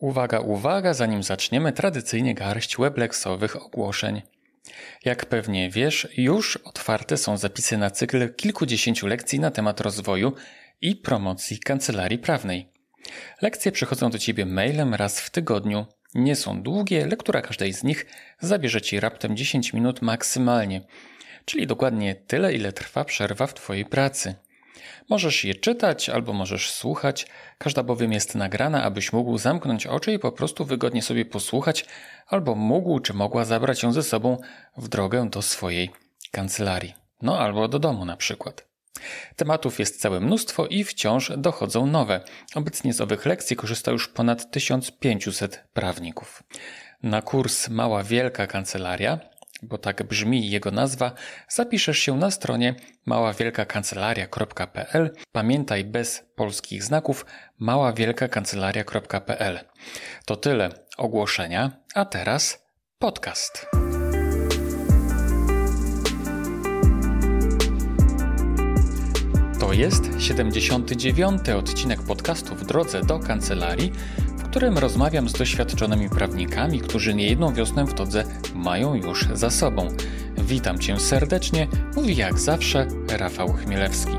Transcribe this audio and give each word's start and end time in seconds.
Uwaga, 0.00 0.40
uwaga, 0.40 0.94
zanim 0.94 1.22
zaczniemy, 1.22 1.72
tradycyjnie 1.72 2.34
garść 2.34 2.76
weblexowych 2.76 3.56
ogłoszeń. 3.56 4.22
Jak 5.04 5.26
pewnie 5.26 5.70
wiesz, 5.70 6.08
już 6.16 6.56
otwarte 6.56 7.16
są 7.16 7.36
zapisy 7.36 7.78
na 7.78 7.90
cykl 7.90 8.34
kilkudziesięciu 8.34 9.06
lekcji 9.06 9.40
na 9.40 9.50
temat 9.50 9.80
rozwoju 9.80 10.32
i 10.80 10.96
promocji 10.96 11.58
kancelarii 11.58 12.18
prawnej. 12.18 12.68
Lekcje 13.42 13.72
przychodzą 13.72 14.10
do 14.10 14.18
Ciebie 14.18 14.46
mailem 14.46 14.94
raz 14.94 15.20
w 15.20 15.30
tygodniu. 15.30 15.86
Nie 16.14 16.36
są 16.36 16.62
długie, 16.62 17.06
lektura 17.06 17.42
każdej 17.42 17.72
z 17.72 17.84
nich 17.84 18.06
zabierze 18.40 18.80
Ci 18.80 19.00
raptem 19.00 19.36
10 19.36 19.72
minut 19.72 20.02
maksymalnie, 20.02 20.80
czyli 21.44 21.66
dokładnie 21.66 22.14
tyle, 22.14 22.54
ile 22.54 22.72
trwa 22.72 23.04
przerwa 23.04 23.46
w 23.46 23.54
Twojej 23.54 23.84
pracy. 23.84 24.34
Możesz 25.08 25.44
je 25.44 25.54
czytać 25.54 26.08
albo 26.08 26.32
możesz 26.32 26.70
słuchać, 26.70 27.26
każda 27.58 27.82
bowiem 27.82 28.12
jest 28.12 28.34
nagrana, 28.34 28.82
abyś 28.82 29.12
mógł 29.12 29.38
zamknąć 29.38 29.86
oczy 29.86 30.12
i 30.12 30.18
po 30.18 30.32
prostu 30.32 30.64
wygodnie 30.64 31.02
sobie 31.02 31.24
posłuchać, 31.24 31.84
albo 32.26 32.54
mógł 32.54 33.00
czy 33.00 33.14
mogła 33.14 33.44
zabrać 33.44 33.82
ją 33.82 33.92
ze 33.92 34.02
sobą 34.02 34.38
w 34.76 34.88
drogę 34.88 35.30
do 35.30 35.42
swojej 35.42 35.90
kancelarii. 36.30 36.94
No 37.22 37.38
albo 37.38 37.68
do 37.68 37.78
domu 37.78 38.04
na 38.04 38.16
przykład. 38.16 38.70
Tematów 39.36 39.78
jest 39.78 40.00
całe 40.00 40.20
mnóstwo 40.20 40.66
i 40.66 40.84
wciąż 40.84 41.32
dochodzą 41.36 41.86
nowe. 41.86 42.20
Obecnie 42.54 42.92
z 42.92 43.00
owych 43.00 43.26
lekcji 43.26 43.56
korzysta 43.56 43.90
już 43.90 44.08
ponad 44.08 44.50
1500 44.50 45.64
prawników. 45.72 46.42
Na 47.02 47.22
kurs 47.22 47.68
Mała 47.68 48.02
Wielka 48.04 48.46
Kancelaria 48.46 49.18
bo 49.62 49.78
tak 49.78 50.02
brzmi 50.02 50.50
jego 50.50 50.70
nazwa, 50.70 51.12
zapiszesz 51.48 51.98
się 51.98 52.16
na 52.16 52.30
stronie 52.30 52.74
maławielkakancelaria.pl. 53.06 55.10
Pamiętaj 55.32 55.84
bez 55.84 56.24
polskich 56.34 56.84
znaków 56.84 57.26
maławielkakancelaria.pl. 57.58 59.60
To 60.24 60.36
tyle 60.36 60.70
ogłoszenia, 60.96 61.70
a 61.94 62.04
teraz 62.04 62.66
podcast. 62.98 63.66
To 69.60 69.72
jest 69.72 70.04
79. 70.18 71.48
odcinek 71.48 72.02
podcastu 72.02 72.54
w 72.54 72.66
drodze 72.66 73.00
do 73.00 73.18
kancelarii, 73.18 73.92
którym 74.50 74.78
rozmawiam 74.78 75.28
z 75.28 75.32
doświadczonymi 75.32 76.08
prawnikami, 76.08 76.80
którzy 76.80 77.14
niejedną 77.14 77.54
wiosnę 77.54 77.84
w 77.84 77.94
Todze 77.94 78.24
mają 78.54 78.94
już 78.94 79.28
za 79.32 79.50
sobą. 79.50 79.88
Witam 80.38 80.78
Cię 80.78 81.00
serdecznie, 81.00 81.66
mówi 81.96 82.16
jak 82.16 82.38
zawsze 82.38 82.86
Rafał 83.18 83.52
Chmielewski. 83.52 84.12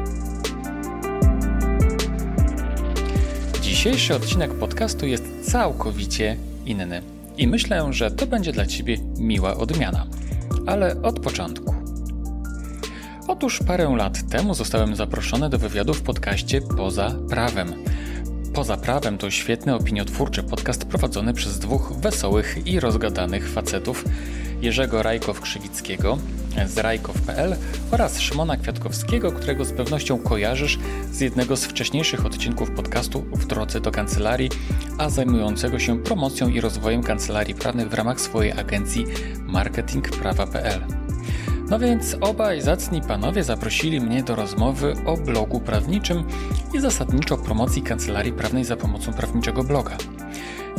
Dzisiejszy 3.61 4.15
odcinek 4.15 4.53
podcastu 4.53 5.05
jest 5.05 5.51
całkowicie 5.51 6.37
inny 6.65 7.01
i 7.37 7.47
myślę, 7.47 7.93
że 7.93 8.11
to 8.11 8.27
będzie 8.27 8.51
dla 8.51 8.65
Ciebie 8.65 8.97
miła 9.17 9.57
odmiana. 9.57 10.05
Ale 10.67 11.01
od 11.01 11.19
początku. 11.19 11.75
Otóż 13.27 13.59
parę 13.67 13.95
lat 13.97 14.29
temu 14.29 14.53
zostałem 14.53 14.95
zaproszony 14.95 15.49
do 15.49 15.57
wywiadu 15.57 15.93
w 15.93 16.01
podcaście 16.01 16.61
Poza 16.61 17.15
Prawem. 17.29 17.73
Poza 18.53 18.77
prawem 18.77 19.17
to 19.17 19.31
świetny 19.31 19.75
opiniotwórczy 19.75 20.43
podcast 20.43 20.85
prowadzony 20.85 21.33
przez 21.33 21.59
dwóch 21.59 21.93
wesołych 21.93 22.67
i 22.67 22.79
rozgadanych 22.79 23.49
facetów 23.49 24.05
Jerzego 24.61 25.01
Rajkow-Krzywickiego 25.01 26.17
z 26.65 26.77
rajkow.pl 26.77 27.55
oraz 27.91 28.19
Szymona 28.19 28.57
Kwiatkowskiego, 28.57 29.31
którego 29.31 29.65
z 29.65 29.71
pewnością 29.71 30.17
kojarzysz 30.17 30.79
z 31.11 31.19
jednego 31.19 31.57
z 31.57 31.65
wcześniejszych 31.65 32.25
odcinków 32.25 32.71
podcastu 32.71 33.21
w 33.21 33.45
drodze 33.45 33.81
do 33.81 33.91
kancelarii, 33.91 34.49
a 34.97 35.09
zajmującego 35.09 35.79
się 35.79 36.03
promocją 36.03 36.49
i 36.49 36.61
rozwojem 36.61 37.03
kancelarii 37.03 37.55
prawnych 37.55 37.89
w 37.89 37.93
ramach 37.93 38.21
swojej 38.21 38.51
agencji 38.51 39.05
marketingprawa.pl. 39.47 41.00
No 41.71 41.79
więc 41.79 42.17
obaj 42.21 42.61
zacni 42.61 43.01
panowie 43.01 43.43
zaprosili 43.43 44.01
mnie 44.01 44.23
do 44.23 44.35
rozmowy 44.35 44.93
o 45.05 45.17
blogu 45.17 45.59
prawniczym 45.59 46.23
i 46.73 46.79
zasadniczo 46.79 47.37
promocji 47.37 47.81
kancelarii 47.81 48.33
prawnej 48.33 48.63
za 48.63 48.77
pomocą 48.77 49.13
prawniczego 49.13 49.63
bloga. 49.63 49.97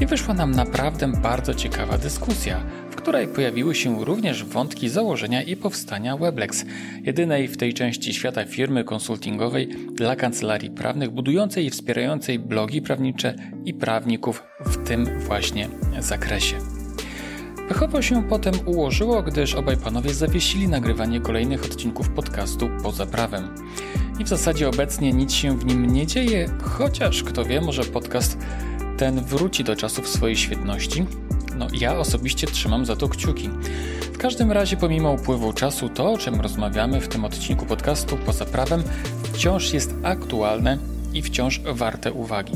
I 0.01 0.07
wyszła 0.07 0.35
nam 0.35 0.51
naprawdę 0.51 1.13
bardzo 1.23 1.55
ciekawa 1.55 1.99
dyskusja, 1.99 2.61
w 2.91 2.97
której 2.97 3.29
pojawiły 3.29 3.75
się 3.75 4.05
również 4.05 4.45
wątki 4.45 4.89
założenia 4.89 5.43
i 5.43 5.57
powstania 5.57 6.17
Weblex, 6.17 6.65
jedynej 7.03 7.49
w 7.49 7.57
tej 7.57 7.75
części 7.75 8.15
świata 8.15 8.45
firmy 8.45 8.85
konsultingowej 8.85 9.69
dla 9.93 10.17
kancelarii 10.17 10.71
prawnych 10.71 11.11
budującej 11.11 11.67
i 11.67 11.71
wspierającej 11.71 12.39
blogi 12.39 12.83
prawnicze 12.83 13.35
i 13.65 13.75
prawników 13.75 14.43
w 14.61 14.89
tym 14.89 15.21
właśnie 15.21 15.69
zakresie. 15.99 16.72
Pechowo 17.69 18.03
się 18.03 18.23
potem 18.23 18.55
ułożyło, 18.67 19.23
gdyż 19.23 19.55
obaj 19.55 19.77
panowie 19.77 20.15
zawiesili 20.15 20.69
nagrywanie 20.69 21.21
kolejnych 21.21 21.65
odcinków 21.65 22.09
podcastu 22.09 22.69
poza 22.83 23.07
prawem. 23.07 23.49
I 24.19 24.25
w 24.25 24.29
zasadzie 24.29 24.69
obecnie 24.69 25.13
nic 25.13 25.33
się 25.33 25.59
w 25.59 25.65
nim 25.65 25.93
nie 25.93 26.07
dzieje, 26.07 26.49
chociaż 26.63 27.23
kto 27.23 27.45
wie, 27.45 27.61
może 27.61 27.85
podcast 27.85 28.39
ten 28.99 29.25
wróci 29.25 29.65
do 29.65 29.77
czasów 29.77 30.09
swojej 30.09 30.37
świetności. 30.37 31.05
No, 31.57 31.67
ja 31.73 31.99
osobiście 31.99 32.47
trzymam 32.47 32.87
za 32.87 32.97
to 32.97 33.09
kciuki. 33.09 33.51
W 34.13 34.19
każdym 34.19 34.53
razie, 34.53 34.77
pomimo 34.77 35.13
upływu 35.13 35.53
czasu, 35.53 35.89
to 35.89 36.13
o 36.13 36.19
czym 36.19 36.41
rozmawiamy 36.41 37.01
w 37.01 37.09
tym 37.09 37.25
odcinku 37.25 37.67
podcastu 37.67 38.17
poza 38.17 38.45
prawem 38.45 38.83
wciąż 39.23 39.73
jest 39.73 39.95
aktualne 40.03 40.79
i 41.15 41.23
wciąż 41.23 41.61
warte 41.61 42.13
uwagi. 42.13 42.53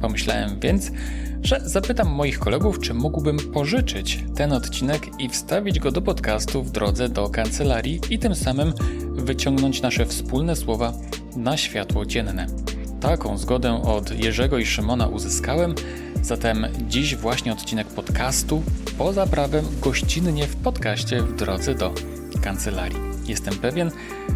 Pomyślałem 0.00 0.60
więc, 0.60 0.90
że 1.42 1.60
zapytam 1.64 2.08
moich 2.08 2.38
kolegów, 2.38 2.80
czy 2.80 2.94
mógłbym 2.94 3.36
pożyczyć 3.38 4.24
ten 4.36 4.52
odcinek 4.52 5.06
i 5.18 5.28
wstawić 5.28 5.78
go 5.78 5.92
do 5.92 6.02
podcastu 6.02 6.62
w 6.62 6.70
drodze 6.70 7.08
do 7.08 7.28
kancelarii 7.28 8.00
i 8.10 8.18
tym 8.18 8.34
samym 8.34 8.72
wyciągnąć 9.12 9.82
nasze 9.82 10.06
wspólne 10.06 10.56
słowa 10.56 10.92
na 11.36 11.56
światło 11.56 12.06
dzienne. 12.06 12.46
Taką 13.00 13.38
zgodę 13.38 13.82
od 13.82 14.24
Jerzego 14.24 14.58
i 14.58 14.66
Szymona 14.66 15.06
uzyskałem, 15.06 15.74
zatem 16.22 16.66
dziś 16.88 17.16
właśnie 17.16 17.52
odcinek 17.52 17.86
podcastu 17.86 18.62
poza 18.98 19.26
prawem 19.26 19.64
gościnnie 19.80 20.46
w 20.46 20.56
podcaście 20.56 21.22
w 21.22 21.36
drodze 21.36 21.74
do 21.74 21.94
kancelarii. 22.42 23.09
Jestem 23.26 23.54
pewien, 23.54 23.90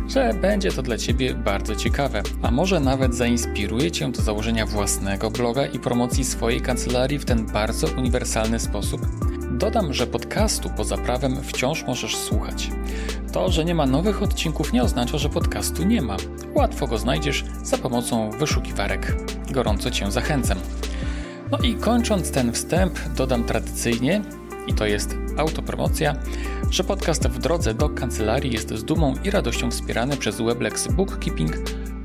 że 0.09 0.35
będzie 0.43 0.73
to 0.73 0.83
dla 0.83 0.99
Ciebie 0.99 1.35
bardzo 1.35 1.77
ciekawe, 1.77 2.23
a 2.43 2.51
może 2.51 2.81
nawet 2.81 3.15
zainspiruje 3.15 3.91
Cię 3.91 4.13
do 4.13 4.23
założenia 4.23 4.67
własnego 4.67 5.31
bloga 5.31 5.67
i 5.67 5.79
promocji 5.79 6.25
swojej 6.25 6.61
kancelarii 6.61 7.19
w 7.19 7.25
ten 7.25 7.47
bardzo 7.47 7.87
uniwersalny 7.87 8.61
sposób. 8.61 9.07
Dodam, 9.51 9.93
że 9.93 10.07
podcastu 10.07 10.71
poza 10.77 10.97
prawem 10.97 11.43
wciąż 11.43 11.85
możesz 11.87 12.17
słuchać. 12.17 12.71
To, 13.33 13.51
że 13.51 13.65
nie 13.65 13.75
ma 13.75 13.87
nowych 13.87 14.23
odcinków 14.23 14.73
nie 14.73 14.83
oznacza, 14.83 15.19
że 15.19 15.29
podcastu 15.29 15.85
nie 15.85 16.03
ma. 16.03 16.17
Łatwo 16.55 16.87
go 16.87 16.99
znajdziesz 16.99 17.45
za 17.63 17.79
pomocą 17.79 18.31
wyszukiwarek. 18.31 19.17
Gorąco 19.51 19.91
Cię 19.91 20.11
zachęcam. 20.11 20.59
No 21.51 21.59
i 21.59 21.75
kończąc 21.75 22.31
ten 22.31 22.53
wstęp, 22.53 22.99
dodam 23.17 23.45
tradycyjnie, 23.45 24.23
i 24.67 24.75
to 24.75 24.87
jest 24.87 25.17
autopromocja, 25.37 26.17
że 26.71 26.85
podcast 26.85 27.29
w 27.29 27.39
drodze 27.39 27.75
do 27.75 27.89
kancelarii 27.89 28.53
jest 28.53 28.75
z 28.75 28.85
dumą 28.85 29.15
i 29.25 29.31
radością 29.31 29.71
wspierany 29.71 30.17
przez 30.17 30.41
Weblex 30.41 30.89
Bookkeeping, 30.89 31.53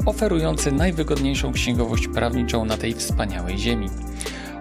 oferujący 0.06 0.72
najwygodniejszą 0.72 1.54
księgowość 1.54 2.08
prawniczą 2.08 2.66
na 2.66 2.78
tej 2.78 2.94
wspaniałej 2.94 3.58
ziemi. 3.58 3.90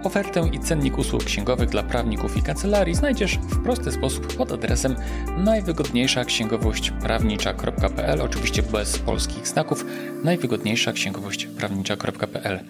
Ofertę 0.05 0.49
i 0.53 0.61
cennik 0.61 0.99
usług 0.99 1.25
księgowych 1.25 1.69
dla 1.69 1.83
prawników 1.83 2.37
i 2.37 2.43
kancelarii 2.43 2.95
znajdziesz 2.95 3.39
w 3.39 3.63
prosty 3.63 3.93
sposób 3.93 4.37
pod 4.37 4.53
adresem 4.53 4.97
najwygodniejsza 5.39 6.25
księgowość 6.25 6.91
prawnicza.pl, 6.91 8.21
oczywiście 8.23 8.63
bez 8.63 8.99
polskich 8.99 9.49
znaków, 9.49 9.85
najwygodniejsza 10.25 10.93
księgowość 10.93 11.47
prawnicza.pl. 11.47 12.61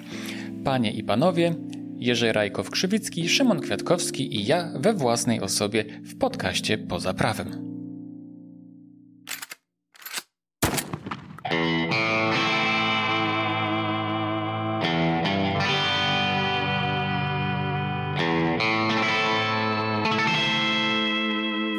Panie 0.65 0.91
i 0.91 1.05
panowie, 1.05 1.55
Jerzy 1.99 2.33
Rajkow-Krzywicki, 2.33 3.29
Szymon 3.29 3.61
Kwiatkowski 3.61 4.37
i 4.37 4.47
ja 4.47 4.73
we 4.81 4.95
własnej 4.95 5.41
osobie 5.41 5.85
w 6.03 6.19
podcaście 6.19 6.79
Poza 6.79 7.15
Prawem. 7.15 7.69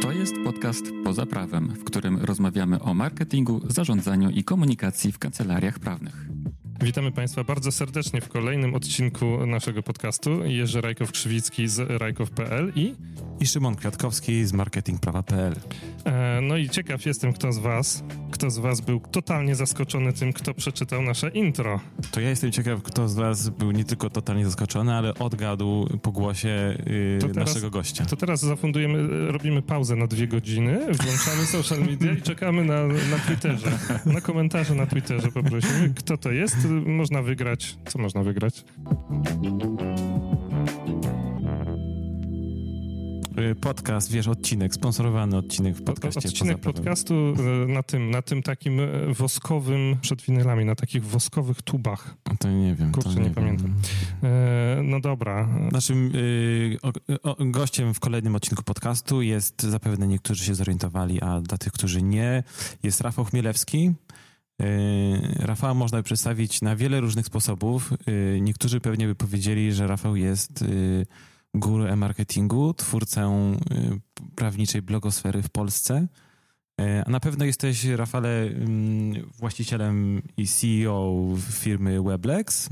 To 0.01 0.11
jest 0.11 0.35
podcast 0.45 0.85
Poza 1.03 1.25
Prawem, 1.25 1.67
w 1.67 1.83
którym 1.83 2.17
rozmawiamy 2.17 2.81
o 2.81 2.93
marketingu, 2.93 3.61
zarządzaniu 3.67 4.29
i 4.29 4.43
komunikacji 4.43 5.11
w 5.11 5.19
kancelariach 5.19 5.79
prawnych. 5.79 6.25
Witamy 6.81 7.11
Państwa 7.11 7.43
bardzo 7.43 7.71
serdecznie 7.71 8.21
w 8.21 8.29
kolejnym 8.29 8.75
odcinku 8.75 9.45
naszego 9.45 9.83
podcastu. 9.83 10.45
Jerzy 10.45 10.81
Rajkow-Krzywicki 10.81 11.67
z 11.67 12.01
rajkow.pl 12.01 12.71
i 12.75 12.95
i 13.39 13.47
Szymon 13.47 13.75
Kwiatkowski 13.75 14.45
z 14.45 14.53
marketingprawa.pl. 14.53 15.55
E, 16.05 16.39
no 16.41 16.57
i 16.57 16.69
ciekaw 16.69 17.05
jestem, 17.05 17.33
kto 17.33 17.51
z 17.51 17.57
was, 17.57 18.03
kto 18.31 18.49
z 18.49 18.57
was 18.57 18.81
był 18.81 18.99
totalnie 18.99 19.55
zaskoczony 19.55 20.13
tym, 20.13 20.33
kto 20.33 20.53
przeczytał 20.53 21.01
nasze 21.01 21.29
intro. 21.29 21.79
To 22.11 22.21
ja 22.21 22.29
jestem 22.29 22.51
ciekaw, 22.51 22.83
kto 22.83 23.09
z 23.09 23.15
was 23.15 23.49
był 23.49 23.71
nie 23.71 23.83
tylko 23.83 24.09
totalnie 24.09 24.45
zaskoczony, 24.45 24.93
ale 24.93 25.13
odgadł 25.13 25.99
po 26.01 26.11
głosie 26.11 26.77
yy, 26.85 27.19
teraz, 27.21 27.35
naszego 27.35 27.69
gościa. 27.69 28.05
To 28.05 28.15
teraz 28.15 28.41
zafundujemy, 28.41 29.31
robimy 29.31 29.61
pauzę 29.61 29.95
na 29.95 30.07
dwie 30.07 30.27
godziny, 30.27 30.79
włączamy 30.79 31.45
social 31.45 31.79
media 31.79 32.11
i 32.11 32.21
czekamy 32.21 32.63
na, 32.63 32.87
na 32.87 33.19
Twitterze. 33.27 33.71
Na 34.05 34.21
komentarze 34.21 34.75
na 34.75 34.85
Twitterze 34.85 35.31
poprosimy, 35.31 35.93
kto 35.95 36.17
to 36.17 36.31
jest. 36.31 36.57
Można 36.69 37.21
wygrać. 37.21 37.77
Co 37.85 37.99
można 37.99 38.23
wygrać? 38.23 38.65
Y, 43.39 43.55
podcast, 43.55 44.11
wiesz, 44.11 44.27
odcinek, 44.27 44.73
sponsorowany 44.73 45.37
odcinek 45.37 45.75
w 45.75 45.83
podcaście. 45.83 46.29
Odcinek 46.29 46.59
podcastu 46.59 47.13
y, 47.13 47.67
na 47.67 47.83
tym, 47.83 48.11
na 48.11 48.21
tym 48.21 48.43
takim 48.43 48.79
y, 48.79 49.13
woskowym, 49.13 49.97
przed 50.01 50.21
winylami, 50.21 50.65
na 50.65 50.75
takich 50.75 51.05
woskowych 51.05 51.61
tubach. 51.61 52.15
To 52.39 52.51
nie 52.51 52.75
wiem. 52.75 52.91
Kurczę, 52.91 53.15
nie, 53.15 53.21
nie 53.21 53.29
pamiętam. 53.29 53.73
E, 54.23 54.81
no 54.83 54.99
dobra. 54.99 55.47
Naszym 55.71 56.11
y, 56.15 56.77
o, 56.81 56.91
o, 57.23 57.35
gościem 57.39 57.93
w 57.93 57.99
kolejnym 57.99 58.35
odcinku 58.35 58.63
podcastu 58.63 59.21
jest, 59.21 59.61
zapewne 59.61 60.07
niektórzy 60.07 60.43
się 60.43 60.55
zorientowali, 60.55 61.21
a 61.21 61.41
dla 61.41 61.57
tych, 61.57 61.73
którzy 61.73 62.01
nie, 62.01 62.43
jest 62.83 63.01
Rafał 63.01 63.25
Chmielewski. 63.25 63.93
Rafała 65.39 65.73
można 65.73 66.03
przedstawić 66.03 66.61
na 66.61 66.75
wiele 66.75 66.99
różnych 66.99 67.25
sposobów. 67.25 67.93
Niektórzy 68.41 68.79
pewnie 68.81 69.07
by 69.07 69.15
powiedzieli, 69.15 69.73
że 69.73 69.87
Rafał 69.87 70.15
jest 70.15 70.63
guru 71.53 71.85
e-marketingu, 71.85 72.73
twórcę 72.73 73.55
prawniczej 74.35 74.81
blogosfery 74.81 75.41
w 75.41 75.49
Polsce. 75.49 76.07
E, 76.79 77.03
a 77.05 77.09
na 77.09 77.19
pewno 77.19 77.45
jesteś, 77.45 77.85
Rafale, 77.85 78.41
mm, 78.41 79.29
właścicielem 79.39 80.21
i 80.37 80.47
CEO 80.47 81.25
firmy 81.51 82.03
Weblex. 82.03 82.69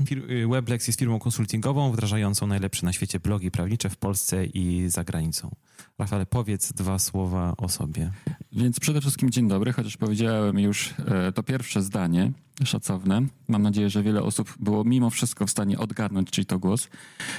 Weblex 0.50 0.86
jest 0.86 0.98
firmą 0.98 1.18
konsultingową 1.18 1.92
wdrażającą 1.92 2.46
najlepsze 2.46 2.86
na 2.86 2.92
świecie 2.92 3.20
blogi 3.20 3.50
prawnicze 3.50 3.90
w 3.90 3.96
Polsce 3.96 4.46
i 4.46 4.88
za 4.88 5.04
granicą. 5.04 5.50
Rafale, 5.98 6.26
powiedz 6.26 6.72
dwa 6.72 6.98
słowa 6.98 7.54
o 7.56 7.68
sobie. 7.68 8.10
Więc 8.52 8.80
przede 8.80 9.00
wszystkim 9.00 9.30
dzień 9.30 9.48
dobry, 9.48 9.72
chociaż 9.72 9.96
powiedziałem 9.96 10.58
już 10.58 10.94
e, 11.06 11.32
to 11.32 11.42
pierwsze 11.42 11.82
zdanie 11.82 12.32
szacowne. 12.64 13.22
Mam 13.48 13.62
nadzieję, 13.62 13.90
że 13.90 14.02
wiele 14.02 14.22
osób 14.22 14.54
było 14.60 14.84
mimo 14.84 15.10
wszystko 15.10 15.46
w 15.46 15.50
stanie 15.50 15.78
odgadnąć, 15.78 16.30
czyj 16.30 16.46
to 16.46 16.58
głos. 16.58 16.88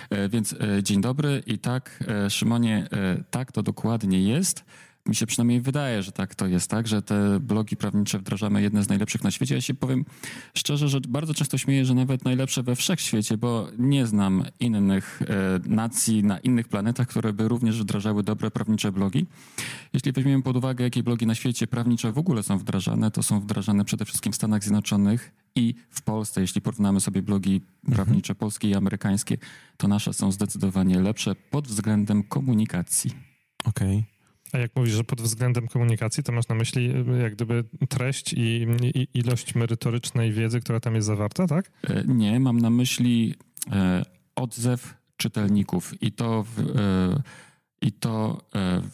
E, 0.10 0.30
więc 0.30 0.56
dzień 0.84 1.02
dobry 1.02 1.44
i 1.46 1.60
tak, 1.60 2.04
Szymonie, 2.30 2.88
tak 3.32 3.52
to 3.52 3.64
dokładnie 3.64 4.22
jest 4.22 4.66
mi 5.10 5.16
się 5.16 5.26
przynajmniej 5.26 5.62
wydaje, 5.62 6.04
że 6.04 6.12
tak 6.12 6.36
to 6.36 6.48
jest, 6.48 6.70
tak, 6.70 6.88
że 6.88 7.02
te 7.02 7.40
blogi 7.40 7.76
prawnicze 7.76 8.20
wdrażamy 8.20 8.62
jedne 8.62 8.84
z 8.84 8.90
najlepszych 8.90 9.24
na 9.24 9.32
świecie. 9.32 9.56
Ja 9.56 9.62
się 9.62 9.74
powiem 9.74 10.06
szczerze, 10.54 10.90
że 10.90 11.00
bardzo 11.02 11.34
często 11.34 11.58
śmieję, 11.58 11.86
że 11.86 11.94
nawet 11.94 12.26
najlepsze 12.26 12.64
we 12.64 12.76
wszechświecie, 12.76 13.38
bo 13.38 13.68
nie 13.78 14.08
znam 14.08 14.44
innych 14.60 15.22
e, 15.22 15.60
nacji 15.70 16.24
na 16.24 16.38
innych 16.38 16.68
planetach, 16.68 17.08
które 17.08 17.34
by 17.34 17.48
również 17.48 17.82
wdrażały 17.82 18.24
dobre 18.24 18.52
prawnicze 18.52 18.92
blogi. 18.92 19.26
Jeśli 19.94 20.12
weźmiemy 20.12 20.44
pod 20.44 20.58
uwagę, 20.58 20.84
jakie 20.84 21.04
blogi 21.04 21.26
na 21.26 21.36
świecie 21.36 21.68
prawnicze 21.68 22.12
w 22.12 22.18
ogóle 22.18 22.44
są 22.44 22.58
wdrażane, 22.58 23.12
to 23.12 23.24
są 23.24 23.40
wdrażane 23.40 23.86
przede 23.86 24.06
wszystkim 24.06 24.34
w 24.34 24.36
Stanach 24.36 24.64
Zjednoczonych 24.64 25.32
i 25.56 25.76
w 25.90 26.02
Polsce. 26.02 26.42
Jeśli 26.42 26.62
porównamy 26.62 27.00
sobie 27.00 27.22
blogi 27.22 27.56
mhm. 27.56 27.96
prawnicze 27.96 28.36
polskie 28.36 28.70
i 28.70 28.76
amerykańskie, 28.76 29.38
to 29.78 29.88
nasze 29.88 30.14
są 30.14 30.32
zdecydowanie 30.32 31.00
lepsze 31.00 31.36
pod 31.36 31.68
względem 31.68 32.24
komunikacji. 32.24 33.12
Okej. 33.66 33.98
Okay. 33.98 34.19
A 34.54 34.58
jak 34.58 34.76
mówisz, 34.76 34.94
że 34.94 35.04
pod 35.04 35.22
względem 35.22 35.68
komunikacji, 35.68 36.24
to 36.24 36.32
masz 36.32 36.48
na 36.48 36.56
myśli 36.56 36.92
y, 37.16 37.22
jak 37.22 37.36
gdyby 37.36 37.64
treść 37.90 38.34
i, 38.34 38.68
i 38.96 39.08
ilość 39.14 39.56
merytorycznej 39.56 40.32
wiedzy, 40.32 40.60
która 40.60 40.80
tam 40.80 40.96
jest 40.96 41.08
zawarta, 41.08 41.48
tak? 41.48 41.72
E, 41.84 42.04
nie, 42.08 42.40
mam 42.40 42.60
na 42.60 42.70
myśli 42.70 43.36
e, 43.72 44.06
odzew 44.36 44.94
czytelników 45.18 46.02
i 46.02 46.12
to 46.12 46.44
w, 46.44 46.60
e, 46.60 47.22
i 47.82 47.92
to 47.92 48.42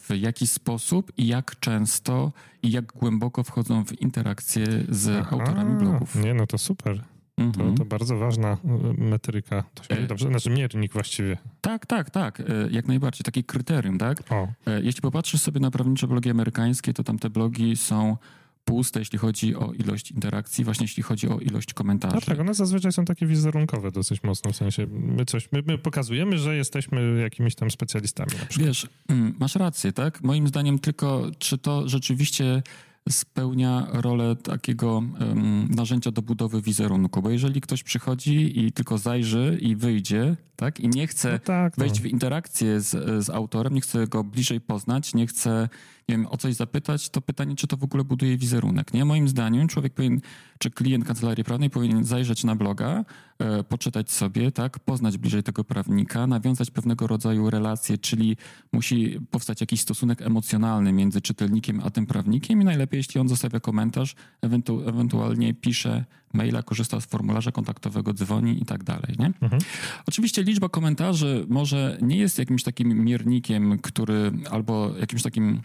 w 0.07 0.15
jaki 0.15 0.47
sposób 0.47 1.11
i 1.17 1.27
jak 1.27 1.59
często 1.59 2.31
i 2.63 2.71
jak 2.71 2.85
głęboko 2.85 3.43
wchodzą 3.43 3.85
w 3.85 4.01
interakcje 4.01 4.65
z 4.89 5.09
Aha, 5.09 5.29
autorami 5.31 5.77
blogów. 5.77 6.15
Nie, 6.15 6.33
no 6.33 6.47
to 6.47 6.57
super. 6.57 7.03
To, 7.35 7.43
mhm. 7.43 7.75
to, 7.75 7.85
bardzo 7.85 8.17
ważna 8.17 8.57
y, 8.99 9.03
metryka. 9.03 9.63
To 9.73 9.83
się 9.83 9.89
e... 9.95 10.07
dobrze, 10.07 10.27
znaczy 10.27 10.49
miernik 10.49 10.93
właściwie. 10.93 11.37
Tak, 11.61 11.85
tak, 11.85 12.09
tak. 12.09 12.39
E, 12.39 12.43
jak 12.71 12.87
najbardziej. 12.87 13.23
Takie 13.23 13.43
kryterium, 13.43 13.97
tak? 13.97 14.23
O. 14.29 14.47
E, 14.67 14.81
jeśli 14.81 15.01
popatrzysz 15.01 15.41
sobie 15.41 15.59
na 15.59 15.71
prawnicze 15.71 16.07
blogi 16.07 16.29
amerykańskie, 16.29 16.93
to 16.93 17.03
tam 17.03 17.19
te 17.19 17.29
blogi 17.29 17.77
są 17.77 18.17
puste, 18.65 18.99
jeśli 18.99 19.19
chodzi 19.19 19.55
o 19.55 19.73
ilość 19.73 20.11
interakcji, 20.11 20.63
właśnie 20.63 20.83
jeśli 20.83 21.03
chodzi 21.03 21.29
o 21.29 21.39
ilość 21.39 21.73
komentarzy. 21.73 22.15
Tak, 22.15 22.25
tak, 22.25 22.39
one 22.39 22.53
zazwyczaj 22.53 22.91
są 22.91 23.05
takie 23.05 23.25
wizerunkowe 23.25 23.91
dosyć 23.91 24.23
mocno, 24.23 24.51
w 24.51 24.55
sensie 24.55 24.87
my 24.89 25.25
coś, 25.25 25.51
my, 25.51 25.63
my 25.67 25.77
pokazujemy, 25.77 26.37
że 26.37 26.55
jesteśmy 26.55 27.19
jakimiś 27.21 27.55
tam 27.55 27.71
specjalistami 27.71 28.31
na 28.39 28.45
przykład. 28.45 28.67
Wiesz, 28.67 28.87
mm, 29.07 29.35
masz 29.39 29.55
rację, 29.55 29.93
tak? 29.93 30.23
Moim 30.23 30.47
zdaniem 30.47 30.79
tylko, 30.79 31.31
czy 31.39 31.57
to 31.57 31.89
rzeczywiście 31.89 32.63
spełnia 33.09 33.87
rolę 33.91 34.35
takiego 34.35 34.93
um, 34.95 35.67
narzędzia 35.75 36.11
do 36.11 36.21
budowy 36.21 36.61
wizerunku, 36.61 37.21
bo 37.21 37.29
jeżeli 37.29 37.61
ktoś 37.61 37.83
przychodzi 37.83 38.59
i 38.65 38.71
tylko 38.71 38.97
zajrzy 38.97 39.57
i 39.61 39.75
wyjdzie, 39.75 40.35
tak, 40.55 40.79
i 40.79 40.87
nie 40.87 41.07
chce 41.07 41.31
no 41.31 41.39
tak, 41.39 41.77
no. 41.77 41.81
wejść 41.81 42.01
w 42.01 42.05
interakcję 42.05 42.81
z, 42.81 43.25
z 43.25 43.29
autorem, 43.29 43.73
nie 43.73 43.81
chce 43.81 44.07
go 44.07 44.23
bliżej 44.23 44.61
poznać, 44.61 45.13
nie 45.13 45.27
chce 45.27 45.69
nie 46.09 46.17
wiem, 46.17 46.27
o 46.29 46.37
coś 46.37 46.53
zapytać, 46.53 47.09
to 47.09 47.21
pytanie, 47.21 47.55
czy 47.55 47.67
to 47.67 47.77
w 47.77 47.83
ogóle 47.83 48.03
buduje 48.03 48.37
wizerunek. 48.37 48.93
Nie? 48.93 49.05
Moim 49.05 49.27
zdaniem 49.27 49.67
człowiek 49.67 49.93
powinien, 49.93 50.21
czy 50.59 50.71
klient 50.71 51.05
kancelarii 51.05 51.43
prawnej 51.43 51.69
powinien 51.69 52.03
zajrzeć 52.03 52.43
na 52.43 52.55
bloga, 52.55 53.05
e, 53.39 53.63
poczytać 53.63 54.11
sobie, 54.11 54.51
tak, 54.51 54.79
poznać 54.79 55.17
bliżej 55.17 55.43
tego 55.43 55.63
prawnika, 55.63 56.27
nawiązać 56.27 56.71
pewnego 56.71 57.07
rodzaju 57.07 57.49
relacje, 57.49 57.97
czyli 57.97 58.37
musi 58.71 59.19
powstać 59.31 59.61
jakiś 59.61 59.81
stosunek 59.81 60.21
emocjonalny 60.21 60.93
między 60.93 61.21
czytelnikiem 61.21 61.81
a 61.85 61.89
tym 61.89 62.05
prawnikiem 62.05 62.61
i 62.61 62.65
najlepiej, 62.65 62.97
jeśli 62.97 63.21
on 63.21 63.29
zostawia 63.29 63.59
komentarz, 63.59 64.15
ewentu 64.41 64.89
ewentualnie 64.89 65.53
pisze 65.53 66.05
maila, 66.35 66.63
korzysta 66.63 67.01
z 67.01 67.05
formularza 67.05 67.51
kontaktowego, 67.51 68.13
dzwoni 68.13 68.61
i 68.61 68.65
tak 68.65 68.83
dalej. 68.83 69.15
Nie? 69.19 69.31
Mhm. 69.41 69.61
Oczywiście 70.07 70.43
liczba 70.43 70.69
komentarzy 70.69 71.45
może 71.49 71.97
nie 72.01 72.17
jest 72.17 72.39
jakimś 72.39 72.63
takim 72.63 73.05
miernikiem, 73.05 73.79
który 73.79 74.31
albo 74.51 74.91
jakimś 74.99 75.23
takim 75.23 75.61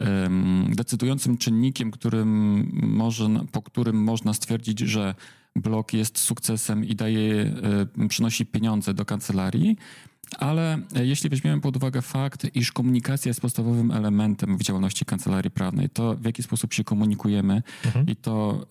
um, 0.00 0.66
decydującym 0.76 1.38
czynnikiem, 1.38 1.90
którym 1.90 2.70
może, 2.82 3.28
po 3.52 3.62
którym 3.62 3.96
można 3.96 4.34
stwierdzić, 4.34 4.78
że 4.78 5.14
blog 5.56 5.92
jest 5.92 6.18
sukcesem 6.18 6.84
i 6.84 6.96
daje, 6.96 7.52
y, 8.04 8.08
przynosi 8.08 8.46
pieniądze 8.46 8.94
do 8.94 9.04
kancelarii. 9.04 9.76
Ale 10.38 10.78
e, 10.96 11.06
jeśli 11.06 11.30
weźmiemy 11.30 11.60
pod 11.60 11.76
uwagę 11.76 12.02
fakt, 12.02 12.56
iż 12.56 12.72
komunikacja 12.72 13.30
jest 13.30 13.40
podstawowym 13.40 13.90
elementem 13.90 14.58
w 14.58 14.62
działalności 14.62 15.04
kancelarii 15.04 15.50
prawnej, 15.50 15.88
to 15.88 16.14
w 16.14 16.24
jaki 16.24 16.42
sposób 16.42 16.72
się 16.72 16.84
komunikujemy 16.84 17.62
mhm. 17.84 18.06
i 18.06 18.16
to 18.16 18.66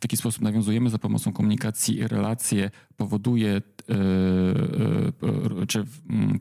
w 0.00 0.04
jaki 0.04 0.16
sposób 0.16 0.42
nawiązujemy 0.42 0.90
za 0.90 0.98
pomocą 0.98 1.32
komunikacji 1.32 2.08
relacje 2.08 2.70
powoduje, 2.96 3.50
e, 3.50 3.60
e, 5.62 5.66
czy 5.66 5.84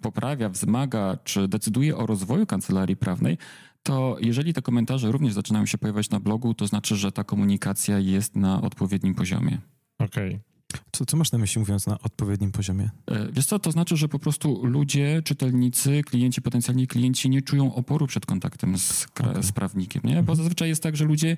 poprawia, 0.01 0.49
wzmaga, 0.49 1.17
czy 1.23 1.47
decyduje 1.47 1.97
o 1.97 2.05
rozwoju 2.05 2.45
kancelarii 2.45 2.95
prawnej, 2.95 3.37
to 3.83 4.17
jeżeli 4.21 4.53
te 4.53 4.61
komentarze 4.61 5.11
również 5.11 5.33
zaczynają 5.33 5.65
się 5.65 5.77
pojawiać 5.77 6.09
na 6.09 6.19
blogu, 6.19 6.53
to 6.53 6.67
znaczy, 6.67 6.95
że 6.95 7.11
ta 7.11 7.23
komunikacja 7.23 7.99
jest 7.99 8.35
na 8.35 8.61
odpowiednim 8.61 9.15
poziomie. 9.15 9.57
Okej. 9.99 10.29
Okay. 10.29 10.48
Co, 10.91 11.05
co 11.05 11.17
masz 11.17 11.31
na 11.31 11.37
myśli 11.37 11.59
mówiąc 11.59 11.87
na 11.87 11.99
odpowiednim 11.99 12.51
poziomie? 12.51 12.89
E, 13.11 13.31
wiesz 13.31 13.45
co, 13.45 13.59
to 13.59 13.71
znaczy, 13.71 13.97
że 13.97 14.07
po 14.07 14.19
prostu 14.19 14.65
ludzie, 14.65 15.21
czytelnicy, 15.25 16.01
klienci, 16.05 16.41
potencjalni 16.41 16.87
klienci 16.87 17.29
nie 17.29 17.41
czują 17.41 17.75
oporu 17.75 18.07
przed 18.07 18.25
kontaktem 18.25 18.77
z, 18.77 19.05
okay. 19.05 19.43
z 19.43 19.51
prawnikiem, 19.51 20.01
nie? 20.05 20.13
Bo 20.13 20.19
mhm. 20.19 20.37
zazwyczaj 20.37 20.69
jest 20.69 20.83
tak, 20.83 20.97
że 20.97 21.05
ludzie 21.05 21.37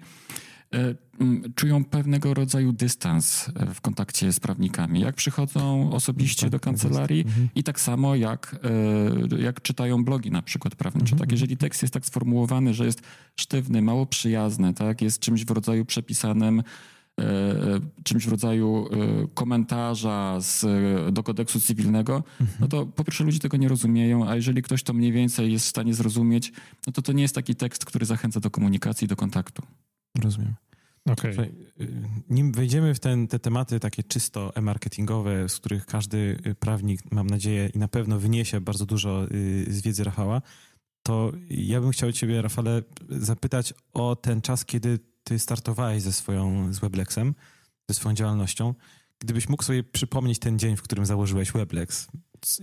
e, 0.73 0.95
czują 1.55 1.85
pewnego 1.85 2.33
rodzaju 2.33 2.73
dystans 2.73 3.49
e, 3.55 3.73
w 3.73 3.81
kontakcie 3.81 4.33
z 4.33 4.39
prawnikami. 4.39 4.99
Jak 4.99 5.15
przychodzą 5.15 5.91
osobiście 5.91 6.41
tak, 6.41 6.51
do 6.51 6.59
kancelarii 6.59 7.21
mhm. 7.21 7.49
i 7.55 7.63
tak 7.63 7.79
samo 7.79 8.15
jak, 8.15 8.55
jak 9.39 9.61
czytają 9.61 10.05
blogi 10.05 10.31
na 10.31 10.41
przykład 10.41 10.75
prawnicze. 10.75 11.13
Mhm. 11.13 11.19
Tak, 11.19 11.31
jeżeli 11.31 11.57
tekst 11.57 11.81
jest 11.81 11.93
tak 11.93 12.05
sformułowany, 12.05 12.73
że 12.73 12.85
jest 12.85 13.01
sztywny, 13.35 13.81
mało 13.81 14.05
przyjazny, 14.05 14.73
tak, 14.73 15.01
jest 15.01 15.19
czymś 15.19 15.45
w 15.45 15.51
rodzaju 15.51 15.85
przepisanym 15.85 16.63
czymś 18.03 18.25
w 18.25 18.31
rodzaju 18.31 18.87
e, 18.91 19.27
komentarza 19.33 20.37
z, 20.39 20.65
do 21.13 21.23
kodeksu 21.23 21.59
cywilnego, 21.59 22.23
no 22.59 22.67
to 22.67 22.85
po 22.85 23.03
pierwsze 23.03 23.23
ludzie 23.23 23.39
tego 23.39 23.57
nie 23.57 23.67
rozumieją, 23.67 24.29
a 24.29 24.35
jeżeli 24.35 24.61
ktoś 24.61 24.83
to 24.83 24.93
mniej 24.93 25.11
więcej 25.11 25.51
jest 25.51 25.65
w 25.65 25.69
stanie 25.69 25.93
zrozumieć, 25.93 26.51
no 26.87 26.93
to 26.93 27.01
to 27.01 27.11
nie 27.11 27.21
jest 27.21 27.35
taki 27.35 27.55
tekst, 27.55 27.85
który 27.85 28.05
zachęca 28.05 28.39
do 28.39 28.51
komunikacji, 28.51 29.07
do 29.07 29.15
kontaktu. 29.15 29.61
Rozumiem. 30.23 30.53
Okay. 31.05 31.31
Y, 31.81 31.87
nim 32.29 32.51
wejdziemy 32.51 32.93
w 32.93 32.99
ten, 32.99 33.27
te 33.27 33.39
tematy 33.39 33.79
takie 33.79 34.03
czysto 34.03 34.55
e-marketingowe, 34.55 35.49
z 35.49 35.55
których 35.55 35.85
każdy 35.85 36.37
prawnik, 36.59 37.11
mam 37.11 37.27
nadzieję, 37.27 37.69
i 37.75 37.77
na 37.77 37.87
pewno 37.87 38.19
wyniesie 38.19 38.61
bardzo 38.61 38.85
dużo 38.85 39.25
y, 39.31 39.65
z 39.69 39.81
wiedzy 39.81 40.03
Rafała, 40.03 40.41
to 41.03 41.31
ja 41.49 41.81
bym 41.81 41.91
chciał 41.91 42.11
ciebie, 42.11 42.41
Rafale, 42.41 42.81
zapytać 43.09 43.73
o 43.93 44.15
ten 44.15 44.41
czas, 44.41 44.65
kiedy 44.65 44.99
ty 45.31 45.39
startowałeś 45.39 46.03
ze 46.03 46.13
swoją, 46.13 46.73
z 46.73 46.79
Weblexem, 46.79 47.35
ze 47.89 47.95
swoją 47.95 48.15
działalnością. 48.15 48.73
Gdybyś 49.19 49.49
mógł 49.49 49.63
sobie 49.63 49.83
przypomnieć 49.83 50.39
ten 50.39 50.59
dzień, 50.59 50.77
w 50.77 50.81
którym 50.81 51.05
założyłeś 51.05 51.51
Weblex, 51.51 52.07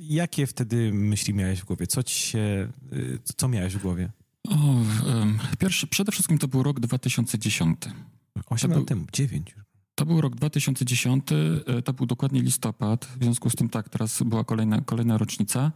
jakie 0.00 0.46
wtedy 0.46 0.92
myśli 0.92 1.34
miałeś 1.34 1.60
w 1.60 1.64
głowie? 1.64 1.86
Co 1.86 2.02
ci 2.02 2.14
się, 2.14 2.72
y, 2.92 3.18
co 3.36 3.48
miałeś 3.48 3.74
w 3.74 3.82
głowie? 3.82 4.10
O, 4.48 4.56
pierwszy, 5.58 5.86
przede 5.86 6.12
wszystkim 6.12 6.38
to 6.38 6.48
był 6.48 6.62
rok 6.62 6.80
2010. 6.80 7.78
Osiem 8.46 8.70
lat 8.70 8.86
temu, 8.86 9.06
dziewięć 9.12 9.52
już. 9.56 9.67
To 9.98 10.06
był 10.06 10.20
rok 10.20 10.34
2010, 10.36 11.24
e, 11.66 11.82
to 11.82 11.92
był 11.92 12.06
dokładnie 12.06 12.42
listopad, 12.42 13.08
w 13.20 13.24
związku 13.24 13.50
z 13.50 13.54
tym 13.54 13.68
tak, 13.68 13.88
teraz 13.88 14.22
była 14.22 14.44
kolejna, 14.44 14.80
kolejna 14.80 15.18
rocznica. 15.18 15.72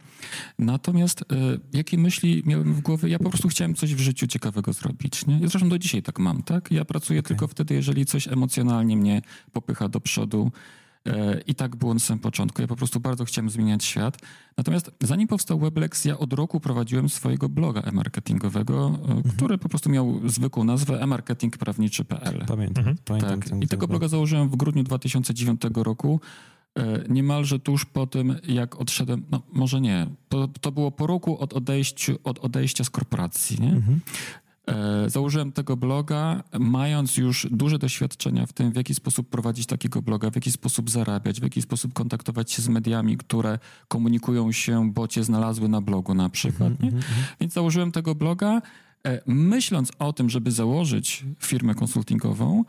Natomiast 0.58 1.22
e, 1.22 1.24
jakie 1.72 1.98
myśli 1.98 2.42
miałem 2.46 2.74
w 2.74 2.80
głowie? 2.80 3.08
Ja 3.08 3.18
po 3.18 3.28
prostu 3.28 3.48
chciałem 3.48 3.74
coś 3.74 3.94
w 3.94 4.00
życiu 4.00 4.26
ciekawego 4.26 4.72
zrobić. 4.72 5.26
Nie? 5.26 5.38
Zresztą 5.38 5.68
do 5.68 5.78
dzisiaj 5.78 6.02
tak 6.02 6.18
mam, 6.18 6.42
tak? 6.42 6.70
Ja 6.70 6.84
pracuję 6.84 7.20
okay. 7.20 7.28
tylko 7.28 7.48
wtedy, 7.48 7.74
jeżeli 7.74 8.06
coś 8.06 8.28
emocjonalnie 8.28 8.96
mnie 8.96 9.22
popycha 9.52 9.88
do 9.88 10.00
przodu. 10.00 10.52
E, 11.08 11.40
I 11.46 11.54
tak 11.54 11.76
było 11.76 11.94
na 11.94 12.00
samym 12.00 12.20
początku. 12.20 12.62
Ja 12.62 12.68
po 12.68 12.76
prostu 12.76 13.00
bardzo 13.00 13.24
chciałem 13.24 13.50
zmieniać 13.50 13.84
świat. 13.84 14.18
Natomiast 14.56 14.90
zanim 15.00 15.28
powstał 15.28 15.58
Weblex, 15.58 16.04
ja 16.04 16.18
od 16.18 16.32
roku 16.32 16.60
prowadziłem 16.60 17.08
swojego 17.08 17.48
bloga 17.48 17.80
e-marketingowego, 17.80 18.86
mhm. 18.86 19.22
który 19.22 19.58
po 19.58 19.68
prostu 19.68 19.90
miał 19.90 20.20
zwykłą 20.28 20.64
nazwę 20.64 21.02
e-marketingprawniczy.pl. 21.02 22.44
Pamiętam. 22.48 22.88
Mhm. 22.88 22.96
pamiętam 23.04 23.40
tak. 23.40 23.62
I 23.62 23.68
tego 23.68 23.88
bloga 23.88 24.08
założyłem 24.08 24.48
w 24.48 24.56
grudniu 24.56 24.82
2009 24.82 25.62
roku. 25.74 26.20
E, 26.78 27.04
niemalże 27.08 27.58
tuż 27.58 27.84
po 27.84 28.06
tym, 28.06 28.36
jak 28.48 28.80
odszedłem, 28.80 29.22
no 29.30 29.42
może 29.52 29.80
nie, 29.80 30.06
to, 30.28 30.48
to 30.48 30.72
było 30.72 30.90
po 30.90 31.06
roku 31.06 31.38
od, 31.38 31.52
odejściu, 31.52 32.18
od 32.24 32.38
odejścia 32.38 32.84
z 32.84 32.90
korporacji. 32.90 33.60
Nie? 33.60 33.72
Mhm. 33.72 34.00
E, 34.66 35.10
założyłem 35.10 35.52
tego 35.52 35.76
bloga, 35.76 36.42
mając 36.60 37.16
już 37.16 37.46
duże 37.50 37.78
doświadczenia 37.78 38.46
w 38.46 38.52
tym, 38.52 38.72
w 38.72 38.76
jaki 38.76 38.94
sposób 38.94 39.28
prowadzić 39.28 39.66
takiego 39.66 40.02
bloga, 40.02 40.30
w 40.30 40.34
jaki 40.34 40.52
sposób 40.52 40.90
zarabiać, 40.90 41.40
w 41.40 41.42
jaki 41.42 41.62
sposób 41.62 41.92
kontaktować 41.92 42.52
się 42.52 42.62
z 42.62 42.68
mediami, 42.68 43.16
które 43.16 43.58
komunikują 43.88 44.52
się, 44.52 44.92
bo 44.92 45.08
cię 45.08 45.24
znalazły 45.24 45.68
na 45.68 45.80
blogu 45.80 46.14
na 46.14 46.28
przykład. 46.28 46.72
Mm 46.80 46.94
-hmm. 46.94 47.02
Więc 47.40 47.52
założyłem 47.52 47.92
tego 47.92 48.14
bloga. 48.14 48.62
E, 49.06 49.20
myśląc 49.26 49.92
o 49.98 50.12
tym, 50.12 50.30
żeby 50.30 50.50
założyć 50.50 51.24
firmę 51.40 51.74
konsultingową, 51.74 52.64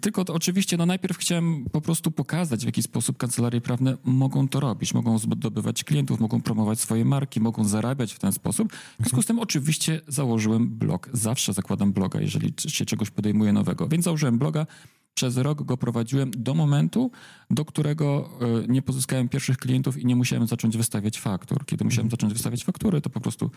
tylko 0.00 0.24
to 0.24 0.34
oczywiście 0.34 0.76
no 0.76 0.86
najpierw 0.86 1.18
chciałem 1.18 1.64
po 1.72 1.80
prostu 1.80 2.10
pokazać, 2.10 2.62
w 2.62 2.66
jaki 2.66 2.82
sposób 2.82 3.18
kancelarie 3.18 3.60
prawne 3.60 3.96
mogą 4.04 4.48
to 4.48 4.60
robić. 4.60 4.94
Mogą 4.94 5.18
zdobywać 5.18 5.84
klientów, 5.84 6.20
mogą 6.20 6.40
promować 6.40 6.80
swoje 6.80 7.04
marki, 7.04 7.40
mogą 7.40 7.64
zarabiać 7.64 8.12
w 8.12 8.18
ten 8.18 8.32
sposób. 8.32 8.72
W 8.72 8.96
związku 8.98 9.22
z 9.22 9.26
tym 9.26 9.38
oczywiście 9.38 10.00
założyłem 10.08 10.68
blog. 10.68 11.08
Zawsze 11.12 11.52
zakładam 11.52 11.92
bloga, 11.92 12.20
jeżeli 12.20 12.54
się 12.68 12.84
czegoś 12.84 13.10
podejmuje 13.10 13.52
nowego. 13.52 13.88
Więc 13.88 14.04
założyłem 14.04 14.38
bloga. 14.38 14.66
Przez 15.14 15.36
rok 15.36 15.62
go 15.62 15.76
prowadziłem 15.76 16.30
do 16.36 16.54
momentu, 16.54 17.10
do 17.50 17.64
którego 17.64 18.30
e, 18.64 18.72
nie 18.72 18.82
pozyskałem 18.82 19.28
pierwszych 19.28 19.58
klientów 19.58 19.98
i 19.98 20.06
nie 20.06 20.16
musiałem 20.16 20.46
zacząć 20.46 20.76
wystawiać 20.76 21.20
faktur. 21.20 21.66
Kiedy 21.66 21.84
musiałem 21.84 22.06
mhm. 22.06 22.10
zacząć 22.10 22.32
wystawiać 22.32 22.64
faktury, 22.64 23.00
to 23.00 23.10
po 23.10 23.20
prostu 23.20 23.50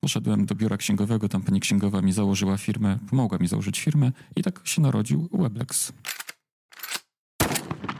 Poszedłem 0.00 0.46
do 0.46 0.54
biura 0.54 0.76
księgowego, 0.76 1.28
tam 1.28 1.42
pani 1.42 1.60
księgowa 1.60 2.02
mi 2.02 2.12
założyła 2.12 2.56
firmę, 2.56 2.98
pomogła 3.10 3.38
mi 3.38 3.48
założyć 3.48 3.80
firmę 3.80 4.12
i 4.36 4.42
tak 4.42 4.60
się 4.64 4.82
narodził 4.82 5.28
Weblex. 5.32 5.92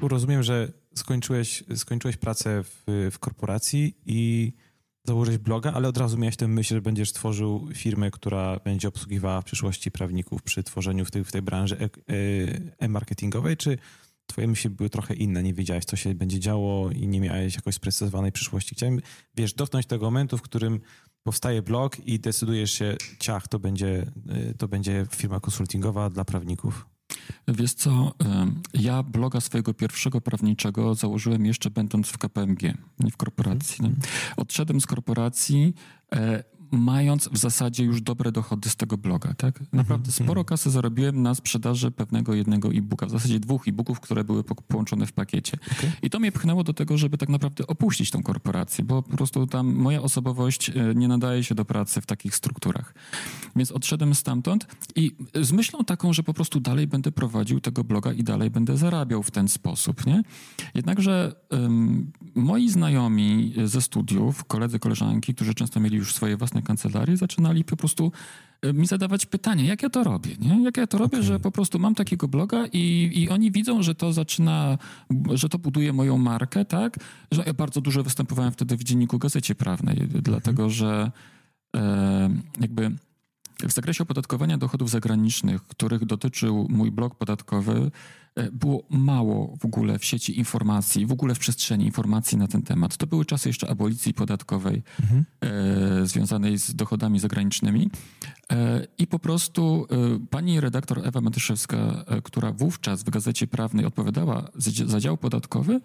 Rozumiem, 0.02 0.42
że 0.42 0.72
skończyłeś, 0.94 1.64
skończyłeś 1.76 2.16
pracę 2.16 2.64
w, 2.64 2.82
w 3.12 3.18
korporacji 3.18 3.96
i 4.06 4.52
założyłeś 5.04 5.38
bloga, 5.38 5.72
ale 5.72 5.88
od 5.88 5.98
razu 5.98 6.18
miałeś 6.18 6.36
tę 6.36 6.48
myśl, 6.48 6.74
że 6.74 6.82
będziesz 6.82 7.12
tworzył 7.12 7.68
firmę, 7.74 8.10
która 8.10 8.60
będzie 8.64 8.88
obsługiwała 8.88 9.40
w 9.40 9.44
przyszłości 9.44 9.90
prawników 9.90 10.42
przy 10.42 10.62
tworzeniu 10.62 11.04
w 11.04 11.10
tej, 11.10 11.24
w 11.24 11.32
tej 11.32 11.42
branży 11.42 11.76
e, 11.80 11.84
e, 11.84 11.88
e-marketingowej, 12.78 13.56
czy 13.56 13.78
twoje 14.26 14.48
myśli 14.48 14.70
były 14.70 14.90
trochę 14.90 15.14
inne, 15.14 15.42
nie 15.42 15.54
wiedziałeś, 15.54 15.84
co 15.84 15.96
się 15.96 16.14
będzie 16.14 16.40
działo 16.40 16.90
i 16.90 17.08
nie 17.08 17.20
miałeś 17.20 17.54
jakoś 17.54 17.74
sprecyzowanej 17.74 18.32
przyszłości. 18.32 18.74
Chciałem, 18.74 19.00
wiesz, 19.34 19.54
dotknąć 19.54 19.86
tego 19.86 20.04
momentu, 20.04 20.38
w 20.38 20.42
którym 20.42 20.80
powstaje 21.28 21.62
blog 21.62 22.06
i 22.06 22.20
decydujesz 22.20 22.70
się, 22.70 22.96
ciach, 23.18 23.48
to 23.48 23.58
będzie, 23.58 24.06
y, 24.50 24.54
to 24.58 24.68
będzie 24.68 25.06
firma 25.10 25.40
konsultingowa 25.40 26.10
dla 26.10 26.24
prawników? 26.24 26.86
Wiesz 27.48 27.74
co, 27.74 28.12
ja 28.74 29.02
bloga 29.02 29.40
swojego 29.40 29.74
pierwszego 29.74 30.20
prawniczego 30.20 30.94
założyłem 30.94 31.46
jeszcze 31.46 31.70
będąc 31.70 32.08
w 32.08 32.18
KPMG, 32.18 32.62
nie 33.00 33.10
w 33.10 33.16
korporacji. 33.16 33.84
Nie? 33.84 33.90
Odszedłem 34.36 34.80
z 34.80 34.86
korporacji, 34.86 35.74
e, 36.12 36.44
mając 36.70 37.28
w 37.28 37.36
zasadzie 37.38 37.84
już 37.84 38.02
dobre 38.02 38.32
dochody 38.32 38.70
z 38.70 38.76
tego 38.76 38.98
bloga, 38.98 39.34
tak? 39.34 39.60
Naprawdę 39.60 40.08
mhm, 40.08 40.12
sporo 40.12 40.40
mhm. 40.40 40.44
kasy 40.44 40.70
zarobiłem 40.70 41.22
na 41.22 41.34
sprzedaży 41.34 41.90
pewnego 41.90 42.34
jednego 42.34 42.68
e-booka, 42.68 43.06
w 43.06 43.10
zasadzie 43.10 43.40
dwóch 43.40 43.68
e-booków, 43.68 44.00
które 44.00 44.24
były 44.24 44.44
połączone 44.44 45.06
w 45.06 45.12
pakiecie. 45.12 45.58
Okay. 45.78 45.92
I 46.02 46.10
to 46.10 46.20
mnie 46.20 46.32
pchnęło 46.32 46.64
do 46.64 46.74
tego, 46.74 46.98
żeby 46.98 47.18
tak 47.18 47.28
naprawdę 47.28 47.66
opuścić 47.66 48.10
tą 48.10 48.22
korporację, 48.22 48.84
bo 48.84 49.02
po 49.02 49.16
prostu 49.16 49.46
tam 49.46 49.74
moja 49.74 50.02
osobowość 50.02 50.70
e, 50.70 50.94
nie 50.94 51.08
nadaje 51.08 51.44
się 51.44 51.54
do 51.54 51.64
pracy 51.64 52.00
w 52.00 52.06
takich 52.06 52.34
strukturach. 52.34 52.94
Więc 53.56 53.72
odszedłem 53.72 54.14
stamtąd 54.14 54.66
i 54.96 55.16
z 55.42 55.52
myślą 55.52 55.84
taką, 55.84 56.12
że 56.12 56.22
po 56.22 56.34
prostu 56.34 56.60
dalej 56.60 56.86
będę 56.86 57.12
prowadził 57.12 57.60
tego 57.60 57.84
bloga 57.84 58.12
i 58.12 58.24
dalej 58.24 58.50
będę 58.50 58.76
zarabiał 58.76 59.22
w 59.22 59.30
ten 59.30 59.48
sposób, 59.48 60.06
nie? 60.06 60.22
Jednakże 60.74 61.34
um, 61.50 62.12
moi 62.34 62.68
znajomi 62.68 63.54
ze 63.64 63.82
studiów, 63.82 64.44
koledzy, 64.44 64.78
koleżanki, 64.78 65.34
którzy 65.34 65.54
często 65.54 65.80
mieli 65.80 65.96
już 65.96 66.14
swoje 66.14 66.36
własne 66.36 66.57
kancelarii, 66.62 67.16
zaczynali 67.16 67.64
po 67.64 67.76
prostu 67.76 68.12
e, 68.62 68.72
mi 68.72 68.86
zadawać 68.86 69.26
pytania, 69.26 69.64
jak 69.64 69.82
ja 69.82 69.90
to 69.90 70.04
robię, 70.04 70.36
nie? 70.40 70.62
Jak 70.62 70.76
ja 70.76 70.86
to 70.86 70.98
robię, 70.98 71.18
okay. 71.18 71.22
że 71.22 71.40
po 71.40 71.50
prostu 71.50 71.78
mam 71.78 71.94
takiego 71.94 72.28
bloga 72.28 72.66
i, 72.72 73.10
i 73.14 73.28
oni 73.28 73.50
widzą, 73.50 73.82
że 73.82 73.94
to 73.94 74.12
zaczyna, 74.12 74.78
że 75.34 75.48
to 75.48 75.58
buduje 75.58 75.92
moją 75.92 76.18
markę, 76.18 76.64
tak? 76.64 76.96
Że 77.32 77.42
ja 77.46 77.54
bardzo 77.54 77.80
dużo 77.80 78.02
występowałem 78.02 78.52
wtedy 78.52 78.76
w 78.76 78.84
dzienniku 78.84 79.18
Gazecie 79.18 79.54
Prawnej, 79.54 80.00
mhm. 80.00 80.22
dlatego 80.22 80.70
że 80.70 81.10
e, 81.76 82.30
jakby 82.60 82.90
w 83.66 83.72
zakresie 83.72 84.02
opodatkowania 84.02 84.58
dochodów 84.58 84.90
zagranicznych, 84.90 85.62
których 85.62 86.04
dotyczył 86.04 86.66
mój 86.70 86.90
blog 86.90 87.14
podatkowy, 87.14 87.90
było 88.52 88.82
mało 88.90 89.56
w 89.60 89.64
ogóle 89.64 89.98
w 89.98 90.04
sieci 90.04 90.38
informacji, 90.38 91.06
w 91.06 91.12
ogóle 91.12 91.34
w 91.34 91.38
przestrzeni 91.38 91.84
informacji 91.84 92.38
na 92.38 92.48
ten 92.48 92.62
temat. 92.62 92.96
To 92.96 93.06
były 93.06 93.24
czasy 93.24 93.48
jeszcze 93.48 93.70
abolicji 93.70 94.14
podatkowej 94.14 94.82
mhm. 95.00 95.24
e, 95.40 96.06
związanej 96.06 96.58
z 96.58 96.74
dochodami 96.74 97.18
zagranicznymi. 97.18 97.90
E, 98.52 98.86
I 98.98 99.06
po 99.06 99.18
prostu 99.18 99.86
e, 99.90 100.26
pani 100.30 100.60
redaktor 100.60 101.06
Ewa 101.06 101.20
Matyszewska, 101.20 102.04
e, 102.06 102.22
która 102.22 102.52
wówczas 102.52 103.02
w 103.02 103.10
Gazecie 103.10 103.46
Prawnej 103.46 103.84
odpowiadała 103.84 104.48
za, 104.54 104.86
za 104.86 105.00
dział 105.00 105.16
podatkowy, 105.16 105.80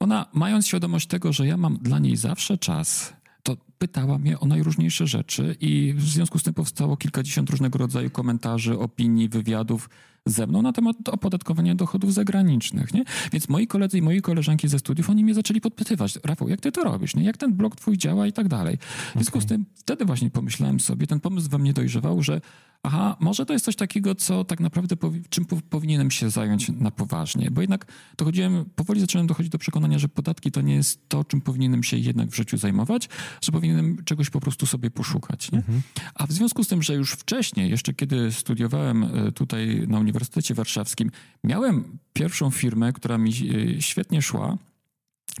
ona 0.00 0.26
mając 0.32 0.66
świadomość 0.66 1.06
tego, 1.06 1.32
że 1.32 1.46
ja 1.46 1.56
mam 1.56 1.78
dla 1.78 1.98
niej 1.98 2.16
zawsze 2.16 2.58
czas, 2.58 3.12
to 3.42 3.56
pytała 3.78 4.18
mnie 4.18 4.40
o 4.40 4.46
najróżniejsze 4.46 5.06
rzeczy 5.06 5.56
i 5.60 5.94
w 5.96 6.02
związku 6.02 6.38
z 6.38 6.42
tym 6.42 6.54
powstało 6.54 6.96
kilkadziesiąt 6.96 7.50
różnego 7.50 7.78
rodzaju 7.78 8.10
komentarzy, 8.10 8.78
opinii, 8.78 9.28
wywiadów 9.28 9.90
ze 10.26 10.46
mną 10.46 10.62
na 10.62 10.72
temat 10.72 11.08
opodatkowania 11.08 11.74
dochodów 11.74 12.14
zagranicznych, 12.14 12.94
nie? 12.94 13.04
Więc 13.32 13.48
moi 13.48 13.66
koledzy 13.66 13.98
i 13.98 14.02
moi 14.02 14.22
koleżanki 14.22 14.68
ze 14.68 14.78
studiów, 14.78 15.10
oni 15.10 15.24
mnie 15.24 15.34
zaczęli 15.34 15.60
podpytywać, 15.60 16.18
Rafał, 16.24 16.48
jak 16.48 16.60
ty 16.60 16.72
to 16.72 16.84
robisz, 16.84 17.16
nie? 17.16 17.24
Jak 17.24 17.36
ten 17.36 17.52
blog 17.52 17.76
twój 17.76 17.98
działa 17.98 18.26
i 18.26 18.32
tak 18.32 18.48
dalej. 18.48 18.78
W 18.78 19.12
związku 19.12 19.38
okay. 19.38 19.46
z 19.46 19.46
tym 19.46 19.66
wtedy 19.74 20.04
właśnie 20.04 20.30
pomyślałem 20.30 20.80
sobie, 20.80 21.06
ten 21.06 21.20
pomysł 21.20 21.50
we 21.50 21.58
mnie 21.58 21.72
dojrzewał, 21.72 22.22
że 22.22 22.40
aha, 22.82 23.16
może 23.20 23.46
to 23.46 23.52
jest 23.52 23.64
coś 23.64 23.76
takiego, 23.76 24.14
co 24.14 24.44
tak 24.44 24.60
naprawdę 24.60 24.96
czym 25.28 25.44
po 25.44 25.56
powinienem 25.70 26.10
się 26.10 26.30
zająć 26.30 26.68
na 26.68 26.90
poważnie, 26.90 27.50
bo 27.50 27.60
jednak 27.60 27.86
dochodziłem, 28.16 28.64
powoli 28.76 29.00
zacząłem 29.00 29.26
dochodzić 29.26 29.52
do 29.52 29.58
przekonania, 29.58 29.98
że 29.98 30.08
podatki 30.08 30.50
to 30.50 30.60
nie 30.60 30.74
jest 30.74 31.08
to, 31.08 31.24
czym 31.24 31.40
powinienem 31.40 31.82
się 31.82 31.96
jednak 31.96 32.28
w 32.28 32.34
życiu 32.34 32.56
zajmować, 32.56 33.08
że 33.42 33.52
powinienem 33.52 34.04
czegoś 34.04 34.30
po 34.30 34.40
prostu 34.40 34.66
sobie 34.66 34.90
poszukać. 34.90 35.52
Nie? 35.52 35.58
Mhm. 35.58 35.82
A 36.14 36.26
w 36.26 36.32
związku 36.32 36.64
z 36.64 36.68
tym, 36.68 36.82
że 36.82 36.94
już 36.94 37.12
wcześniej, 37.12 37.70
jeszcze 37.70 37.94
kiedy 37.94 38.32
studiowałem 38.32 39.04
e, 39.04 39.32
tutaj 39.32 39.84
na 39.88 39.98
Uniwersytecie 39.98 40.19
Warszawskim, 40.54 41.10
miałem 41.44 41.98
pierwszą 42.12 42.50
firmę, 42.50 42.92
która 42.92 43.18
mi 43.18 43.30
e, 43.30 43.82
świetnie 43.82 44.22
szła, 44.22 44.58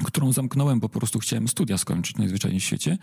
którą 0.04 0.32
zamknąłem, 0.32 0.80
bo 0.80 0.88
po 0.88 0.98
prostu 0.98 1.18
chciałem 1.18 1.48
studia 1.48 1.78
skończyć 1.78 2.16
najzwyczajniej 2.16 2.60
w 2.60 2.64
świecie. 2.64 2.98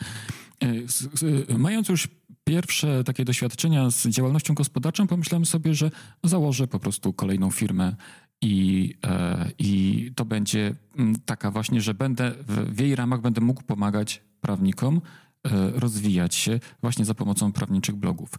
E, 1.50 1.58
mając 1.58 1.90
już 1.90 2.08
pierwsze 2.44 3.04
takie 3.04 3.26
doświadczenia 3.26 3.92
z 3.92 4.08
działalnością 4.08 4.54
gospodarczą, 4.54 5.08
pomyślałem 5.08 5.46
sobie, 5.46 5.74
że 5.74 5.92
założę 6.24 6.68
po 6.68 6.80
prostu 6.80 7.14
kolejną 7.14 7.52
firmę 7.52 7.96
i, 8.42 8.94
e, 9.06 9.52
i 9.60 10.12
to 10.16 10.26
będzie 10.26 10.76
mm, 10.98 11.16
taka 11.26 11.52
właśnie, 11.52 11.82
że 11.82 11.94
będę 11.94 12.34
w, 12.48 12.80
jej 12.80 12.96
ramach 12.96 13.22
będę 13.22 13.42
mógł 13.42 13.64
pomagać 13.64 14.22
prawnikom 14.42 15.02
e, 15.44 15.50
rozwijać 15.80 16.36
się 16.36 16.60
właśnie 16.82 17.06
za 17.06 17.14
pomocą 17.14 17.52
prawniczych 17.52 17.96
blogów. 17.96 18.30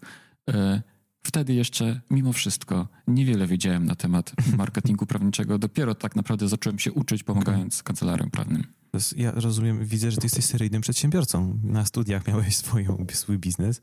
Wtedy 1.23 1.55
jeszcze, 1.55 2.01
mimo 2.11 2.33
wszystko, 2.33 2.89
niewiele 3.07 3.47
wiedziałem 3.47 3.87
na 3.87 3.95
temat 3.95 4.33
marketingu 4.57 5.07
prawniczego. 5.07 5.59
Dopiero 5.59 5.95
tak 5.95 6.17
naprawdę 6.17 6.49
zacząłem 6.49 6.79
się 6.79 6.93
uczyć, 6.93 7.23
pomagając 7.23 7.83
kancelariom 7.83 8.31
prawnym. 8.31 8.65
ja 9.17 9.31
rozumiem, 9.31 9.85
widzę, 9.85 10.11
że 10.11 10.17
ty 10.17 10.27
jesteś 10.27 10.45
seryjnym 10.45 10.83
przedsiębiorcą. 10.83 11.61
Na 11.63 11.85
studiach 11.85 12.27
miałeś 12.27 12.57
swoją, 12.57 13.07
swój 13.13 13.39
biznes, 13.39 13.81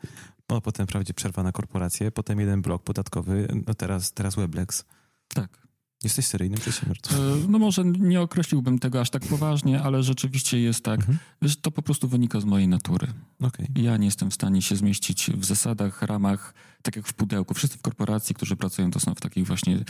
no, 0.50 0.62
potem 0.62 0.88
wprawdzie 0.88 1.14
przerwa 1.14 1.44
na 1.44 1.52
korporację, 1.52 2.12
potem 2.12 2.40
jeden 2.40 2.62
blok 2.62 2.84
podatkowy, 2.84 3.48
no 3.68 3.74
teraz, 3.74 4.12
teraz 4.12 4.36
Weblex. 4.36 4.86
Tak. 5.28 5.65
Jesteś 6.06 6.26
seryjnym 6.26 6.60
przedsiębiorcą. 6.60 7.16
E, 7.16 7.20
No 7.48 7.60
może 7.60 7.86
nie 7.86 8.22
określiłbym 8.22 8.80
tego 8.80 9.02
aż 9.02 9.10
tak 9.10 9.26
poważnie, 9.26 9.82
ale 9.84 10.04
rzeczywiście 10.04 10.60
jest 10.60 10.84
tak, 10.84 11.00
Mhm. 11.00 11.18
że 11.42 11.56
to 11.56 11.72
po 11.72 11.82
prostu 11.82 12.08
wynika 12.08 12.40
z 12.40 12.46
mojej 12.46 12.68
natury. 12.68 13.08
Okej. 13.42 13.68
Ja 13.76 13.98
nie 13.98 14.06
jestem 14.06 14.32
w 14.32 14.34
stanie 14.34 14.62
się 14.62 14.76
zmieścić 14.76 15.32
w 15.34 15.46
zasadach, 15.46 16.02
ramach, 16.02 16.54
tak 16.82 16.96
jak 16.96 17.08
w 17.08 17.14
pudełku. 17.14 17.54
Wszyscy 17.54 17.78
w 17.78 17.82
korporacji, 17.82 18.36
którzy 18.36 18.56
pracują, 18.56 18.92
to 18.92 19.00
są 19.00 19.16
w 19.16 19.22
takich 19.22 19.48
właśnie, 19.48 19.76
y, 19.78 19.84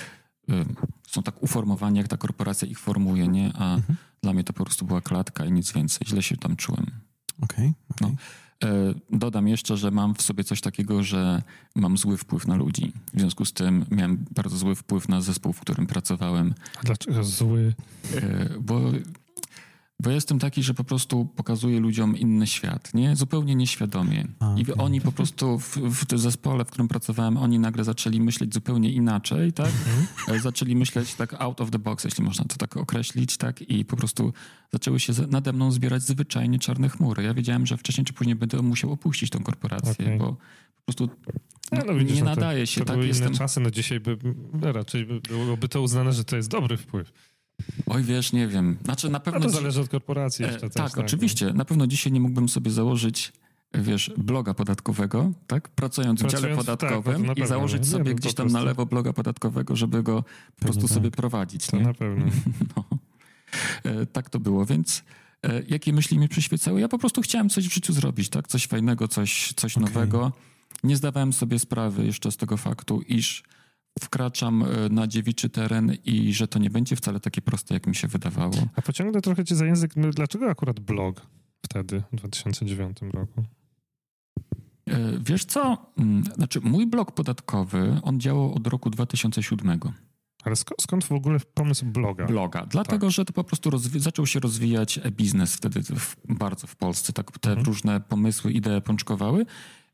są 1.07 1.23
tak 1.23 1.43
uformowani, 1.43 1.97
jak 1.97 2.07
ta 2.07 2.17
korporacja 2.17 2.67
ich 2.67 2.79
formuje, 2.79 3.27
nie? 3.27 3.51
A 3.55 3.75
Mhm. 3.75 3.97
dla 4.23 4.33
mnie 4.33 4.43
to 4.43 4.53
po 4.53 4.63
prostu 4.65 4.85
była 4.85 5.01
klatka 5.01 5.45
i 5.45 5.51
nic 5.51 5.71
więcej. 5.71 6.07
Źle 6.07 6.23
się 6.23 6.37
tam 6.37 6.55
czułem. 6.55 6.85
Okej. 7.41 7.73
okej. 7.89 8.09
No. 8.11 8.15
E, 8.63 8.93
Dodam 9.09 9.47
jeszcze, 9.47 9.77
że 9.77 9.91
mam 9.91 10.15
w 10.15 10.21
sobie 10.21 10.43
coś 10.43 10.61
takiego, 10.61 11.03
że 11.03 11.41
mam 11.75 11.97
zły 11.97 12.17
wpływ 12.17 12.47
na 12.47 12.55
ludzi. 12.55 12.93
W 13.13 13.19
związku 13.19 13.45
z 13.45 13.53
tym 13.53 13.85
miałem 13.91 14.25
bardzo 14.35 14.57
zły 14.57 14.75
wpływ 14.75 15.09
na 15.09 15.21
zespół, 15.21 15.53
w 15.53 15.59
którym 15.59 15.87
pracowałem. 15.87 16.53
A 16.79 16.83
dlaczego 16.83 17.23
zły? 17.23 17.73
E, 18.15 18.49
bo, 19.99 20.09
jestem 20.11 20.39
taki, 20.39 20.63
że 20.63 20.73
po 20.73 20.83
prostu 20.83 21.25
pokazuję 21.25 21.79
ludziom 21.79 22.17
inny 22.17 22.47
świat, 22.47 22.93
nie? 22.93 23.15
Zupełnie 23.15 23.55
nieświadomie. 23.55 24.27
A, 24.39 24.55
I 24.57 24.61
okej. 24.61 24.75
oni 24.77 25.01
po 25.01 25.11
prostu 25.11 25.59
w, 25.59 25.77
w 25.77 26.05
tym 26.05 26.19
zespole, 26.19 26.65
w 26.65 26.67
którym 26.67 26.87
pracowałem, 26.87 27.37
oni 27.37 27.59
nagle 27.59 27.83
zaczęli 27.83 28.21
myśleć 28.21 28.53
zupełnie 28.53 28.91
inaczej, 28.91 29.53
tak? 29.53 29.71
E, 30.27 30.39
Zaczęli 30.39 30.75
myśleć 30.75 31.13
tak 31.15 31.33
out 31.41 31.61
of 31.61 31.71
the 31.71 31.79
box, 31.79 32.03
jeśli 32.03 32.23
można 32.23 32.45
to 32.45 32.55
tak 32.57 32.77
określić, 32.77 33.37
tak? 33.37 33.61
I 33.61 33.85
po 33.85 33.95
prostu 33.97 34.33
zaczęły 34.73 34.99
się 34.99 35.13
nade 35.29 35.53
mną 35.53 35.71
zbierać 35.71 36.03
zwyczajnie 36.03 36.59
czarne 36.59 36.89
chmury. 36.89 37.23
Ja 37.23 37.33
wiedziałem, 37.33 37.65
że 37.65 37.77
wcześniej 37.77 38.05
czy 38.05 38.13
później 38.13 38.35
będę 38.35 38.61
musiał 38.61 38.91
opuścić 38.91 39.29
tą 39.29 39.39
korporację, 39.43 39.91
Okej. 40.05 40.17
bo 40.19 40.25
po 40.75 40.93
prostu 40.93 41.09
A, 41.71 41.75
no 41.87 41.93
widzisz, 41.95 42.15
nie 42.17 42.23
no 42.23 42.35
to- 42.35 42.41
nadaje 42.41 42.67
się, 42.67 42.81
to 42.81 42.85
tak? 42.85 42.95
były 42.95 43.07
Jestem... 43.07 43.27
inne 43.27 43.37
czasy, 43.37 43.59
no 43.59 43.71
dzisiaj 43.71 43.99
by 43.99 44.17
raczej 44.61 45.05
by 45.05 45.19
byłoby 45.21 45.69
to 45.69 45.81
uznane, 45.81 46.13
że 46.13 46.23
to 46.23 46.35
jest 46.35 46.49
dobry 46.49 46.77
wpływ. 46.77 47.11
Oj, 47.85 48.03
wiesz, 48.03 48.33
nie 48.33 48.47
wiem. 48.47 48.77
Znaczy 48.83 49.09
na 49.09 49.17
A 49.17 49.21
pewno... 49.21 49.39
to 49.39 49.47
dzi- 49.47 49.55
zależy 49.55 49.81
od 49.81 49.89
korporacji 49.89 50.45
E, 50.45 50.47
jeszcze 50.47 50.69
tak, 50.69 50.91
też. 50.93 51.03
oczywiście. 51.05 51.53
Na 51.53 51.65
pewno 51.65 51.87
dzisiaj 51.87 52.13
nie 52.13 52.19
mógłbym 52.19 52.49
sobie 52.49 52.71
założyć, 52.71 53.33
wiesz, 53.73 54.11
bloga 54.17 54.53
podatkowego, 54.53 55.31
tak? 55.47 55.69
Pracując, 55.69 56.19
w 56.19 56.23
dziale 56.27 56.31
Pracując, 56.31 56.65
tak, 56.65 56.77
podatkowym 56.79 57.21
to 57.21 57.33
na 57.33 57.45
i 57.45 57.47
założyć 57.47 57.81
nie? 57.81 57.87
sobie 57.87 58.03
Nie, 58.09 58.15
gdzieś 58.15 58.33
tam 58.33 58.47
na 58.47 58.61
lewo 58.61 58.85
bloga 58.85 59.13
podatkowego, 59.13 59.75
żeby 59.75 60.03
go 60.03 60.23
po 60.55 60.65
prostu 60.65 60.81
tak. 60.81 60.91
sobie 60.91 61.11
prowadzić. 61.11 61.67
To 61.67 61.77
Nie? 61.77 61.83
na 61.83 61.93
pewno. 61.93 62.25
No. 62.75 62.83
E, 63.83 64.05
tak 64.05 64.29
to 64.29 64.39
było, 64.39 64.65
więc 64.65 65.03
e, 65.43 65.61
jakie 65.67 65.93
myśli 65.93 66.19
mi 66.19 66.29
przyświecały? 66.29 66.81
Ja 66.81 66.87
po 66.87 66.99
prostu 66.99 67.21
chciałem 67.21 67.49
coś 67.49 67.67
w 67.67 67.73
życiu 67.73 67.93
zrobić, 67.93 68.29
tak? 68.29 68.47
Coś 68.47 68.67
fajnego, 68.67 69.07
coś, 69.07 69.53
coś 69.55 69.77
Okej. 69.77 69.87
nowego. 69.87 70.31
Nie 70.83 70.95
zdawałem 70.97 71.33
sobie 71.33 71.59
sprawy 71.59 72.05
jeszcze 72.05 72.31
z 72.31 72.37
tego 72.37 72.57
faktu, 72.57 73.01
iż 73.01 73.43
wkraczam 74.03 74.63
e, 74.63 74.89
na 74.89 75.07
dziewiczy 75.07 75.49
teren 75.49 75.97
i 76.05 76.33
że 76.33 76.47
to 76.47 76.59
nie 76.59 76.69
będzie 76.69 76.95
wcale 76.95 77.19
takie 77.19 77.41
proste, 77.41 77.73
jak 77.73 77.87
mi 77.87 77.95
się 77.95 78.07
wydawało. 78.07 78.53
A 78.75 78.81
pociągnę 78.81 79.21
trochę 79.21 79.45
cię 79.45 79.55
za 79.55 79.65
język. 79.65 79.95
No, 79.95 80.09
Dlaczego 80.11 80.49
akurat 80.49 80.79
blog 80.79 81.27
wtedy, 81.65 82.03
w 82.13 82.15
2009 82.15 82.97
roku? 83.13 83.43
E, 84.89 85.19
Wiesz 85.25 85.45
co? 85.45 85.91
Mm, 85.97 86.23
Znaczy, 86.35 86.61
mój 86.61 86.87
blok 86.87 87.11
podatkowy, 87.11 87.99
on 88.03 88.19
działał 88.19 88.53
od 88.53 88.67
roku 88.67 88.89
2007. 88.89 89.79
Ale 90.43 90.55
skąd, 90.55 90.81
skąd 90.81 91.03
w 91.03 91.11
ogóle 91.11 91.39
pomysł 91.53 91.85
bloga? 91.85 92.25
Bloga. 92.25 92.65
Dlatego, 92.65 93.09
że 93.11 93.25
to 93.25 93.33
po 93.33 93.43
prostu 93.43 93.69
zaczął 93.77 94.25
się 94.25 94.39
rozwijać 94.39 94.97
e-biznes 95.03 95.55
wtedy 95.55 95.81
w, 95.83 96.15
bardzo 96.29 96.67
w 96.67 96.75
Polsce. 96.75 97.13
Tak, 97.13 97.39
te 97.39 97.49
Mhm. 97.49 97.65
różne 97.65 97.99
pomysły, 98.01 98.51
idee 98.51 98.81
pączkowały. 98.81 99.45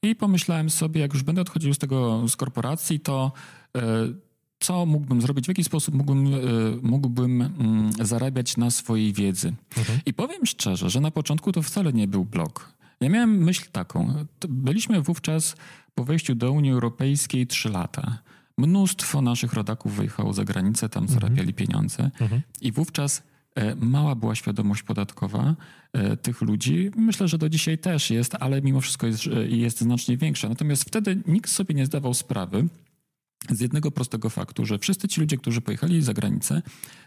I 0.03 0.15
pomyślałem 0.15 0.69
sobie, 0.69 1.01
jak 1.01 1.13
już 1.13 1.23
będę 1.23 1.41
odchodził 1.41 1.73
z 1.73 1.77
tego, 1.77 2.27
z 2.27 2.35
korporacji, 2.35 2.99
to 2.99 3.31
e, 3.77 3.81
co 4.59 4.85
mógłbym 4.85 5.21
zrobić, 5.21 5.45
w 5.45 5.47
jaki 5.47 5.63
sposób 5.63 5.95
mógłbym, 5.95 6.33
e, 6.33 6.37
mógłbym 6.81 7.41
mm, 7.41 7.91
zarabiać 8.01 8.57
na 8.57 8.71
swojej 8.71 9.13
wiedzy. 9.13 9.53
Mhm. 9.77 9.99
I 10.05 10.13
powiem 10.13 10.45
szczerze, 10.45 10.89
że 10.89 11.01
na 11.01 11.11
początku 11.11 11.51
to 11.51 11.61
wcale 11.61 11.93
nie 11.93 12.07
był 12.07 12.25
blog. 12.25 12.73
Ja 13.01 13.09
miałem 13.09 13.43
myśl 13.43 13.65
taką. 13.71 14.25
Byliśmy 14.49 15.01
wówczas 15.01 15.55
po 15.95 16.03
wejściu 16.03 16.35
do 16.35 16.51
Unii 16.51 16.71
Europejskiej 16.71 17.47
trzy 17.47 17.69
lata. 17.69 18.17
Mnóstwo 18.57 19.21
naszych 19.21 19.53
rodaków 19.53 19.95
wyjechało 19.95 20.33
za 20.33 20.43
granicę, 20.43 20.89
tam 20.89 21.07
zarabiali 21.07 21.53
pieniądze. 21.53 22.11
Mhm. 22.19 22.41
I 22.61 22.71
wówczas 22.71 23.23
mała 23.81 24.15
była 24.15 24.35
świadomość 24.35 24.83
podatkowa 24.83 25.55
e, 25.93 26.17
tych 26.17 26.41
ludzi. 26.41 26.91
Myślę, 26.95 27.27
że 27.27 27.37
do 27.37 27.49
dzisiaj 27.49 27.77
też 27.77 28.09
jest, 28.09 28.35
ale 28.39 28.61
mimo 28.61 28.81
wszystko 28.81 29.07
jest, 29.07 29.27
e, 29.27 29.47
jest 29.47 29.81
znacznie 29.81 30.17
większa. 30.17 30.49
Natomiast 30.49 30.83
wtedy 30.83 31.21
nikt 31.27 31.49
sobie 31.49 31.75
nie 31.75 31.85
zdawał 31.85 32.13
sprawy 32.13 32.67
z 33.49 33.59
jednego 33.59 33.91
prostego 33.91 34.29
faktu, 34.29 34.65
że 34.65 34.79
wszyscy 34.79 35.07
ci 35.07 35.21
ludzie, 35.21 35.37
którzy 35.37 35.61
pojechali 35.61 36.01
za 36.01 36.13
granicę, 36.13 36.61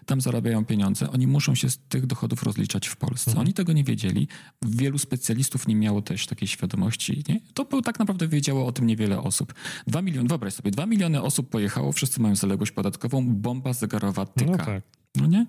tam 0.07 0.21
zarabiają 0.21 0.65
pieniądze, 0.65 1.11
oni 1.11 1.27
muszą 1.27 1.55
się 1.55 1.71
z 1.71 1.79
tych 1.79 2.07
dochodów 2.07 2.43
rozliczać 2.43 2.87
w 2.89 2.97
Polsce. 2.97 3.31
Mhm. 3.31 3.47
Oni 3.47 3.55
tego 3.55 3.73
nie 3.73 3.85
wiedzieli. 3.85 4.29
Wielu 4.63 4.99
specjalistów 4.99 5.69
nie 5.69 5.77
miało 5.77 6.03
też 6.03 6.27
takiej 6.27 6.49
świadomości. 6.49 7.25
Nie? 7.29 7.41
To 7.55 7.65
był, 7.65 7.83
tak 7.83 7.99
naprawdę 7.99 8.29
wiedziało 8.29 8.67
o 8.67 8.73
tym 8.73 8.87
niewiele 8.87 9.21
osób. 9.21 9.55
Dwa 9.87 10.03
miliony, 10.03 10.29
wyobraź 10.29 10.55
sobie, 10.55 10.71
dwa 10.71 10.87
miliony 10.87 11.23
osób 11.23 11.51
pojechało, 11.51 11.93
wszyscy 11.93 12.21
mają 12.21 12.37
zaległość 12.37 12.73
podatkową, 12.73 13.35
bomba 13.35 13.73
zegarowa 13.73 14.27
tyka. 14.27 14.51
No 14.51 14.57
tak. 14.57 14.83
No 15.17 15.27
nie? 15.27 15.47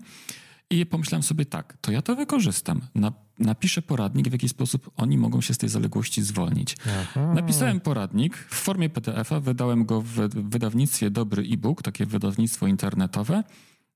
I 0.70 0.86
pomyślałem 0.86 1.24
sobie 1.24 1.46
tak, 1.46 1.78
to 1.82 1.92
ja 1.92 2.02
to 2.02 2.16
wykorzystam. 2.16 2.82
Na, 2.96 3.14
napiszę 3.40 3.82
poradnik, 3.82 4.30
w 4.30 4.32
jaki 4.32 4.50
sposób 4.50 4.92
oni 4.98 5.18
mogą 5.18 5.42
się 5.42 5.54
z 5.54 5.58
tej 5.58 5.70
zaległości 5.70 6.24
zwolnić. 6.24 6.78
Aha. 7.00 7.34
Napisałem 7.34 7.80
poradnik 7.80 8.38
w 8.38 8.56
formie 8.56 8.90
PDF-a, 8.90 9.40
wydałem 9.40 9.86
go 9.86 10.02
w 10.02 10.14
wydawnictwie 10.50 11.10
Dobry 11.10 11.44
e-book, 11.44 11.82
takie 11.82 12.06
wydawnictwo 12.06 12.68
internetowe. 12.68 13.44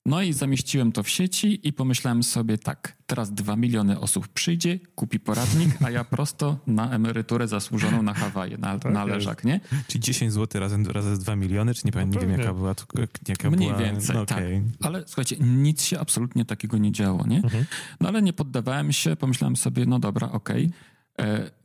No 0.06 0.22
i 0.22 0.34
zamieściłem 0.34 0.92
to 0.92 1.04
w 1.04 1.10
sieci 1.10 1.68
i 1.68 1.74
pomyślałem 1.74 2.24
sobie 2.24 2.58
tak, 2.58 2.98
teraz 3.06 3.34
dwa 3.34 3.56
miliony 3.56 4.00
osób 4.00 4.28
przyjdzie, 4.28 4.80
kupi 4.96 5.20
poradnik, 5.20 5.70
a 5.86 5.90
ja 5.90 6.04
prosto 6.04 6.58
na 6.68 6.92
emeryturę 6.92 7.48
zasłużoną 7.48 8.02
na 8.02 8.14
Hawaje, 8.14 8.58
na, 8.58 8.80
Tak 8.80 8.94
na 8.94 9.06
leżak, 9.06 9.44
nie? 9.44 9.60
Czyli 9.88 10.00
10 10.02 10.34
zł 10.34 10.62
razem, 10.62 10.88
razem 10.88 11.16
z 11.16 11.20
2 11.20 11.36
miliony, 11.36 11.74
czy 11.74 11.82
nie 11.86 11.92
pamiętam, 11.92 12.22
nie 12.22 12.28
wiem 12.28 12.30
pewnie. 12.30 12.44
jaka 12.46 12.58
była. 12.58 12.76
Jaka 13.28 13.50
Mniej 13.50 13.70
była, 13.70 13.82
więcej, 13.82 14.16
no, 14.16 14.26
tak. 14.26 14.38
okej. 14.38 14.62
Ale 14.82 15.04
słuchajcie, 15.08 15.36
nic 15.40 15.84
się 15.84 16.00
absolutnie 16.00 16.46
takiego 16.46 16.78
nie 16.78 16.92
działo, 16.92 17.28
nie? 17.28 17.38
Mhm. 17.38 17.66
No 18.02 18.10
ale 18.10 18.22
nie 18.22 18.34
poddawałem 18.34 18.92
się, 18.92 19.16
pomyślałem 19.16 19.56
sobie, 19.56 19.86
no 19.86 20.00
dobra, 20.00 20.32
okej. 20.32 20.66
E, 20.66 20.70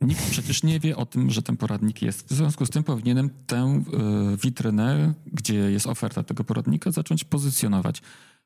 Nikt 0.01 0.29
przecież 0.31 0.63
nie 0.63 0.79
wie 0.79 0.97
o 0.97 1.05
tym, 1.05 1.31
że 1.31 1.41
ten 1.41 1.57
poradnik 1.57 2.01
jest. 2.01 2.27
W 2.27 2.35
związku 2.35 2.65
z 2.65 2.69
tym 2.69 2.83
powinienem 2.83 3.29
tę 3.47 3.57
e, 3.57 3.81
witrynę, 4.43 5.13
gdzie 5.33 5.55
jest 5.55 5.87
oferta 5.87 6.23
tego 6.23 6.43
poradnika, 6.43 6.91
zacząć 6.91 7.23
pozycjonować. 7.23 8.01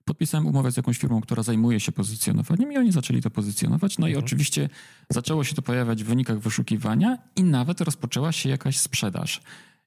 Podpisałem 0.05 0.47
umowę 0.47 0.71
z 0.71 0.77
jakąś 0.77 0.97
firmą, 0.97 1.21
która 1.21 1.43
zajmuje 1.43 1.79
się 1.79 1.91
pozycjonowaniem 1.91 2.71
i 2.71 2.77
oni 2.77 2.91
zaczęli 2.91 3.21
to 3.21 3.29
pozycjonować. 3.29 3.97
No 3.97 4.07
i 4.07 4.15
oczywiście 4.15 4.69
zaczęło 5.09 5.43
się 5.43 5.55
to 5.55 5.61
pojawiać 5.61 6.03
w 6.03 6.07
wynikach 6.07 6.39
wyszukiwania 6.39 7.17
i 7.35 7.43
nawet 7.43 7.81
rozpoczęła 7.81 8.31
się 8.31 8.49
jakaś 8.49 8.77
sprzedaż. 8.77 9.41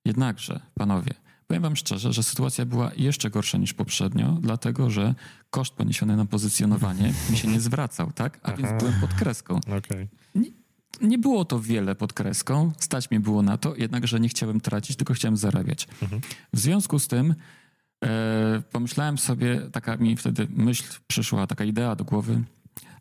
Jednakże, 0.04 0.60
panowie, 0.74 1.14
powiem 1.46 1.62
wam 1.62 1.76
szczerze, 1.76 2.12
że 2.12 2.22
sytuacja 2.22 2.66
była 2.66 2.90
jeszcze 2.96 3.30
gorsza 3.30 3.58
niż 3.58 3.74
poprzednio, 3.74 4.38
dlatego 4.40 4.90
że 4.90 5.14
koszt 5.50 5.74
poniesiony 5.74 6.16
na 6.16 6.26
pozycjonowanie 6.26 7.14
mi 7.30 7.36
się 7.36 7.48
nie 7.48 7.60
zwracał, 7.60 8.12
tak? 8.12 8.40
A 8.42 8.52
więc 8.52 8.68
Aha. 8.68 8.78
byłem 8.78 9.00
pod 9.00 9.14
kreską. 9.14 9.60
Okej. 9.78 10.08
Nie 11.02 11.18
było 11.18 11.44
to 11.44 11.60
wiele 11.60 11.94
pod 11.94 12.12
kreską, 12.12 12.72
stać 12.78 13.10
mnie 13.10 13.20
było 13.20 13.42
na 13.42 13.56
to, 13.58 13.76
jednakże 13.76 14.20
nie 14.20 14.28
chciałem 14.28 14.60
tracić, 14.60 14.96
tylko 14.96 15.14
chciałem 15.14 15.36
zarabiać. 15.36 15.88
Mhm. 16.02 16.20
W 16.52 16.58
związku 16.58 16.98
z 16.98 17.08
tym 17.08 17.34
e, 18.04 18.62
pomyślałem 18.72 19.18
sobie, 19.18 19.60
taka 19.72 19.96
mi 19.96 20.16
wtedy 20.16 20.46
myśl 20.50 20.84
przyszła, 21.06 21.46
taka 21.46 21.64
idea 21.64 21.96
do 21.96 22.04
głowy, 22.04 22.42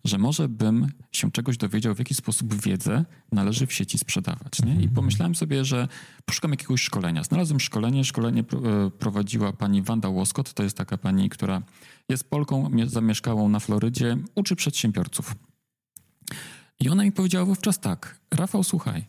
że 0.03 0.17
może 0.17 0.49
bym 0.49 0.87
się 1.11 1.31
czegoś 1.31 1.57
dowiedział, 1.57 1.95
w 1.95 1.99
jaki 1.99 2.15
sposób 2.15 2.63
wiedzę 2.63 3.05
należy 3.31 3.67
w 3.67 3.73
sieci 3.73 3.97
sprzedawać. 3.97 4.61
Nie? 4.65 4.81
I 4.81 4.89
pomyślałem 4.89 5.35
sobie, 5.35 5.65
że 5.65 5.87
poszukam 6.25 6.51
jakiegoś 6.51 6.81
szkolenia. 6.81 7.23
Znalazłem 7.23 7.59
szkolenie. 7.59 8.03
Szkolenie 8.05 8.41
e, 8.41 8.89
prowadziła 8.99 9.53
pani 9.53 9.81
Wanda 9.81 10.09
Łoskot. 10.09 10.53
To 10.53 10.63
jest 10.63 10.77
taka 10.77 10.97
pani, 10.97 11.29
która 11.29 11.61
jest 12.09 12.29
Polką, 12.29 12.69
mie- 12.69 12.87
zamieszkałą 12.89 13.49
na 13.49 13.59
Florydzie, 13.59 14.17
uczy 14.35 14.55
przedsiębiorców. 14.55 15.35
I 16.81 16.89
ona 16.89 17.03
mi 17.03 17.11
powiedziała 17.11 17.45
wówczas 17.45 17.79
tak, 17.79 18.19
Rafał, 18.31 18.63
słuchaj, 18.63 19.05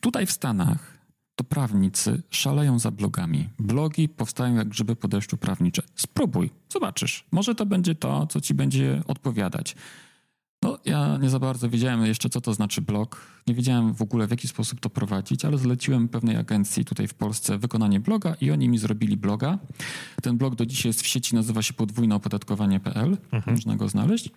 tutaj 0.00 0.26
w 0.26 0.32
Stanach 0.32 0.98
to 1.34 1.44
prawnicy 1.44 2.22
szaleją 2.30 2.78
za 2.78 2.90
blogami. 2.90 3.48
Blogi 3.58 4.08
powstają 4.08 4.54
jak 4.54 4.68
grzyby 4.68 4.96
po 4.96 5.08
deszczu 5.08 5.36
prawnicze. 5.36 5.82
Spróbuj, 5.94 6.50
zobaczysz. 6.72 7.24
Może 7.32 7.54
to 7.54 7.66
będzie 7.66 7.94
to, 7.94 8.26
co 8.26 8.40
ci 8.40 8.54
będzie 8.54 9.02
odpowiadać. 9.06 9.76
No, 10.62 10.78
ja 10.84 11.16
nie 11.16 11.30
za 11.30 11.38
bardzo 11.38 11.70
wiedziałem 11.70 12.06
jeszcze, 12.06 12.28
co 12.28 12.40
to 12.40 12.54
znaczy 12.54 12.82
blog. 12.82 13.26
Nie 13.46 13.54
wiedziałem 13.54 13.94
w 13.94 14.02
ogóle, 14.02 14.26
w 14.26 14.30
jaki 14.30 14.48
sposób 14.48 14.80
to 14.80 14.90
prowadzić, 14.90 15.44
ale 15.44 15.58
zleciłem 15.58 16.08
pewnej 16.08 16.36
agencji 16.36 16.84
tutaj 16.84 17.08
w 17.08 17.14
Polsce 17.14 17.58
wykonanie 17.58 18.00
bloga 18.00 18.34
i 18.40 18.50
oni 18.50 18.68
mi 18.68 18.78
zrobili 18.78 19.16
bloga. 19.16 19.58
Ten 20.22 20.38
blog 20.38 20.54
do 20.54 20.66
dzisiaj 20.66 20.88
jest 20.88 21.02
w 21.02 21.06
sieci, 21.06 21.34
nazywa 21.34 21.62
się 21.62 21.74
podwójneopodatkowanie.pl. 21.74 23.16
Można 23.46 23.76
go 23.76 23.88
znaleźć. 23.88 24.30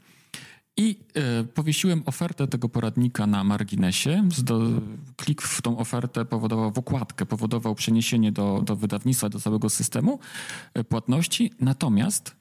I 0.78 1.00
e, 1.14 1.44
powiesiłem 1.44 2.04
ofertę 2.06 2.48
tego 2.48 2.70
poradnika 2.70 3.28
na 3.28 3.44
marginesie. 3.44 4.30
Klik 5.16 5.42
w 5.42 5.62
tą 5.62 5.78
ofertę 5.78 6.26
powodował, 6.26 6.72
w 6.72 6.78
okładkę 6.78 7.26
powodował 7.26 7.76
przeniesienie 7.76 8.32
do, 8.32 8.62
do 8.66 8.76
wydawnictwa, 8.76 9.30
do 9.30 9.40
całego 9.40 9.70
systemu 9.70 10.20
e, 10.74 10.84
płatności. 10.84 11.52
Natomiast 11.60 12.36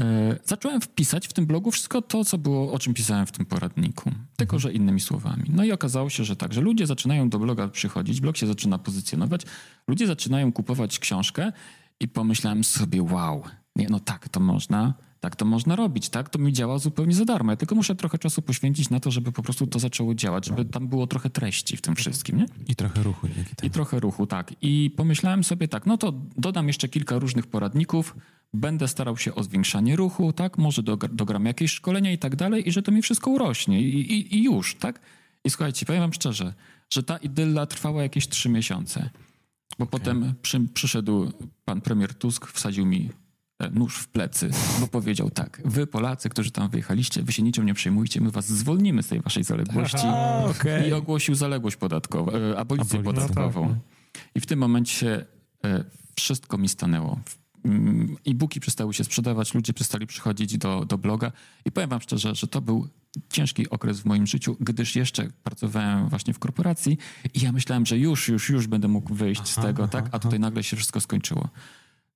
e, 0.00 0.38
zacząłem 0.44 0.80
wpisać 0.80 1.28
w 1.28 1.32
tym 1.32 1.46
blogu 1.46 1.70
wszystko 1.70 2.02
to, 2.02 2.24
co 2.24 2.38
było, 2.38 2.72
o 2.72 2.78
czym 2.78 2.94
pisałem 2.94 3.26
w 3.26 3.32
tym 3.32 3.46
poradniku, 3.46 4.10
tylko 4.36 4.58
że 4.58 4.72
innymi 4.72 5.00
słowami. 5.00 5.44
No 5.48 5.64
i 5.64 5.72
okazało 5.72 6.10
się, 6.10 6.24
że 6.24 6.36
tak, 6.36 6.52
że 6.52 6.60
ludzie 6.60 6.86
zaczynają 6.86 7.28
do 7.28 7.38
bloga 7.38 7.68
przychodzić, 7.68 8.20
blog 8.20 8.36
się 8.36 8.46
zaczyna 8.46 8.78
pozycjonować, 8.78 9.42
ludzie 9.88 10.06
zaczynają 10.06 10.52
kupować 10.52 10.98
książkę 10.98 11.52
i 12.00 12.08
pomyślałem 12.08 12.64
sobie, 12.64 13.02
wow, 13.02 13.42
nie, 13.76 13.86
no 13.90 14.00
tak, 14.00 14.28
to 14.28 14.40
można, 14.40 14.94
tak 15.22 15.36
to 15.36 15.44
można 15.44 15.76
robić, 15.76 16.08
tak? 16.08 16.28
To 16.28 16.38
mi 16.38 16.52
działa 16.52 16.78
zupełnie 16.78 17.14
za 17.14 17.24
darmo. 17.24 17.52
Ja 17.52 17.56
tylko 17.56 17.74
muszę 17.74 17.94
trochę 17.94 18.18
czasu 18.18 18.42
poświęcić 18.42 18.90
na 18.90 19.00
to, 19.00 19.10
żeby 19.10 19.32
po 19.32 19.42
prostu 19.42 19.66
to 19.66 19.78
zaczęło 19.78 20.14
działać, 20.14 20.46
żeby 20.46 20.64
tam 20.64 20.88
było 20.88 21.06
trochę 21.06 21.30
treści 21.30 21.76
w 21.76 21.80
tym 21.80 21.96
wszystkim, 21.96 22.36
nie? 22.38 22.46
I 22.68 22.76
trochę 22.76 23.02
ruchu 23.02 23.28
dzięki 23.28 23.52
I 23.52 23.56
temu. 23.56 23.72
trochę 23.72 24.00
ruchu, 24.00 24.26
tak. 24.26 24.54
I 24.62 24.90
pomyślałem 24.96 25.44
sobie 25.44 25.68
tak, 25.68 25.86
no 25.86 25.98
to 25.98 26.12
dodam 26.38 26.66
jeszcze 26.68 26.88
kilka 26.88 27.18
różnych 27.18 27.46
poradników, 27.46 28.16
będę 28.54 28.88
starał 28.88 29.16
się 29.16 29.34
o 29.34 29.42
zwiększanie 29.42 29.96
ruchu, 29.96 30.32
tak? 30.32 30.58
Może 30.58 30.82
dog- 30.82 31.14
dogram 31.14 31.44
jakieś 31.46 31.70
szkolenia 31.72 32.12
i 32.12 32.18
tak 32.18 32.36
dalej 32.36 32.68
i 32.68 32.72
że 32.72 32.82
to 32.82 32.92
mi 32.92 33.02
wszystko 33.02 33.30
urośnie 33.30 33.80
i, 33.82 34.12
i, 34.12 34.36
i 34.36 34.42
już, 34.44 34.74
tak? 34.74 35.00
I 35.44 35.50
słuchajcie, 35.50 35.86
powiem 35.86 36.00
wam 36.00 36.12
szczerze, 36.12 36.54
że 36.90 37.02
ta 37.02 37.16
idylla 37.16 37.66
trwała 37.66 38.02
jakieś 38.02 38.28
trzy 38.28 38.48
miesiące. 38.48 39.10
Bo 39.78 39.86
potem 39.86 40.34
przy, 40.42 40.60
przyszedł 40.60 41.32
pan 41.64 41.80
premier 41.80 42.14
Tusk, 42.14 42.46
wsadził 42.46 42.86
mi 42.86 43.08
nóż 43.70 43.96
w 43.96 44.08
plecy, 44.08 44.50
bo 44.80 44.86
powiedział 44.86 45.30
tak, 45.30 45.60
wy 45.64 45.86
Polacy, 45.86 46.28
którzy 46.28 46.50
tam 46.50 46.70
wyjechaliście, 46.70 47.22
wy 47.22 47.32
się 47.32 47.42
niczym 47.42 47.66
nie 47.66 47.74
przejmujcie, 47.74 48.20
my 48.20 48.30
was 48.30 48.46
zwolnimy 48.48 49.02
z 49.02 49.08
tej 49.08 49.20
waszej 49.20 49.44
zaległości. 49.44 50.06
okej. 50.50 50.88
I 50.88 50.92
ogłosił 50.92 51.34
zaległość 51.34 51.76
podatkową, 51.76 52.32
e, 52.32 52.58
abolicję 52.58 52.98
Aboli- 53.00 53.04
no 53.04 53.12
podatkową. 53.12 53.68
tak, 53.68 54.22
I 54.34 54.40
w 54.40 54.46
tym 54.46 54.58
momencie 54.58 55.26
e, 55.64 55.84
wszystko 56.16 56.58
mi 56.58 56.68
stanęło. 56.68 57.20
Mm, 57.64 58.16
E-booki 58.26 58.60
przestały 58.60 58.94
się 58.94 59.04
sprzedawać, 59.04 59.54
ludzie 59.54 59.72
przestali 59.72 60.06
przychodzić 60.06 60.58
do, 60.58 60.84
do 60.84 60.98
bloga 60.98 61.32
i 61.64 61.72
powiem 61.72 61.90
wam 61.90 62.00
szczerze, 62.00 62.34
że 62.34 62.46
to 62.46 62.60
był 62.60 62.88
ciężki 63.30 63.70
okres 63.70 64.00
w 64.00 64.04
moim 64.04 64.26
życiu, 64.26 64.56
gdyż 64.60 64.96
jeszcze 64.96 65.28
pracowałem 65.44 66.08
właśnie 66.08 66.34
w 66.34 66.38
korporacji 66.38 66.98
i 67.34 67.40
ja 67.40 67.52
myślałem, 67.52 67.86
że 67.86 67.98
już, 67.98 68.28
już, 68.28 68.50
już 68.50 68.66
będę 68.66 68.88
mógł 68.88 69.14
wyjść 69.14 69.46
z 69.48 69.58
Aha, 69.58 69.66
tego, 69.66 69.82
aha, 69.82 69.92
tak? 69.92 70.04
A 70.04 70.08
aha. 70.08 70.18
tutaj 70.18 70.40
nagle 70.40 70.62
się 70.62 70.76
wszystko 70.76 71.00
skończyło. 71.00 71.48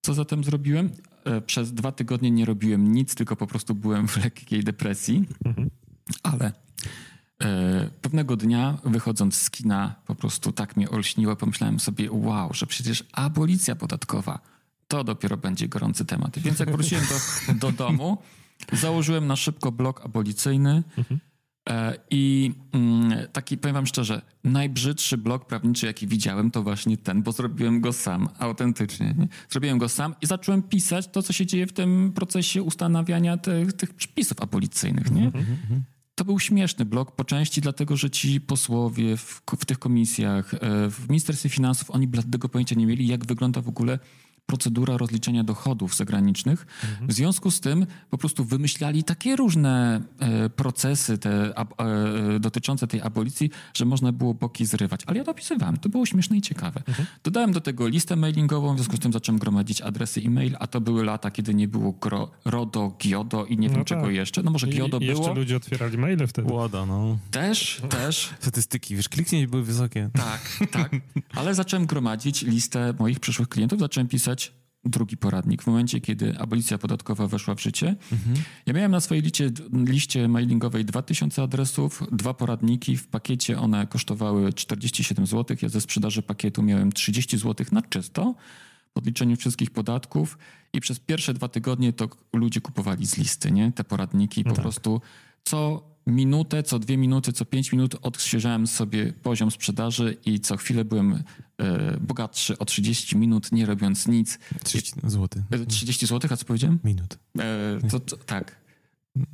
Co 0.06 0.14
zatem 0.14 0.44
zrobiłem? 0.44 0.90
E, 1.24 1.40
Przez 1.40 1.72
dwa 1.72 1.92
tygodnie 1.92 2.30
nie 2.30 2.44
robiłem 2.44 2.92
nic, 2.92 3.14
tylko 3.14 3.36
po 3.36 3.46
prostu 3.46 3.74
byłem 3.74 4.08
w 4.08 4.16
lekkiej 4.16 4.64
depresji, 4.64 5.24
ale 6.22 6.52
e, 7.42 7.90
pewnego 8.02 8.36
dnia 8.36 8.78
wychodząc 8.84 9.36
z 9.36 9.50
kina 9.50 9.94
po 10.06 10.14
prostu 10.14 10.52
tak 10.52 10.76
mnie 10.76 10.90
olśniło, 10.90 11.36
pomyślałem 11.36 11.80
sobie, 11.80 12.12
wow, 12.12 12.54
że 12.54 12.66
przecież 12.66 13.04
abolicja 13.12 13.76
podatkowa. 13.76 14.38
To 14.88 15.04
dopiero 15.04 15.36
będzie 15.36 15.68
gorący 15.68 16.04
temat. 16.04 16.38
Więc 16.38 16.58
jak 16.58 16.72
wróciłem 16.72 17.04
do, 17.46 17.54
do 17.54 17.72
domu, 17.72 18.18
założyłem 18.72 19.26
na 19.26 19.36
szybko 19.36 19.72
blog 19.72 20.04
abolicyjny. 20.04 20.82
E, 20.98 21.04
i 22.10 22.54
mm, 22.72 23.12
taki, 23.32 23.58
powiem 23.58 23.74
wam 23.74 23.86
szczerze, 23.86 24.22
najbrzydszy 24.44 25.18
blog 25.18 25.46
prawniczy, 25.46 25.86
jaki 25.86 26.06
widziałem, 26.06 26.50
to 26.50 26.62
właśnie 26.62 26.96
ten, 26.96 27.22
bo 27.22 27.32
zrobiłem 27.32 27.80
go 27.80 27.92
sam, 27.92 28.28
autentycznie. 28.38 29.14
Nie? 29.18 29.28
Zrobiłem 29.48 29.78
go 29.78 29.88
sam 29.88 30.14
i 30.22 30.26
zacząłem 30.26 30.62
pisać 30.62 31.08
to, 31.08 31.22
co 31.22 31.32
się 31.32 31.46
dzieje 31.46 31.66
w 31.66 31.72
tym 31.72 32.12
procesie 32.14 32.62
ustanawiania 32.62 33.36
tych, 33.36 33.72
tych 33.72 33.94
przepisów 33.94 34.40
abolicyjnych. 34.40 35.10
Nie? 35.10 35.30
To 36.14 36.24
był 36.24 36.38
śmieszny 36.38 36.84
blog 36.84 37.12
po 37.12 37.24
części 37.24 37.60
dlatego, 37.60 37.96
że 37.96 38.10
ci 38.10 38.40
posłowie 38.40 39.16
w, 39.16 39.42
w 39.58 39.64
tych 39.64 39.78
komisjach, 39.78 40.54
e, 40.54 40.58
w 40.90 41.08
Ministerstwie 41.08 41.48
Finansów, 41.48 41.90
oni 41.90 42.08
bladego 42.08 42.48
pojęcia 42.48 42.74
nie 42.74 42.86
mieli, 42.86 43.06
jak 43.06 43.26
wygląda 43.26 43.60
w 43.60 43.68
ogóle 43.68 43.98
procedura 44.46 44.96
rozliczenia 44.96 45.44
dochodów 45.44 45.96
zagranicznych. 45.96 46.66
W 47.02 47.12
związku 47.12 47.50
z 47.50 47.60
tym 47.60 47.86
po 48.10 48.18
prostu 48.18 48.44
wymyślali 48.44 49.04
takie 49.04 49.36
różne 49.36 50.00
e, 50.18 50.50
procesy 50.50 51.18
te, 51.18 51.58
ab, 51.58 51.74
e, 51.80 52.40
dotyczące 52.40 52.86
tej 52.86 53.00
abolicji, 53.02 53.50
że 53.74 53.84
można 53.84 54.12
było 54.12 54.34
boki 54.34 54.66
zrywać. 54.66 55.00
Ale 55.06 55.18
ja 55.18 55.24
to 55.24 55.30
opisywałem, 55.30 55.76
to 55.76 55.88
było 55.88 56.06
śmieszne 56.06 56.36
i 56.36 56.42
ciekawe. 56.42 56.82
Dodałem 57.24 57.52
do 57.52 57.60
tego 57.60 57.88
listę 57.88 58.16
mailingową, 58.16 58.74
w 58.74 58.76
związku 58.76 58.96
z 58.96 59.00
tym 59.00 59.12
zacząłem 59.12 59.38
gromadzić 59.38 59.80
adresy 59.80 60.20
e-mail, 60.20 60.56
a 60.60 60.66
to 60.66 60.80
były 60.80 61.04
lata, 61.04 61.30
kiedy 61.30 61.54
nie 61.54 61.68
było 61.68 61.92
gro, 61.92 62.30
RODO, 62.44 62.96
GIODO 63.02 63.44
i 63.44 63.58
nie 63.58 63.68
wiem 63.68 63.78
No 63.78 63.84
czego 63.84 64.02
tak. 64.02 64.14
jeszcze. 64.14 64.42
No 64.42 64.50
może 64.50 64.66
GIODO 64.66 64.98
i 64.98 65.04
jeszcze 65.04 65.24
było. 65.24 65.34
ludzie 65.34 65.56
otwierali 65.56 65.98
maile 65.98 66.26
wtedy. 66.26 66.52
Łoda, 66.52 66.86
no. 66.86 67.18
Też, 67.30 67.82
też. 67.90 68.34
Statystyki, 68.40 68.96
wiesz, 68.96 69.08
kliknięć 69.08 69.46
były 69.46 69.62
wysokie. 69.62 70.10
Tak, 70.12 70.68
tak. 70.70 70.90
Ale 71.34 71.54
zacząłem 71.54 71.86
gromadzić 71.86 72.42
listę 72.42 72.94
moich 72.98 73.20
przyszłych 73.20 73.48
klientów, 73.48 73.80
zacząłem 73.80 74.08
pisać 74.08 74.35
drugi 74.90 75.16
poradnik. 75.16 75.62
W 75.62 75.66
momencie, 75.66 76.00
kiedy 76.00 76.38
abolicja 76.38 76.78
podatkowa 76.78 77.26
weszła 77.26 77.54
w 77.54 77.60
życie, 77.60 77.96
ja 78.66 78.72
miałem 78.72 78.90
na 78.90 79.00
swojej 79.00 79.22
liście, 79.22 79.50
liście 79.72 80.28
mailingowej 80.28 80.84
2000 80.84 81.42
adresów, 81.42 82.02
dwa 82.12 82.34
poradniki. 82.34 82.96
W 82.96 83.06
pakiecie 83.06 83.58
one 83.58 83.86
kosztowały 83.86 84.52
47 84.52 85.26
zł. 85.26 85.56
Ja 85.62 85.68
ze 85.68 85.80
sprzedaży 85.80 86.22
pakietu 86.22 86.62
miałem 86.62 86.92
30 86.92 87.38
zł 87.38 87.66
na 87.72 87.82
czysto, 87.82 88.34
po 88.92 88.98
odliczeniu 88.98 89.36
wszystkich 89.36 89.70
podatków 89.70 90.38
i 90.72 90.80
przez 90.80 90.98
pierwsze 90.98 91.34
dwa 91.34 91.48
tygodnie 91.48 91.92
to 91.92 92.08
ludzie 92.32 92.60
kupowali 92.60 93.06
z 93.06 93.16
listy, 93.16 93.52
nie? 93.52 93.72
Te 93.72 93.84
poradniki 93.84 94.44
po 94.44 94.54
prostu 94.54 95.00
co 95.44 95.82
minutę, 96.06 96.62
co 96.62 96.78
dwie 96.78 96.96
minuty, 96.96 97.32
co 97.32 97.44
pięć 97.44 97.72
minut 97.72 97.96
odświeżałem 98.02 98.66
sobie 98.66 99.12
poziom 99.12 99.50
sprzedaży 99.50 100.16
i 100.26 100.40
co 100.40 100.56
chwilę 100.56 100.84
byłem 100.84 101.22
e, 101.58 101.96
bogatszy 102.00 102.58
o 102.58 102.64
30 102.64 103.16
minut, 103.16 103.52
nie 103.52 103.66
robiąc 103.66 104.08
nic. 104.08 104.38
30 104.64 105.00
zł. 105.04 105.42
E, 105.50 105.66
30 105.66 106.06
zł, 106.06 106.30
a 106.32 106.36
co 106.36 106.44
powiedziałem? 106.44 106.78
Minut. 106.84 107.18
E, 107.38 107.88
to, 107.90 108.00
to, 108.00 108.16
tak. 108.16 108.56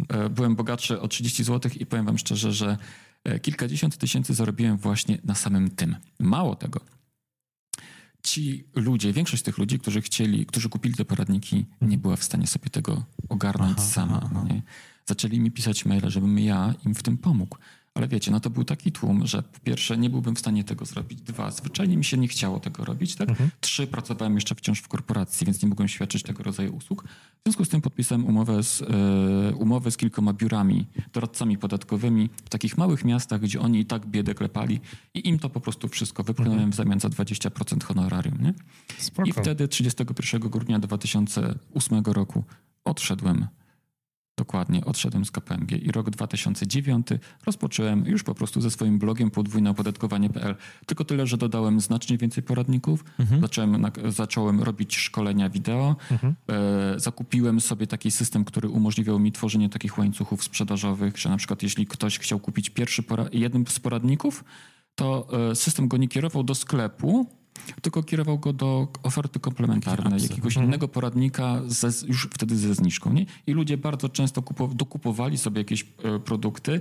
E, 0.08 0.28
byłem 0.28 0.56
bogatszy 0.56 1.00
o 1.00 1.08
30 1.08 1.44
zł 1.44 1.72
i 1.80 1.86
powiem 1.86 2.06
wam 2.06 2.18
szczerze, 2.18 2.52
że 2.52 2.76
kilkadziesiąt 3.42 3.96
tysięcy 3.96 4.34
zarobiłem 4.34 4.76
właśnie 4.76 5.18
na 5.24 5.34
samym 5.34 5.70
tym. 5.70 5.96
Mało 6.20 6.56
tego. 6.56 6.80
Ci 8.22 8.64
ludzie, 8.74 9.12
większość 9.12 9.42
tych 9.42 9.58
ludzi, 9.58 9.78
którzy 9.78 10.00
chcieli, 10.00 10.46
którzy 10.46 10.68
kupili 10.68 10.94
te 10.94 11.04
poradniki, 11.04 11.66
nie 11.80 11.98
była 11.98 12.16
w 12.16 12.24
stanie 12.24 12.46
sobie 12.46 12.70
tego 12.70 13.04
ogarnąć 13.28 13.78
Aha, 13.78 13.86
sama. 13.86 14.20
aha. 14.24 14.44
Nie? 14.48 14.62
Zaczęli 15.06 15.40
mi 15.40 15.50
pisać 15.50 15.84
maile, 15.84 16.10
żebym 16.10 16.38
ja 16.38 16.74
im 16.86 16.94
w 16.94 17.02
tym 17.02 17.18
pomógł. 17.18 17.56
Ale 17.94 18.08
wiecie, 18.08 18.30
no 18.30 18.40
to 18.40 18.50
był 18.50 18.64
taki 18.64 18.92
tłum, 18.92 19.26
że 19.26 19.42
po 19.42 19.58
pierwsze 19.58 19.98
nie 19.98 20.10
byłbym 20.10 20.36
w 20.36 20.38
stanie 20.38 20.64
tego 20.64 20.84
zrobić. 20.84 21.20
Dwa, 21.20 21.50
zwyczajnie 21.50 21.96
mi 21.96 22.04
się 22.04 22.16
nie 22.16 22.28
chciało 22.28 22.60
tego 22.60 22.84
robić. 22.84 23.16
Tak? 23.16 23.28
Trzy, 23.60 23.86
pracowałem 23.86 24.34
jeszcze 24.34 24.54
wciąż 24.54 24.80
w 24.80 24.88
korporacji, 24.88 25.44
więc 25.44 25.62
nie 25.62 25.68
mogłem 25.68 25.88
świadczyć 25.88 26.22
tego 26.22 26.42
rodzaju 26.42 26.76
usług. 26.76 27.04
W 27.04 27.42
związku 27.44 27.64
z 27.64 27.68
tym 27.68 27.80
podpisałem 27.80 28.26
umowę 28.26 28.62
z, 28.62 28.82
e, 28.82 29.54
umowę 29.54 29.90
z 29.90 29.96
kilkoma 29.96 30.32
biurami, 30.32 30.86
doradcami 31.12 31.58
podatkowymi 31.58 32.30
w 32.44 32.48
takich 32.48 32.78
małych 32.78 33.04
miastach, 33.04 33.40
gdzie 33.40 33.60
oni 33.60 33.80
i 33.80 33.86
tak 33.86 34.06
biedę 34.06 34.34
klepali 34.34 34.80
i 35.14 35.28
im 35.28 35.38
to 35.38 35.50
po 35.50 35.60
prostu 35.60 35.88
wszystko 35.88 36.22
wypchnąłem 36.22 36.72
w 36.72 36.74
zamian 36.74 37.00
za 37.00 37.08
20% 37.08 37.84
honorarium. 37.84 38.42
Nie? 38.42 38.54
Spoko. 38.98 39.28
I 39.28 39.32
wtedy 39.32 39.68
31 39.68 40.40
grudnia 40.40 40.78
2008 40.78 42.04
roku 42.04 42.44
odszedłem 42.84 43.46
Dokładnie, 44.36 44.84
odszedłem 44.84 45.24
z 45.24 45.30
KPMG 45.30 45.72
i 45.72 45.92
rok 45.92 46.10
2009 46.10 47.06
rozpocząłem 47.46 48.06
już 48.06 48.22
po 48.22 48.34
prostu 48.34 48.60
ze 48.60 48.70
swoim 48.70 48.98
blogiem 48.98 49.30
podwójneopodatkowanie.pl. 49.30 50.54
Tylko 50.86 51.04
tyle, 51.04 51.26
że 51.26 51.36
dodałem 51.36 51.80
znacznie 51.80 52.18
więcej 52.18 52.42
poradników, 52.42 53.04
zacząłem, 53.40 53.76
nak- 53.76 54.10
zacząłem 54.12 54.62
robić 54.62 54.96
szkolenia 54.96 55.48
wideo, 55.50 55.96
e, 56.12 57.00
zakupiłem 57.00 57.60
sobie 57.60 57.86
taki 57.86 58.10
system, 58.10 58.44
który 58.44 58.68
umożliwiał 58.68 59.18
mi 59.18 59.32
tworzenie 59.32 59.68
takich 59.68 59.98
łańcuchów 59.98 60.44
sprzedażowych, 60.44 61.18
że 61.18 61.28
na 61.28 61.36
przykład 61.36 61.62
jeśli 61.62 61.86
ktoś 61.86 62.18
chciał 62.18 62.38
kupić 62.40 62.70
pierwszy 62.70 63.02
pora- 63.02 63.28
jednym 63.32 63.66
z 63.66 63.78
poradników, 63.80 64.44
to 64.94 65.28
e, 65.50 65.54
system 65.54 65.88
go 65.88 65.96
nie 65.96 66.08
kierował 66.08 66.42
do 66.42 66.54
sklepu, 66.54 67.26
tylko 67.82 68.02
kierował 68.02 68.38
go 68.38 68.52
do 68.52 68.88
oferty 69.02 69.40
komplementarnej, 69.40 70.22
jakiegoś 70.22 70.56
innego 70.56 70.88
poradnika 70.88 71.60
ze, 71.66 72.06
już 72.06 72.28
wtedy 72.34 72.56
ze 72.56 72.74
zniżką. 72.74 73.12
Nie? 73.12 73.26
I 73.46 73.52
ludzie 73.52 73.76
bardzo 73.76 74.08
często 74.08 74.40
kupow- 74.40 74.74
dokupowali 74.74 75.38
sobie 75.38 75.60
jakieś 75.60 75.82
e, 75.82 76.18
produkty. 76.18 76.80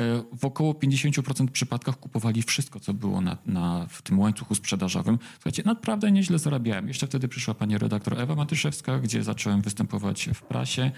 E, 0.00 0.22
w 0.32 0.44
około 0.44 0.72
50% 0.72 1.48
przypadkach 1.48 1.98
kupowali 1.98 2.42
wszystko, 2.42 2.80
co 2.80 2.94
było 2.94 3.20
na, 3.20 3.36
na, 3.46 3.86
w 3.88 4.02
tym 4.02 4.18
łańcuchu 4.18 4.54
sprzedażowym. 4.54 5.18
Słuchajcie, 5.34 5.62
naprawdę 5.66 6.12
nieźle 6.12 6.38
zarabiałem. 6.38 6.88
Jeszcze 6.88 7.06
wtedy 7.06 7.28
przyszła 7.28 7.54
pani 7.54 7.78
redaktor 7.78 8.20
Ewa 8.20 8.34
Matyszewska, 8.34 8.98
gdzie 8.98 9.22
zacząłem 9.22 9.62
występować 9.62 10.28
w 10.34 10.42
prasie. 10.42 10.90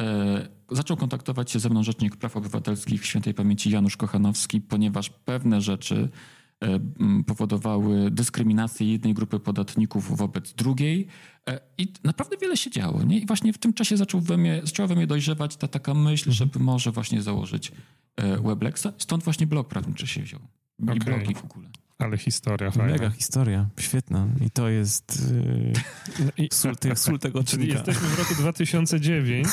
E, 0.00 0.48
zaczął 0.70 0.96
kontaktować 0.96 1.50
się 1.50 1.58
ze 1.58 1.68
mną 1.68 1.82
Rzecznik 1.82 2.16
Praw 2.16 2.36
Obywatelskich 2.36 3.06
Świętej 3.06 3.34
Pamięci 3.34 3.70
Janusz 3.70 3.96
Kochanowski, 3.96 4.60
ponieważ 4.60 5.10
pewne 5.10 5.60
rzeczy 5.60 6.08
powodowały 7.26 8.10
dyskryminację 8.10 8.92
jednej 8.92 9.14
grupy 9.14 9.40
podatników 9.40 10.16
wobec 10.16 10.52
drugiej 10.52 11.06
e, 11.48 11.60
i 11.78 11.92
naprawdę 12.04 12.36
wiele 12.36 12.56
się 12.56 12.70
działo. 12.70 13.02
Nie? 13.02 13.18
I 13.18 13.26
właśnie 13.26 13.52
w 13.52 13.58
tym 13.58 13.72
czasie 13.72 13.96
zaczął 13.96 14.20
we 14.20 14.36
mnie, 14.36 14.60
zaczęła 14.64 14.88
we 14.88 14.94
mnie 14.94 15.06
dojrzewać 15.06 15.56
ta 15.56 15.68
taka 15.68 15.94
myśl, 15.94 16.30
Mhm. 16.30 16.34
żeby 16.34 16.58
może 16.58 16.92
właśnie 16.92 17.22
założyć 17.22 17.72
Weblexa. 18.44 18.86
Stąd 18.98 19.24
właśnie 19.24 19.46
blog 19.46 19.68
prawniczy 19.68 20.06
się 20.06 20.22
wziął. 20.22 20.40
I 20.94 20.98
blogi 20.98 21.34
w 21.34 21.44
ogóle. 21.44 21.68
Ale 22.04 22.18
historia 22.18 22.70
fajna. 22.70 22.92
Mega 22.92 23.10
historia, 23.10 23.68
świetna. 23.80 24.28
I 24.46 24.50
to 24.50 24.68
jest 24.68 25.32
yy, 26.38 26.48
sól, 26.52 26.76
te, 26.76 26.96
sól 26.96 27.18
tego 27.18 27.44
czyli 27.44 27.72
odcinka. 27.72 27.90
jesteśmy 27.90 28.16
w 28.16 28.18
roku 28.18 28.34
2009 28.34 29.48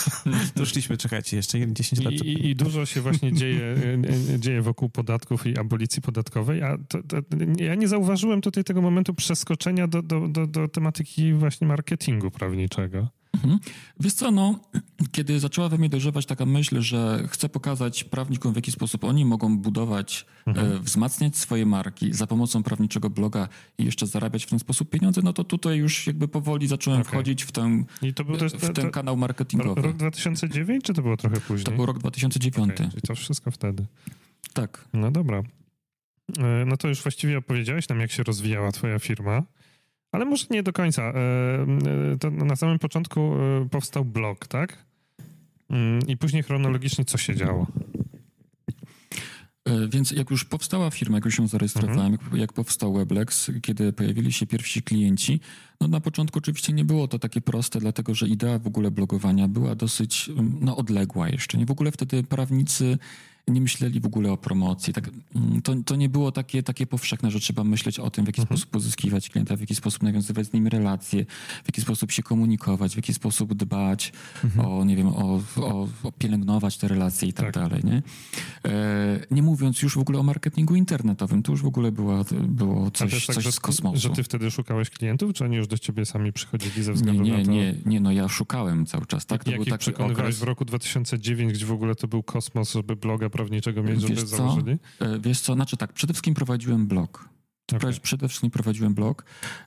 Doszliśmy, 0.56 0.98
czekajcie, 1.04 1.38
jeszcze 1.38 1.74
10 1.74 2.02
lat. 2.04 2.14
i, 2.14 2.18
i, 2.18 2.50
i 2.50 2.56
dużo 2.56 2.86
się 2.86 3.02
właśnie 3.02 3.34
dzieje, 3.34 3.76
e, 4.32 4.34
e, 4.36 4.40
dzieje 4.40 4.62
wokół 4.62 4.90
podatków 4.90 5.48
i 5.48 5.58
abolicji 5.58 6.02
podatkowej, 6.02 6.64
a 6.64 6.78
to, 6.88 7.04
to, 7.04 7.18
ja 7.58 7.76
nie 7.76 7.88
zauważyłem 7.88 8.42
tutaj 8.42 8.64
tego 8.64 8.82
momentu 8.82 9.14
przeskoczenia 9.14 9.88
do, 9.88 10.02
do, 10.02 10.28
do, 10.28 10.48
do 10.48 10.68
tematyki 10.68 11.34
właśnie 11.34 11.68
marketingu 11.68 12.32
prawniczego. 12.32 13.08
Mhm. 13.34 13.60
Wiesz 14.00 14.14
co, 14.14 14.32
no, 14.32 14.60
kiedy 15.12 15.40
zaczęła 15.40 15.70
we 15.70 15.78
mnie 15.78 15.90
dojrzewać 15.90 16.26
taka 16.26 16.46
myśl, 16.46 16.82
że 16.82 17.24
chcę 17.30 17.50
pokazać 17.50 18.04
prawnikom, 18.04 18.54
w 18.54 18.56
jaki 18.56 18.72
sposób 18.72 19.04
oni 19.04 19.26
mogą 19.26 19.58
budować, 19.58 20.26
Mhm. 20.46 20.72
e, 20.72 20.80
wzmacniać 20.80 21.38
swoje 21.38 21.66
marki 21.66 22.14
za 22.14 22.28
pomocą 22.28 22.64
prawniczego 22.64 23.10
bloga 23.10 23.48
i 23.78 23.86
jeszcze 23.86 24.08
zarabiać 24.08 24.46
w 24.46 24.50
ten 24.50 24.60
sposób 24.60 24.90
pieniądze, 24.90 25.22
no 25.24 25.34
to 25.34 25.44
tutaj 25.44 25.78
już 25.78 26.08
jakby 26.08 26.28
powoli 26.28 26.68
zacząłem 26.68 27.02
Okej. 27.02 27.12
wchodzić 27.12 27.44
w 27.44 27.52
ten, 27.52 27.86
I 28.02 28.14
to 28.14 28.26
był 28.26 28.38
też 28.38 28.54
w 28.54 28.60
to, 28.68 28.74
ten 28.74 28.86
to, 28.86 28.92
kanał 28.92 29.18
marketingowy. 29.18 29.82
rok 29.82 29.96
2009, 29.98 30.84
czy 30.84 30.94
to 30.94 31.02
było 31.02 31.18
trochę 31.18 31.42
później? 31.42 31.66
To 31.66 31.72
był 31.72 31.86
rok 31.86 32.00
2009. 32.00 32.72
Okej, 32.74 32.90
czyli 32.90 33.02
to 33.02 33.16
wszystko 33.16 33.52
wtedy. 33.52 33.86
Tak. 34.54 34.86
No 34.94 35.12
dobra. 35.12 35.44
E, 36.40 36.66
No 36.66 36.78
to 36.78 36.88
już 36.88 37.02
właściwie 37.04 37.38
opowiedziałeś 37.38 37.90
nam, 37.90 38.00
jak 38.00 38.12
się 38.12 38.24
rozwijała 38.24 38.72
twoja 38.72 39.00
firma, 39.00 39.44
ale 40.12 40.26
może 40.26 40.46
nie 40.50 40.64
do 40.64 40.74
końca. 40.74 41.02
E, 41.04 41.14
e, 42.14 42.18
To 42.20 42.32
na 42.32 42.56
samym 42.56 42.80
początku 42.80 43.20
e, 43.20 43.70
powstał 43.70 44.06
blog, 44.06 44.48
tak? 44.48 44.86
Mm, 45.70 46.00
I 46.08 46.18
później 46.18 46.44
chronologicznie 46.44 47.06
co 47.06 47.18
się 47.18 47.36
działo? 47.36 47.68
Więc 49.90 50.12
jak 50.12 50.30
już 50.32 50.46
powstała 50.46 50.92
firma, 50.92 51.18
jak 51.18 51.26
już 51.26 51.36
się 51.38 51.48
zarejestrowałem, 51.48 52.14
Mhm. 52.14 52.32
jak, 52.32 52.40
jak 52.42 52.54
powstał 52.54 52.94
Weblex, 52.94 53.52
kiedy 53.62 53.94
pojawili 53.94 54.32
się 54.34 54.46
pierwsi 54.48 54.84
klienci, 54.84 55.40
no 55.82 55.88
na 55.88 56.00
początku 56.02 56.40
oczywiście 56.40 56.74
nie 56.74 56.86
było 56.86 57.08
to 57.08 57.20
takie 57.20 57.42
proste, 57.42 57.80
dlatego 57.80 58.16
że 58.16 58.28
idea 58.28 58.60
w 58.60 58.68
ogóle 58.68 58.92
blogowania 58.92 59.48
była 59.48 59.76
dosyć 59.76 60.30
mm, 60.30 60.58
no, 60.62 60.78
odległa 60.78 61.30
jeszcze. 61.30 61.58
Nie 61.58 61.66
w 61.66 61.72
ogóle 61.72 61.92
wtedy 61.92 62.24
prawnicy 62.24 62.98
nie 63.48 63.62
myśleli 63.62 64.00
w 64.00 64.06
ogóle 64.06 64.32
o 64.32 64.38
promocji. 64.38 64.94
Tak, 64.94 65.10
mm, 65.36 65.62
to, 65.62 65.76
to 65.86 65.96
nie 65.96 66.10
było 66.10 66.32
takie, 66.32 66.64
takie 66.64 66.88
powszechne, 66.88 67.32
że 67.32 67.40
trzeba 67.40 67.64
myśleć 67.64 68.00
o 68.00 68.10
tym, 68.10 68.26
w 68.26 68.28
jaki 68.28 68.42
Mhm. 68.42 68.58
sposób 68.58 68.72
pozyskiwać 68.72 69.30
klienta, 69.30 69.56
w 69.56 69.60
jaki 69.60 69.76
sposób 69.76 70.04
nawiązywać 70.04 70.48
z 70.48 70.54
nim 70.54 70.68
relacje, 70.68 71.26
w 71.64 71.68
jaki 71.68 71.82
sposób 71.82 72.12
się 72.12 72.24
komunikować, 72.24 72.94
w 72.94 72.96
jaki 72.96 73.14
sposób 73.14 73.54
dbać 73.54 74.14
o, 74.66 74.84
nie 74.86 74.96
wiem, 74.96 75.08
o, 75.08 75.42
o, 75.58 75.88
o 76.04 76.12
pielęgnować 76.12 76.78
te 76.78 76.88
relacje 76.88 77.28
i 77.30 77.34
tak, 77.34 77.46
Tak. 77.46 77.54
dalej, 77.54 77.82
nie? 77.84 78.02
E, 78.66 79.26
nie 79.32 79.44
mówiąc 79.44 79.82
już 79.82 79.96
w 79.96 80.00
ogóle 80.00 80.20
o 80.20 80.24
marketingu 80.24 80.76
internetowym, 80.76 81.44
to 81.44 81.52
już 81.52 81.62
w 81.62 81.66
ogóle 81.66 81.92
była, 81.92 82.24
było 82.48 82.92
coś, 82.92 83.26
tak, 83.26 83.36
coś 83.36 83.44
że, 83.44 83.52
z 83.52 83.60
kosmosu. 83.60 83.98
że 84.00 84.10
ty 84.10 84.24
wtedy 84.24 84.52
szukałeś 84.52 84.90
klientów, 84.90 85.34
czy 85.34 85.46
oni 85.46 85.56
już 85.56 85.68
do 85.68 85.78
ciebie 85.78 86.06
sami 86.06 86.34
przychodzili 86.34 86.84
ze 86.84 86.92
Nie, 86.92 86.96
względu 86.96 87.24
nie, 87.24 87.38
na 87.38 87.46
to? 87.46 87.52
nie, 87.52 87.76
nie, 87.86 88.00
no 88.00 88.12
ja 88.12 88.28
szukałem 88.28 88.86
cały 88.86 89.06
czas, 89.06 89.26
tak? 89.26 89.44
To 89.44 89.52
Jak 89.52 89.60
był 89.60 89.66
taki 89.66 89.78
przekonywałeś 89.80 90.18
okres. 90.20 90.40
w 90.40 90.44
roku 90.44 90.66
2009, 90.66 91.54
gdzie 91.54 91.66
w 91.66 91.72
ogóle 91.72 91.96
to 91.96 92.08
był 92.08 92.24
kosmos, 92.24 92.74
żeby 92.74 92.96
bloga 92.96 93.30
prawniczego 93.32 93.84
mieć, 93.84 94.02
żeby 94.02 94.14
Wiesz 94.16 94.24
co? 94.24 94.38
założyli? 94.38 94.78
E, 95.00 95.20
Wiesz 95.20 95.42
co, 95.42 95.54
znaczy 95.54 95.78
tak, 95.78 95.94
przede 95.94 96.14
wszystkim 96.14 96.34
prowadziłem 96.34 96.88
blog. 96.88 97.30
Okej. 97.76 97.94
Przede 98.02 98.28
wszystkim 98.28 98.52
prowadziłem 98.52 98.94
blog 98.94 99.26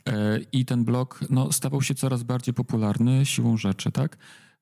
e, 0.08 0.38
i 0.52 0.64
ten 0.64 0.84
blog 0.84 1.20
no, 1.30 1.52
stawał 1.52 1.82
się 1.82 1.94
coraz 1.94 2.22
bardziej 2.22 2.54
popularny 2.54 3.26
siłą 3.26 3.56
rzeczy, 3.56 3.92
tak? 3.92 4.16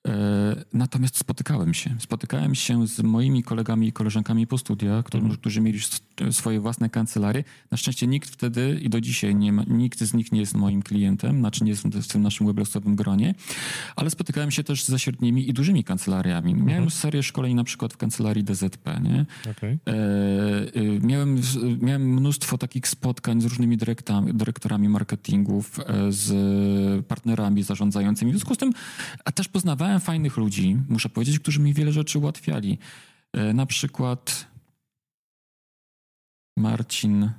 E, 0.09 0.65
natomiast 0.73 1.19
spotykałem 1.19 1.75
się. 1.75 1.97
Spotykałem 1.99 2.55
się 2.55 2.87
z 2.87 3.01
moimi 3.03 3.43
kolegami 3.43 3.89
i 3.89 3.93
koleżankami 3.93 4.47
po 4.47 4.59
studiach, 4.59 5.05
którzy, 5.05 5.23
Mhm. 5.23 5.41
którzy 5.41 5.61
mieli 5.61 5.79
swoje 6.31 6.61
własne 6.61 6.91
kancelarie. 6.91 7.45
Na 7.71 7.77
szczęście 7.77 8.07
nikt 8.07 8.31
wtedy 8.31 8.79
i 8.83 8.89
do 8.91 9.01
dzisiaj 9.01 9.35
nie 9.35 9.53
ma, 9.53 9.65
nikt 9.69 10.01
z 10.01 10.15
nich 10.15 10.33
nie 10.33 10.41
jest 10.41 10.55
moim 10.55 10.83
klientem, 10.83 11.39
znaczy 11.39 11.65
nie 11.65 11.71
jest 11.71 11.83
w 11.87 12.07
tym 12.09 12.23
naszym 12.23 12.47
weblessowym 12.47 12.97
gronie, 12.97 13.35
ale 13.97 14.11
spotykałem 14.11 14.51
się 14.51 14.65
też 14.65 14.85
ze 14.85 14.99
średnimi 14.99 15.49
i 15.49 15.53
dużymi 15.53 15.85
kancelariami. 15.85 16.55
Miałem 16.55 16.71
Mhm. 16.71 16.91
serię 16.91 17.23
szkoleń 17.23 17.55
na 17.55 17.65
przykład 17.65 17.93
w 17.93 17.97
kancelarii 17.97 18.45
DZP, 18.45 19.01
nie? 19.03 19.27
Okej. 19.51 19.79
E, 19.87 19.93
y, 20.77 21.01
miałem, 21.03 21.41
miałem 21.81 22.03
mnóstwo 22.15 22.59
takich 22.59 22.89
spotkań 22.89 23.41
z 23.41 23.45
różnymi 23.45 23.79
dyrekta- 23.79 24.33
dyrektorami 24.33 24.89
marketingów, 24.89 25.81
e, 25.81 26.13
z 26.13 27.07
partnerami 27.07 27.63
zarządzającymi. 27.63 28.33
W 28.33 28.35
związku 28.35 28.55
z 28.55 28.59
tym 28.59 28.73
a 29.25 29.33
też 29.33 29.49
poznawałem 29.49 29.92
fajnych 30.01 30.37
ludzi, 30.37 30.77
muszę 30.89 31.09
powiedzieć, 31.09 31.39
którzy 31.39 31.61
mi 31.61 31.75
wiele 31.75 31.93
rzeczy 31.93 32.19
ułatwiali. 32.19 32.79
E, 33.33 33.53
Na 33.53 33.67
przykład 33.67 34.47
Marcin, 36.59 37.31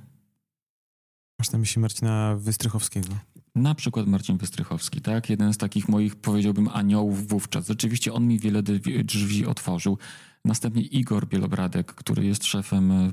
Masz 1.38 1.50
na 1.52 1.58
myśli 1.58 1.82
Marcina 1.82 2.36
Wystrychowskiego. 2.36 3.08
na 3.54 3.74
przykład 3.74 4.06
Marcin 4.06 4.36
Wystrychowski, 4.38 5.00
tak? 5.00 5.30
Jeden 5.30 5.54
z 5.54 5.58
takich 5.58 5.88
moich, 5.88 6.16
powiedziałbym, 6.16 6.68
aniołów 6.68 7.28
wówczas. 7.28 7.68
Rzeczywiście 7.68 8.12
on 8.12 8.26
mi 8.28 8.38
wiele 8.38 8.62
drzwi- 8.62 9.46
otworzył. 9.46 9.98
Następnie 10.44 10.82
Igor 10.82 11.28
Bielobradek, 11.28 11.94
który 11.94 12.24
jest 12.26 12.44
szefem 12.44 12.90
e, 12.92 13.10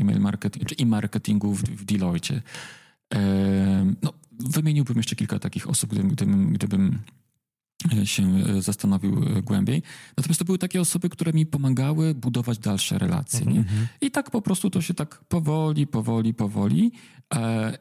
e-mail 0.00 0.20
marketing, 0.20 0.64
czy 0.68 0.74
e-marketingu 0.82 1.54
w, 1.54 1.62
w 1.62 1.84
Deloitte. 1.84 2.42
E, 3.14 3.94
no, 4.02 4.12
wymieniłbym 4.38 4.96
jeszcze 4.96 5.16
kilka 5.16 5.38
takich 5.38 5.68
osób, 5.68 5.90
gdybym, 5.90 6.08
gdybym, 6.10 6.52
gdybym 6.52 6.98
się 8.04 8.22
e, 8.24 8.62
zastanowił 8.62 9.22
e, 9.36 9.42
głębiej. 9.42 9.82
Natomiast 10.16 10.38
to 10.38 10.44
były 10.44 10.58
takie 10.58 10.80
osoby, 10.80 11.08
które 11.08 11.32
mi 11.32 11.46
pomagały 11.46 12.14
budować 12.14 12.58
dalsze 12.58 12.98
relacje. 12.98 13.46
Nie? 13.46 13.64
I 14.00 14.10
tak 14.10 14.30
po 14.30 14.42
prostu 14.42 14.70
to 14.70 14.80
się 14.80 14.94
tak 14.94 15.24
powoli, 15.24 15.86
powoli, 15.86 16.34
powoli. 16.34 16.92
E, 17.34 17.78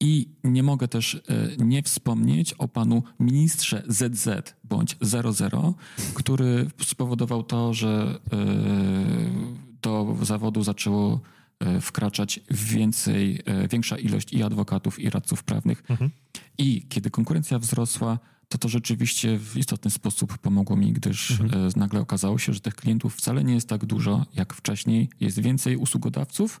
I 0.00 0.28
nie 0.44 0.62
mogę 0.62 0.88
też 0.88 1.14
e, 1.14 1.20
nie 1.64 1.82
wspomnieć 1.82 2.52
o 2.52 2.68
panu 2.68 3.02
ministrze 3.20 3.82
ZZ 3.88 4.28
bądź 4.64 4.96
00, 5.00 5.74
który 6.14 6.70
spowodował 6.84 7.42
to, 7.42 7.74
że 7.74 8.20
e, 8.32 9.62
do 9.82 10.16
zawodu 10.22 10.62
zaczęło 10.62 11.20
e, 11.60 11.80
wkraczać 11.80 12.40
więcej, 12.50 13.42
e, 13.44 13.68
większa 13.68 13.98
ilość 13.98 14.32
i 14.32 14.42
adwokatów, 14.42 15.00
i 15.00 15.10
radców 15.10 15.44
prawnych. 15.44 15.82
Mhm. 15.88 16.10
I 16.58 16.86
kiedy 16.88 17.10
konkurencja 17.10 17.58
wzrosła, 17.58 18.18
to 18.52 18.58
to 18.58 18.68
rzeczywiście 18.68 19.38
w 19.38 19.56
istotny 19.56 19.90
sposób 19.90 20.38
pomogło 20.38 20.76
mi, 20.76 20.92
gdyż 20.92 21.30
Mhm. 21.30 21.66
e, 21.66 21.68
nagle 21.76 22.00
okazało 22.00 22.38
się, 22.38 22.52
że 22.52 22.60
tych 22.60 22.74
klientów 22.74 23.14
wcale 23.16 23.44
nie 23.44 23.54
jest 23.54 23.68
tak 23.68 23.84
dużo 23.86 24.26
jak 24.34 24.54
wcześniej. 24.54 25.08
Jest 25.20 25.40
więcej 25.40 25.76
usługodawców 25.76 26.60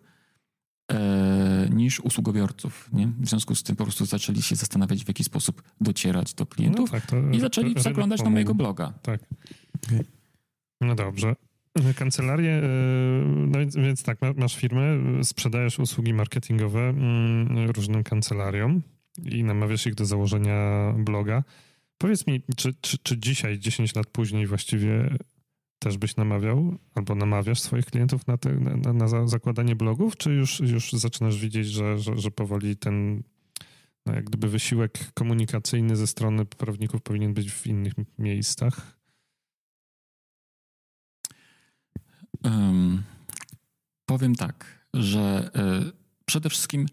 e, 0.92 1.68
niż 1.70 2.00
usługobiorców. 2.00 2.88
Nie? 2.92 3.06
W 3.06 3.28
związku 3.28 3.54
z 3.54 3.62
tym 3.62 3.76
po 3.76 3.84
prostu 3.84 4.06
zaczęli 4.06 4.42
się 4.42 4.56
zastanawiać, 4.56 5.04
w 5.04 5.08
jaki 5.08 5.24
sposób 5.24 5.62
docierać 5.80 6.34
do 6.34 6.46
klientów 6.46 6.90
tak, 6.90 7.06
to 7.06 7.16
i 7.32 7.40
zaczęli 7.40 7.74
zaglądać 7.82 8.22
na 8.22 8.30
mojego 8.30 8.54
bloga. 8.54 8.92
Tak. 9.02 9.20
No 10.80 10.94
dobrze. 10.94 11.36
Kancelarię, 11.96 12.52
e, 12.52 12.68
no 13.26 13.58
więc, 13.58 13.76
więc 13.76 14.02
tak, 14.02 14.22
ma- 14.22 14.32
masz 14.32 14.56
firmę, 14.56 14.82
sprzedajesz 15.24 15.78
usługi 15.78 16.14
marketingowe 16.14 16.80
mm, 16.88 17.70
różnym 17.70 18.02
kancelariom 18.04 18.82
i 19.24 19.44
namawiasz 19.44 19.86
ich 19.86 19.94
do 19.94 20.04
założenia 20.04 20.92
bloga. 20.98 21.42
Powiedz 22.02 22.26
mi, 22.26 22.42
czy, 22.56 22.74
czy, 22.80 22.98
czy 22.98 23.18
dzisiaj, 23.18 23.58
10 23.58 23.94
lat 23.94 24.06
później 24.06 24.46
właściwie 24.46 25.16
też 25.78 25.98
byś 25.98 26.16
namawiał 26.16 26.78
albo 26.94 27.14
namawiasz 27.14 27.60
swoich 27.60 27.86
klientów 27.86 28.26
na, 28.26 28.38
te, 28.38 28.52
na, 28.52 28.76
na, 28.76 28.92
na 28.92 29.08
za- 29.08 29.26
zakładanie 29.26 29.76
blogów, 29.76 30.16
czy 30.16 30.32
już, 30.32 30.60
już 30.60 30.92
zaczynasz 30.92 31.38
widzieć, 31.38 31.66
że, 31.66 31.98
że, 31.98 32.18
że 32.18 32.30
powoli 32.30 32.76
ten 32.76 33.22
no 34.06 34.14
jak 34.14 34.24
gdyby 34.24 34.48
wysiłek 34.48 35.12
komunikacyjny 35.14 35.96
ze 35.96 36.06
strony 36.06 36.44
prawników 36.44 37.02
powinien 37.02 37.34
być 37.34 37.52
w 37.52 37.66
innych 37.66 37.92
miejscach? 38.18 38.98
Em, 42.44 43.02
powiem 44.06 44.34
tak, 44.34 44.86
że 44.94 45.50
e, 45.54 45.92
przede 46.26 46.50
wszystkim 46.50 46.86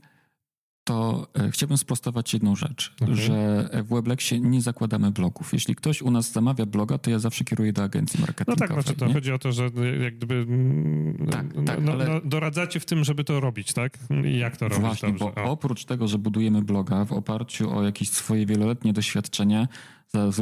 to 0.89 1.27
e, 1.39 1.51
chciałbym 1.51 1.77
sprostować 1.77 2.33
jedną 2.33 2.55
rzecz, 2.55 2.95
Okej. 3.01 3.15
że 3.15 3.69
w 3.83 3.93
Weblexie 3.93 4.39
nie 4.39 4.61
zakładamy 4.61 5.11
blogów. 5.11 5.53
Jeśli 5.53 5.75
ktoś 5.75 6.01
u 6.01 6.11
nas 6.11 6.31
zamawia 6.31 6.65
bloga, 6.65 6.97
to 6.97 7.09
ja 7.09 7.19
zawsze 7.19 7.43
kieruję 7.43 7.73
do 7.73 7.83
agencji 7.83 8.19
No 8.19 8.25
marketingowej. 8.25 8.67
tak, 8.67 8.83
znaczy 8.83 8.99
to 8.99 9.07
nie? 9.07 9.13
chodzi 9.13 9.31
o 9.31 9.39
to, 9.39 9.51
że 9.51 9.63
jak 10.03 10.15
gdyby 10.17 10.35
mm, 10.35 11.27
Tak, 11.31 11.55
no, 11.55 11.63
tak, 11.63 11.81
no, 11.83 11.91
ale- 11.91 12.07
no, 12.07 12.21
doradzacie 12.25 12.79
w 12.79 12.85
tym, 12.85 13.03
żeby 13.03 13.23
to 13.23 13.39
robić, 13.39 13.73
tak? 13.73 13.97
I 14.25 14.37
jak 14.37 14.57
to 14.57 14.65
robić 14.67 14.79
Właśnie, 14.85 15.09
dobrze? 15.09 15.25
bo 15.35 15.43
O. 15.43 15.51
oprócz 15.51 15.85
tego, 15.85 16.07
że 16.07 16.17
budujemy 16.17 16.61
bloga 16.61 17.05
w 17.05 17.11
oparciu 17.11 17.71
o 17.77 17.83
jakieś 17.83 18.09
swoje 18.09 18.45
wieloletnie 18.45 18.93
doświadczenia, 18.93 19.67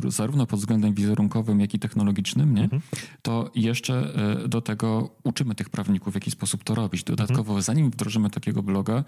zarówno 0.07 0.45
pod 0.47 0.59
względem 0.59 0.93
wizerunkowym, 0.93 1.59
jak 1.59 1.73
i 1.73 1.79
technologicznym, 1.79 2.53
nie? 2.55 2.63
Mhm. 2.63 2.81
to 3.21 3.51
jeszcze 3.55 4.13
e, 4.43 4.47
do 4.47 4.61
tego 4.61 5.09
uczymy 5.23 5.55
tych 5.55 5.69
prawników, 5.69 6.13
w 6.13 6.15
jaki 6.15 6.31
sposób 6.31 6.63
to 6.63 6.75
robić. 6.75 7.03
Dodatkowo, 7.03 7.41
Mhm. 7.41 7.61
zanim 7.61 7.91
wdrożymy 7.91 8.29
takiego 8.29 8.63
bloga, 8.63 9.03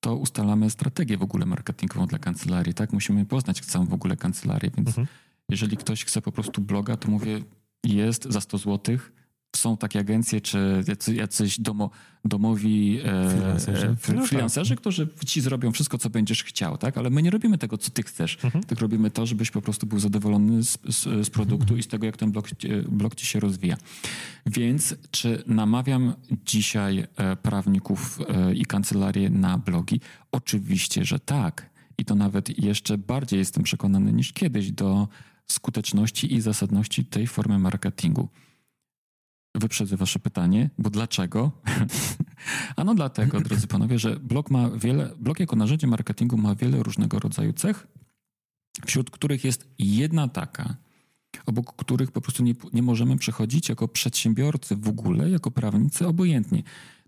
to 0.00 0.16
ustalamy 0.16 0.70
strategię 0.70 1.16
w 1.18 1.22
ogóle 1.22 1.46
marketingową 1.46 2.06
dla 2.06 2.18
kancelarii, 2.18 2.74
tak? 2.74 2.92
Musimy 2.92 3.24
poznać 3.26 3.60
całą 3.60 3.86
w 3.86 3.94
ogóle 3.94 4.16
kancelarię, 4.16 4.70
więc 4.76 4.88
Mhm. 4.88 5.06
jeżeli 5.48 5.76
ktoś 5.76 6.04
chce 6.04 6.22
po 6.22 6.32
prostu 6.32 6.60
bloga, 6.60 6.96
to 6.96 7.08
mówię, 7.10 7.40
jest 7.84 8.24
za 8.24 8.40
100 8.40 8.58
złotych, 8.58 9.12
są 9.64 9.76
takie 9.76 9.98
agencje, 10.00 10.40
czy 10.40 10.84
jacy, 10.88 11.14
jacyś 11.14 11.60
domo, 11.60 11.90
domowi 12.24 12.98
e, 13.04 13.30
Freelancerzy. 13.30 13.86
e, 13.86 13.88
No 14.14 14.20
tak. 14.20 14.28
freelancerzy, 14.28 14.76
którzy 14.76 15.08
ci 15.26 15.40
zrobią 15.40 15.72
wszystko, 15.72 15.98
co 15.98 16.10
będziesz 16.10 16.44
chciał, 16.44 16.78
tak? 16.78 16.98
Ale 16.98 17.10
my 17.10 17.22
nie 17.22 17.30
robimy 17.30 17.58
tego, 17.58 17.78
co 17.78 17.90
ty 17.90 18.02
chcesz, 18.02 18.38
Mhm. 18.44 18.64
tylko 18.64 18.82
robimy 18.82 19.10
to, 19.10 19.26
żebyś 19.26 19.50
po 19.50 19.62
prostu 19.62 19.86
był 19.86 19.98
zadowolony 19.98 20.62
z, 20.62 20.78
z, 20.88 21.26
z 21.26 21.30
produktu 21.30 21.76
i 21.76 21.82
z 21.82 21.86
tego, 21.88 22.06
jak 22.06 22.16
ten 22.16 22.32
blog, 22.32 22.48
ci- 22.48 22.68
blog 22.88 23.14
ci 23.14 23.26
się 23.26 23.40
rozwija. 23.40 23.76
Więc 24.46 24.94
czy 25.10 25.42
namawiam 25.46 26.14
dzisiaj 26.46 27.06
e, 27.16 27.36
prawników 27.36 28.18
e, 28.28 28.54
i 28.54 28.64
kancelarię 28.66 29.30
na 29.30 29.58
blogi? 29.58 30.00
Oczywiście, 30.32 31.04
że 31.04 31.18
tak. 31.18 31.70
I 31.98 32.04
to 32.04 32.14
nawet 32.14 32.58
jeszcze 32.64 32.98
bardziej 32.98 33.38
jestem 33.38 33.62
przekonany 33.64 34.12
niż 34.12 34.32
kiedyś 34.32 34.72
do 34.72 35.08
skuteczności 35.46 36.34
i 36.34 36.40
zasadności 36.40 37.04
tej 37.04 37.26
formy 37.26 37.58
marketingu. 37.58 38.28
Wyprzedzę 39.54 39.96
wasze 39.96 40.18
pytanie, 40.18 40.70
bo 40.78 40.90
dlaczego? 40.90 41.52
ano 42.76 42.94
dlatego, 42.94 43.40
drodzy 43.40 43.66
panowie, 43.66 43.98
że 43.98 44.16
blog 44.20 44.50
ma 44.50 44.70
wiele, 44.70 45.10
blog 45.18 45.40
jako 45.40 45.56
narzędzie 45.56 45.86
marketingu 45.86 46.36
ma 46.36 46.54
wiele 46.54 46.82
różnego 46.82 47.18
rodzaju 47.18 47.52
cech, 47.52 47.86
wśród 48.86 49.10
których 49.10 49.44
jest 49.44 49.68
jedna 49.78 50.28
taka, 50.28 50.76
obok 51.46 51.76
których 51.76 52.12
po 52.12 52.20
prostu 52.20 52.42
nie, 52.42 52.54
nie 52.72 52.82
możemy 52.82 53.16
przechodzić 53.16 53.68
jako 53.68 53.88
przedsiębiorcy 53.88 54.76
w 54.76 54.88
ogóle, 54.88 55.30
jako 55.30 55.50
prawnicy 55.50 56.06
obojętnie. 56.06 56.62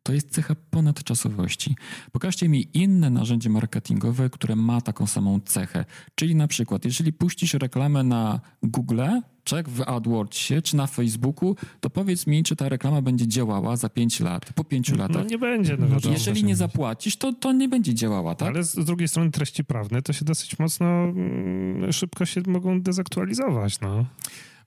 To 0.07 0.13
jest 0.13 0.31
cecha 0.31 0.55
ponadczasowości. 0.71 1.75
Pokażcie 2.13 2.49
mi 2.49 2.69
inne 2.75 3.11
narzędzie 3.11 3.51
marketingowe, 3.51 4.31
które 4.31 4.57
ma 4.57 4.81
taką 4.81 5.07
samą 5.07 5.41
cechę. 5.41 5.85
Czyli 6.15 6.35
na 6.35 6.49
przykład, 6.49 6.85
jeżeli 6.85 7.13
puścisz 7.13 7.55
reklamę 7.55 8.03
na 8.03 8.41
Google, 8.63 9.01
czek 9.45 9.69
w 9.69 9.83
AdWordsie 9.83 10.63
czy 10.63 10.77
na 10.77 10.87
Facebooku, 10.87 11.57
to 11.81 11.91
powiedz 11.91 12.27
mi, 12.27 12.43
czy 12.45 12.57
ta 12.57 12.69
reklama 12.69 13.03
będzie 13.03 13.29
działała 13.29 13.77
za 13.77 13.89
5 13.89 14.21
lat, 14.21 14.53
po 14.53 14.65
5 14.65 14.91
No 14.91 14.97
latach. 14.97 15.29
nie 15.29 15.39
będzie. 15.39 15.77
No, 15.77 15.87
No, 15.87 15.95
wiadomo. 15.95 16.15
Jeżeli 16.15 16.45
nie 16.45 16.57
zapłacisz, 16.57 17.17
to, 17.17 17.33
to 17.33 17.53
nie 17.53 17.69
będzie 17.69 17.95
działała, 17.95 18.35
tak? 18.35 18.49
Ale 18.49 18.65
z 18.65 18.73
z 18.75 18.85
drugiej 18.85 19.09
strony 19.09 19.31
treści 19.31 19.65
prawne 19.65 20.03
to 20.03 20.13
się 20.13 20.25
dosyć 20.25 20.59
mocno 20.59 20.87
mm, 20.87 21.93
szybko 21.93 22.25
się 22.27 22.43
mogą 22.47 22.81
dezaktualizować. 22.83 23.81
No. 23.81 24.07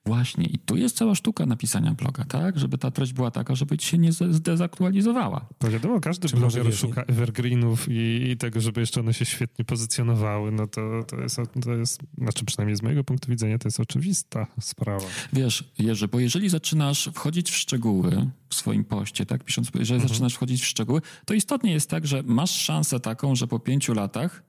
Właśnie. 0.10 0.46
I 0.46 0.60
tu 0.60 0.78
jest 0.78 0.98
cała 0.98 1.16
sztuka 1.16 1.46
napisania 1.46 1.94
bloga, 1.94 2.26
tak? 2.26 2.60
Żeby 2.60 2.78
ta 2.78 2.92
treść 2.92 3.14
była 3.14 3.32
taka, 3.32 3.56
żeby 3.56 3.78
ci 3.78 3.88
się 3.88 3.98
nie 3.98 4.12
zdezaktualizowała. 4.12 5.46
Bo 5.62 5.70
wiadomo, 5.70 6.00
każdy 6.00 6.28
Czy 6.28 6.38
bloger 6.38 6.74
szuka 6.74 7.02
evergreenów 7.02 7.90
i, 7.90 8.30
i 8.32 8.38
tego, 8.38 8.62
żeby 8.62 8.82
jeszcze 8.82 9.00
one 9.00 9.14
się 9.14 9.26
świetnie 9.26 9.66
pozycjonowały. 9.66 10.52
No 10.52 10.68
to, 10.68 11.04
to, 11.08 11.22
jest, 11.22 11.38
to 11.64 11.74
jest, 11.74 12.02
znaczy 12.18 12.46
przynajmniej 12.46 12.76
z 12.78 12.82
mojego 12.82 13.04
punktu 13.04 13.30
widzenia, 13.30 13.58
to 13.58 13.68
jest 13.68 13.80
oczywista 13.80 14.48
sprawa. 14.60 15.06
Wiesz, 15.34 15.72
Jerzy, 15.80 16.08
bo 16.08 16.20
jeżeli 16.20 16.50
zaczynasz 16.50 17.10
wchodzić 17.14 17.52
w 17.52 17.56
szczegóły 17.56 18.28
w 18.50 18.56
swoim 18.56 18.84
poście, 18.86 19.26
tak? 19.26 19.44
Pisząc, 19.44 19.68
jeżeli 19.76 19.96
Mhm. 19.96 20.10
zaczynasz 20.10 20.34
wchodzić 20.34 20.62
w 20.62 20.66
szczegóły, 20.66 21.02
to 21.26 21.34
istotnie 21.34 21.72
jest 21.72 21.90
tak, 21.90 22.08
że 22.08 22.24
masz 22.24 22.52
szansę 22.52 23.00
taką, 23.00 23.36
że 23.36 23.48
po 23.48 23.60
pięciu 23.60 23.94
latach 23.94 24.49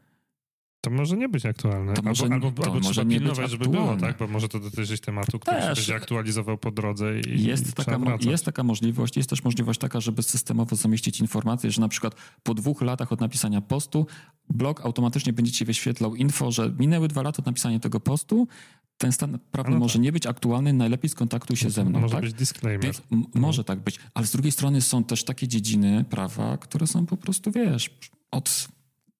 To 0.80 0.90
może 0.90 1.16
nie 1.16 1.28
być 1.28 1.46
aktualne. 1.46 1.94
To 1.94 2.02
może- 2.02 2.22
albo 2.24 2.34
albo, 2.34 2.50
to 2.62 2.64
albo 2.64 2.80
może 2.80 3.04
nie 3.04 3.20
być 3.20 3.36
żeby 3.46 3.68
było, 3.68 3.96
tak? 3.96 4.18
Bo 4.18 4.26
może 4.26 4.48
to 4.48 4.60
dotyczyć 4.60 5.00
tematu, 5.00 5.38
który 5.38 5.56
Też. 5.56 5.68
się 5.68 5.74
będzie 5.74 5.94
aktualizował 5.94 6.58
po 6.58 6.70
drodze 6.70 7.20
i 7.20 7.44
jest 7.44 7.74
taka, 7.74 7.98
wracać. 7.98 8.24
jest 8.24 8.44
taka 8.44 8.62
możliwość, 8.62 9.16
jest 9.16 9.30
też 9.30 9.44
możliwość 9.44 9.80
taka, 9.80 10.00
żeby 10.00 10.22
systemowo 10.22 10.76
zamieścić 10.76 11.20
informację, 11.20 11.70
że 11.70 11.80
na 11.80 11.88
przykład 11.88 12.14
po 12.42 12.54
dwóch 12.54 12.82
latach 12.82 13.12
od 13.12 13.20
napisania 13.20 13.60
postu 13.60 14.06
blog 14.48 14.80
automatycznie 14.84 15.32
będzie 15.32 15.52
ci 15.52 15.64
wyświetlał 15.64 16.14
info, 16.16 16.50
że 16.52 16.72
minęły 16.78 17.08
dwa 17.08 17.22
lata 17.22 17.38
od 17.38 17.46
napisania 17.46 17.78
tego 17.78 18.00
postu, 18.00 18.48
ten 18.98 19.12
stan 19.12 19.38
prawny 19.50 19.72
no 19.74 19.78
może 19.78 19.94
tak. 19.94 20.02
nie 20.02 20.12
być 20.12 20.26
aktualny, 20.26 20.72
najlepiej 20.72 21.08
skontaktuj 21.08 21.56
się 21.56 21.70
ze 21.70 21.84
mną. 21.84 22.00
Może 22.00 22.14
tak? 22.14 22.24
być 22.24 22.34
disclaimer. 22.34 22.84
Więc 22.84 23.02
m- 23.12 23.24
może 23.34 23.64
tak 23.64 23.80
być. 23.80 23.98
Ale 24.14 24.26
z 24.26 24.32
drugiej 24.32 24.52
strony 24.52 24.80
są 24.82 25.04
też 25.04 25.24
takie 25.24 25.48
dziedziny 25.48 26.04
prawa, 26.10 26.56
które 26.58 26.86
są 26.86 27.06
po 27.06 27.16
prostu, 27.16 27.52
wiesz, 27.52 27.90
od 28.30 28.68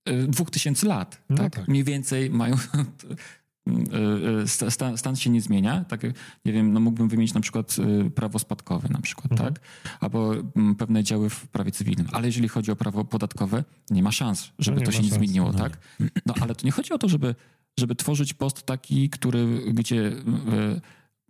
y, 0.09 0.27
dwóch 0.29 0.51
tysięcy 0.51 0.87
lat. 0.87 1.23
No 1.31 1.37
tak? 1.37 1.55
tak. 1.57 1.69
Mniej 1.69 1.85
więcej 1.85 2.31
mają... 2.31 2.55
y, 2.55 4.49
sta- 4.55 4.71
Stan, 4.71 4.99
stan 4.99 5.17
się 5.17 5.31
nie 5.31 5.41
zmienia. 5.41 5.85
Tak, 5.85 6.03
nie 6.45 6.53
wiem, 6.53 6.73
no 6.73 6.81
mógłbym 6.81 7.09
wymienić 7.09 7.35
na 7.35 7.41
przykład 7.41 7.77
prawo 8.15 8.39
spadkowe 8.39 8.89
na 8.89 9.01
przykład, 9.01 9.33
Mhm. 9.33 9.55
tak? 9.55 9.63
Albo 10.01 10.35
mm, 10.57 10.75
pewne 10.75 11.05
działy 11.05 11.31
w 11.31 11.49
prawie 11.49 11.73
cywilnym. 11.73 12.07
Ale 12.13 12.27
jeżeli 12.29 12.49
chodzi 12.49 12.71
o 12.71 12.77
prawo 12.77 13.05
podatkowe, 13.05 13.65
nie 13.91 14.03
ma 14.03 14.13
szans, 14.13 14.51
żeby 14.59 14.81
No 14.81 14.87
to 14.87 14.93
się 14.93 15.03
nie 15.03 15.11
zmieniło, 15.11 15.53
no 15.53 15.59
tak? 15.59 15.79
No 16.27 16.35
ale 16.41 16.55
to 16.55 16.67
nie 16.67 16.73
chodzi 16.73 16.93
o 16.93 16.99
to, 16.99 17.09
żeby, 17.09 17.35
żeby 17.79 17.95
tworzyć 17.95 18.35
post 18.35 18.63
taki, 18.63 19.11
który, 19.11 19.47
gdzie 19.73 20.13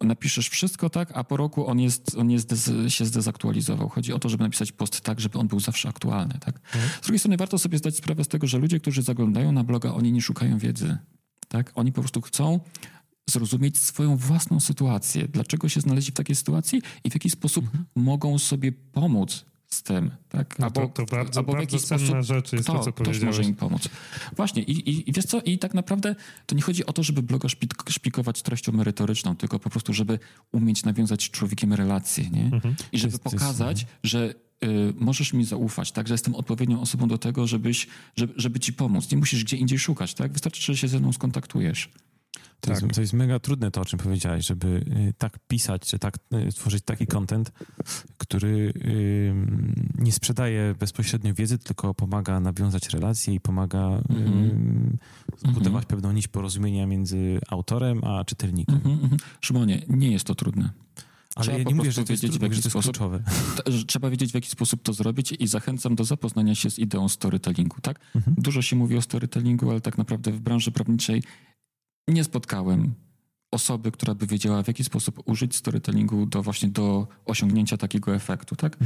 napiszesz 0.01 0.49
wszystko 0.49 0.91
tak, 0.91 1.13
a 1.15 1.25
po 1.25 1.37
roku 1.37 1.67
on, 1.67 1.81
jest, 1.81 2.17
on 2.19 2.31
jest 2.31 2.55
się 2.89 3.05
zdezaktualizował. 3.05 3.89
Chodzi 3.89 4.13
o 4.13 4.19
to, 4.19 4.29
żeby 4.29 4.45
napisać 4.45 4.73
post 4.73 5.01
tak, 5.01 5.21
żeby 5.21 5.39
on 5.39 5.49
był 5.49 5.61
zawsze 5.61 5.89
aktualny, 5.89 6.35
tak? 6.41 6.61
Z 7.03 7.05
drugiej 7.05 7.19
strony 7.19 7.37
warto 7.37 7.59
sobie 7.59 7.79
zdać 7.79 7.97
sprawę 7.97 8.25
z 8.25 8.29
tego, 8.29 8.47
że 8.47 8.59
ludzie, 8.59 8.81
którzy 8.81 9.03
zaglądają 9.03 9.53
na 9.53 9.65
bloga, 9.65 9.93
oni 9.93 10.13
nie 10.13 10.23
szukają 10.23 10.59
wiedzy, 10.59 10.99
tak? 11.49 11.73
Oni 11.75 11.93
po 11.93 12.01
prostu 12.01 12.21
chcą 12.21 12.61
zrozumieć 13.31 13.79
swoją 13.79 14.17
własną 14.17 14.61
sytuację, 14.61 15.29
dlaczego 15.29 15.69
się 15.69 15.81
znaleźli 15.81 16.13
w 16.13 16.15
takiej 16.15 16.37
sytuacji 16.37 16.83
i 17.05 17.11
w 17.11 17.15
jaki 17.15 17.31
sposób 17.31 17.71
mogą 17.97 18.39
sobie 18.39 18.73
pomóc 18.73 19.45
z 19.75 19.83
tym, 19.83 20.11
tak? 20.29 20.59
No 20.59 20.71
to, 20.71 20.87
to 20.89 21.05
bardzo, 21.05 21.41
albo 21.41 21.53
w 21.53 21.57
bardzo 21.57 21.77
jaki 21.77 21.87
cenna 21.87 22.07
sposób 22.07 22.25
rzecz 22.25 22.53
jest 22.53 22.67
to, 22.67 22.79
co 22.79 22.93
ktoś 22.93 23.07
powiedziałeś. 23.07 23.37
może 23.39 23.49
im 23.49 23.55
pomóc. 23.57 23.89
Właśnie 24.37 24.63
i, 24.63 24.91
i, 24.91 25.11
i 25.11 25.13
wiesz 25.13 25.25
co, 25.25 25.41
i 25.41 25.59
tak 25.59 25.75
naprawdę 25.75 26.15
to 26.47 26.55
nie 26.55 26.63
chodzi 26.63 26.87
o 26.87 26.93
to, 26.93 27.03
żeby 27.03 27.23
bloga 27.23 27.49
szpik- 27.49 27.91
szpikować 27.91 28.43
treścią 28.43 28.73
merytoryczną, 28.73 29.37
tylko 29.37 29.59
po 29.59 29.71
prostu, 29.71 29.93
żeby 29.93 30.19
umieć 30.53 30.85
nawiązać 30.85 31.23
z 31.25 31.31
człowiekiem 31.31 31.73
relacje, 31.73 32.31
nie? 32.31 32.45
Mhm. 32.45 32.75
I 32.93 32.99
żeby 32.99 33.13
jest- 33.13 33.25
to 33.25 33.31
jest- 33.31 33.45
pokazać, 33.45 33.87
że 34.03 34.35
y, 34.65 34.69
możesz 34.99 35.33
mi 35.33 35.45
zaufać, 35.45 35.93
tak? 35.93 36.09
Że 36.09 36.15
jestem 36.15 36.35
odpowiednią 36.35 36.81
osobą 36.81 37.09
do 37.09 37.19
tego, 37.19 37.47
żebyś, 37.47 37.87
żeby, 38.17 38.33
żeby 38.37 38.61
ci 38.61 38.73
pomóc. 38.73 39.11
Nie 39.11 39.19
musisz 39.19 39.45
gdzie 39.45 39.57
indziej 39.57 39.79
szukać, 39.79 40.15
tak? 40.15 40.33
Wystarczy, 40.33 40.63
że 40.63 40.77
się 40.77 40.89
ze 40.89 41.01
mną 41.01 41.13
skontaktujesz. 41.13 41.89
To, 42.61 42.71
Tak. 42.71 42.83
jest, 42.83 42.95
to 42.95 43.01
jest 43.01 43.13
mega 43.13 43.39
trudne 43.39 43.71
to, 43.71 43.81
o 43.81 43.85
czym 43.85 43.99
powiedziałeś, 43.99 44.47
żeby 44.47 44.69
y, 45.09 45.15
tak 45.19 45.39
pisać, 45.49 45.83
czy 45.83 45.99
tak 45.99 46.19
y, 46.49 46.53
tworzyć 46.53 46.85
taki 46.85 47.07
content, 47.07 47.53
który 48.19 48.73
y, 48.77 49.35
nie 49.99 50.13
sprzedaje 50.13 50.75
bezpośrednio 50.79 51.35
wiedzy, 51.35 51.59
tylko 51.59 51.95
pomaga 51.95 52.41
nawiązać 52.41 52.89
relacje 52.89 53.35
i 53.35 53.41
pomaga 53.41 53.89
y, 54.11 54.15
Mhm. 54.15 54.97
zbudować 55.39 55.87
pewną 55.87 56.13
nić 56.13 56.29
porozumienia 56.29 56.87
między 56.87 57.39
autorem 57.49 58.05
a 58.05 58.25
czytelnikiem. 58.25 58.75
Mhm, 58.75 58.95
mhm. 58.95 59.17
Szymonie, 59.41 59.83
nie 59.89 60.11
jest 60.13 60.25
to 60.25 60.35
trudne. 60.35 60.71
Ale 61.37 61.45
Trzeba 61.45 61.59
ja 61.59 61.65
nie 61.65 61.75
mówię, 61.75 61.93
że 61.93 62.05
to 62.05 62.13
jest, 62.13 62.23
wiedzieć, 62.23 62.39
w 62.39 62.43
jaki 62.43 62.63
sposób- 62.63 62.99
Trzeba 63.87 64.11
wiedzieć, 64.11 64.31
w 64.31 64.35
jaki 64.35 64.49
sposób 64.49 64.83
to 64.83 64.93
zrobić 64.93 65.33
i 65.33 65.47
zachęcam 65.47 65.95
do 65.95 66.05
zapoznania 66.05 66.55
się 66.55 66.71
z 66.71 66.79
ideą 66.79 67.09
storytellingu, 67.09 67.77
tak? 67.83 68.01
Mhm. 68.17 68.37
Dużo 68.39 68.63
się 68.63 68.77
mówi 68.77 68.97
o 68.97 69.03
storytellingu, 69.03 69.71
ale 69.71 69.81
tak 69.81 69.99
naprawdę 69.99 70.33
w 70.33 70.41
branży 70.41 70.71
prawniczej 70.73 71.23
nie 72.13 72.25
spotkałem 72.25 72.95
osoby, 73.51 73.93
która 73.93 74.15
by 74.15 74.27
wiedziała, 74.27 74.63
w 74.63 74.69
jaki 74.69 74.85
sposób 74.85 75.23
użyć 75.25 75.57
storytellingu 75.57 76.27
do 76.27 76.43
właśnie 76.43 76.69
do 76.69 77.09
osiągnięcia 77.25 77.77
takiego 77.77 78.15
efektu, 78.15 78.57
tak? 78.57 78.77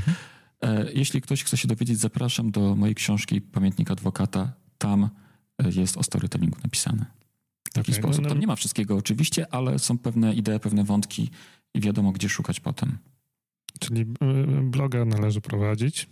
E, 0.62 0.92
Jeśli 0.92 1.20
ktoś 1.20 1.44
chce 1.44 1.56
się 1.56 1.68
dowiedzieć, 1.68 1.98
zapraszam 1.98 2.50
do 2.50 2.74
mojej 2.76 2.94
książki 2.94 3.40
Pamiętnik 3.40 3.90
Adwokata. 3.90 4.52
Tam 4.78 5.04
e, 5.04 5.70
jest 5.70 5.96
o 5.96 6.02
storytellingu 6.02 6.56
napisane. 6.64 7.06
W 7.68 7.72
taki 7.72 7.92
Okej, 7.92 8.02
no, 8.02 8.08
sposób. 8.08 8.22
no- 8.24 8.28
Tam 8.28 8.40
nie 8.40 8.46
ma 8.46 8.56
wszystkiego 8.56 8.96
oczywiście, 8.96 9.54
ale 9.54 9.78
są 9.78 9.98
pewne 9.98 10.34
idee, 10.34 10.60
pewne 10.60 10.84
wątki 10.84 11.30
i 11.74 11.80
wiadomo, 11.80 12.12
gdzie 12.12 12.28
szukać 12.28 12.60
potem. 12.60 12.98
Czyli 13.80 14.00
y, 14.00 14.06
bloga 14.62 15.04
należy 15.04 15.40
prowadzić 15.40 16.08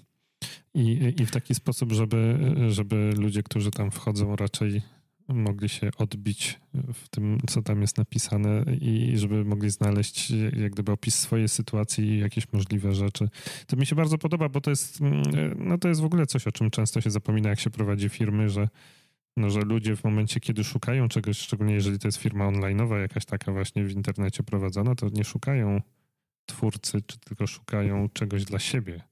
i, 0.74 1.14
i 1.20 1.26
w 1.26 1.30
taki 1.30 1.54
sposób, 1.54 1.92
żeby, 1.92 2.38
żeby 2.68 3.14
ludzie, 3.16 3.42
którzy 3.42 3.70
tam 3.70 3.90
wchodzą, 3.90 4.36
raczej 4.36 4.82
mogli 5.32 5.68
się 5.68 5.90
odbić 5.98 6.60
w 6.94 7.08
tym, 7.08 7.38
co 7.48 7.62
tam 7.62 7.80
jest 7.80 7.98
napisane 7.98 8.64
i 8.80 9.12
żeby 9.18 9.44
mogli 9.44 9.70
znaleźć 9.70 10.30
jak 10.30 10.72
gdyby 10.72 10.92
opis 10.92 11.14
swojej 11.14 11.48
sytuacji 11.48 12.04
i 12.04 12.18
jakieś 12.18 12.52
możliwe 12.52 12.94
rzeczy. 12.94 13.28
To 13.66 13.76
mi 13.76 13.86
się 13.86 13.96
bardzo 13.96 14.18
podoba, 14.18 14.48
bo 14.48 14.60
to 14.60 14.70
jest, 14.70 15.00
mm, 15.00 15.22
no 15.58 15.78
to 15.78 15.88
jest 15.88 16.00
w 16.00 16.04
ogóle 16.04 16.26
coś, 16.26 16.46
o 16.46 16.52
czym 16.52 16.70
często 16.70 17.00
się 17.00 17.10
zapomina, 17.10 17.50
jak 17.50 17.60
się 17.60 17.70
prowadzi 17.70 18.08
firmy, 18.08 18.48
że 18.48 18.68
no, 19.36 19.50
że 19.50 19.60
ludzie 19.60 19.96
w 19.96 20.04
momencie, 20.04 20.40
kiedy 20.40 20.64
szukają 20.64 21.08
czegoś, 21.08 21.38
szczególnie 21.38 21.74
jeżeli 21.74 21.98
to 21.98 22.08
jest 22.08 22.18
firma 22.18 22.44
online'owa, 22.44 23.00
jakaś 23.00 23.24
taka 23.24 23.52
właśnie 23.52 23.84
w 23.84 23.92
internecie 23.92 24.42
prowadzona, 24.42 24.94
to 24.94 25.08
nie 25.08 25.24
szukają 25.24 25.80
twórcy, 26.46 27.02
czy 27.06 27.18
tylko 27.18 27.46
szukają 27.46 28.08
czegoś 28.08 28.44
dla 28.44 28.58
siebie. 28.58 29.11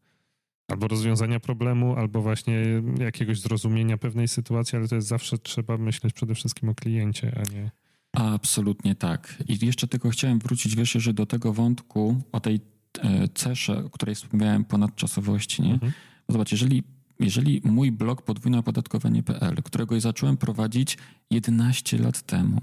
Albo 0.70 0.88
rozwiązania 0.88 1.40
problemu, 1.40 1.96
albo 1.96 2.22
właśnie 2.22 2.62
jakiegoś 2.98 3.40
zrozumienia 3.40 3.98
pewnej 3.98 4.28
sytuacji, 4.28 4.78
ale 4.78 4.88
to 4.88 4.94
jest 4.94 5.08
zawsze 5.08 5.38
trzeba 5.38 5.78
myśleć 5.78 6.12
przede 6.12 6.34
wszystkim 6.34 6.68
o 6.68 6.74
kliencie, 6.74 7.32
a 7.36 7.54
nie. 7.54 7.70
Absolutnie 8.12 8.94
tak. 8.94 9.42
I 9.48 9.66
jeszcze 9.66 9.86
tylko 9.86 10.10
chciałem 10.10 10.38
wrócić, 10.38 10.76
wiesz, 10.76 10.92
że 10.92 11.14
do 11.14 11.26
tego 11.26 11.52
wątku 11.52 12.22
o 12.32 12.40
tej 12.40 12.60
e, 12.98 13.28
cesze, 13.28 13.84
o 13.84 13.90
której 13.90 14.14
wspomniałem, 14.14 14.64
ponadczasowości, 14.64 15.62
nie? 15.62 15.72
Mhm. 15.72 15.92
Zobacz, 16.28 16.52
jeżeli, 16.52 16.82
jeżeli 17.20 17.60
mój 17.64 17.92
blog 17.92 18.22
podwójneopodatkowanie.pl, 18.22 19.56
którego 19.62 20.00
zacząłem 20.00 20.36
prowadzić 20.36 20.98
11 21.30 21.98
lat 21.98 22.22
temu, 22.22 22.60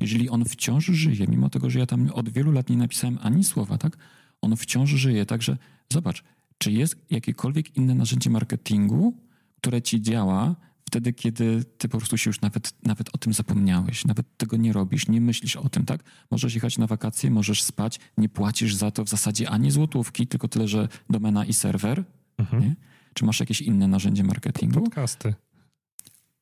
jeżeli 0.00 0.28
on 0.28 0.44
wciąż 0.44 0.86
żyje, 0.86 1.26
mimo 1.28 1.50
tego, 1.50 1.70
że 1.70 1.78
ja 1.78 1.86
tam 1.86 2.10
od 2.12 2.28
wielu 2.28 2.52
lat 2.52 2.70
nie 2.70 2.76
napisałem 2.76 3.18
ani 3.22 3.44
słowa, 3.44 3.78
tak? 3.78 3.96
On 4.40 4.56
wciąż 4.56 4.90
żyje, 4.90 5.26
także 5.26 5.56
zobacz, 5.92 6.24
czy 6.58 6.72
jest 6.72 6.96
jakiekolwiek 7.10 7.76
inne 7.76 7.94
narzędzie 7.94 8.30
marketingu, 8.30 9.14
które 9.56 9.82
ci 9.82 10.02
działa 10.02 10.56
wtedy, 10.86 11.12
kiedy 11.12 11.64
ty 11.64 11.88
po 11.88 11.98
prostu 11.98 12.16
się 12.18 12.30
już 12.30 12.40
nawet, 12.40 12.74
nawet 12.82 13.14
o 13.14 13.18
tym 13.18 13.32
zapomniałeś, 13.32 14.04
nawet 14.04 14.36
tego 14.36 14.56
nie 14.56 14.72
robisz, 14.72 15.08
nie 15.08 15.20
myślisz 15.20 15.56
o 15.56 15.68
tym, 15.68 15.84
tak? 15.84 16.02
Możesz 16.30 16.54
jechać 16.54 16.78
na 16.78 16.86
wakacje, 16.86 17.30
możesz 17.30 17.62
spać, 17.62 18.00
nie 18.16 18.28
płacisz 18.28 18.74
za 18.74 18.90
to 18.90 19.04
w 19.04 19.08
zasadzie 19.08 19.50
ani 19.50 19.70
złotówki, 19.70 20.26
tylko 20.26 20.48
tyle, 20.48 20.68
że 20.68 20.88
domena 21.10 21.44
i 21.44 21.52
serwer, 21.52 22.04
Mhm. 22.38 22.74
Czy 23.14 23.24
masz 23.24 23.40
jakieś 23.40 23.60
inne 23.60 23.88
narzędzie 23.88 24.24
marketingu? 24.24 24.80
Podcasty. 24.80 25.34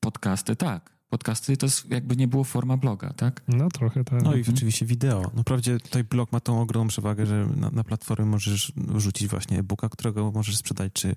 Podcasty, 0.00 0.56
tak. 0.56 0.95
Podcasty 1.10 1.56
to 1.56 1.66
jest 1.66 1.90
jakby 1.90 2.16
nie 2.16 2.28
było 2.28 2.44
forma 2.44 2.76
bloga, 2.76 3.12
tak? 3.12 3.42
No 3.48 3.68
trochę 3.68 4.04
tak. 4.04 4.22
No 4.22 4.34
i 4.34 4.38
Mhm. 4.38 4.56
oczywiście 4.56 4.86
wideo. 4.86 5.30
No 5.34 5.42
wprawdzie 5.42 5.80
tutaj 5.80 6.04
blog 6.04 6.32
ma 6.32 6.40
tą 6.40 6.60
ogromną 6.60 6.88
przewagę, 6.88 7.26
że 7.26 7.46
na, 7.56 7.70
na 7.70 7.84
platformę 7.84 8.26
możesz 8.26 8.72
wrzucić 8.76 9.28
właśnie 9.28 9.58
e-booka, 9.58 9.88
którego 9.88 10.30
możesz 10.32 10.56
sprzedać, 10.56 10.92
czy 10.92 11.16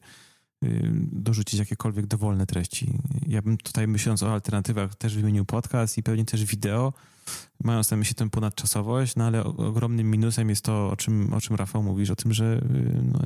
dorzucić 1.11 1.59
jakiekolwiek 1.59 2.07
dowolne 2.07 2.45
treści. 2.45 2.93
Ja 3.27 3.41
bym 3.41 3.57
tutaj 3.57 3.87
myśląc 3.87 4.23
o 4.23 4.33
alternatywach 4.33 4.95
też 4.95 5.15
wymienił 5.15 5.45
podcast 5.45 5.97
i 5.97 6.03
pewnie 6.03 6.25
też 6.25 6.45
wideo, 6.45 6.93
mając 7.63 7.91
na 7.91 7.97
myśli 7.97 8.15
tę 8.15 8.29
ponadczasowość, 8.29 9.15
no 9.15 9.25
ale 9.25 9.43
ogromnym 9.43 10.11
minusem 10.11 10.49
jest 10.49 10.65
to, 10.65 10.89
o 10.89 10.95
czym, 10.95 11.33
o 11.33 11.41
czym 11.41 11.55
Rafał 11.55 11.83
mówisz, 11.83 12.09
o 12.09 12.15
tym, 12.15 12.33
że 12.33 12.57
y, 12.57 13.01
no, 13.13 13.19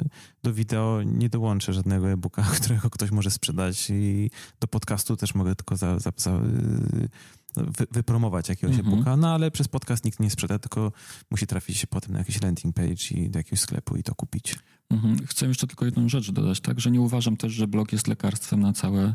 do 0.44 0.54
wideo 0.54 1.02
nie 1.06 1.30
dołączę 1.30 1.74
żadnego 1.74 2.10
e-booka, 2.10 2.44
którego 2.62 2.90
ktoś 2.90 3.12
może 3.12 3.32
sprzedać 3.32 3.90
i 3.90 4.30
do 4.60 4.68
podcastu 4.68 5.18
też 5.18 5.36
mogę 5.36 5.56
tylko 5.56 5.78
za, 5.78 6.00
za, 6.00 6.12
za, 6.18 6.32
y, 6.32 7.10
wy, 7.56 7.88
wypromować 7.92 8.50
jakiegoś 8.50 8.76
Mhm. 8.78 8.94
e-booka, 8.94 9.18
no 9.18 9.34
ale 9.34 9.52
przez 9.52 9.68
podcast 9.68 10.06
nikt 10.06 10.20
nie 10.20 10.30
sprzeda, 10.30 10.60
tylko 10.60 10.92
musi 11.32 11.48
trafić 11.48 11.78
się 11.78 11.88
potem 11.88 12.12
na 12.14 12.20
jakiś 12.20 12.42
landing 12.42 12.76
page 12.76 13.08
i 13.12 13.30
do 13.30 13.40
jakiegoś 13.40 13.60
sklepu 13.60 13.96
i 13.96 14.04
to 14.04 14.16
kupić. 14.16 14.56
Mhm. 14.94 15.28
Chcę 15.28 15.48
jeszcze 15.48 15.68
tylko 15.68 15.86
jedną 15.86 16.10
rzecz 16.10 16.32
dodać, 16.32 16.60
tak? 16.60 16.80
Że 16.80 16.91
nie 16.91 17.02
uważam 17.02 17.38
też, 17.38 17.54
że 17.54 17.68
blog 17.68 17.91
jest 17.91 18.08
lekarstwem 18.08 18.60
na 18.60 18.74
całe, 18.74 19.14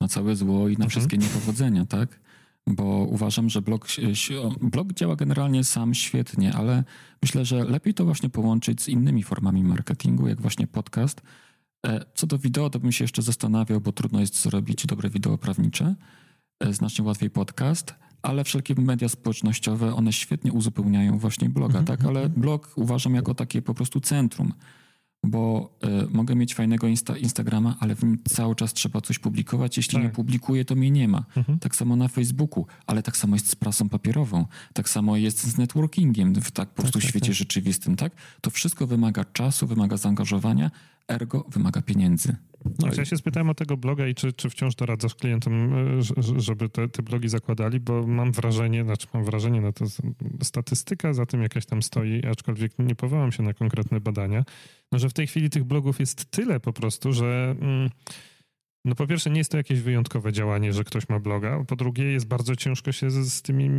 na 0.00 0.08
całe 0.08 0.36
zło 0.36 0.58
i 0.68 0.72
na 0.72 0.84
Mhm. 0.84 0.90
wszystkie 0.90 1.18
niepowodzenia, 1.18 1.86
tak? 1.86 2.20
Bo 2.66 2.84
uważam, 2.84 3.50
że 3.50 3.62
blog, 3.62 3.88
się- 3.88 4.50
blog 4.62 4.92
działa 4.92 5.16
generalnie 5.16 5.64
sam 5.64 5.94
świetnie, 5.94 6.52
ale 6.52 6.84
myślę, 7.22 7.44
że 7.44 7.64
lepiej 7.64 7.94
to 7.94 8.04
właśnie 8.04 8.28
połączyć 8.30 8.82
z 8.82 8.88
innymi 8.88 9.22
formami 9.22 9.64
marketingu, 9.64 10.28
jak 10.28 10.40
właśnie 10.40 10.66
podcast. 10.66 11.22
E, 11.86 12.04
Co 12.14 12.26
do 12.26 12.38
wideo, 12.38 12.70
to 12.70 12.78
bym 12.80 12.92
się 12.92 13.04
jeszcze 13.04 13.22
zastanawiał, 13.22 13.80
bo 13.80 13.92
trudno 13.92 14.20
jest 14.20 14.42
zrobić 14.42 14.86
dobre 14.86 15.10
wideo 15.10 15.38
prawnicze. 15.38 15.94
E, 16.60 16.72
Znacznie 16.74 17.04
łatwiej 17.04 17.30
podcast, 17.30 17.94
ale 18.22 18.44
wszelkie 18.44 18.74
media 18.74 19.08
społecznościowe, 19.08 19.94
one 19.94 20.12
świetnie 20.12 20.52
uzupełniają 20.52 21.18
właśnie 21.18 21.50
bloga, 21.50 21.78
Mhm, 21.78 21.84
tak? 21.98 22.04
Ale 22.08 22.28
blog 22.28 22.72
uważam 22.76 23.14
jako 23.14 23.34
takie 23.34 23.62
po 23.62 23.74
prostu 23.74 24.00
centrum, 24.00 24.52
bo 25.24 25.70
e, 25.82 26.06
mogę 26.10 26.34
mieć 26.34 26.54
fajnego 26.54 26.86
insta 26.86 27.16
Instagrama, 27.16 27.76
ale 27.80 27.94
w 27.94 28.02
nim 28.02 28.18
cały 28.28 28.54
czas 28.54 28.72
trzeba 28.72 29.00
coś 29.00 29.18
publikować. 29.18 29.76
Jeśli 29.76 29.94
Tak. 29.94 30.02
nie 30.02 30.10
publikuję, 30.10 30.64
to 30.64 30.74
mnie 30.74 30.90
nie 30.90 31.08
ma. 31.08 31.24
Mhm. 31.36 31.58
Tak 31.58 31.76
samo 31.76 31.96
na 31.96 32.08
Facebooku, 32.08 32.66
ale 32.86 33.02
tak 33.02 33.16
samo 33.16 33.36
jest 33.36 33.50
z 33.50 33.54
prasą 33.56 33.88
papierową, 33.88 34.46
tak 34.72 34.88
samo 34.88 35.16
jest 35.16 35.44
z 35.44 35.58
networkingiem 35.58 36.34
w 36.34 36.50
tak 36.50 36.68
po 36.68 36.82
prostu 36.82 36.98
tak, 36.98 37.08
świecie 37.08 37.26
tak. 37.26 37.34
rzeczywistym, 37.34 37.96
tak? 37.96 38.12
To 38.40 38.50
wszystko 38.50 38.86
wymaga 38.86 39.24
czasu, 39.24 39.66
wymaga 39.66 39.96
zaangażowania, 39.96 40.70
ergo 41.08 41.44
wymaga 41.48 41.82
pieniędzy. 41.82 42.36
No 42.78 42.88
ja 42.96 43.04
się 43.04 43.16
spytałem 43.16 43.50
o 43.50 43.54
tego 43.54 43.76
bloga 43.76 44.06
i 44.06 44.14
czy, 44.14 44.32
czy 44.32 44.50
wciąż 44.50 44.74
doradzasz 44.74 45.14
klientom, 45.14 45.74
e, 45.74 46.02
żeby 46.36 46.68
te, 46.68 46.88
te 46.88 47.02
blogi 47.02 47.28
zakładali, 47.28 47.80
bo 47.80 48.06
mam 48.06 48.32
wrażenie, 48.32 48.84
znaczy 48.84 49.06
mam 49.14 49.24
wrażenie, 49.24 49.60
no 49.60 49.72
to 49.72 49.84
statystyka 50.42 51.12
za 51.12 51.26
tym 51.26 51.42
jakaś 51.42 51.66
tam 51.66 51.82
stoi, 51.82 52.26
aczkolwiek 52.26 52.72
nie 52.78 52.94
powołam 52.94 53.32
się 53.32 53.42
na 53.42 53.54
konkretne 53.54 54.00
badania, 54.00 54.44
no 54.92 54.98
że 54.98 55.08
w 55.08 55.12
tej 55.12 55.26
chwili 55.26 55.50
tych 55.50 55.64
blogów 55.64 56.00
jest 56.00 56.30
tyle 56.30 56.60
po 56.60 56.72
prostu, 56.72 57.12
że 57.12 57.56
mm, 57.60 57.90
no 58.84 58.94
po 58.94 59.06
pierwsze 59.06 59.30
nie 59.30 59.38
jest 59.38 59.50
to 59.50 59.56
jakieś 59.56 59.80
wyjątkowe 59.80 60.32
działanie, 60.32 60.72
że 60.72 60.84
ktoś 60.84 61.08
ma 61.08 61.20
bloga, 61.20 61.64
po 61.64 61.76
drugie 61.76 62.04
jest 62.04 62.26
bardzo 62.26 62.56
ciężko 62.56 62.92
się 62.92 63.10
z, 63.10 63.32
z 63.32 63.42
tymi 63.42 63.70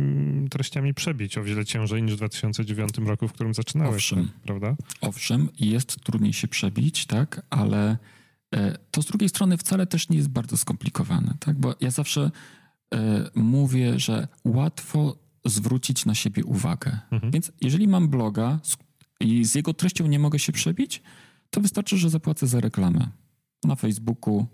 treściami 0.48 0.94
przebić, 0.94 1.38
o 1.38 1.42
wiele 1.42 1.64
ciężej 1.64 2.02
niż 2.02 2.14
w 2.14 2.16
2009 2.16 2.98
roku, 2.98 3.28
w 3.28 3.32
którym 3.32 3.54
zaczynałeś, 3.54 3.94
Owszem. 3.94 4.30
prawda? 4.44 4.76
Owszem, 5.00 5.48
jest 5.60 6.00
trudniej 6.04 6.32
się 6.32 6.48
przebić, 6.48 7.06
tak, 7.06 7.42
ale 7.50 7.96
e, 8.54 8.78
to 8.90 9.02
z 9.02 9.06
drugiej 9.06 9.28
strony 9.28 9.56
wcale 9.56 9.86
też 9.86 10.08
nie 10.08 10.16
jest 10.16 10.28
bardzo 10.28 10.56
skomplikowane, 10.56 11.34
tak, 11.40 11.58
bo 11.58 11.74
ja 11.80 11.90
zawsze 11.90 12.30
e, 12.94 13.30
mówię, 13.34 13.98
że 13.98 14.28
łatwo 14.44 15.18
zwrócić 15.44 16.06
na 16.06 16.14
siebie 16.14 16.44
uwagę. 16.44 16.98
Mhm. 17.10 17.32
Więc 17.32 17.52
jeżeli 17.60 17.88
mam 17.88 18.08
bloga 18.08 18.60
i 19.20 19.44
z 19.44 19.54
jego 19.54 19.74
treścią 19.74 20.06
nie 20.06 20.18
mogę 20.18 20.38
się 20.38 20.52
przebić, 20.52 21.02
to 21.50 21.60
wystarczy, 21.60 21.98
że 21.98 22.10
zapłacę 22.10 22.46
za 22.46 22.60
reklamę. 22.60 23.08
Na 23.64 23.76
Facebooku, 23.76 24.46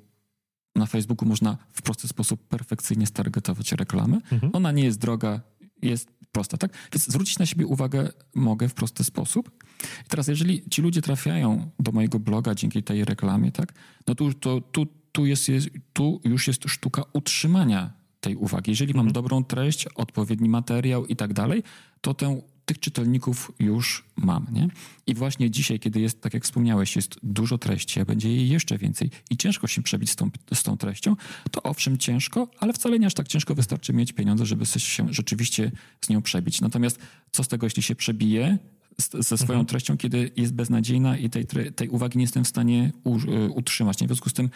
na 0.77 0.87
Facebooku 0.87 1.29
można 1.29 1.57
w 1.73 1.83
prosty 1.83 2.09
sposób 2.09 2.49
perfekcyjnie 2.49 3.07
stargetować 3.07 3.73
reklamę. 3.73 4.21
Mhm. 4.33 4.51
Ona 4.55 4.73
nie 4.73 4.85
jest 4.85 4.99
droga, 4.99 5.41
jest 5.83 6.09
prosta, 6.33 6.57
tak? 6.57 6.73
Więc 6.93 7.09
zwrócić 7.09 7.39
na 7.39 7.47
siebie 7.47 7.67
uwagę 7.67 8.09
mogę 8.35 8.69
w 8.69 8.75
prosty 8.75 9.05
sposób. 9.05 9.65
I 10.07 10.09
teraz, 10.09 10.29
jeżeli 10.29 10.71
ci 10.71 10.83
ludzie 10.83 11.03
trafiają 11.03 11.71
do 11.79 11.93
mojego 11.93 12.19
bloga 12.19 12.55
dzięki 12.55 12.83
tej 12.83 13.05
reklamie, 13.05 13.53
tak? 13.53 13.73
No 14.07 14.15
to, 14.15 14.35
to 14.35 14.61
tu, 14.61 14.87
tu, 15.13 15.27
jest, 15.27 15.49
jest, 15.49 15.69
tu 15.93 16.21
już 16.25 16.47
jest 16.47 16.65
sztuka 16.67 17.03
utrzymania 17.13 17.93
tej 18.21 18.37
uwagi. 18.37 18.71
Jeżeli 18.71 18.95
mam 18.95 19.13
dobrą 19.13 19.45
treść, 19.45 19.87
odpowiedni 19.87 20.49
materiał 20.49 21.07
i 21.07 21.17
tak 21.17 21.33
dalej, 21.33 21.63
to 22.01 22.15
tę, 22.15 22.43
tych 22.65 22.79
czytelników 22.81 23.53
już 23.59 24.05
mam, 24.17 24.47
nie? 24.53 24.69
I 25.07 25.15
właśnie 25.15 25.51
dzisiaj, 25.51 25.79
kiedy 25.81 26.01
jest, 26.01 26.21
tak 26.21 26.35
jak 26.35 26.45
wspomniałeś, 26.45 26.97
jest 26.97 27.17
dużo 27.23 27.59
treści, 27.59 28.01
a 28.01 28.05
będzie 28.05 28.29
jej 28.29 28.49
jeszcze 28.49 28.79
więcej 28.79 29.11
i 29.31 29.37
ciężko 29.37 29.67
się 29.67 29.83
przebić 29.83 30.11
z 30.11 30.17
tą, 30.17 30.31
z 30.55 30.63
tą 30.63 30.77
treścią, 30.77 31.17
to 31.51 31.63
owszem 31.63 31.99
ciężko, 31.99 32.49
ale 32.59 32.73
wcale 32.73 32.99
nie 32.99 33.07
aż 33.07 33.15
tak 33.15 33.29
ciężko, 33.29 33.55
wystarczy 33.55 33.93
mieć 33.93 34.13
pieniądze, 34.13 34.47
żeby 34.47 34.67
się 34.67 35.13
rzeczywiście 35.13 35.71
z 36.05 36.09
nią 36.09 36.23
przebić. 36.23 36.61
Natomiast 36.61 36.99
co 37.33 37.45
z 37.45 37.49
tego, 37.49 37.67
jeśli 37.67 37.83
się 37.83 37.95
przebije 37.95 38.59
ze 38.99 39.37
swoją 39.39 39.59
Mhm. 39.59 39.67
treścią, 39.67 39.97
kiedy 39.97 40.31
jest 40.37 40.55
beznadziejna 40.55 41.19
i 41.19 41.31
tej, 41.31 41.47
tej 41.77 41.89
uwagi 41.89 42.19
nie 42.19 42.25
jestem 42.25 42.45
w 42.45 42.49
stanie 42.49 42.93
u, 43.05 43.19
y, 43.19 43.51
utrzymać. 43.51 44.01
Nie? 44.01 44.07
W 44.07 44.11
związku 44.11 44.31
z 44.31 44.33
tym, 44.33 44.51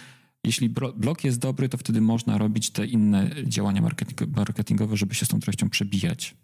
jeśli 0.44 0.68
blog 0.96 1.24
jest 1.24 1.38
dobry, 1.38 1.68
to 1.68 1.78
wtedy 1.78 2.00
można 2.00 2.38
robić 2.38 2.70
te 2.70 2.86
inne 2.86 3.30
działania 3.44 3.82
marketing- 3.82 4.36
marketingowe, 4.36 4.96
żeby 4.96 5.14
się 5.14 5.26
z 5.26 5.28
tą 5.28 5.40
treścią 5.40 5.70
przebijać, 5.70 6.34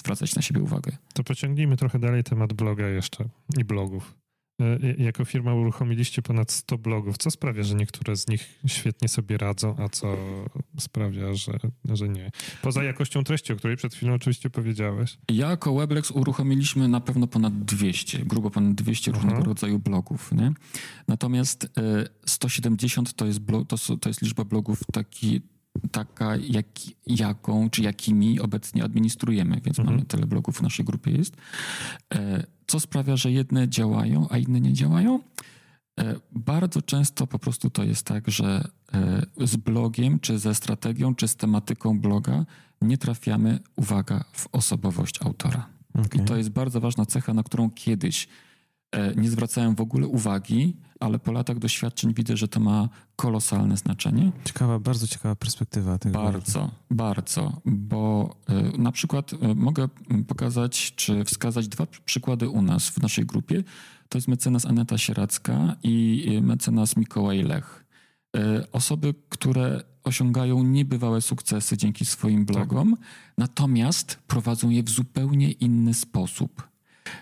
zwracać 0.00 0.34
na 0.36 0.42
siebie 0.42 0.62
uwagę. 0.62 0.96
To 1.14 1.24
pociągnijmy 1.24 1.76
trochę 1.76 1.98
dalej 1.98 2.24
temat 2.24 2.52
bloga 2.52 2.88
jeszcze 2.88 3.24
i 3.58 3.64
blogów. 3.64 4.14
E, 4.60 4.78
Jako 4.98 5.24
firma 5.24 5.54
uruchomiliście 5.54 6.22
ponad 6.22 6.52
100 6.52 6.78
blogów. 6.78 7.18
Co 7.18 7.30
sprawia, 7.30 7.62
że 7.62 7.74
niektóre 7.74 8.16
z 8.16 8.28
nich 8.28 8.60
świetnie 8.66 9.08
sobie 9.08 9.38
radzą, 9.38 9.76
a 9.78 9.88
co 9.88 10.16
sprawia, 10.78 11.34
że, 11.34 11.58
że 11.84 12.08
nie? 12.08 12.30
Poza 12.62 12.82
jakością 12.84 13.24
treści, 13.24 13.52
o 13.52 13.56
której 13.56 13.76
przed 13.76 13.94
chwilą 13.94 14.14
oczywiście 14.14 14.50
powiedziałeś. 14.50 15.18
Jako 15.30 15.74
Weblex 15.74 16.10
uruchomiliśmy 16.10 16.88
na 16.88 17.00
pewno 17.00 17.26
ponad 17.26 17.64
200, 17.64 18.18
grubo 18.18 18.50
ponad 18.50 18.74
200 18.74 19.10
Aha. 19.10 19.20
różnego 19.22 19.44
rodzaju 19.44 19.78
blogów. 19.78 20.32
Nie? 20.32 20.52
Natomiast 21.08 21.64
e, 21.64 22.04
170 22.26 23.14
to 23.14 23.26
jest, 23.26 23.40
to, 23.68 23.96
to 23.96 24.08
jest 24.08 24.22
liczba 24.22 24.44
blogów 24.44 24.80
taki, 24.92 25.40
taka, 25.92 26.36
jak, 26.36 26.66
jaką 27.06 27.70
czy 27.70 27.82
jakimi 27.82 28.40
obecnie 28.40 28.84
administrujemy, 28.84 29.60
więc 29.64 29.78
Mhm. 29.78 29.96
mamy 29.96 30.06
tyle 30.06 30.26
blogów 30.26 30.56
w 30.58 30.62
naszej 30.62 30.84
grupie 30.84 31.10
jest. 31.10 31.36
E, 32.14 32.44
Co 32.66 32.80
sprawia, 32.80 33.16
że 33.16 33.32
jedne 33.32 33.68
działają, 33.68 34.26
a 34.30 34.38
inne 34.38 34.60
nie 34.60 34.72
działają? 34.72 35.20
E, 36.00 36.14
Bardzo 36.32 36.82
często 36.82 37.26
po 37.26 37.38
prostu 37.38 37.70
to 37.70 37.84
jest 37.84 38.06
tak, 38.06 38.30
że 38.30 38.68
e, 38.92 39.46
z 39.46 39.56
blogiem, 39.56 40.18
czy 40.20 40.38
ze 40.38 40.54
strategią, 40.54 41.14
czy 41.14 41.28
z 41.28 41.36
tematyką 41.36 42.00
bloga 42.00 42.44
nie 42.82 42.98
trafiamy, 42.98 43.58
uwaga, 43.76 44.24
w 44.32 44.48
osobowość 44.52 45.22
autora. 45.22 45.66
Okej. 45.94 46.20
I 46.20 46.24
to 46.24 46.36
jest 46.36 46.48
bardzo 46.50 46.80
ważna 46.80 47.06
cecha, 47.06 47.34
na 47.34 47.42
którą 47.42 47.70
kiedyś 47.70 48.28
nie 49.16 49.30
zwracałem 49.30 49.74
w 49.74 49.80
ogóle 49.80 50.06
uwagi, 50.06 50.76
ale 51.00 51.18
po 51.18 51.32
latach 51.32 51.58
doświadczeń 51.58 52.14
widzę, 52.14 52.36
że 52.36 52.48
to 52.48 52.60
ma 52.60 52.88
kolosalne 53.16 53.76
znaczenie. 53.76 54.32
Ciekawa, 54.44 54.78
bardzo 54.78 55.06
ciekawa 55.06 55.36
perspektywa 55.36 55.98
tego. 55.98 56.22
Bardzo, 56.22 56.70
bardzo, 56.90 57.60
bo 57.64 58.36
e, 58.48 58.78
na 58.78 58.92
przykład 58.92 59.32
e, 59.32 59.54
mogę 59.54 59.88
pokazać 60.28 60.92
czy 60.96 61.24
wskazać 61.24 61.68
dwa 61.68 61.84
pr- 61.84 62.00
przykłady 62.04 62.48
u 62.48 62.62
nas 62.62 62.88
w 62.88 63.02
naszej 63.02 63.26
grupie. 63.26 63.64
To 64.08 64.18
jest 64.18 64.28
mecenas 64.28 64.66
Aneta 64.66 64.98
Sieracka 64.98 65.76
i 65.82 66.26
e, 66.36 66.40
mecenas 66.40 66.96
Mikołaj 66.96 67.42
Lech. 67.42 67.84
E, 68.36 68.72
Osoby, 68.72 69.14
które 69.28 69.82
osiągają 70.04 70.62
niebywałe 70.62 71.20
sukcesy 71.20 71.76
dzięki 71.76 72.06
swoim 72.06 72.44
blogom, 72.44 72.96
natomiast 73.38 74.18
prowadzą 74.26 74.70
je 74.70 74.82
w 74.82 74.90
zupełnie 74.90 75.52
inny 75.52 75.94
sposób. 75.94 76.69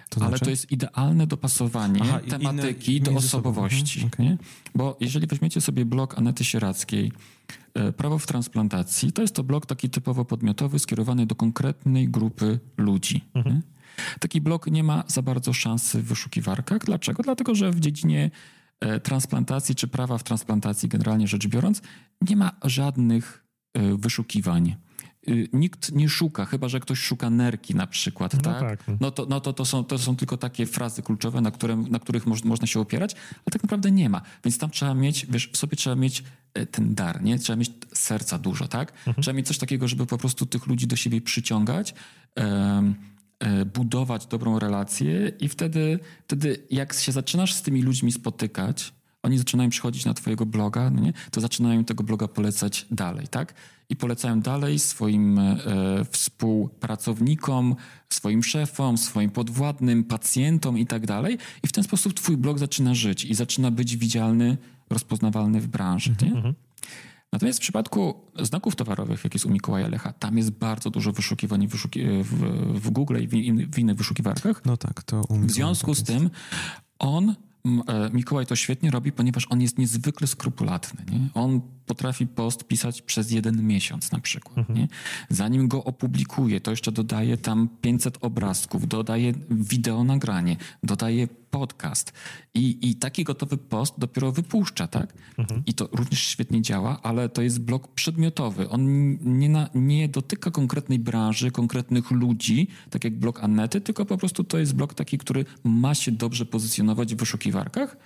To 0.09 0.21
Ale 0.21 0.29
znaczy? 0.29 0.45
to 0.45 0.51
jest 0.51 0.73
idealne 0.73 1.27
dopasowanie 1.27 2.01
Aha, 2.03 2.21
tematyki 2.29 2.97
inne 2.97 3.11
do 3.11 3.17
osobowości. 3.17 4.03
Mhm, 4.03 4.29
nie? 4.29 4.39
Bo 4.75 4.97
jeżeli 5.01 5.27
weźmiecie 5.27 5.61
sobie 5.61 5.85
blog 5.85 6.19
Anety 6.19 6.45
Sierackiej, 6.45 7.13
e, 7.75 7.93
Prawo 7.93 8.19
w 8.19 8.27
transplantacji, 8.27 9.13
to 9.13 9.23
jest 9.23 9.35
to 9.35 9.45
blog 9.45 9.67
taki 9.67 9.91
typowo 9.91 10.25
podmiotowy, 10.25 10.79
skierowany 10.79 11.27
do 11.27 11.35
konkretnej 11.35 12.09
grupy 12.09 12.59
ludzi. 12.77 13.25
Mhm. 13.35 13.63
Taki 14.21 14.41
blog 14.41 14.67
nie 14.67 14.85
ma 14.85 15.05
za 15.07 15.23
bardzo 15.23 15.53
szansy 15.53 16.03
w 16.03 16.05
wyszukiwarkach. 16.05 16.85
Dlaczego? 16.85 17.23
Dlatego, 17.23 17.55
że 17.55 17.71
w 17.71 17.81
dziedzinie 17.81 18.31
e, 18.81 19.01
transplantacji 19.01 19.75
czy 19.75 19.89
prawa 19.89 20.19
w 20.19 20.23
transplantacji, 20.23 20.89
generalnie 20.89 21.29
rzecz 21.29 21.47
biorąc, 21.47 21.83
nie 22.29 22.37
ma 22.37 22.53
żadnych 22.65 23.45
e, 23.75 23.97
wyszukiwań. 23.97 24.77
Y, 25.29 25.49
Nikt 25.53 25.93
nie 25.93 26.09
szuka, 26.09 26.45
chyba 26.45 26.69
że 26.69 26.81
ktoś 26.81 26.99
szuka 26.99 27.31
nerki 27.31 27.75
na 27.75 27.87
przykład, 27.87 28.35
No 28.35 28.41
tak? 28.41 28.61
tak, 28.61 28.89
no. 28.89 28.97
No 29.01 29.11
to, 29.11 29.27
no 29.31 29.41
to, 29.41 29.53
to, 29.53 29.65
są, 29.65 29.85
to 29.85 29.99
są 29.99 30.17
tylko 30.17 30.37
takie 30.37 30.67
frazy 30.67 31.03
kluczowe, 31.03 31.41
na, 31.41 31.51
które, 31.51 31.77
na 31.77 31.99
których 31.99 32.27
moż, 32.27 32.45
można 32.45 32.67
się 32.67 32.81
opierać, 32.81 33.15
ale 33.15 33.53
tak 33.53 33.63
naprawdę 33.63 33.91
nie 33.91 34.09
ma. 34.09 34.23
Więc 34.45 34.59
tam 34.59 34.71
trzeba 34.71 34.95
mieć, 34.95 35.27
wiesz, 35.27 35.49
w 35.53 35.57
sobie 35.57 35.77
trzeba 35.77 35.97
mieć 35.97 36.25
e, 36.55 36.67
ten 36.67 36.95
dar, 36.95 37.23
nie? 37.23 37.39
Trzeba 37.39 37.57
mieć 37.57 37.71
serca 37.95 38.39
dużo, 38.39 38.69
tak? 38.69 38.93
Trzeba 39.21 39.37
mieć 39.37 39.47
coś 39.47 39.59
takiego, 39.59 39.89
żeby 39.89 40.07
po 40.07 40.19
prostu 40.19 40.47
tych 40.47 40.67
ludzi 40.67 40.87
do 40.87 40.97
siebie 40.97 41.21
przyciągać, 41.21 41.95
e, 42.39 42.83
budować 43.75 44.27
dobrą 44.27 44.59
relację 44.59 45.33
i 45.41 45.49
wtedy, 45.49 45.99
wtedy 46.25 46.67
jak 46.71 46.95
się 46.95 47.13
zaczynasz 47.13 47.55
z 47.55 47.63
tymi 47.63 47.83
ludźmi 47.83 48.13
spotykać, 48.13 48.93
oni 49.23 49.39
zaczynają 49.39 49.71
przychodzić 49.71 50.05
na 50.05 50.15
twojego 50.15 50.47
bloga, 50.47 50.91
no 50.91 51.01
nie? 51.01 51.13
to 51.31 51.41
zaczynają 51.41 51.85
tego 51.85 52.05
bloga 52.05 52.29
polecać 52.29 52.87
dalej, 52.91 53.29
tak? 53.29 53.55
I 53.89 53.97
polecają 53.97 54.41
dalej 54.41 54.79
swoim 54.79 55.39
e, 55.39 55.57
współpracownikom, 56.11 57.77
swoim 58.09 58.43
szefom, 58.43 58.99
swoim 58.99 59.31
podwładnym, 59.31 60.05
pacjentom 60.05 60.79
i 60.79 60.87
tak 60.87 61.07
dalej. 61.07 61.39
I 61.63 61.67
w 61.67 61.73
ten 61.73 61.85
sposób 61.85 62.15
twój 62.15 62.37
blog 62.37 62.59
zaczyna 62.59 62.95
żyć 62.95 63.25
i 63.25 63.35
zaczyna 63.35 63.71
być 63.71 63.97
widzialny, 63.97 64.57
rozpoznawalny 64.91 65.61
w 65.61 65.67
branży, 65.67 66.15
nie? 66.23 66.55
Natomiast 67.33 67.59
w 67.59 67.63
przypadku 67.63 68.15
znaków 68.43 68.77
towarowych, 68.77 69.25
jak 69.25 69.35
jest 69.35 69.47
u 69.47 69.51
Mikołaja 69.51 69.89
Lecha, 69.89 70.13
tam 70.13 70.37
jest 70.37 70.51
bardzo 70.51 70.91
dużo 70.91 71.13
wyszukiwań 71.13 71.67
wyszuki 71.67 72.01
w, 72.23 72.35
w 72.81 72.91
Google 72.91 73.23
i 73.23 73.29
w, 73.29 73.35
in, 73.35 73.71
w 73.71 73.79
innych 73.79 73.97
wyszukiwarkach. 73.97 74.65
No 74.65 74.77
tak, 74.77 75.03
to 75.03 75.23
u 75.29 75.35
W 75.35 75.51
związku 75.51 75.95
z 75.95 76.03
tym 76.03 76.31
on, 76.99 77.35
Mikołaj 78.13 78.47
to 78.47 78.57
świetnie 78.57 78.91
robi, 78.91 79.13
ponieważ 79.13 79.47
on 79.51 79.61
jest 79.61 79.79
niezwykle 79.79 80.27
skrupulatny. 80.27 81.05
Nie? 81.13 81.29
On 81.35 81.61
potrafi 81.87 82.27
post 82.27 82.65
pisać 82.65 83.03
przez 83.03 83.31
jeden 83.31 83.67
miesiąc 83.67 84.13
na 84.13 84.21
przykład. 84.21 84.69
Nie? 84.69 84.89
Zanim 85.31 85.69
go 85.69 85.85
opublikuje, 85.85 86.61
to 86.61 86.71
jeszcze 86.71 86.93
dodaje 86.93 87.37
tam 87.37 87.69
500 87.81 88.19
obrazków, 88.21 88.89
dodaje 88.89 89.33
wideo 89.51 90.05
nagranie, 90.05 90.57
dodaje 90.83 91.29
podcast 91.51 92.13
i, 92.55 92.91
i 92.91 92.95
taki 92.97 93.25
gotowy 93.25 93.57
post 93.57 93.95
dopiero 93.99 94.33
wypuszcza, 94.33 94.87
tak? 94.87 95.15
I 95.67 95.75
to 95.75 95.89
również 95.93 96.21
świetnie 96.21 96.63
działa, 96.63 97.01
ale 97.03 97.29
to 97.29 97.43
jest 97.43 97.61
blog 97.61 97.89
przedmiotowy. 97.89 98.69
On 98.69 99.13
nie, 99.39 99.49
na, 99.49 99.69
nie 99.75 100.09
dotyka 100.09 100.51
konkretnej 100.51 100.99
branży, 100.99 101.51
konkretnych 101.51 102.11
ludzi, 102.11 102.69
tak 102.91 103.05
jak 103.05 103.19
blog 103.19 103.45
Anety, 103.45 103.81
tylko 103.81 104.05
po 104.07 104.19
prostu 104.19 104.45
to 104.45 104.59
jest 104.59 104.75
blog 104.75 104.95
taki, 104.95 105.19
który 105.19 105.45
ma 105.65 105.95
się 105.95 106.13
dobrze 106.13 106.47
pozycjonować 106.47 107.15
w 107.15 107.19
wyszukiwarkach. 107.19 107.97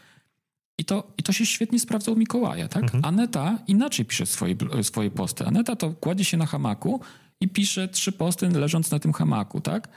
I 0.78 0.84
to, 0.84 1.12
I 1.18 1.22
to 1.22 1.32
się 1.32 1.46
świetnie 1.46 1.78
sprawdza 1.78 2.12
u 2.12 2.16
Mikołaja, 2.16 2.68
tak? 2.68 2.84
Aneta 3.02 3.58
inaczej 3.66 4.04
pisze 4.06 4.26
swoje, 4.26 4.56
swoje 4.82 5.10
posty. 5.10 5.46
Aneta 5.46 5.76
to 5.76 5.90
kładzie 5.90 6.24
się 6.24 6.36
na 6.36 6.46
hamaku 6.46 7.00
i 7.40 7.48
pisze 7.48 7.88
trzy 7.88 8.12
posty 8.12 8.48
leżąc 8.48 8.90
na 8.90 8.98
tym 8.98 9.12
hamaku, 9.12 9.60
tak? 9.60 9.88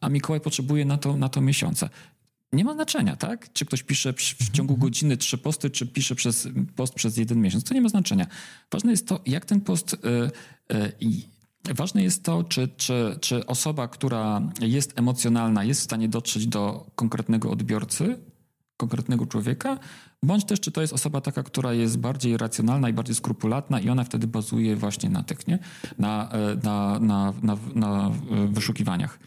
A 0.00 0.08
Mikołaj 0.08 0.40
potrzebuje 0.40 0.84
na 0.84 0.96
to, 0.98 1.16
na 1.16 1.28
to 1.28 1.40
miesiąca. 1.40 1.88
Nie 2.52 2.64
ma 2.64 2.74
znaczenia, 2.74 3.16
tak? 3.16 3.52
Czy 3.52 3.66
ktoś 3.66 3.82
pisze 3.82 4.12
w, 4.12 4.50
ciągu 4.50 4.76
godziny 4.76 5.16
trzy 5.16 5.38
posty, 5.38 5.70
czy 5.70 5.86
pisze 5.86 6.14
przez, 6.14 6.48
post 6.76 6.94
przez 6.94 7.16
jeden 7.16 7.40
miesiąc. 7.40 7.64
To 7.64 7.74
nie 7.74 7.80
ma 7.80 7.88
znaczenia. 7.88 8.26
Ważne 8.72 8.90
jest 8.90 9.08
to, 9.08 9.20
jak 9.26 9.44
ten 9.44 9.60
post... 9.60 9.94
y, 9.94 10.76
y, 10.76 10.92
i 11.00 11.32
Ważne 11.74 12.02
jest 12.02 12.24
to, 12.24 12.44
czy, 12.44 12.68
czy, 12.68 13.18
czy 13.20 13.46
osoba, 13.46 13.88
która 13.88 14.42
jest 14.60 14.98
emocjonalna, 14.98 15.64
jest 15.64 15.80
w 15.80 15.84
stanie 15.84 16.08
dotrzeć 16.08 16.46
do 16.46 16.90
konkretnego 16.94 17.50
odbiorcy, 17.50 18.18
konkretnego 18.76 19.26
człowieka, 19.26 19.78
bądź 20.22 20.44
też 20.44 20.60
czy 20.60 20.72
to 20.72 20.80
jest 20.80 20.92
osoba 20.92 21.20
taka, 21.20 21.42
która 21.42 21.72
jest 21.72 21.98
bardziej 21.98 22.36
racjonalna 22.36 22.88
i 22.88 22.92
bardziej 22.92 23.14
skrupulatna 23.14 23.80
i 23.80 23.88
ona 23.88 24.04
wtedy 24.04 24.26
bazuje 24.26 24.76
właśnie 24.76 25.10
na 25.10 25.22
tych, 25.22 25.46
nie? 25.46 25.58
Na, 25.98 26.30
e, 26.30 26.56
na, 26.62 26.98
na, 27.00 27.32
na, 27.42 27.56
na 27.74 28.10
wyszukiwaniach. 28.48 29.18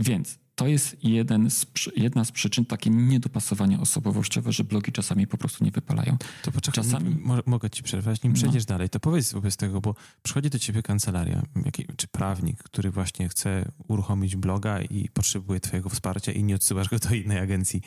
Więc 0.00 0.38
to 0.60 0.66
jest 0.66 0.96
jeden 1.04 1.50
z, 1.50 1.66
jedna 1.96 2.24
z 2.24 2.32
przyczyn 2.32 2.64
takie 2.64 2.90
niedopasowania 2.90 3.80
osobowościowe, 3.80 4.52
że 4.52 4.64
blogi 4.64 4.92
czasami 4.92 5.26
po 5.26 5.36
prostu 5.38 5.64
nie 5.64 5.70
wypalają. 5.70 6.16
To 6.42 6.52
poczekaj, 6.52 6.84
Czasami- 6.84 7.14
mo- 7.20 7.42
mogę 7.46 7.70
ci 7.70 7.82
przerwać, 7.82 8.22
nim 8.22 8.32
No. 8.32 8.36
przejdziesz 8.38 8.64
dalej, 8.64 8.88
to 8.88 9.00
powiedz 9.00 9.32
wobec 9.32 9.56
tego, 9.56 9.80
bo 9.80 9.94
przychodzi 10.22 10.50
do 10.50 10.58
ciebie 10.58 10.82
kancelaria, 10.82 11.42
czy 11.96 12.08
prawnik, 12.08 12.62
który 12.62 12.90
właśnie 12.90 13.28
chce 13.28 13.72
uruchomić 13.88 14.36
bloga 14.36 14.82
i 14.82 15.08
potrzebuje 15.08 15.60
twojego 15.60 15.88
wsparcia 15.88 16.32
i 16.32 16.44
nie 16.44 16.54
odsyłasz 16.54 16.88
go 16.88 16.98
do 16.98 17.14
innej 17.14 17.38
agencji. 17.38 17.80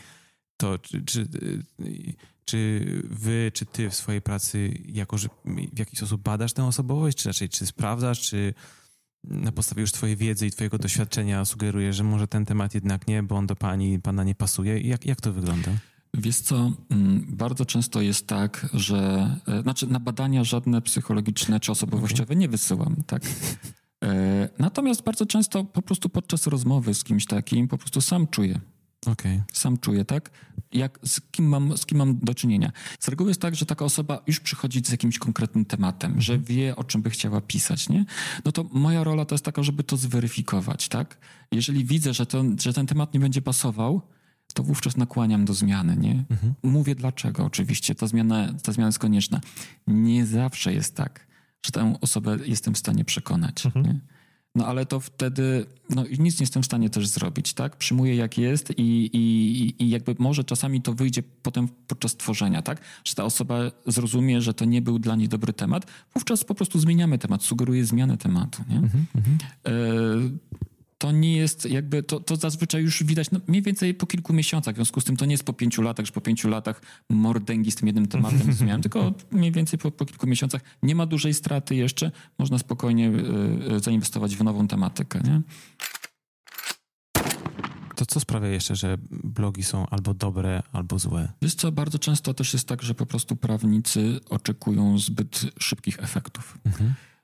To 0.57 0.77
czy, 0.79 1.01
czy, 1.01 1.21
y, 1.21 2.13
czy 2.45 2.85
wy, 3.09 3.51
czy 3.53 3.65
ty 3.65 3.89
w 3.89 3.95
swojej 3.95 4.21
pracy 4.21 4.73
jako, 4.85 5.17
że 5.17 5.27
w 5.73 5.79
jakiś 5.79 5.99
sposób 5.99 6.21
badasz 6.21 6.53
tę 6.53 6.65
osobowość, 6.65 7.17
czy 7.17 7.29
raczej 7.29 7.49
czy 7.49 7.65
sprawdzasz, 7.65 8.21
czy 8.21 8.53
na 9.23 9.51
podstawie 9.51 9.81
już 9.81 9.91
twojej 9.91 10.15
wiedzy 10.15 10.47
i 10.47 10.51
twojego 10.51 10.77
doświadczenia 10.77 11.45
sugerujesz, 11.45 11.95
że 11.95 12.03
może 12.03 12.27
ten 12.27 12.45
temat 12.45 12.75
jednak 12.75 13.07
nie, 13.07 13.23
bo 13.23 13.35
on 13.35 13.47
do 13.47 13.55
pani, 13.55 13.99
pana 13.99 14.23
nie 14.23 14.35
pasuje? 14.35 14.79
Jak, 14.79 15.05
jak 15.05 15.21
to 15.21 15.33
wygląda? 15.33 15.71
Wiesz 16.13 16.39
co, 16.39 16.71
mm, 16.89 17.25
bardzo 17.29 17.65
często 17.65 18.01
jest 18.01 18.27
tak, 18.27 18.69
że 18.73 19.29
e, 19.47 19.61
znaczy 19.61 19.87
na 19.87 19.99
badania 19.99 20.43
żadne 20.43 20.81
psychologiczne 20.81 21.59
czy 21.59 21.71
osobowościowe 21.71 22.35
nie 22.35 22.49
wysyłam, 22.49 22.95
tak? 23.07 23.23
E, 24.03 24.49
Natomiast 24.59 25.03
bardzo 25.03 25.25
często 25.25 25.63
po 25.63 25.81
prostu 25.81 26.09
podczas 26.09 26.47
rozmowy 26.47 26.93
z 26.93 27.03
kimś 27.03 27.25
takim 27.25 27.67
po 27.67 27.77
prostu 27.77 28.01
sam 28.01 28.27
czuję. 28.27 28.59
Okej. 29.05 29.41
Sam 29.53 29.77
czuję, 29.77 30.05
tak? 30.05 30.31
Jak, 30.71 30.99
z, 31.03 31.21
kim 31.31 31.47
mam, 31.47 31.77
z 31.77 31.85
kim 31.85 31.97
mam 31.97 32.19
do 32.19 32.33
czynienia. 32.35 32.71
Z 32.99 33.07
reguły 33.07 33.29
jest 33.29 33.41
tak, 33.41 33.55
że 33.55 33.65
taka 33.65 33.85
osoba 33.85 34.21
już 34.27 34.39
przychodzi 34.39 34.81
z 34.85 34.91
jakimś 34.91 35.19
konkretnym 35.19 35.65
tematem, 35.65 36.21
że 36.21 36.39
wie, 36.39 36.75
o 36.75 36.83
czym 36.83 37.01
by 37.01 37.09
chciała 37.09 37.41
pisać, 37.41 37.89
nie? 37.89 38.05
No 38.45 38.51
to 38.51 38.63
moja 38.71 39.03
rola 39.03 39.25
to 39.25 39.35
jest 39.35 39.45
taka, 39.45 39.63
żeby 39.63 39.83
to 39.83 39.97
zweryfikować, 39.97 40.87
tak? 40.89 41.17
Jeżeli 41.51 41.85
widzę, 41.85 42.13
że, 42.13 42.25
to, 42.25 42.43
że 42.59 42.73
ten 42.73 42.87
temat 42.87 43.13
nie 43.13 43.19
będzie 43.19 43.41
pasował, 43.41 44.01
to 44.53 44.63
wówczas 44.63 44.97
nakłaniam 44.97 45.45
do 45.45 45.53
zmiany, 45.53 45.97
nie? 45.97 46.23
Mówię 46.63 46.95
dlaczego 46.95 47.45
oczywiście, 47.45 47.95
ta 47.95 48.07
zmiana, 48.07 48.53
ta 48.63 48.71
zmiana 48.71 48.87
jest 48.87 48.99
konieczna. 48.99 49.41
Nie 49.87 50.25
zawsze 50.25 50.73
jest 50.73 50.95
tak, 50.95 51.27
że 51.65 51.71
tę 51.71 51.97
osobę 52.01 52.37
jestem 52.45 52.73
w 52.73 52.77
stanie 52.77 53.05
przekonać, 53.05 53.65
nie? 53.75 53.99
No 54.55 54.67
ale 54.67 54.85
to 54.85 54.99
wtedy, 54.99 55.65
no 55.89 56.03
nic 56.19 56.39
nie 56.39 56.43
jestem 56.43 56.63
w 56.63 56.65
stanie 56.65 56.89
też 56.89 57.07
zrobić, 57.07 57.53
tak? 57.53 57.77
Przyjmuję 57.77 58.15
jak 58.15 58.37
jest 58.37 58.73
i, 58.77 59.09
i, 59.13 59.83
i 59.83 59.89
jakby 59.89 60.15
może 60.19 60.43
czasami 60.43 60.81
to 60.81 60.93
wyjdzie 60.93 61.23
potem 61.41 61.67
podczas 61.87 62.15
tworzenia, 62.17 62.61
tak? 62.61 62.81
Że 63.03 63.15
ta 63.15 63.23
osoba 63.23 63.55
zrozumie, 63.85 64.41
że 64.41 64.53
to 64.53 64.65
nie 64.65 64.81
był 64.81 64.99
dla 64.99 65.15
niej 65.15 65.29
dobry 65.29 65.53
temat, 65.53 65.85
wówczas 66.13 66.43
po 66.43 66.55
prostu 66.55 66.79
zmieniamy 66.79 67.17
temat, 67.17 67.43
sugeruję 67.43 67.85
zmianę 67.85 68.17
tematu, 68.17 68.63
nie? 68.69 68.77
E, 68.77 69.73
to 71.03 71.11
nie 71.11 71.35
jest 71.35 71.65
jakby, 71.65 72.03
to, 72.03 72.19
to 72.19 72.35
zazwyczaj 72.35 72.81
już 72.81 73.03
widać 73.03 73.31
no, 73.31 73.39
mniej 73.47 73.61
więcej 73.61 73.93
po 73.93 74.07
kilku 74.07 74.33
miesiącach, 74.33 74.75
w 74.75 74.77
związku 74.77 75.01
z 75.01 75.03
tym 75.03 75.17
to 75.17 75.25
nie 75.25 75.31
jest 75.31 75.43
po 75.43 75.53
pięciu 75.53 75.81
latach, 75.81 76.05
że 76.05 76.11
po 76.11 76.21
pięciu 76.21 76.49
latach 76.49 76.81
mordęgi 77.09 77.71
z 77.71 77.75
tym 77.75 77.87
jednym 77.87 78.07
tematem 78.07 78.53
zmieniam, 78.53 78.81
tylko 78.81 79.13
mniej 79.31 79.51
więcej 79.51 79.79
po, 79.79 79.91
po 79.91 80.05
kilku 80.05 80.27
miesiącach. 80.27 80.61
Nie 80.83 80.95
ma 80.95 81.05
dużej 81.05 81.33
straty 81.33 81.75
jeszcze, 81.75 82.11
można 82.39 82.57
spokojnie 82.57 83.09
y, 83.09 83.73
y, 83.75 83.79
zainwestować 83.79 84.35
w 84.35 84.43
nową 84.43 84.67
tematykę, 84.67 85.21
nie? 85.23 85.41
To 87.95 88.05
co 88.05 88.19
sprawia 88.19 88.47
jeszcze, 88.47 88.75
że 88.75 88.97
blogi 89.09 89.63
są 89.63 89.89
albo 89.89 90.13
dobre, 90.13 90.63
albo 90.71 90.99
złe? 90.99 91.31
Wiesz 91.41 91.55
co, 91.55 91.71
bardzo 91.71 91.99
często 91.99 92.33
też 92.33 92.53
jest 92.53 92.67
tak, 92.67 92.83
że 92.83 92.93
po 92.93 93.05
prostu 93.05 93.35
prawnicy 93.35 94.19
oczekują 94.29 94.99
zbyt 94.99 95.45
szybkich 95.59 95.99
efektów. 95.99 96.57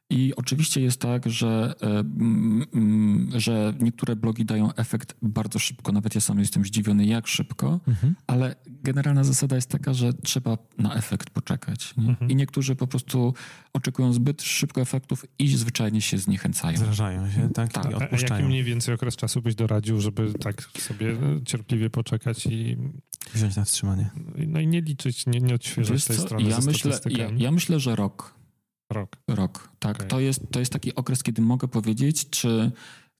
I 0.10 0.36
oczywiście 0.36 0.82
jest 0.82 1.01
tak, 1.01 1.30
że, 1.30 1.74
e, 1.82 1.86
mm, 1.99 2.66
mm, 2.74 3.39
że 3.39 3.74
niektóre 3.80 4.16
blogi 4.16 4.45
dają 4.45 4.74
efekt 4.74 5.16
bardzo 5.22 5.60
szybko. 5.60 5.91
Nawet 5.91 6.16
ja 6.16 6.22
sam 6.22 6.39
jestem 6.39 6.66
zdziwiony, 6.66 7.05
jak 7.05 7.28
szybko, 7.28 7.80
ale 8.28 8.55
generalna 8.66 9.24
zasada 9.24 9.55
jest 9.55 9.70
taka, 9.70 9.93
że 9.93 10.14
trzeba 10.14 10.57
na 10.78 10.95
efekt 10.95 11.30
poczekać. 11.30 11.93
Nie? 11.97 12.28
I 12.28 12.36
niektórzy 12.36 12.76
po 12.76 12.88
prostu 12.88 13.34
oczekują 13.74 14.14
zbyt 14.14 14.41
szybko 14.41 14.82
efektów 14.82 15.26
i 15.39 15.47
zwyczajnie 15.47 16.01
się 16.01 16.18
zniechęcają. 16.18 16.78
Zrażają 16.78 17.32
się, 17.32 17.49
tak? 17.49 17.74
Tak. 17.74 17.91
I 17.91 17.93
A, 17.93 17.97
a 17.97 18.36
jaki 18.36 18.43
mniej 18.43 18.64
więcej 18.64 18.95
okres 18.95 19.16
czasu 19.16 19.41
byś 19.41 19.55
doradził, 19.55 20.01
żeby 20.01 20.34
tak 20.34 20.62
sobie 20.62 21.12
e, 21.12 21.18
cierpliwie 21.45 21.89
poczekać 21.89 22.45
i, 22.45 22.78
Wziąć 23.34 23.55
na 23.55 23.66
wstrzymanie. 23.66 24.10
no 24.47 24.60
i 24.60 24.68
nie 24.68 24.82
liczyć, 24.82 25.26
nie, 25.26 25.39
nie 25.39 25.55
odświeżać 25.55 25.93
Wiesz 25.93 26.05
tej 26.05 26.18
co, 26.18 26.22
strony 26.22 26.49
ja 26.49 26.62
ze 26.62 26.72
myślę, 26.72 26.99
ja, 27.10 27.30
ja 27.38 27.51
myślę, 27.51 27.80
że 27.80 27.95
rok. 27.95 28.38
Rok. 28.89 29.17
Rok, 29.27 29.69
tak. 29.79 29.95
Okej. 29.95 30.07
To, 30.07 30.19
jest, 30.19 30.41
to 30.51 30.59
jest 30.59 30.73
taki 30.73 30.95
okres, 30.95 31.23
kiedy 31.23 31.41
mogę 31.41 31.67
powiedzieć, 31.67 32.29
czy 32.29 32.71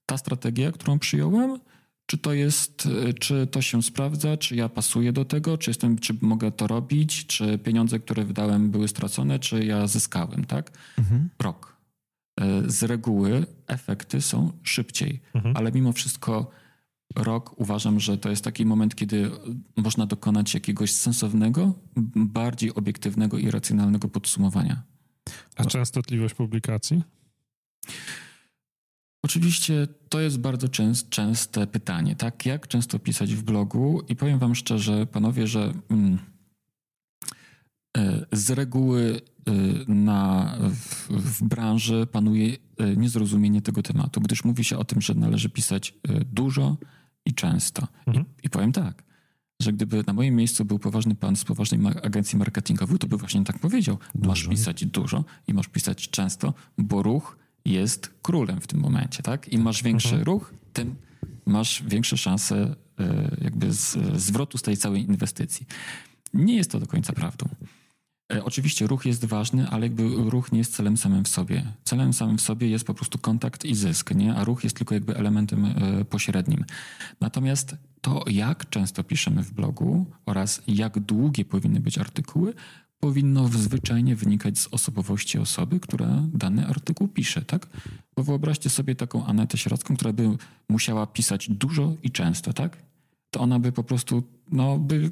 ta 0.06 0.18
strategia, 0.18 0.72
którą 0.72 0.98
przyjąłem, 0.98 1.60
czy 2.06 2.18
to 2.18 2.32
jest, 2.32 2.86
y, 2.86 3.14
czy 3.14 3.46
to 3.46 3.62
się 3.62 3.82
sprawdza, 3.82 4.36
czy 4.36 4.56
ja 4.56 4.68
pasuję 4.68 5.12
do 5.12 5.24
tego, 5.24 5.58
czy 5.58 5.70
jestem, 5.70 5.98
czy 5.98 6.14
mogę 6.20 6.52
to 6.52 6.66
robić, 6.66 7.26
czy 7.26 7.58
pieniądze, 7.58 7.98
które 7.98 8.24
wydałem 8.24 8.70
były 8.70 8.88
stracone, 8.88 9.38
czy 9.38 9.64
ja 9.64 9.86
zyskałem, 9.86 10.44
tak? 10.44 10.70
Mhm. 10.98 11.28
Rok. 11.42 11.76
Y, 12.40 12.70
Z 12.70 12.82
reguły 12.82 13.46
efekty 13.66 14.20
są 14.20 14.52
szybciej, 14.62 15.20
Mhm. 15.34 15.56
ale 15.56 15.72
mimo 15.72 15.92
wszystko 15.92 16.50
rok 17.16 17.60
uważam, 17.60 18.00
że 18.00 18.18
to 18.18 18.30
jest 18.30 18.44
taki 18.44 18.66
moment, 18.66 18.94
kiedy 18.94 19.30
można 19.76 20.06
dokonać 20.06 20.54
jakiegoś 20.54 20.92
sensownego, 20.92 21.74
bardziej 22.16 22.74
obiektywnego 22.74 23.38
i 23.38 23.50
racjonalnego 23.50 24.08
podsumowania. 24.08 24.82
A 25.56 25.64
częstotliwość 25.64 26.34
publikacji? 26.34 27.02
Oczywiście 29.22 29.88
to 30.08 30.20
jest 30.20 30.38
bardzo 30.38 30.68
częst, 30.68 31.08
częste 31.08 31.66
pytanie, 31.66 32.16
tak? 32.16 32.46
Jak 32.46 32.68
często 32.68 32.98
pisać 32.98 33.34
w 33.34 33.42
blogu? 33.42 34.02
I 34.08 34.16
powiem 34.16 34.38
wam 34.38 34.54
szczerze, 34.54 35.06
panowie, 35.06 35.46
że 35.46 35.72
mm, 35.90 36.18
e, 37.96 38.26
z 38.32 38.50
reguły 38.50 39.20
e, 39.46 39.52
na, 39.92 40.56
w, 40.60 41.08
w 41.08 41.42
branży 41.44 42.06
panuje 42.12 42.56
e, 42.78 42.96
niezrozumienie 42.96 43.62
tego 43.62 43.82
tematu, 43.82 44.20
gdyż 44.20 44.44
mówi 44.44 44.64
się 44.64 44.78
o 44.78 44.84
tym, 44.84 45.00
że 45.00 45.14
należy 45.14 45.48
pisać 45.48 45.94
dużo 46.32 46.76
i 47.24 47.34
często. 47.34 47.88
Mhm. 48.06 48.26
I, 48.42 48.46
I 48.46 48.50
powiem 48.50 48.72
tak, 48.72 49.02
że 49.60 49.72
gdyby 49.72 50.04
na 50.06 50.12
moim 50.12 50.34
miejscu 50.36 50.64
był 50.64 50.78
poważny 50.78 51.14
pan 51.14 51.36
z 51.36 51.44
poważnej 51.44 51.80
agencji 52.02 52.38
marketingowej, 52.38 52.98
to 52.98 53.06
by 53.06 53.16
właśnie 53.16 53.44
tak 53.44 53.58
powiedział. 53.58 53.98
Masz 54.14 54.38
Dużo. 54.38 54.50
pisać 54.50 54.84
dużo 54.86 55.24
i 55.48 55.54
masz 55.54 55.68
pisać 55.68 56.08
często, 56.10 56.54
bo 56.78 57.02
ruch 57.02 57.38
jest 57.64 58.10
królem 58.22 58.60
w 58.60 58.66
tym 58.66 58.80
momencie, 58.80 59.22
tak? 59.22 59.48
Im 59.52 59.62
masz 59.62 59.82
większy 59.82 60.08
Mhm. 60.08 60.24
ruch, 60.24 60.54
tym 60.72 60.94
masz 61.46 61.82
większe 61.86 62.16
szanse 62.16 62.74
e, 63.00 63.36
jakby 63.40 63.72
z, 63.72 63.96
zwrotu 64.22 64.58
z 64.58 64.62
tej 64.62 64.76
całej 64.76 65.02
inwestycji. 65.04 65.66
Nie 66.34 66.56
jest 66.56 66.70
to 66.70 66.80
do 66.80 66.86
końca 66.86 67.12
prawdą. 67.12 67.48
E, 68.32 68.44
Oczywiście 68.44 68.86
ruch 68.86 69.06
jest 69.06 69.24
ważny, 69.24 69.68
ale 69.68 69.86
jakby 69.86 70.08
ruch 70.30 70.52
nie 70.52 70.58
jest 70.58 70.74
celem 70.74 70.96
samym 70.96 71.24
w 71.24 71.28
sobie. 71.28 71.72
Celem 71.84 72.12
samym 72.12 72.38
w 72.38 72.40
sobie 72.42 72.68
jest 72.68 72.84
po 72.84 72.94
prostu 72.94 73.18
kontakt 73.18 73.64
i 73.64 73.74
zysk, 73.74 74.14
nie? 74.14 74.34
a 74.34 74.44
ruch 74.44 74.64
jest 74.64 74.76
tylko 74.76 74.94
jakby 74.94 75.16
elementem 75.16 75.64
e, 75.64 76.04
pośrednim. 76.04 76.64
Natomiast 77.20 77.76
to, 78.00 78.24
jak 78.30 78.68
często 78.70 79.04
piszemy 79.04 79.42
w 79.42 79.52
blogu 79.52 80.06
oraz 80.26 80.62
jak 80.68 80.98
długie 80.98 81.44
powinny 81.44 81.80
być 81.80 81.98
artykuły, 81.98 82.54
powinno 83.00 83.48
zwyczajnie 83.48 84.16
wynikać 84.16 84.58
z 84.58 84.66
osobowości 84.70 85.38
osoby, 85.38 85.80
która 85.80 86.22
dany 86.34 86.66
artykuł 86.66 87.08
pisze, 87.08 87.42
tak? 87.42 87.66
Bo 88.16 88.22
wyobraźcie 88.24 88.70
sobie 88.70 88.94
taką 88.94 89.26
Anetę 89.26 89.58
Sieradzką, 89.58 89.96
która 89.96 90.12
by 90.12 90.28
musiała 90.68 91.06
pisać 91.06 91.48
dużo 91.50 91.94
i 92.02 92.10
często, 92.10 92.52
tak? 92.52 92.76
To 93.30 93.40
ona 93.40 93.58
by 93.58 93.72
po 93.72 93.84
prostu, 93.84 94.22
no, 94.52 94.78
by 94.78 95.10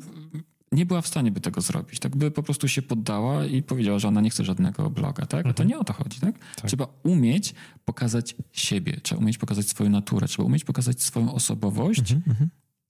nie 0.73 0.87
była 0.87 1.01
w 1.01 1.07
stanie 1.07 1.31
by 1.33 1.41
tego 1.41 1.61
zrobić, 1.61 1.99
tak? 1.99 2.17
By 2.17 2.31
po 2.31 2.43
prostu 2.43 2.69
się 2.69 2.83
poddała 2.83 3.45
i 3.47 3.63
powiedziała, 3.63 3.99
że 3.99 4.09
ona 4.09 4.21
nie 4.21 4.31
chce 4.31 4.45
żadnego 4.45 4.91
bloga, 4.91 5.27
tak? 5.27 5.41
A 5.47 5.53
to 5.53 5.63
Mhm. 5.63 5.69
nie 5.69 5.79
o 5.79 5.85
to 5.85 5.93
chodzi, 5.93 6.21
tak? 6.21 6.39
Tak. 6.39 6.67
Trzeba 6.67 6.87
umieć 7.03 7.55
pokazać 7.85 8.35
siebie, 8.53 9.01
trzeba 9.03 9.21
umieć 9.21 9.39
pokazać 9.39 9.69
swoją 9.69 9.91
naturę, 9.91 10.29
trzeba 10.29 10.47
umieć 10.47 10.65
pokazać 10.65 11.03
swoją 11.03 11.35
osobowość, 11.35 12.13
Mhm. 12.13 12.49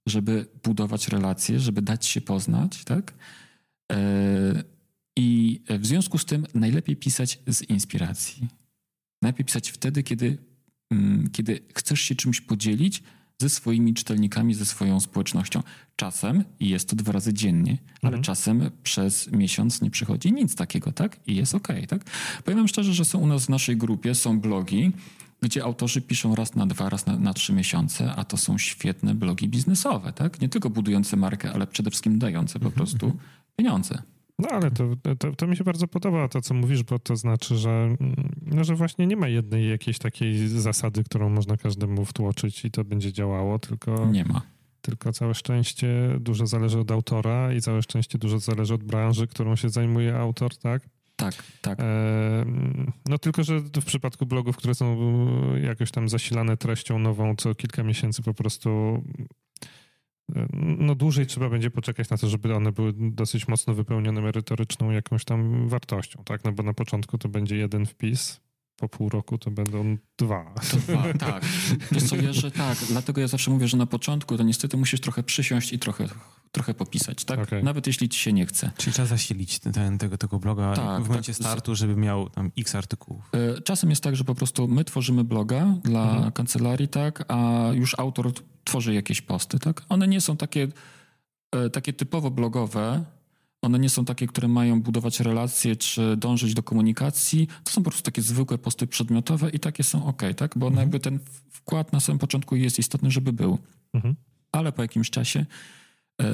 Żeby 0.09 0.45
budować 0.63 1.07
relacje, 1.07 1.59
żeby 1.59 1.81
dać 1.81 2.05
się 2.05 2.21
poznać, 2.21 2.83
tak? 2.83 3.13
E, 3.91 4.63
I 5.17 5.61
w 5.69 5.85
związku 5.85 6.17
z 6.17 6.25
tym 6.25 6.45
najlepiej 6.53 6.95
pisać 6.95 7.39
z 7.47 7.61
inspiracji. 7.61 8.47
Najlepiej 9.21 9.45
pisać 9.45 9.69
wtedy, 9.69 10.03
kiedy, 10.03 10.37
mm, 10.91 11.29
kiedy 11.31 11.59
chcesz 11.75 12.01
się 12.01 12.15
czymś 12.15 12.41
podzielić 12.41 13.03
ze 13.41 13.49
swoimi 13.49 13.93
czytelnikami, 13.93 14.53
ze 14.53 14.65
swoją 14.65 14.99
społecznością. 14.99 15.63
Czasem 15.95 16.43
jest 16.59 16.89
to 16.89 16.95
dwa 16.95 17.11
razy 17.11 17.33
dziennie, 17.33 17.77
ale 18.01 18.07
Mhm. 18.09 18.23
czasem 18.23 18.71
przez 18.83 19.31
miesiąc 19.31 19.81
nie 19.81 19.91
przychodzi 19.91 20.33
nic 20.33 20.55
takiego, 20.55 20.91
tak? 20.91 21.19
I 21.27 21.35
jest 21.35 21.55
okej, 21.55 21.87
tak? 21.87 22.03
Powiem 22.43 22.67
szczerze, 22.67 22.93
że 22.93 23.05
są 23.05 23.19
u 23.19 23.27
nas 23.27 23.45
w 23.45 23.49
naszej 23.49 23.77
grupie, 23.77 24.15
są 24.15 24.39
blogi, 24.39 24.91
gdzie 25.41 25.63
autorzy 25.63 26.01
piszą 26.01 26.35
raz 26.35 26.55
na 26.55 26.65
dwa, 26.65 26.89
raz 26.89 27.05
na, 27.05 27.19
na 27.19 27.33
trzy 27.33 27.53
miesiące, 27.53 28.13
a 28.15 28.23
to 28.23 28.37
są 28.37 28.57
świetne 28.57 29.15
blogi 29.15 29.47
biznesowe, 29.49 30.13
tak? 30.13 30.41
Nie 30.41 30.49
tylko 30.49 30.69
budujące 30.69 31.17
markę, 31.17 31.51
ale 31.53 31.67
przede 31.67 31.89
wszystkim 31.89 32.19
dające 32.19 32.59
po 32.59 32.71
prostu 32.71 33.17
pieniądze. 33.55 34.01
No 34.39 34.49
ale 34.49 34.71
to, 34.71 34.83
to, 35.19 35.35
to 35.35 35.47
mi 35.47 35.57
się 35.57 35.63
bardzo 35.63 35.87
podoba 35.87 36.27
to, 36.27 36.41
co 36.41 36.53
mówisz, 36.53 36.83
bo 36.83 36.99
to 36.99 37.15
znaczy, 37.15 37.57
że, 37.57 37.69
mm, 37.69 37.97
no, 38.45 38.63
że 38.63 38.75
właśnie 38.75 39.07
nie 39.07 39.17
ma 39.17 39.27
jednej 39.27 39.69
jakiejś 39.69 39.97
takiej 39.97 40.47
zasady, 40.47 41.03
którą 41.03 41.29
można 41.29 41.57
każdemu 41.57 42.05
wtłoczyć 42.05 42.65
i 42.65 42.71
to 42.71 42.83
będzie 42.83 43.13
działało, 43.13 43.59
tylko, 43.59 44.05
Nie 44.05 44.25
ma. 44.25 44.41
tylko 44.81 45.13
całe 45.13 45.33
szczęście 45.33 46.17
dużo 46.19 46.47
zależy 46.47 46.79
od 46.79 46.91
autora 46.91 47.53
i 47.53 47.61
całe 47.61 47.81
szczęście 47.81 48.17
dużo 48.17 48.39
zależy 48.39 48.73
od 48.73 48.83
branży, 48.83 49.27
którą 49.27 49.55
się 49.55 49.69
zajmuje 49.69 50.17
autor, 50.17 50.57
tak? 50.57 50.89
Tak, 51.19 51.43
tak. 51.61 51.79
E, 51.79 52.45
No 53.09 53.17
tylko, 53.17 53.43
że 53.43 53.59
w 53.59 53.85
przypadku 53.85 54.25
blogów, 54.25 54.57
które 54.57 54.75
są 54.75 54.97
jakoś 55.63 55.91
tam 55.91 56.09
zasilane 56.09 56.57
treścią 56.57 56.99
nową 56.99 57.35
co 57.35 57.55
kilka 57.55 57.83
miesięcy 57.83 58.23
po 58.23 58.33
prostu 58.33 59.03
e, 60.35 60.47
no 60.77 60.95
dłużej 60.95 61.25
trzeba 61.25 61.49
będzie 61.49 61.71
poczekać 61.71 62.09
na 62.09 62.17
to, 62.17 62.29
żeby 62.29 62.55
one 62.55 62.71
były 62.71 62.93
dosyć 62.97 63.47
mocno 63.47 63.73
wypełnione 63.73 64.21
merytoryczną 64.21 64.91
jakąś 64.91 65.25
tam 65.25 65.69
wartością, 65.69 66.23
tak? 66.25 66.43
No 66.43 66.51
bo 66.51 66.63
na 66.63 66.73
początku 66.73 67.17
to 67.17 67.29
będzie 67.29 67.55
jeden 67.57 67.85
wpis, 67.85 68.41
po 68.75 68.89
pół 68.89 69.09
roku 69.09 69.37
to 69.37 69.51
będą 69.51 69.97
dwa. 70.17 70.53
Dwa, 70.73 71.13
tak. 71.27 71.45
Wiesz 71.91 72.03
co, 72.03 72.15
Jerzy, 72.15 72.51
tak. 72.51 72.77
Dlatego 72.89 73.21
ja 73.21 73.27
zawsze 73.27 73.51
mówię, 73.51 73.67
że 73.67 73.77
na 73.77 73.85
początku 73.85 74.37
to 74.37 74.43
niestety 74.43 74.77
musisz 74.77 74.99
trochę 75.01 75.23
przysiąść 75.23 75.73
i 75.73 75.79
trochę, 75.79 76.07
trochę 76.51 76.73
popisać, 76.73 77.25
tak? 77.25 77.39
Okej. 77.39 77.63
Nawet 77.63 77.87
jeśli 77.87 78.09
ci 78.09 78.19
się 78.19 78.33
nie 78.33 78.45
chce. 78.45 78.71
Czyli 78.77 78.93
trzeba 78.93 79.05
zasilić 79.07 79.59
ten, 79.59 79.97
tego, 79.97 80.17
tego 80.17 80.39
bloga 80.39 80.73
Tak, 80.75 81.03
w 81.03 81.07
momencie 81.07 81.33
tak. 81.33 81.39
startu, 81.41 81.75
żeby 81.75 81.95
miał 81.95 82.29
tam 82.29 82.51
x 82.57 82.75
artykułów. 82.75 83.29
E, 83.57 83.61
Czasem 83.61 83.89
jest 83.89 84.03
tak, 84.03 84.15
że 84.15 84.23
po 84.23 84.35
prostu 84.35 84.67
my 84.67 84.83
tworzymy 84.83 85.23
bloga 85.23 85.65
dla 85.83 86.11
Mhm. 86.11 86.31
kancelarii, 86.31 86.87
tak, 86.87 87.25
a 87.27 87.67
już 87.73 87.99
autor 87.99 88.31
tworzy 88.63 88.93
jakieś 88.93 89.21
posty, 89.21 89.59
tak. 89.59 89.81
One 89.89 90.07
nie 90.07 90.21
są 90.21 90.37
takie, 90.37 90.67
e, 91.51 91.69
takie 91.69 91.93
typowo 91.93 92.31
blogowe, 92.31 93.03
one 93.61 93.79
nie 93.79 93.89
są 93.89 94.05
takie, 94.05 94.27
które 94.27 94.47
mają 94.47 94.81
budować 94.81 95.19
relacje 95.19 95.75
czy 95.75 96.17
dążyć 96.17 96.53
do 96.53 96.63
komunikacji. 96.63 97.47
To 97.63 97.71
są 97.71 97.83
po 97.83 97.89
prostu 97.89 98.03
takie 98.05 98.21
zwykłe 98.21 98.57
posty 98.57 98.87
przedmiotowe 98.87 99.49
i 99.49 99.59
takie 99.59 99.83
są 99.83 100.05
ok, 100.05 100.21
tak? 100.37 100.57
Bo 100.57 100.67
Mhm. 100.67 100.79
jakby 100.85 100.99
ten 100.99 101.19
wkład 101.51 101.93
na 101.93 101.99
samym 101.99 102.19
początku 102.19 102.55
jest 102.55 102.79
istotny, 102.79 103.11
żeby 103.11 103.33
był. 103.33 103.57
Mhm. 103.93 104.15
ale 104.51 104.71
po 104.71 104.81
jakimś 104.81 105.09
czasie 105.09 105.45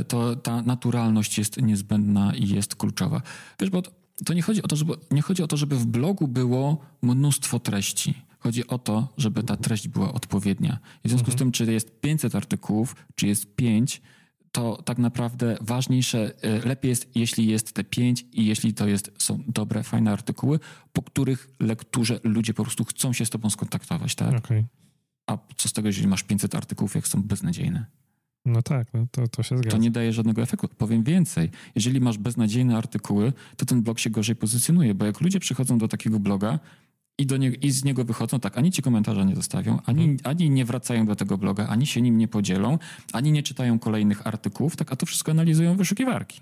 to 0.07 0.35
ta 0.35 0.61
naturalność 0.61 1.37
jest 1.37 1.61
niezbędna 1.61 2.35
i 2.35 2.47
jest 2.47 2.75
kluczowa. 2.75 3.21
Wiesz, 3.59 3.69
bo 3.69 3.81
to- 4.25 4.33
nie 4.33 4.41
chodzi 4.41 4.63
o 4.63 4.67
to, 4.67 4.75
żeby, 4.75 4.93
nie 5.11 5.21
chodzi 5.21 5.43
o 5.43 5.47
to, 5.47 5.57
żeby 5.57 5.75
w 5.75 5.85
blogu 5.85 6.27
było 6.27 6.77
mnóstwo 7.01 7.59
treści. 7.59 8.13
Chodzi 8.39 8.67
o 8.67 8.77
to, 8.79 9.13
żeby 9.17 9.43
ta 9.43 9.57
treść 9.57 9.87
była 9.87 10.13
odpowiednia. 10.13 10.79
I 11.03 11.07
w 11.07 11.11
związku 11.11 11.31
z 11.31 11.35
tym, 11.35 11.51
czy 11.51 11.65
jest 11.71 12.01
500 12.01 12.35
artykułów, 12.35 12.95
czy 13.15 13.27
jest 13.27 13.55
5, 13.55 14.01
to 14.51 14.81
tak 14.85 14.97
naprawdę 14.97 15.57
ważniejsze, 15.61 16.33
e, 16.41 16.67
lepiej 16.67 16.89
jest, 16.89 17.09
jeśli 17.15 17.47
jest 17.47 17.73
te 17.73 17.83
5 17.83 18.25
i 18.33 18.45
jeśli 18.45 18.73
to 18.73 18.87
jest, 18.87 19.11
są 19.17 19.43
dobre, 19.47 19.83
fajne 19.83 20.11
artykuły, 20.11 20.59
po 20.93 21.01
których 21.01 21.49
lekturze 21.59 22.19
ludzie 22.23 22.53
po 22.53 22.63
prostu 22.63 22.85
chcą 22.85 23.13
się 23.13 23.25
z 23.25 23.29
tobą 23.29 23.49
skontaktować, 23.49 24.15
tak? 24.15 24.37
Okej. 24.37 24.65
A 25.27 25.37
co 25.57 25.69
z 25.69 25.73
tego, 25.73 25.87
jeżeli 25.87 26.07
masz 26.07 26.23
500 26.23 26.55
artykułów, 26.55 26.95
jak 26.95 27.07
są 27.07 27.23
beznadziejne? 27.23 27.85
No 28.45 28.61
tak, 28.61 28.87
no 28.93 29.07
to, 29.11 29.27
to 29.27 29.43
się 29.43 29.57
zgadza. 29.57 29.77
To 29.77 29.83
nie 29.83 29.91
daje 29.91 30.13
żadnego 30.13 30.41
efektu. 30.41 30.67
Powiem 30.77 31.03
więcej. 31.03 31.49
Jeżeli 31.75 32.01
masz 32.01 32.17
beznadziejne 32.17 32.77
artykuły, 32.77 33.33
to 33.57 33.65
ten 33.65 33.81
blog 33.81 33.99
się 33.99 34.09
gorzej 34.09 34.35
pozycjonuje, 34.35 34.95
bo 34.95 35.05
jak 35.05 35.21
ludzie 35.21 35.39
przychodzą 35.39 35.77
do 35.77 35.87
takiego 35.87 36.19
bloga 36.19 36.59
i, 37.17 37.25
do 37.25 37.37
nie, 37.37 37.49
i 37.49 37.71
z 37.71 37.83
niego 37.83 38.05
wychodzą, 38.05 38.39
tak, 38.39 38.57
ani 38.57 38.71
ci 38.71 38.81
komentarza 38.81 39.23
nie 39.23 39.35
zostawią, 39.35 39.79
ani, 39.85 40.17
ani 40.23 40.49
nie 40.49 40.65
wracają 40.65 41.05
do 41.05 41.15
tego 41.15 41.37
bloga, 41.37 41.67
ani 41.67 41.87
się 41.87 42.01
nim 42.01 42.17
nie 42.17 42.27
podzielą, 42.27 42.77
ani 43.13 43.31
nie 43.31 43.43
czytają 43.43 43.79
kolejnych 43.79 44.27
artykułów, 44.27 44.75
tak, 44.75 44.93
a 44.93 44.95
to 44.95 45.05
wszystko 45.05 45.31
analizują 45.31 45.77
wyszukiwarki. 45.77 46.41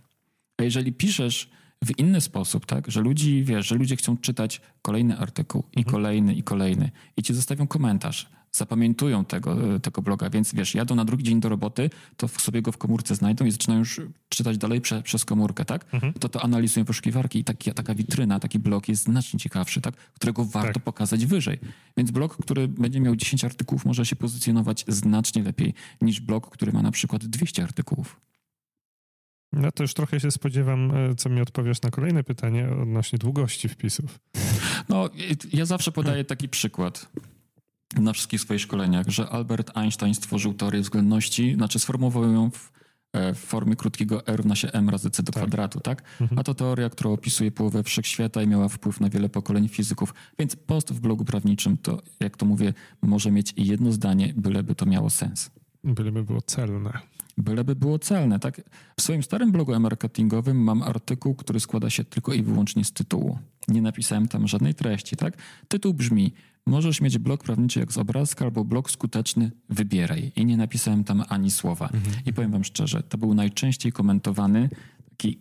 A 0.57 0.63
jeżeli 0.63 0.93
piszesz 0.93 1.49
w 1.85 1.99
inny 1.99 2.21
sposób, 2.21 2.65
tak, 2.65 2.91
że 2.91 3.01
ludzi, 3.01 3.43
wiesz, 3.43 3.67
że 3.67 3.75
ludzie 3.75 3.95
chcą 3.95 4.17
czytać 4.17 4.61
kolejny 4.81 5.17
artykuł 5.17 5.63
i 5.75 5.85
kolejny 5.85 6.33
i 6.33 6.43
kolejny 6.43 6.91
i 7.17 7.23
ci 7.23 7.33
zostawią 7.33 7.67
komentarz, 7.67 8.29
zapamiętują 8.55 9.25
tego, 9.25 9.79
tego 9.79 10.01
bloga, 10.01 10.29
więc 10.29 10.53
wiesz, 10.53 10.75
jadą 10.75 10.95
na 10.95 11.05
drugi 11.05 11.23
dzień 11.23 11.39
do 11.39 11.49
roboty, 11.49 11.89
to 12.17 12.27
sobie 12.27 12.61
go 12.61 12.71
w 12.71 12.77
komórce 12.77 13.15
znajdą 13.15 13.45
i 13.45 13.51
zaczynają 13.51 13.79
już 13.79 14.01
czytać 14.29 14.57
dalej 14.57 14.81
prze, 14.81 15.01
przez 15.01 15.25
komórkę, 15.25 15.65
tak? 15.65 15.85
To 16.19 16.29
to 16.29 16.43
analizują 16.43 16.85
wyszukiwarki 16.85 17.39
i 17.39 17.43
taki, 17.43 17.73
taka 17.73 17.95
witryna, 17.95 18.39
taki 18.39 18.59
blog 18.59 18.87
jest 18.89 19.03
znacznie 19.03 19.39
ciekawszy, 19.39 19.81
tak? 19.81 19.95
Którego 19.95 20.45
warto 20.45 20.73
Tak. 20.73 20.83
pokazać 20.83 21.25
wyżej. 21.25 21.59
Więc 21.97 22.11
blog, 22.11 22.37
który 22.37 22.67
będzie 22.67 22.99
miał 22.99 23.15
10 23.15 23.45
artykułów, 23.45 23.85
może 23.85 24.05
się 24.05 24.15
pozycjonować 24.15 24.85
znacznie 24.87 25.43
lepiej 25.43 25.73
niż 26.01 26.19
blog, 26.21 26.49
który 26.49 26.71
ma 26.71 26.81
na 26.81 26.91
przykład 26.91 27.25
200 27.25 27.63
artykułów. 27.63 28.19
No 29.53 29.71
to 29.71 29.83
już 29.83 29.93
trochę 29.93 30.19
się 30.19 30.31
spodziewam, 30.31 30.91
e, 30.91 31.15
co 31.15 31.29
mi 31.29 31.41
odpowiesz 31.41 31.81
na 31.81 31.89
kolejne 31.91 32.23
pytanie 32.23 32.69
odnośnie 32.81 33.19
długości 33.19 33.69
wpisów. 33.69 34.19
No, 34.89 35.09
ja 35.53 35.65
zawsze 35.65 35.91
podaję 35.91 36.23
taki 36.23 36.49
przykład 36.49 37.09
na 38.01 38.13
wszystkich 38.13 38.41
swoich 38.41 38.61
szkoleniach, 38.61 39.07
że 39.07 39.29
Albert 39.29 39.77
Einstein 39.77 40.13
stworzył 40.15 40.53
teorię 40.53 40.81
względności, 40.81 41.53
znaczy 41.55 41.79
sformułował 41.79 42.31
ją 42.31 42.51
w, 42.51 42.71
e, 43.13 43.33
w 43.33 43.39
formie 43.39 43.75
krótkiego 43.75 44.27
r 44.27 44.37
równa 44.37 44.55
się 44.55 44.71
m 44.71 44.89
razy 44.89 45.09
c 45.09 45.23
do 45.23 45.31
Tak. 45.31 45.43
kwadratu, 45.43 45.79
tak? 45.79 46.03
Mhm. 46.21 46.39
A 46.39 46.43
to 46.43 46.53
teoria, 46.53 46.89
która 46.89 47.09
opisuje 47.11 47.51
połowę 47.51 47.83
wszechświata 47.83 48.41
i 48.43 48.47
miała 48.47 48.67
wpływ 48.69 48.99
na 48.99 49.09
wiele 49.09 49.29
pokoleń 49.29 49.67
fizyków. 49.67 50.13
Więc 50.39 50.55
post 50.55 50.93
w 50.93 50.99
blogu 50.99 51.25
prawniczym 51.25 51.77
to, 51.77 52.01
jak 52.19 52.37
to 52.37 52.45
mówię, 52.45 52.73
może 53.01 53.31
mieć 53.31 53.53
jedno 53.57 53.91
zdanie, 53.91 54.33
byleby 54.37 54.75
to 54.75 54.85
miało 54.85 55.09
sens. 55.09 55.51
Byleby 55.83 56.23
było 56.23 56.41
celne. 56.41 56.99
Byleby 57.37 57.75
było 57.75 57.99
celne, 57.99 58.39
tak? 58.39 58.61
W 58.99 59.01
swoim 59.01 59.23
starym 59.23 59.51
blogu 59.51 59.73
e-marketingowym 59.73 60.57
mam 60.57 60.83
artykuł, 60.83 61.35
który 61.35 61.59
składa 61.59 61.89
się 61.89 62.03
tylko 62.03 62.33
i 62.33 62.43
wyłącznie 62.43 62.85
z 62.85 62.91
tytułu. 62.91 63.39
Nie 63.67 63.81
napisałem 63.81 64.27
tam 64.27 64.47
żadnej 64.47 64.73
treści, 64.73 65.15
tak? 65.15 65.37
Tytuł 65.67 65.93
brzmi 65.93 66.33
Możesz 66.65 67.01
mieć 67.01 67.17
blog 67.17 67.43
prawniczy 67.43 67.79
jak 67.79 67.91
z 67.91 67.97
obrazka 67.97 68.45
albo 68.45 68.65
blog 68.65 68.91
skuteczny, 68.91 69.51
wybieraj. 69.69 70.31
I 70.35 70.45
nie 70.45 70.57
napisałem 70.57 71.03
tam 71.03 71.23
ani 71.29 71.51
słowa. 71.51 71.89
I 72.25 72.33
powiem 72.33 72.51
wam 72.51 72.63
szczerze, 72.63 73.03
to 73.03 73.17
był 73.17 73.33
najczęściej 73.33 73.91
komentowany 73.91 74.69
taki 75.09 75.39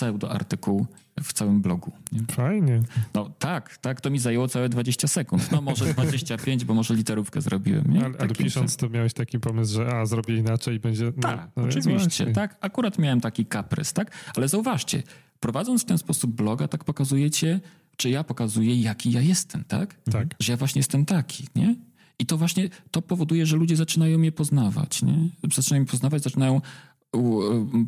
pseudo-artykuł 0.00 0.86
w 1.22 1.32
całym 1.32 1.62
blogu. 1.62 1.92
Nie? 2.12 2.20
Fajnie. 2.30 2.82
No 3.14 3.30
tak, 3.38 3.78
tak, 3.78 4.00
to 4.00 4.10
mi 4.10 4.18
zajęło 4.18 4.48
całe 4.48 4.68
20 4.68 5.08
sekund. 5.08 5.52
No 5.52 5.60
może 5.60 5.94
25, 5.94 6.64
bo 6.64 6.74
może 6.74 6.94
literówkę 6.94 7.40
zrobiłem. 7.40 7.84
Nie? 7.92 8.04
Ale, 8.04 8.14
ale 8.18 8.28
pisząc 8.28 8.76
to 8.76 8.88
miałeś 8.88 9.12
taki 9.12 9.40
pomysł, 9.40 9.74
że 9.74 9.86
a, 9.86 10.06
zrobię 10.06 10.36
inaczej 10.36 10.76
i 10.76 10.80
będzie... 10.80 11.04
no, 11.04 11.22
tak, 11.22 11.50
no, 11.56 11.62
oczywiście. 11.62 12.26
Tak, 12.26 12.56
akurat 12.60 12.98
miałem 12.98 13.20
taki 13.20 13.46
kaprys, 13.46 13.92
tak? 13.92 14.32
Ale 14.36 14.48
zauważcie, 14.48 15.02
prowadząc 15.40 15.82
w 15.82 15.84
ten 15.84 15.98
sposób 15.98 16.30
bloga, 16.30 16.68
tak 16.68 16.84
pokazujecie, 16.84 17.60
czy 17.96 18.10
ja 18.10 18.24
pokazuję, 18.24 18.80
jaki 18.80 19.12
ja 19.12 19.20
jestem, 19.20 19.64
tak? 19.64 19.96
Tak. 20.10 20.28
Że 20.38 20.52
ja 20.52 20.56
właśnie 20.56 20.78
jestem 20.78 21.04
taki, 21.04 21.46
nie? 21.56 21.76
I 22.18 22.26
to 22.26 22.36
właśnie 22.36 22.68
to 22.90 23.02
powoduje, 23.02 23.46
że 23.46 23.56
ludzie 23.56 23.76
zaczynają 23.76 24.18
mnie 24.18 24.32
poznawać, 24.32 25.02
nie? 25.02 25.28
Zaczynają 25.54 25.82
mnie 25.82 25.90
poznawać, 25.90 26.22
zaczynają 26.22 26.60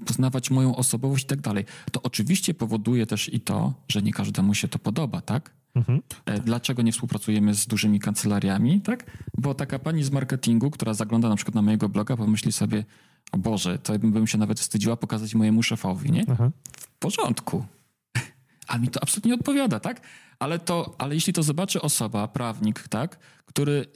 poznawać 0.06 0.50
moją 0.50 0.76
osobowość 0.76 1.24
i 1.24 1.26
tak 1.26 1.40
dalej. 1.40 1.64
To 1.92 2.02
oczywiście 2.02 2.54
powoduje 2.54 3.06
też 3.06 3.34
i 3.34 3.40
to, 3.40 3.74
że 3.88 4.02
nie 4.02 4.12
każdemu 4.12 4.54
się 4.54 4.68
to 4.68 4.78
podoba, 4.78 5.20
tak? 5.20 5.50
Mhm. 5.74 6.02
E, 6.26 6.40
Dlaczego 6.40 6.82
nie 6.82 6.92
współpracujemy 6.92 7.54
z 7.54 7.66
dużymi 7.66 8.00
kancelariami, 8.00 8.80
tak? 8.80 9.10
Bo 9.38 9.54
taka 9.54 9.78
pani 9.78 10.04
z 10.04 10.10
marketingu, 10.10 10.70
która 10.70 10.94
zagląda 10.94 11.28
na 11.28 11.36
przykład 11.36 11.54
na 11.54 11.62
mojego 11.62 11.88
bloga, 11.88 12.16
pomyśli 12.16 12.52
sobie, 12.52 12.84
o 13.32 13.38
Boże, 13.38 13.78
to 13.78 13.98
bym 13.98 14.26
się 14.26 14.38
nawet 14.38 14.60
wstydziła 14.60 14.96
pokazać 14.96 15.34
mojemu 15.34 15.62
szefowi, 15.62 16.12
nie? 16.12 16.24
Aha. 16.32 16.50
W 16.76 16.98
porządku. 16.98 17.66
A 18.68 18.78
mi 18.78 18.88
to 18.88 19.02
absolutnie 19.02 19.28
nie 19.28 19.34
odpowiada, 19.34 19.80
tak? 19.80 20.00
Ale, 20.42 20.58
to, 20.58 20.94
ale 20.98 21.14
jeśli 21.14 21.32
to 21.32 21.42
zobaczy 21.42 21.80
osoba, 21.82 22.28
prawnik, 22.28 22.88
tak? 22.88 23.18
Który, 23.46 23.86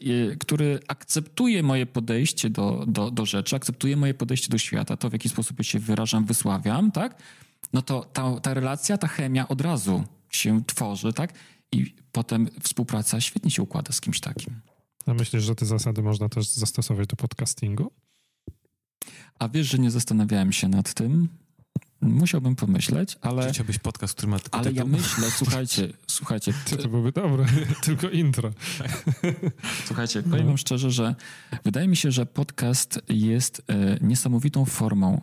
który 0.40 0.80
akceptuje 0.88 1.62
moje 1.62 1.86
podejście 1.86 2.50
do, 2.50 2.84
do, 2.88 3.10
do 3.10 3.26
rzeczy, 3.26 3.56
akceptuje 3.56 3.96
moje 3.96 4.14
podejście 4.14 4.48
do 4.48 4.58
świata, 4.58 4.96
to 4.96 5.10
w 5.10 5.12
jaki 5.12 5.28
sposób 5.28 5.58
ja 5.58 5.64
się 5.64 5.78
wyrażam, 5.78 6.24
wysławiam, 6.24 6.92
tak? 6.92 7.22
No 7.72 7.82
to 7.82 8.04
ta, 8.12 8.40
ta 8.40 8.54
relacja, 8.54 8.98
ta 8.98 9.08
chemia 9.08 9.48
od 9.48 9.60
razu 9.60 10.04
się 10.30 10.64
tworzy, 10.64 11.12
tak? 11.12 11.32
I 11.72 11.94
potem 12.12 12.48
współpraca 12.62 13.20
świetnie 13.20 13.50
się 13.50 13.62
układa 13.62 13.92
z 13.92 14.00
kimś 14.00 14.20
takim. 14.20 14.60
A 15.06 15.14
myślisz, 15.14 15.42
że 15.42 15.54
te 15.54 15.66
zasady 15.66 16.02
można 16.02 16.28
też 16.28 16.48
zastosować 16.48 17.06
do 17.06 17.16
podcastingu? 17.16 17.92
A 19.38 19.48
wiesz, 19.48 19.66
że 19.66 19.78
nie 19.78 19.90
zastanawiałem 19.90 20.52
się 20.52 20.68
nad 20.68 20.94
tym? 20.94 21.28
Musiałbym 22.06 22.56
pomyśleć, 22.56 23.18
ale, 23.20 23.46
Czy 23.46 23.52
chciałbyś 23.52 23.78
podcast, 23.78 24.14
który 24.14 24.28
ma 24.28 24.38
tylko 24.38 24.58
ale 24.58 24.72
ja 24.72 24.84
tytuł? 24.84 24.88
myślę, 24.88 25.30
słuchajcie, 25.38 25.92
słuchajcie, 26.06 26.52
To, 26.70 26.76
to 26.76 26.88
byłoby 26.88 27.12
dobre, 27.12 27.44
tylko 27.84 28.10
intro. 28.10 28.50
Słuchajcie, 29.84 30.22
powiem 30.22 30.46
wam 30.46 30.58
szczerze, 30.58 30.90
że 30.90 31.14
wydaje 31.64 31.88
mi 31.88 31.96
się, 31.96 32.10
że 32.10 32.26
podcast 32.26 33.00
jest 33.08 33.62
e, 33.68 33.98
niesamowitą 34.00 34.64
formą 34.64 35.20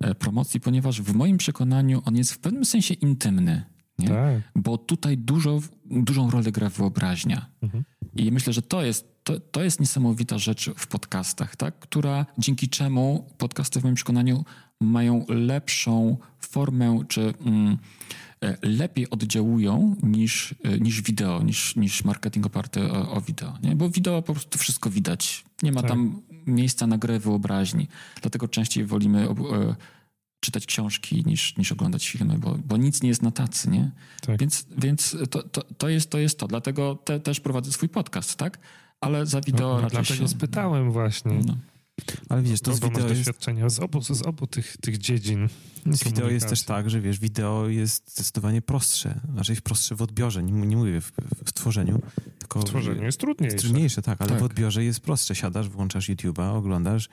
e, 0.00 0.14
promocji, 0.14 0.60
ponieważ 0.60 1.02
w 1.02 1.14
moim 1.14 1.38
przekonaniu 1.38 2.02
on 2.04 2.16
jest 2.16 2.32
w 2.32 2.38
pewnym 2.38 2.64
sensie 2.64 2.94
intymny. 2.94 3.64
Nie? 3.98 4.08
Tak. 4.08 4.42
Bo 4.54 4.78
tutaj 4.78 5.18
dużo, 5.18 5.60
dużą 5.84 6.30
rolę 6.30 6.52
gra 6.52 6.68
wyobraźnia. 6.68 7.46
Mhm. 7.62 7.84
I 8.16 8.32
myślę, 8.32 8.52
że 8.52 8.62
to 8.62 8.82
jest, 8.82 9.24
to, 9.24 9.40
to 9.40 9.62
jest 9.64 9.80
niesamowita 9.80 10.38
rzecz 10.38 10.70
w 10.76 10.86
podcastach, 10.86 11.56
tak? 11.56 11.78
która 11.78 12.26
dzięki 12.38 12.68
czemu 12.68 13.30
podcasty 13.38 13.80
w 13.80 13.82
moim 13.82 13.94
przekonaniu 13.94 14.44
mają 14.80 15.24
lepszą 15.28 16.16
formę, 16.40 16.98
czy 17.08 17.34
mm, 17.46 17.78
e, 18.40 18.56
lepiej 18.62 19.10
oddziałują 19.10 19.96
niż, 20.02 20.54
e, 20.64 20.78
niż 20.78 21.02
wideo, 21.02 21.42
niż, 21.42 21.76
niż 21.76 22.04
marketing 22.04 22.46
oparty 22.46 22.92
o, 22.92 23.12
o 23.12 23.20
wideo. 23.20 23.58
Nie? 23.62 23.76
Bo 23.76 23.90
wideo 23.90 24.22
po 24.22 24.32
prostu 24.32 24.58
wszystko 24.58 24.90
widać. 24.90 25.44
Nie 25.62 25.72
ma 25.72 25.80
Tak. 25.80 25.90
tam 25.90 26.22
miejsca 26.46 26.86
na 26.86 26.98
grę 26.98 27.18
wyobraźni. 27.18 27.88
Dlatego 28.22 28.48
częściej 28.48 28.84
wolimy 28.84 29.28
ob, 29.28 29.40
e, 29.40 29.76
czytać 30.40 30.66
książki 30.66 31.22
niż, 31.26 31.56
niż 31.56 31.72
oglądać 31.72 32.08
filmy, 32.08 32.38
bo, 32.38 32.58
bo 32.68 32.76
nic 32.76 33.02
nie 33.02 33.08
jest 33.08 33.22
na 33.22 33.30
tacy, 33.30 33.70
nie? 33.70 33.90
Tak. 34.20 34.40
Więc, 34.40 34.66
więc 34.78 35.16
to, 35.30 35.42
to, 35.42 35.62
to, 35.78 35.88
jest, 35.88 36.10
to 36.10 36.18
jest 36.18 36.38
to. 36.38 36.48
Dlatego 36.48 36.94
te, 37.04 37.20
też 37.20 37.40
prowadzę 37.40 37.72
swój 37.72 37.88
podcast, 37.88 38.36
tak? 38.36 38.58
Ale 39.00 39.26
za 39.26 39.40
wideo 39.40 39.68
No, 39.68 39.80
raczej 39.80 40.02
dlatego 40.02 40.28
się... 40.28 40.28
spytałem 40.28 40.92
właśnie. 40.92 41.40
No. 41.46 41.56
Ale 42.28 42.42
wiesz, 42.42 42.60
to 42.60 42.70
To 42.70 42.76
z 42.76 42.80
bo 42.80 42.86
masz 42.86 42.96
wideo 42.96 43.08
jest, 43.08 43.20
doświadczenia 43.20 43.68
z 43.68 43.80
obu, 43.80 44.02
z 44.02 44.22
obu 44.22 44.46
tych, 44.46 44.76
tych 44.76 44.98
dziedzin. 44.98 45.48
z 45.86 46.04
wideo 46.04 46.28
jest 46.30 46.48
też 46.48 46.62
tak, 46.62 46.90
że 46.90 47.00
wiesz, 47.00 47.18
wideo 47.18 47.68
jest 47.68 48.12
zdecydowanie 48.12 48.62
prostsze. 48.62 49.20
Znaczy 49.32 49.56
prostsze 49.62 49.94
w 49.94 50.02
odbiorze, 50.02 50.42
nie, 50.42 50.52
nie 50.52 50.76
mówię 50.76 51.00
w, 51.00 51.12
w 51.44 51.50
stworzeniu, 51.50 52.02
tylko 52.38 52.60
W 52.60 52.64
tworzeniu 52.64 53.02
jest 53.02 53.20
trudniejsze. 53.20 53.56
Trudniejsze, 53.56 54.02
tak, 54.02 54.20
ale 54.20 54.30
Tak. 54.30 54.40
w 54.40 54.42
odbiorze 54.42 54.84
jest 54.84 55.00
prostsze. 55.00 55.34
Siadasz, 55.34 55.68
włączasz 55.68 56.08
YouTube'a, 56.08 56.56
oglądasz 56.56 57.08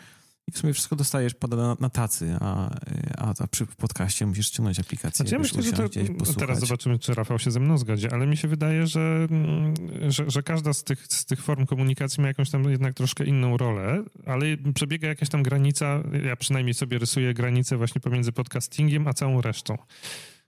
i 0.48 0.52
w 0.52 0.58
sumie 0.58 0.74
wszystko 0.74 0.96
dostajesz 0.96 1.34
podane 1.34 1.64
na, 1.64 1.78
na 1.80 1.89
tacy, 1.89 2.36
a, 2.39 2.70
a, 3.18 3.34
a 3.39 3.48
przy 3.48 3.66
podcaście 3.66 4.26
musisz 4.26 4.48
ściągnąć 4.48 4.80
aplikację, 4.80 5.18
Znaczy, 5.18 5.36
ja 5.36 5.39
myślę, 5.39 5.64
że 5.64 5.72
to, 5.72 5.89
gdzieś 5.89 6.10
teraz 6.38 6.60
zobaczymy, 6.60 7.00
czy 7.00 7.14
Rafał 7.14 7.39
się 7.39 7.52
ze 7.52 7.60
mną 7.60 7.78
zgodzi, 7.78 8.10
ale 8.10 8.28
mi 8.28 8.38
się 8.38 8.48
wydaje, 8.48 8.88
że, 8.88 9.28
mm, 9.32 9.74
że, 10.12 10.30
że 10.30 10.44
każda 10.44 10.74
z 10.74 10.84
tych, 10.84 11.08
z 11.08 11.26
tych 11.26 11.41
form 11.41 11.66
komunikacji 11.66 12.22
ma 12.22 12.28
jakąś 12.28 12.50
tam 12.50 12.64
jednak 12.64 12.94
troszkę 12.94 13.26
inną 13.26 13.58
rolę, 13.58 14.04
ale 14.26 14.46
przebiega 14.76 15.08
jakaś 15.08 15.30
tam 15.30 15.44
granica, 15.44 16.04
ja 16.26 16.36
przynajmniej 16.36 16.74
sobie 16.74 16.98
rysuję 16.98 17.34
granicę 17.34 17.78
właśnie 17.78 18.02
pomiędzy 18.02 18.32
podcastingiem 18.32 19.08
a 19.08 19.14
całą 19.14 19.41
resztą. 19.41 19.78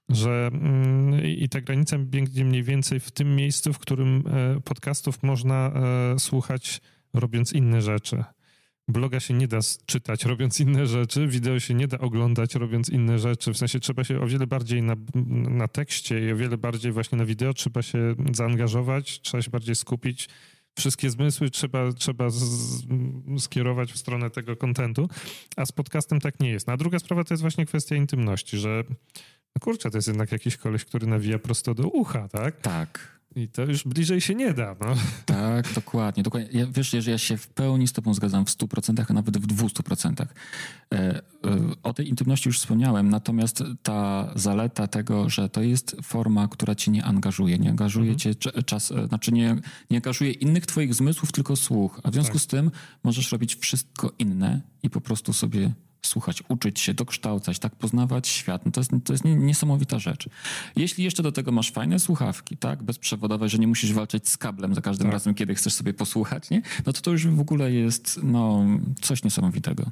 Że 0.09 0.49
mm, 0.53 1.25
i 1.25 1.49
ta 1.49 1.61
granica 1.61 1.97
biegnie 1.99 2.45
mniej 2.45 2.63
więcej 2.63 2.99
w 2.99 3.11
tym 3.11 3.35
miejscu, 3.35 3.73
w 3.73 3.79
którym 3.79 4.23
e, 4.27 4.61
podcastów 4.61 5.23
można 5.23 5.71
e, 6.15 6.19
słuchać 6.19 6.81
robiąc 7.13 7.53
inne 7.53 7.81
rzeczy. 7.81 8.23
Bloga 8.87 9.19
się 9.19 9.33
nie 9.33 9.47
da 9.47 9.59
czytać 9.85 10.25
robiąc 10.25 10.59
inne 10.59 10.87
rzeczy, 10.87 11.27
wideo 11.27 11.59
się 11.59 11.73
nie 11.73 11.87
da 11.87 11.97
oglądać 11.97 12.55
robiąc 12.55 12.89
inne 12.89 13.19
rzeczy. 13.19 13.53
W 13.53 13.57
sensie 13.57 13.79
trzeba 13.79 14.03
się 14.03 14.21
o 14.21 14.27
wiele 14.27 14.47
bardziej 14.47 14.83
na, 14.83 14.95
na 15.49 15.67
tekście 15.67 16.27
i 16.27 16.31
o 16.31 16.35
wiele 16.35 16.57
bardziej 16.57 16.91
właśnie 16.91 17.17
na 17.17 17.25
wideo 17.25 17.53
trzeba 17.53 17.81
się 17.81 18.15
zaangażować, 18.33 19.21
trzeba 19.21 19.41
się 19.41 19.51
bardziej 19.51 19.75
skupić. 19.75 20.29
Wszystkie 20.77 21.09
zmysły 21.09 21.49
trzeba, 21.49 21.93
trzeba 21.93 22.29
z, 22.29 22.39
skierować 23.39 23.91
w 23.91 23.97
stronę 23.97 24.29
tego 24.29 24.55
kontentu, 24.55 25.09
a 25.55 25.65
z 25.65 25.71
podcastem 25.71 26.19
tak 26.19 26.39
nie 26.39 26.49
jest. 26.49 26.67
No, 26.67 26.73
a 26.73 26.77
druga 26.77 26.99
sprawa 26.99 27.23
to 27.23 27.33
jest 27.33 27.41
właśnie 27.41 27.65
kwestia 27.65 27.95
intymności, 27.95 28.57
że 28.57 28.83
no 29.55 29.59
kurczę, 29.59 29.91
to 29.91 29.97
jest 29.97 30.07
jednak 30.07 30.31
jakiś 30.31 30.57
koleś, 30.57 30.85
który 30.85 31.07
nawija 31.07 31.39
prosto 31.39 31.73
do 31.73 31.87
ucha, 31.87 32.27
tak? 32.27 32.61
Tak, 32.61 33.14
I 33.35 33.47
to 33.47 33.61
już 33.61 33.83
bliżej 33.83 34.21
się 34.21 34.35
nie 34.35 34.53
da, 34.53 34.75
no. 34.81 34.95
tak, 35.25 35.73
dokładnie. 35.73 36.23
dokładnie. 36.23 36.59
Ja, 36.59 36.67
wiesz, 36.67 36.89
że 36.89 37.11
ja 37.11 37.17
się 37.17 37.37
w 37.37 37.47
pełni 37.47 37.87
z 37.87 37.93
tobą 37.93 38.13
zgadzam 38.13 38.45
w 38.45 38.49
100%, 38.49 39.05
a 39.09 39.13
nawet 39.13 39.37
w 39.37 39.47
200%. 39.47 40.21
E, 40.21 40.97
e, 40.97 41.21
o 41.83 41.93
tej 41.93 42.09
intymności 42.09 42.49
już 42.49 42.59
wspomniałem, 42.59 43.09
natomiast 43.09 43.63
ta 43.83 44.31
zaleta 44.35 44.87
tego, 44.87 45.29
że 45.29 45.49
to 45.49 45.61
jest 45.61 45.95
forma, 46.03 46.47
która 46.47 46.75
cię 46.75 46.91
nie 46.91 47.03
angażuje, 47.03 47.57
nie 47.59 47.69
angażuje 47.69 48.11
Mhm. 48.11 48.19
cię 48.19 48.31
cz- 48.31 48.65
czas, 48.65 48.91
e, 48.91 49.07
znaczy 49.07 49.31
nie, 49.31 49.55
nie 49.89 49.97
angażuje 49.97 50.31
innych 50.31 50.65
twoich 50.65 50.93
zmysłów, 50.93 51.31
tylko 51.31 51.55
słuch. 51.55 51.99
A 52.03 52.11
w 52.11 52.13
związku 52.13 52.33
Tak. 52.33 52.41
z 52.41 52.47
tym 52.47 52.71
możesz 53.03 53.31
robić 53.31 53.55
wszystko 53.55 54.11
inne 54.19 54.61
i 54.83 54.89
po 54.89 55.01
prostu 55.01 55.33
sobie 55.33 55.71
słuchać, 56.07 56.43
uczyć 56.49 56.79
się, 56.79 56.93
dokształcać, 56.93 57.59
tak 57.59 57.75
poznawać 57.75 58.27
świat. 58.27 58.65
No 58.65 58.71
to 58.71 58.79
jest, 58.81 58.91
to 59.05 59.13
jest 59.13 59.25
nie- 59.25 59.35
niesamowita 59.35 59.99
rzecz. 59.99 60.29
Jeśli 60.75 61.03
jeszcze 61.03 61.23
do 61.23 61.31
tego 61.31 61.51
masz 61.51 61.71
fajne 61.71 61.99
słuchawki, 61.99 62.57
tak, 62.57 62.83
bezprzewodowe, 62.83 63.49
że 63.49 63.57
nie 63.57 63.67
musisz 63.67 63.93
walczyć 63.93 64.29
z 64.29 64.37
kablem 64.37 64.75
za 64.75 64.81
każdym 64.81 65.05
Tak. 65.07 65.13
razem, 65.13 65.33
kiedy 65.33 65.55
chcesz 65.55 65.73
sobie 65.73 65.93
posłuchać, 65.93 66.49
nie? 66.49 66.61
No 66.85 66.93
to 66.93 67.01
to 67.01 67.11
już 67.11 67.27
w 67.27 67.39
ogóle 67.39 67.71
jest, 67.71 68.19
no, 68.23 68.65
coś 69.01 69.23
niesamowitego. 69.23 69.91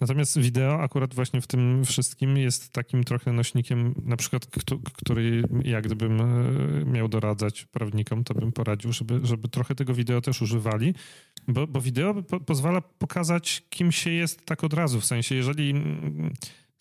Natomiast 0.00 0.38
wideo 0.38 0.82
akurat 0.82 1.14
właśnie 1.14 1.40
w 1.40 1.46
tym 1.46 1.84
wszystkim 1.84 2.36
jest 2.36 2.72
takim 2.72 3.04
trochę 3.04 3.32
nośnikiem, 3.32 3.94
na 4.04 4.16
przykład, 4.16 4.46
któ- 4.46 4.78
który 4.78 5.42
jak 5.64 5.84
gdybym 5.84 6.20
e, 6.20 6.84
miał 6.84 7.08
doradzać 7.08 7.64
prawnikom, 7.66 8.24
to 8.24 8.34
bym 8.34 8.52
poradził, 8.52 8.92
żeby, 8.92 9.20
żeby 9.22 9.48
trochę 9.48 9.74
tego 9.74 9.94
wideo 9.94 10.20
też 10.20 10.42
używali, 10.42 10.94
bo, 11.48 11.66
bo 11.66 11.80
wideo 11.80 12.22
po, 12.22 12.40
pozwala 12.40 12.80
pokazać, 12.80 13.62
kim 13.70 13.92
się 13.92 14.10
jest 14.10 14.44
tak 14.46 14.64
od 14.64 14.74
razu. 14.74 15.00
W 15.00 15.04
sensie, 15.04 15.34
jeżeli 15.34 15.49
mm, 15.58 16.32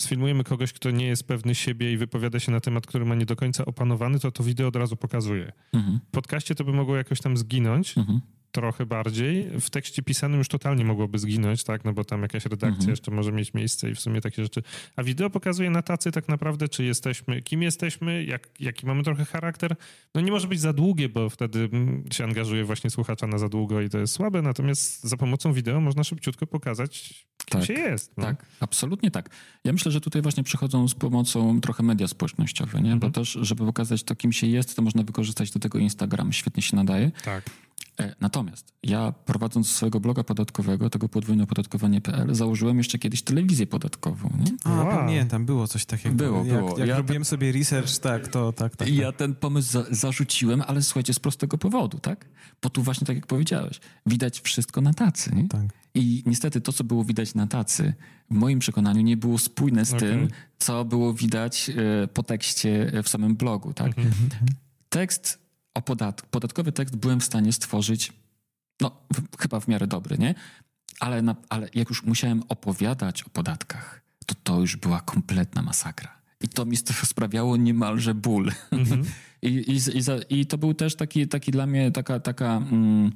sfilmujemy 0.01 0.43
kogoś, 0.43 0.74
kto 0.74 0.91
nie 0.91 1.05
jest 1.07 1.28
pewny 1.28 1.55
siebie 1.55 1.93
i 1.93 1.97
wypowiada 1.97 2.39
się 2.39 2.51
na 2.51 2.59
temat, 2.59 2.88
który 2.88 3.05
ma 3.05 3.15
nie 3.15 3.26
do 3.26 3.36
końca 3.36 3.65
opanowany, 3.65 4.20
to 4.20 4.32
to 4.32 4.43
wideo 4.43 4.67
od 4.67 4.76
razu 4.76 4.95
pokazuje. 4.95 5.51
Mhm. 5.74 5.99
W 6.07 6.11
podcaście 6.11 6.55
to 6.55 6.63
by 6.63 6.74
mogło 6.74 6.97
jakoś 6.97 7.22
tam 7.22 7.38
zginąć, 7.38 7.97
Mhm. 7.97 8.22
trochę 8.51 8.86
bardziej. 8.86 9.47
W 9.59 9.70
tekście 9.70 10.01
pisanym 10.03 10.38
już 10.38 10.47
totalnie 10.47 10.86
mogłoby 10.86 11.20
zginąć, 11.20 11.63
tak? 11.63 11.86
No 11.86 11.93
bo 11.93 12.03
tam 12.03 12.22
jakaś 12.22 12.43
redakcja 12.45 12.67
Mhm. 12.70 12.89
jeszcze 12.89 13.11
może 13.11 13.32
mieć 13.32 13.53
miejsce 13.53 13.89
i 13.91 13.95
w 13.95 13.99
sumie 13.99 14.22
takie 14.22 14.43
rzeczy. 14.43 14.61
A 14.95 15.03
wideo 15.03 15.30
pokazuje 15.30 15.70
na 15.70 15.82
tacy 15.82 16.11
tak 16.11 16.28
naprawdę, 16.28 16.67
czy 16.70 16.84
jesteśmy, 16.84 17.41
kim 17.41 17.61
jesteśmy, 17.63 18.24
jak, 18.24 18.49
jaki 18.59 18.86
mamy 18.86 19.03
trochę 19.03 19.26
charakter. 19.26 19.76
No 20.15 20.22
nie 20.22 20.32
może 20.32 20.47
być 20.47 20.59
za 20.59 20.74
długie, 20.74 21.09
bo 21.09 21.30
wtedy 21.30 21.70
mm, 21.74 22.03
się 22.13 22.24
angażuje 22.24 22.63
właśnie 22.65 22.89
słuchacza 22.89 23.28
na 23.28 23.38
za 23.38 23.49
długo 23.49 23.82
i 23.82 23.89
to 23.89 23.97
jest 23.99 24.13
słabe. 24.13 24.41
Natomiast 24.41 25.03
za 25.03 25.17
pomocą 25.17 25.53
wideo 25.53 25.82
można 25.82 26.03
szybciutko 26.03 26.47
pokazać, 26.47 27.26
kim 27.50 27.60
Tak. 27.60 27.68
się 27.68 27.74
jest. 27.74 28.12
No. 28.18 28.24
Tak, 28.24 28.45
absolutnie 28.60 29.12
tak. 29.12 29.30
Ja 29.64 29.74
myślę, 29.74 29.91
że 29.91 30.02
tutaj 30.02 30.22
właśnie 30.22 30.43
przychodzą 30.43 30.88
z 30.88 30.95
pomocą 30.95 31.62
trochę 31.62 31.84
media 31.84 32.08
społecznościowe, 32.08 32.82
nie? 32.82 32.89
bo 32.89 32.93
Mhm. 33.08 33.14
też, 33.14 33.38
żeby 33.41 33.66
pokazać 33.66 34.04
to, 34.04 34.16
kim 34.16 34.32
się 34.32 34.47
jest, 34.47 34.76
to 34.76 34.82
można 34.82 35.04
wykorzystać 35.04 35.52
do 35.52 35.60
tego 35.60 35.80
Instagram. 35.80 36.34
Świetnie 36.34 36.64
się 36.64 36.76
nadaje. 36.76 37.12
tak. 37.26 37.43
E, 38.00 38.16
Natomiast 38.20 38.74
ja 38.84 39.12
prowadząc 39.26 39.70
swojego 39.70 40.00
bloga 40.00 40.24
podatkowego, 40.24 40.89
tego 40.89 41.10
podwójneopodatkowanie.pl, 41.10 42.36
założyłem 42.36 42.78
jeszcze 42.78 43.00
kiedyś 43.00 43.22
telewizję 43.22 43.68
podatkową. 43.68 44.30
Nie? 44.39 44.52
A, 44.64 44.70
Wow. 44.76 44.88
pamiętam, 44.88 45.45
było 45.45 45.68
coś 45.68 45.86
takiego. 45.86 46.16
Było, 46.16 46.38
jak, 46.45 46.47
było. 46.58 46.80
Jak 46.80 46.88
Ja 46.88 46.97
robiłem 46.97 47.26
sobie 47.26 47.52
research, 47.52 47.97
tak, 47.97 48.28
to 48.28 48.54
tak, 48.54 48.76
tak. 48.76 48.88
I 48.88 48.91
tak. 48.91 49.00
ja 49.02 49.12
ten 49.12 49.36
pomysł 49.36 49.72
za 49.72 49.84
zarzuciłem, 49.91 50.64
ale 50.68 50.82
słuchajcie, 50.82 51.14
z 51.14 51.20
prostego 51.20 51.58
powodu, 51.58 52.00
tak? 52.00 52.26
Bo 52.62 52.70
tu 52.70 52.84
właśnie 52.84 53.08
tak 53.08 53.16
jak 53.16 53.28
powiedziałeś, 53.28 53.80
widać 54.06 54.39
wszystko 54.41 54.82
na 54.82 54.93
tacy. 54.93 55.36
Nie? 55.36 55.47
tak. 55.47 55.62
I 55.93 56.23
niestety 56.25 56.61
to, 56.61 56.73
co 56.73 56.83
było 56.83 57.03
widać 57.03 57.35
na 57.35 57.47
tacy, 57.47 57.93
w 58.31 58.33
moim 58.33 58.59
przekonaniu 58.59 59.01
nie 59.01 59.17
było 59.17 59.37
spójne 59.37 59.85
z 59.85 59.93
Okej. 59.93 60.09
tym, 60.09 60.27
co 60.59 60.85
było 60.85 61.13
widać 61.13 61.69
e, 61.69 62.07
po 62.07 62.23
tekście 62.23 62.93
e, 62.93 63.03
w 63.03 63.09
samym 63.09 63.35
blogu, 63.35 63.73
tak? 63.73 63.87
Mhm. 63.87 64.29
Tekst 64.89 65.39
o 65.73 65.81
podatku, 65.81 66.27
podatkowy 66.31 66.71
tekst 66.71 66.95
byłem 66.95 67.19
w 67.19 67.23
stanie 67.23 67.53
stworzyć, 67.53 68.13
no 68.81 68.91
w, 69.13 69.41
chyba 69.41 69.59
w 69.59 69.67
miarę 69.67 69.87
dobry, 69.87 70.17
nie? 70.17 70.35
Ale, 70.99 71.21
na, 71.21 71.35
ale 71.49 71.69
jak 71.73 71.89
już 71.89 72.03
musiałem 72.03 72.43
opowiadać 72.49 73.23
o 73.23 73.29
podatkach, 73.29 74.01
to 74.25 74.35
to 74.43 74.59
już 74.59 74.75
była 74.75 75.01
kompletna 75.01 75.61
masakra. 75.61 76.18
I 76.41 76.47
to 76.47 76.65
mi 76.65 76.77
sprawiało 77.03 77.57
niemalże 77.57 78.15
ból. 78.15 78.51
Mhm. 78.71 79.03
I, 79.41 79.47
i, 79.47 79.97
i, 79.97 80.01
za, 80.01 80.17
I 80.29 80.45
to 80.45 80.57
był 80.57 80.73
też 80.73 80.95
taki, 80.95 81.27
taki 81.27 81.51
dla 81.51 81.67
mnie 81.67 81.91
taka, 81.91 82.19
taka, 82.19 82.57
mm, 82.57 83.11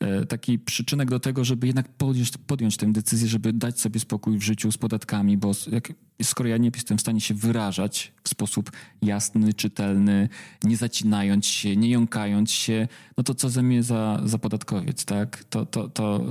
e, 0.00 0.26
taki 0.26 0.58
przyczynek 0.58 1.10
do 1.10 1.20
tego, 1.20 1.44
żeby 1.44 1.66
jednak 1.66 1.88
podjąć, 1.88 2.30
podjąć 2.46 2.76
tę 2.76 2.92
decyzję, 2.92 3.28
żeby 3.28 3.52
dać 3.52 3.80
sobie 3.80 4.00
spokój 4.00 4.38
w 4.38 4.42
życiu 4.42 4.72
z 4.72 4.78
podatkami, 4.78 5.36
bo 5.36 5.52
jak, 5.72 5.92
skoro 6.22 6.48
ja 6.48 6.56
nie 6.56 6.70
jestem 6.74 6.98
w 6.98 7.00
stanie 7.00 7.20
się 7.20 7.34
wyrażać 7.34 8.12
w 8.22 8.28
sposób 8.28 8.70
jasny, 9.02 9.54
czytelny, 9.54 10.28
nie 10.64 10.76
zacinając 10.76 11.46
się, 11.46 11.76
nie 11.76 11.90
jąkając 11.90 12.50
się, 12.50 12.88
no 13.16 13.24
to 13.24 13.34
co 13.34 13.50
ze 13.50 13.62
mnie 13.62 13.82
za, 13.82 14.20
za 14.24 14.38
podatkowiec, 14.38 15.04
tak? 15.04 15.44
To, 15.44 15.66
to, 15.66 15.88
to 15.88 16.24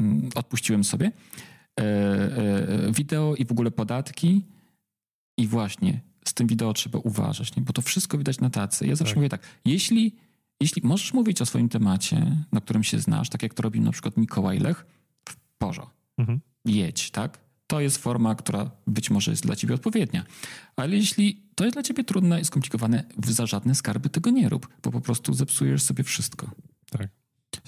mm, 0.00 0.30
odpuściłem 0.34 0.84
sobie. 0.84 1.12
E, 1.80 1.82
e, 1.82 2.92
wideo 2.92 3.34
i 3.34 3.44
w 3.44 3.52
ogóle 3.52 3.70
podatki 3.70 4.44
i 5.42 5.46
właśnie 5.46 6.00
z 6.24 6.34
tym 6.34 6.46
wideo 6.46 6.72
trzeba 6.72 6.98
uważać, 6.98 7.56
nie? 7.56 7.62
bo 7.62 7.72
to 7.72 7.82
wszystko 7.82 8.18
widać 8.18 8.40
na 8.40 8.50
tacy. 8.50 8.86
Ja 8.86 8.96
zawsze 8.96 9.12
Tak. 9.14 9.16
mówię 9.16 9.28
tak, 9.28 9.42
jeśli, 9.64 10.16
jeśli 10.60 10.82
możesz 10.84 11.12
mówić 11.12 11.42
o 11.42 11.46
swoim 11.46 11.68
temacie, 11.68 12.36
na 12.52 12.60
którym 12.60 12.82
się 12.84 12.98
znasz, 12.98 13.28
tak 13.28 13.42
jak 13.42 13.54
to 13.54 13.62
robił 13.62 13.82
na 13.82 13.92
przykład 13.92 14.16
Mikołaj 14.16 14.58
Lech, 14.58 14.86
w 15.28 15.36
porze, 15.58 15.82
Mhm. 16.18 16.40
jedź, 16.64 17.10
tak? 17.10 17.38
To 17.66 17.80
jest 17.80 17.98
forma, 17.98 18.34
która 18.34 18.70
być 18.86 19.10
może 19.10 19.30
jest 19.30 19.42
dla 19.42 19.56
ciebie 19.56 19.74
odpowiednia. 19.74 20.24
Ale 20.76 20.96
jeśli 20.96 21.42
to 21.54 21.64
jest 21.64 21.74
dla 21.76 21.82
ciebie 21.82 22.04
trudne 22.04 22.40
i 22.40 22.44
skomplikowane, 22.44 23.04
za 23.26 23.46
żadne 23.46 23.74
skarby 23.74 24.08
tego 24.10 24.30
nie 24.30 24.48
rób, 24.48 24.68
bo 24.82 24.90
po 24.90 25.00
prostu 25.00 25.34
zepsujesz 25.34 25.82
sobie 25.82 26.04
wszystko. 26.04 26.50
Tak. 26.90 27.08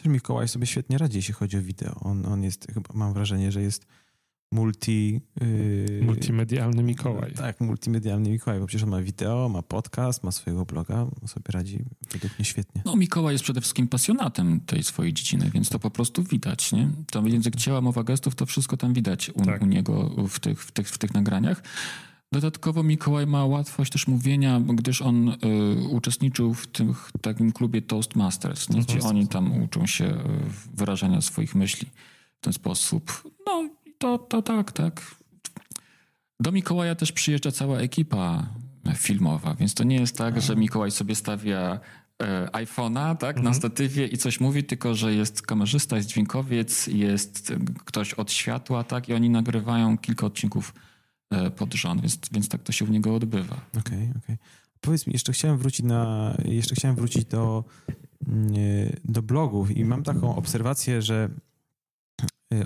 Mikołaj 0.04 0.48
sobie 0.48 0.66
świetnie 0.66 0.98
radzi, 0.98 1.16
jeśli 1.16 1.34
chodzi 1.34 1.56
o 1.58 1.62
wideo. 1.62 1.94
On, 2.00 2.26
on 2.26 2.42
jest, 2.42 2.66
chyba 2.74 2.90
mam 2.94 3.12
wrażenie, 3.12 3.52
że 3.52 3.62
jest 3.62 3.86
multi... 4.54 5.20
Yy, 5.40 6.00
Multimedialny 6.02 6.82
Mikołaj. 6.82 7.32
Tak, 7.32 7.60
multimedialny 7.60 8.30
Mikołaj, 8.30 8.60
bo 8.60 8.66
przecież 8.66 8.82
on 8.82 8.90
ma 8.90 9.02
wideo, 9.02 9.48
ma 9.48 9.62
podcast, 9.62 10.24
ma 10.24 10.32
swojego 10.32 10.64
bloga, 10.64 11.06
sobie 11.26 11.44
radzi 11.48 11.84
według 12.12 12.38
mnie 12.38 12.44
świetnie. 12.44 12.82
No, 12.84 12.96
Mikołaj 12.96 13.34
jest 13.34 13.44
przede 13.44 13.60
wszystkim 13.60 13.88
pasjonatem 13.88 14.60
tej 14.60 14.82
swojej 14.82 15.12
dziedziny, 15.12 15.50
więc 15.54 15.68
to 15.68 15.78
po 15.78 15.90
prostu 15.90 16.22
widać, 16.22 16.72
nie? 16.72 16.90
To 17.10 17.26
język 17.26 17.56
ciała, 17.56 17.80
mowa 17.80 18.04
gestów, 18.04 18.34
to 18.34 18.46
wszystko 18.46 18.76
tam 18.76 18.92
widać 18.92 19.30
u, 19.34 19.42
Tak. 19.42 19.62
u 19.62 19.66
niego 19.66 20.10
w 20.28 20.40
tych, 20.40 20.62
w, 20.62 20.72
tych, 20.72 20.88
w 20.88 20.98
tych 20.98 21.14
nagraniach. 21.14 21.62
Dodatkowo 22.32 22.82
Mikołaj 22.82 23.26
ma 23.26 23.44
łatwość 23.44 23.92
też 23.92 24.06
mówienia, 24.06 24.60
gdyż 24.60 25.02
on 25.02 25.28
y, 25.28 25.36
uczestniczył 25.90 26.54
w 26.54 26.66
tym 26.66 26.94
takim 27.20 27.52
klubie 27.52 27.82
Toastmasters, 27.82 28.70
nie? 28.70 28.80
gdzie 28.80 29.00
oni 29.00 29.28
tam 29.28 29.62
uczą 29.62 29.86
się 29.86 30.04
y, 30.04 30.18
wyrażania 30.74 31.20
swoich 31.20 31.54
myśli 31.54 31.88
w 32.38 32.40
ten 32.40 32.52
sposób. 32.52 33.22
No, 33.46 33.68
to, 33.98 34.18
to 34.18 34.42
tak, 34.42 34.72
tak. 34.72 35.14
Do 36.40 36.52
Mikołaja 36.52 36.94
też 36.94 37.12
przyjeżdża 37.12 37.52
cała 37.52 37.78
ekipa 37.78 38.46
filmowa, 38.96 39.54
więc 39.54 39.74
to 39.74 39.84
nie 39.84 39.96
jest 39.96 40.18
tak, 40.18 40.40
że 40.40 40.56
Mikołaj 40.56 40.90
sobie 40.90 41.14
stawia 41.14 41.80
e, 42.22 42.46
iPhone'a 42.46 43.16
tak, 43.16 43.42
na 43.42 43.54
statywie 43.54 44.06
i 44.06 44.18
coś 44.18 44.40
mówi, 44.40 44.64
tylko 44.64 44.94
że 44.94 45.14
jest 45.14 45.42
kamerzysta, 45.42 45.96
jest 45.96 46.08
dźwiękowiec, 46.08 46.86
jest 46.86 47.50
e, 47.50 47.56
ktoś 47.84 48.14
od 48.14 48.32
światła, 48.32 48.84
tak, 48.84 49.08
i 49.08 49.14
oni 49.14 49.30
nagrywają 49.30 49.98
kilka 49.98 50.26
odcinków 50.26 50.74
e, 51.30 51.50
pod 51.50 51.74
rząd, 51.74 52.00
więc, 52.00 52.18
więc 52.32 52.48
tak 52.48 52.62
to 52.62 52.72
się 52.72 52.84
u 52.84 52.88
niego 52.88 53.14
odbywa. 53.14 53.60
Okej, 53.78 54.12
okej. 54.18 54.36
Powiedz 54.80 55.06
mi, 55.06 55.12
jeszcze 55.12 55.32
chciałem 55.32 55.58
wrócić 55.58 55.86
na, 55.86 56.34
jeszcze 56.44 56.74
chciałem 56.74 56.96
wrócić 56.96 57.24
do, 57.24 57.64
mm, 58.28 58.52
do 59.04 59.22
blogów 59.22 59.76
i 59.76 59.84
mam 59.84 60.02
taką 60.02 60.36
obserwację, 60.36 61.02
że 61.02 61.28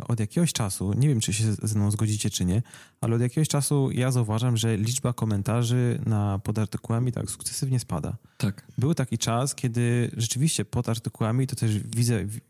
od 0.08 0.20
jakiegoś 0.20 0.52
czasu, 0.52 0.92
nie 0.92 1.08
wiem 1.08 1.20
czy 1.20 1.32
się 1.32 1.52
ze 1.62 1.78
mną 1.78 1.90
zgodzicie 1.90 2.30
czy 2.30 2.44
nie, 2.44 2.62
ale 3.00 3.14
od 3.16 3.20
jakiegoś 3.22 3.48
czasu 3.48 3.90
ja 3.90 4.10
zauważam, 4.10 4.56
że 4.56 4.76
liczba 4.76 5.12
komentarzy 5.12 6.00
na, 6.06 6.38
pod 6.38 6.58
artykułami 6.58 7.12
tak 7.12 7.30
sukcesywnie 7.30 7.80
spada. 7.80 8.16
Tak. 8.38 8.66
Był 8.78 8.94
taki 8.94 9.18
czas, 9.18 9.54
kiedy 9.54 10.10
rzeczywiście 10.16 10.64
pod 10.64 10.88
artykułami 10.88 11.46
to 11.46 11.56
też 11.56 11.78
widzę, 11.78 12.24
w- 12.26 12.40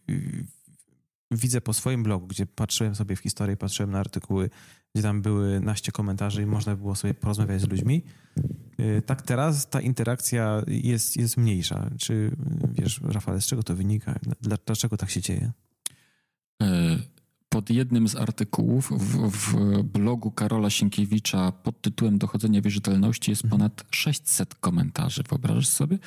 widzę 1.30 1.60
po 1.60 1.72
swoim 1.72 2.02
blogu, 2.02 2.26
gdzie 2.26 2.46
patrzyłem 2.46 2.94
sobie 2.94 3.16
w 3.16 3.20
historię, 3.20 3.56
patrzyłem 3.56 3.90
na 3.90 3.98
artykuły, 3.98 4.50
gdzie 4.94 5.02
tam 5.02 5.22
były 5.22 5.60
naście 5.60 5.92
komentarzy 5.92 6.42
i 6.42 6.46
można 6.46 6.76
było 6.76 6.94
sobie 6.94 7.14
porozmawiać 7.14 7.60
z 7.60 7.68
ludźmi. 7.68 8.02
Yy, 8.78 9.02
Tak 9.02 9.22
teraz 9.22 9.68
ta 9.68 9.80
interakcja 9.80 10.62
jest, 10.66 11.16
jest 11.16 11.36
mniejsza. 11.36 11.90
Czy 11.98 12.36
wiesz, 12.72 13.00
Rafale, 13.04 13.40
z 13.40 13.46
czego 13.46 13.62
to 13.62 13.74
wynika? 13.76 14.18
Dla- 14.40 14.56
Dlaczego 14.66 14.96
tak 14.96 15.10
się 15.10 15.20
dzieje? 15.20 15.52
E, 17.58 17.62
Pod 17.62 17.70
jednym 17.70 18.08
z 18.08 18.16
artykułów 18.16 18.90
w, 18.90 19.30
w 19.30 19.82
blogu 19.82 20.30
Karola 20.30 20.70
Sienkiewicza 20.70 21.52
pod 21.52 21.80
tytułem 21.80 22.18
Dochodzenie 22.18 22.62
wierzytelności 22.62 23.30
jest 23.30 23.42
ponad 23.50 23.84
600 23.90 24.54
komentarzy. 24.54 25.22
Wyobrażasz 25.28 25.68
sobie? 25.68 25.98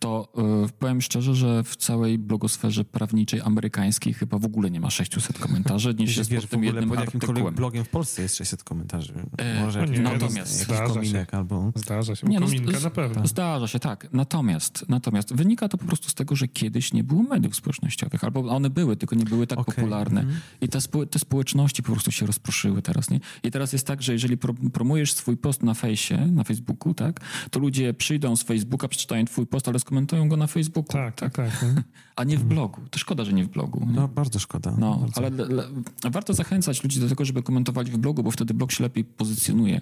To 0.00 0.28
e, 0.64 0.68
powiem 0.78 1.02
szczerze, 1.02 1.34
że 1.34 1.62
w 1.64 1.76
całej 1.76 2.18
blogosferze 2.18 2.84
prawniczej 2.84 3.40
amerykańskiej 3.40 4.14
chyba 4.14 4.38
w 4.38 4.44
ogóle 4.44 4.70
nie 4.70 4.80
ma 4.80 4.90
600 4.90 5.38
komentarzy 5.38 5.94
niż 5.94 6.00
Jeśli 6.00 6.18
jest 6.20 6.30
wiesz, 6.30 6.40
pod 6.40 6.48
w 6.48 6.50
tym 6.50 6.58
ogóle 6.60 6.72
jednym 6.72 6.88
pod 6.88 6.98
jakimkolwiek 6.98 7.30
artykułem. 7.30 7.54
blogiem 7.54 7.84
w 7.84 7.88
Polsce 7.88 8.22
jest 8.22 8.36
600 8.36 8.64
komentarzy. 8.64 9.12
E, 9.38 9.60
Może 9.64 9.80
jakiś, 9.80 9.96
nie, 9.96 10.02
natomiast 10.02 10.52
zdarza 10.64 10.86
się. 10.88 10.94
kominek 10.94 11.34
albo... 11.34 11.72
Zdarza 11.74 12.16
się. 12.16 12.26
Nie, 12.26 12.40
no, 12.40 12.46
kominka 12.46 12.78
z- 12.78 12.84
na 12.84 12.90
pewno. 12.90 13.26
Zdarza 13.26 13.68
się, 13.68 13.78
tak. 13.78 14.08
Natomiast, 14.12 14.84
natomiast 14.88 15.34
wynika 15.34 15.68
to 15.68 15.78
po 15.78 15.84
prostu 15.84 16.08
z 16.10 16.14
tego, 16.14 16.36
że 16.36 16.48
kiedyś 16.48 16.92
nie 16.92 17.04
było 17.04 17.22
mediów 17.22 17.56
społecznościowych, 17.56 18.24
albo 18.24 18.40
one 18.40 18.70
były, 18.70 18.96
tylko 18.96 19.16
nie 19.16 19.24
były 19.24 19.46
tak 19.46 19.58
Okej, 19.58 19.74
popularne. 19.74 20.20
mhm. 20.20 20.40
I 20.60 20.68
te, 20.68 20.80
te 21.10 21.18
społeczności 21.18 21.82
po 21.82 21.92
prostu 21.92 22.10
się 22.12 22.26
rozproszyły 22.26 22.82
teraz, 22.82 23.10
nie? 23.10 23.20
I 23.42 23.50
teraz 23.50 23.72
jest 23.72 23.86
tak, 23.86 24.02
że 24.02 24.12
jeżeli 24.12 24.36
pro, 24.36 24.54
promujesz 24.72 25.12
swój 25.12 25.36
post 25.36 25.62
na 25.62 25.74
fejsie, 25.74 26.26
na 26.26 26.44
Facebooku, 26.44 26.94
tak, 26.94 27.20
to 27.50 27.60
ludzie 27.60 27.94
przyjdą 27.94 28.36
z 28.36 28.42
Facebooka, 28.42 28.88
przeczytają 28.88 29.24
twój 29.24 29.46
post, 29.46 29.68
ale 29.68 29.78
skomentują 29.78 30.28
go 30.28 30.36
na 30.36 30.46
Facebooku, 30.46 30.92
Tak, 30.92 31.14
tak, 31.14 31.32
tak. 31.34 31.64
no. 31.76 31.82
a 32.16 32.24
nie 32.24 32.38
w 32.38 32.44
blogu. 32.44 32.80
To 32.90 32.98
szkoda, 32.98 33.24
że 33.24 33.32
nie 33.32 33.44
w 33.44 33.48
blogu. 33.48 33.86
nie? 33.86 33.92
No, 33.92 34.08
bardzo 34.08 34.38
szkoda. 34.38 34.74
No, 34.78 34.96
bardzo. 34.96 35.20
ale 35.20 35.30
le, 35.30 35.44
le, 35.44 35.64
warto 36.10 36.34
zachęcać 36.34 36.82
ludzi 36.84 37.00
do 37.00 37.08
tego, 37.08 37.24
żeby 37.24 37.42
komentowali 37.42 37.90
w 37.90 37.96
blogu, 37.98 38.22
bo 38.22 38.30
wtedy 38.30 38.54
blog 38.54 38.72
się 38.72 38.84
lepiej 38.84 39.04
pozycjonuje. 39.04 39.80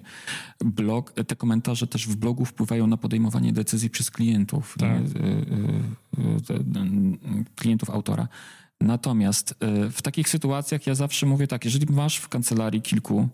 Blog, 0.59 1.13
te 1.27 1.35
komentarze 1.35 1.87
też 1.87 2.07
w 2.07 2.15
blogu 2.15 2.45
wpływają 2.45 2.87
na 2.87 2.97
podejmowanie 2.97 3.53
decyzji 3.53 3.89
przez 3.89 4.11
klientów, 4.11 4.75
Tak. 4.79 4.89
nie? 4.89 5.21
Y, 5.21 5.25
y, 6.49 6.53
y, 6.53 7.45
klientów 7.55 7.89
autora. 7.89 8.27
Natomiast 8.83 9.51
y, 9.51 9.89
w 9.91 10.01
takich 10.01 10.29
sytuacjach 10.29 10.87
ja 10.87 10.95
zawsze 10.95 11.25
mówię 11.25 11.47
tak, 11.47 11.65
jeżeli 11.65 11.93
masz 11.93 12.17
w 12.17 12.29
kancelarii 12.29 12.81
kilku 12.81 13.29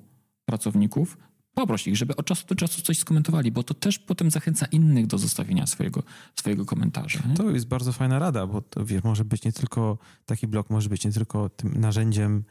pracowników, 0.45 1.17
poproś 1.53 1.87
ich, 1.87 1.97
żeby 1.97 2.15
od 2.15 2.25
czasu 2.25 2.47
do 2.47 2.55
czasu 2.55 2.81
coś 2.81 2.99
skomentowali, 2.99 3.51
bo 3.51 3.63
to 3.63 3.73
też 3.73 3.99
potem 3.99 4.31
zachęca 4.31 4.65
innych 4.65 5.07
do 5.07 5.17
zostawienia 5.17 5.67
swojego, 5.67 6.03
swojego 6.35 6.65
komentarza. 6.65 7.19
Nie? 7.29 7.35
To 7.35 7.49
jest 7.49 7.67
bardzo 7.67 7.93
fajna 7.93 8.19
rada, 8.19 8.47
bo 8.47 8.61
to, 8.61 8.85
wiesz, 8.85 9.03
może 9.03 9.25
być 9.25 9.43
nie 9.43 9.51
tylko 9.51 9.97
taki 10.25 10.47
blog, 10.47 10.69
może 10.69 10.89
być 10.89 11.05
nie 11.05 11.11
tylko 11.11 11.49
tym 11.49 11.81
narzędziem 11.81 12.43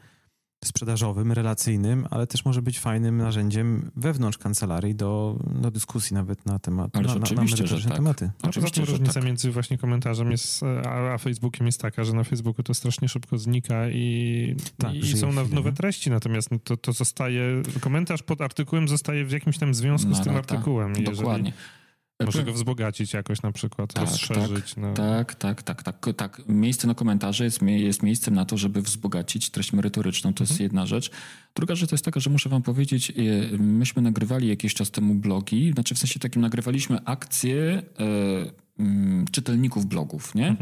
sprzedażowym, 0.65 1.31
relacyjnym, 1.31 2.07
ale 2.09 2.27
też 2.27 2.45
może 2.45 2.61
być 2.61 2.79
fajnym 2.79 3.17
narzędziem 3.17 3.91
wewnątrz 3.95 4.37
kancelarii 4.37 4.95
do, 4.95 5.39
do 5.61 5.71
dyskusji 5.71 6.13
nawet 6.13 6.45
na 6.45 6.59
temat, 6.59 6.93
na, 6.93 7.01
na, 7.01 7.15
na 7.15 7.21
oczywiście, 7.21 7.67
że 7.67 7.87
tak. 7.87 7.95
tematy. 7.97 8.29
Oczywiście, 8.43 8.61
Poza 8.61 8.75
tym 8.75 8.85
że 8.85 8.91
różnica 8.91 9.13
tak. 9.13 9.23
między 9.23 9.51
właśnie 9.51 9.77
komentarzem 9.77 10.31
jest, 10.31 10.63
a, 10.85 11.13
a 11.13 11.17
Facebookiem 11.17 11.65
jest 11.65 11.81
taka, 11.81 12.03
że 12.03 12.13
na 12.13 12.23
Facebooku 12.23 12.63
to 12.63 12.73
strasznie 12.73 13.09
szybko 13.09 13.37
znika 13.37 13.89
i, 13.89 14.55
Tak, 14.77 14.93
i 14.93 15.17
są 15.17 15.31
na, 15.31 15.41
chwilę, 15.41 15.55
nowe 15.55 15.71
treści, 15.71 16.09
natomiast 16.09 16.51
no 16.51 16.59
to, 16.63 16.77
to 16.77 16.93
zostaje, 16.93 17.41
komentarz 17.81 18.23
pod 18.23 18.41
artykułem 18.41 18.87
zostaje 18.87 19.25
w 19.25 19.31
jakimś 19.31 19.57
tam 19.57 19.73
związku 19.73 20.13
z 20.13 20.17
Na 20.17 20.23
tym 20.23 20.33
lata. 20.33 20.55
artykułem. 20.55 20.93
i 20.93 21.03
Dokładnie. 21.03 21.53
Może 22.25 22.43
go 22.43 22.53
wzbogacić 22.53 23.13
jakoś 23.13 23.41
na 23.41 23.51
przykład, 23.51 23.93
Tak, 23.93 24.05
rozszerzyć. 24.09 24.75
no. 24.75 24.93
Tak, 24.93 25.35
tak, 25.35 25.63
tak, 25.63 25.83
tak, 25.83 26.05
tak. 26.17 26.41
Miejsce 26.47 26.87
na 26.87 26.93
komentarze 26.93 27.43
jest, 27.43 27.61
jest 27.61 28.03
miejscem 28.03 28.33
na 28.33 28.45
to, 28.45 28.57
żeby 28.57 28.81
wzbogacić 28.81 29.49
treść 29.49 29.73
merytoryczną. 29.73 30.33
To 30.33 30.43
jest 30.43 30.59
jedna 30.59 30.85
rzecz. 30.85 31.11
Druga 31.55 31.75
rzecz 31.75 31.89
to 31.89 31.93
jest 31.95 32.05
taka, 32.05 32.19
że 32.19 32.29
muszę 32.29 32.49
wam 32.49 32.61
powiedzieć, 32.61 33.11
e, 33.11 33.13
myśmy 33.57 34.01
nagrywali 34.01 34.47
jakiś 34.47 34.73
czas 34.73 34.91
temu 34.91 35.13
blogi, 35.15 35.71
znaczy 35.73 35.95
w 35.95 35.97
sensie 35.97 36.19
takim 36.19 36.41
nagrywaliśmy 36.41 37.05
akcje 37.05 37.81
mm, 38.79 39.25
czytelników 39.31 39.85
blogów, 39.85 40.35
nie? 40.35 40.55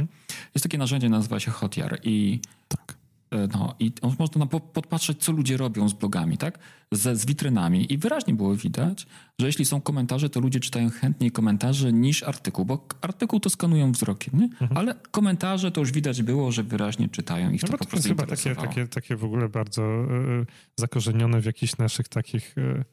Jest 0.56 0.64
takie 0.64 0.78
narzędzie, 0.78 1.10
nazywa 1.10 1.40
się 1.40 1.52
Hotjar 1.52 2.00
i 2.04 2.40
Tak. 2.68 2.97
E, 3.32 3.48
No 3.54 3.76
i 3.80 3.92
można 4.20 4.40
na- 4.40 4.46
po- 4.46 4.60
podpatrzeć, 4.60 5.24
co 5.24 5.32
ludzie 5.32 5.58
robią 5.58 5.90
z 5.90 5.94
blogami, 5.94 6.38
tak? 6.38 6.60
Ze, 6.92 7.16
z 7.16 7.26
witrynami. 7.26 7.94
I 7.94 7.98
wyraźnie 7.98 8.34
było 8.34 8.56
widać, 8.56 9.08
że 9.40 9.48
jeśli 9.48 9.66
są 9.66 9.82
komentarze, 9.82 10.30
to 10.30 10.40
ludzie 10.40 10.60
czytają 10.60 10.90
chętniej 10.90 11.32
komentarze 11.32 11.94
niż 11.94 12.24
artykuł, 12.24 12.66
bo 12.66 12.88
artykuł 13.02 13.40
to 13.40 13.50
skanują 13.50 13.92
wzrokiem, 13.92 14.40
nie? 14.40 14.50
Ale 14.76 14.96
komentarze 15.12 15.72
to 15.72 15.82
już 15.82 15.92
widać 15.92 16.22
było, 16.24 16.52
że 16.52 16.64
wyraźnie 16.64 17.10
czytają 17.10 17.52
ich 17.52 17.62
No 17.62 17.68
to 17.68 17.72
bo 17.72 17.78
po 17.78 17.86
to 17.86 17.96
jest 17.98 18.08
prostu 18.08 18.10
chyba 18.24 18.36
takie, 18.36 18.56
takie, 18.56 18.88
takie 18.88 19.16
w 19.16 19.24
ogóle 19.24 19.50
bardzo 19.50 19.82
e, 19.84 20.46
zakorzenione 20.76 21.42
w 21.42 21.46
jakichś 21.46 21.78
naszych 21.78 22.08
takich, 22.08 22.56
e, 22.58 22.84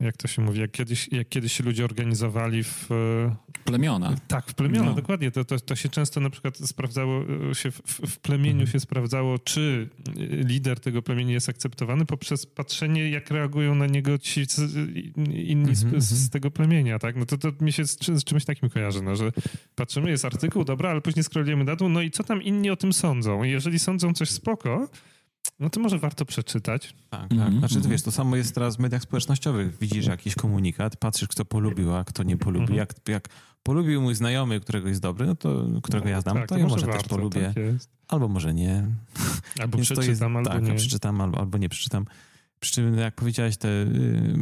jak 0.00 0.16
to 0.16 0.28
się 0.28 0.42
mówi, 0.42 0.60
jak 0.60 0.70
kiedyś, 0.70 1.08
jak 1.12 1.28
kiedyś 1.28 1.52
się 1.52 1.64
ludzie 1.64 1.84
organizowali 1.84 2.64
w... 2.64 2.88
e, 2.92 3.36
Plemiona. 3.64 4.16
Tak, 4.28 4.46
w 4.50 4.54
plemiona, 4.54 4.84
No. 4.86 4.94
dokładnie. 4.94 5.30
To, 5.30 5.44
to, 5.44 5.60
to 5.60 5.76
się 5.76 5.88
często 5.88 6.20
na 6.20 6.30
przykład 6.30 6.56
sprawdzało, 6.58 7.24
e, 7.50 7.54
się 7.54 7.70
w, 7.70 7.82
w 7.86 8.18
plemieniu 8.18 8.66
się 8.66 8.80
sprawdzało, 8.80 9.38
czy 9.38 9.88
e, 10.08 10.12
lider 10.44 10.80
tego 10.80 11.02
plemienia 11.02 11.32
jest 11.32 11.48
akceptowany 11.48 12.06
poprzez 12.06 12.46
patrzenie, 12.46 13.10
jak 13.10 13.30
reagują 13.30 13.74
na 13.74 13.86
niego 13.86 14.18
ci 14.18 14.40
inni 15.34 15.74
z, 15.74 15.84
Mhm, 15.84 16.02
z, 16.02 16.04
z 16.12 16.30
tego 16.30 16.50
plemienia, 16.50 16.98
tak? 16.98 17.16
No 17.16 17.26
to, 17.26 17.38
to 17.38 17.52
mi 17.60 17.72
się 17.72 17.86
z, 17.86 17.98
z 18.06 18.24
czymś 18.24 18.44
takim 18.44 18.68
kojarzy, 18.70 19.02
no, 19.02 19.16
że 19.16 19.32
patrzymy, 19.74 20.10
jest 20.10 20.24
artykuł, 20.24 20.64
dobra, 20.64 20.90
ale 20.90 21.00
później 21.00 21.24
scrollujemy 21.24 21.76
dół, 21.76 21.88
no 21.88 22.02
i 22.02 22.10
co 22.10 22.24
tam 22.24 22.42
inni 22.42 22.70
o 22.70 22.76
tym 22.76 22.92
sądzą? 22.92 23.42
Jeżeli 23.42 23.78
sądzą 23.78 24.12
coś 24.14 24.30
spoko, 24.30 24.88
no 25.60 25.70
to 25.70 25.80
może 25.80 25.98
warto 25.98 26.24
przeczytać. 26.24 26.94
Tak, 27.10 27.32
Mhm, 27.32 27.50
tak. 27.50 27.58
Znaczy, 27.58 27.74
to 27.74 27.78
mhm. 27.78 27.92
wiesz, 27.92 28.02
to 28.02 28.12
samo 28.12 28.36
jest 28.36 28.54
teraz 28.54 28.76
w 28.76 28.78
mediach 28.78 29.02
społecznościowych. 29.02 29.78
Widzisz 29.78 30.06
jakiś 30.06 30.34
komunikat, 30.34 30.96
patrzysz, 30.96 31.28
kto 31.28 31.44
polubił, 31.44 31.94
a 31.94 32.04
kto 32.04 32.22
nie 32.22 32.36
polubił. 32.36 32.60
Mhm. 32.60 32.78
Jak, 32.78 32.94
jak 33.08 33.28
polubił 33.62 34.02
mój 34.02 34.14
znajomy, 34.14 34.60
którego 34.60 34.88
jest 34.88 35.00
dobry, 35.00 35.26
no 35.26 35.36
to 35.36 35.64
którego 35.82 36.08
ja 36.08 36.20
znam, 36.20 36.36
tak, 36.36 36.48
to 36.48 36.58
ja 36.58 36.66
może 36.66 36.86
też 36.86 36.94
warto, 36.94 37.08
polubię. 37.08 37.46
Tak 37.46 37.56
jest. 37.56 37.90
Albo 38.08 38.28
może 38.28 38.54
nie. 38.54 38.86
Albo 39.60 39.76
Więc 39.76 39.88
to 39.88 39.94
jest, 39.94 40.08
przeczytam, 40.08 40.36
albo 40.36 40.50
tak, 40.50 40.62
nie. 40.62 40.74
przeczytam, 40.74 41.20
albo, 41.20 41.38
albo 41.38 41.58
nie 41.58 41.68
przeczytam. 41.68 42.04
Przy 42.60 42.72
czym, 42.72 42.98
jak 42.98 43.14
powiedziałeś, 43.14 43.56
te 43.56 43.68
y, 43.68 44.36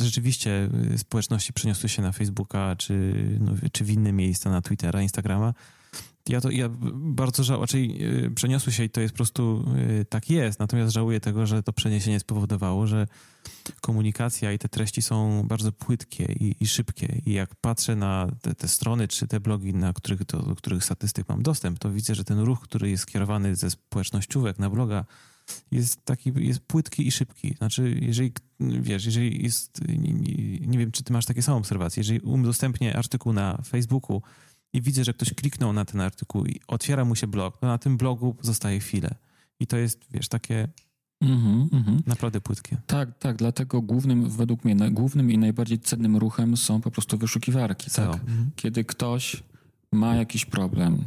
rzeczywiście 0.00 0.68
y, 0.94 0.98
społeczności 0.98 1.52
przeniosły 1.52 1.88
się 1.88 2.02
na 2.02 2.12
Facebooka, 2.12 2.76
czy, 2.76 3.14
no, 3.40 3.52
czy 3.72 3.84
w 3.84 3.90
inne 3.90 4.12
miejsca, 4.12 4.50
na 4.50 4.62
Twittera, 4.62 5.02
Instagrama. 5.02 5.54
Ja 6.28 6.40
to 6.40 6.50
ja 6.50 6.68
bardzo 6.94 7.44
żałuję, 7.44 7.60
raczej 7.60 8.04
y, 8.26 8.30
przeniosły 8.30 8.72
się 8.72 8.84
i 8.84 8.90
to 8.90 9.00
jest 9.00 9.14
po 9.14 9.16
prostu 9.16 9.64
y, 10.00 10.04
tak 10.04 10.30
jest, 10.30 10.58
natomiast 10.58 10.92
żałuję 10.92 11.20
tego, 11.20 11.46
że 11.46 11.62
to 11.62 11.72
przeniesienie 11.72 12.20
spowodowało, 12.20 12.86
że 12.86 13.06
komunikacja 13.80 14.52
i 14.52 14.58
te 14.58 14.68
treści 14.68 15.02
są 15.02 15.42
bardzo 15.48 15.72
płytkie 15.72 16.24
i, 16.24 16.56
i 16.60 16.66
szybkie. 16.66 17.22
I 17.26 17.32
jak 17.32 17.54
patrzę 17.54 17.96
na 17.96 18.28
te, 18.42 18.54
te 18.54 18.68
strony 18.68 19.08
czy 19.08 19.26
te 19.26 19.40
blogi, 19.40 19.74
na 19.74 19.92
których, 19.92 20.24
do, 20.24 20.38
do 20.38 20.54
których 20.54 20.84
statystyk 20.84 21.28
mam 21.28 21.42
dostęp, 21.42 21.78
to 21.78 21.90
widzę, 21.90 22.14
że 22.14 22.24
ten 22.24 22.38
ruch, 22.38 22.60
który 22.60 22.90
jest 22.90 23.02
skierowany 23.02 23.56
ze 23.56 23.70
społecznościówek 23.70 24.58
na 24.58 24.70
bloga, 24.70 25.04
jest 25.70 26.04
taki, 26.04 26.32
jest 26.36 26.60
płytki 26.60 27.06
i 27.06 27.12
szybki. 27.12 27.54
Znaczy, 27.58 27.98
jeżeli, 28.02 28.32
wiesz, 28.60 29.04
jeżeli 29.04 29.42
jest, 29.42 29.80
nie, 29.88 30.12
nie, 30.66 30.78
wiem, 30.78 30.92
czy 30.92 31.04
ty 31.04 31.12
masz 31.12 31.26
takie 31.26 31.42
same 31.42 31.58
obserwacje, 31.58 32.00
jeżeli 32.00 32.20
udostępnię 32.20 32.96
artykuł 32.96 33.32
na 33.32 33.62
Facebooku 33.66 34.22
i 34.72 34.82
widzę, 34.82 35.04
że 35.04 35.12
ktoś 35.14 35.34
kliknął 35.34 35.72
na 35.72 35.84
ten 35.84 36.00
artykuł 36.00 36.44
i 36.46 36.60
otwiera 36.68 37.04
mu 37.04 37.14
się 37.16 37.26
blog, 37.26 37.58
to 37.60 37.66
na 37.66 37.78
tym 37.78 37.96
blogu 37.96 38.36
zostaje 38.42 38.80
chwilę. 38.80 39.14
I 39.60 39.66
to 39.66 39.76
jest, 39.76 40.04
wiesz, 40.10 40.28
takie 40.28 40.68
Mhm, 41.20 41.68
mhm. 41.72 42.02
naprawdę 42.06 42.40
płytkie. 42.40 42.76
Tak, 42.86 43.18
tak, 43.18 43.36
dlatego 43.36 43.82
głównym, 43.82 44.30
według 44.30 44.64
mnie, 44.64 44.74
na- 44.74 44.90
głównym 44.90 45.30
i 45.30 45.38
najbardziej 45.38 45.78
cennym 45.78 46.16
ruchem 46.16 46.56
są 46.56 46.80
po 46.80 46.90
prostu 46.90 47.18
wyszukiwarki. 47.18 47.90
Tak? 47.90 48.20
Kiedy 48.56 48.84
ktoś 48.84 49.42
ma 49.92 50.14
jakiś 50.16 50.44
problem, 50.44 51.04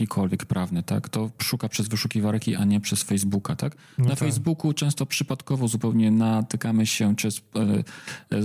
jakikolwiek 0.00 0.44
prawny, 0.44 0.82
tak, 0.82 1.08
to 1.08 1.30
szuka 1.42 1.68
przez 1.68 1.88
wyszukiwarki, 1.88 2.54
a 2.54 2.64
nie 2.64 2.80
przez 2.80 3.02
Facebooka, 3.02 3.56
tak? 3.56 3.76
No 3.98 4.04
na 4.04 4.10
tak. 4.10 4.18
Facebooku 4.18 4.72
często 4.72 5.06
przypadkowo 5.06 5.68
zupełnie 5.68 6.10
natykamy 6.10 6.86
się 6.86 7.16
czy, 7.16 7.28
e, 7.28 7.60
e, 7.60 8.38
e, 8.38 8.42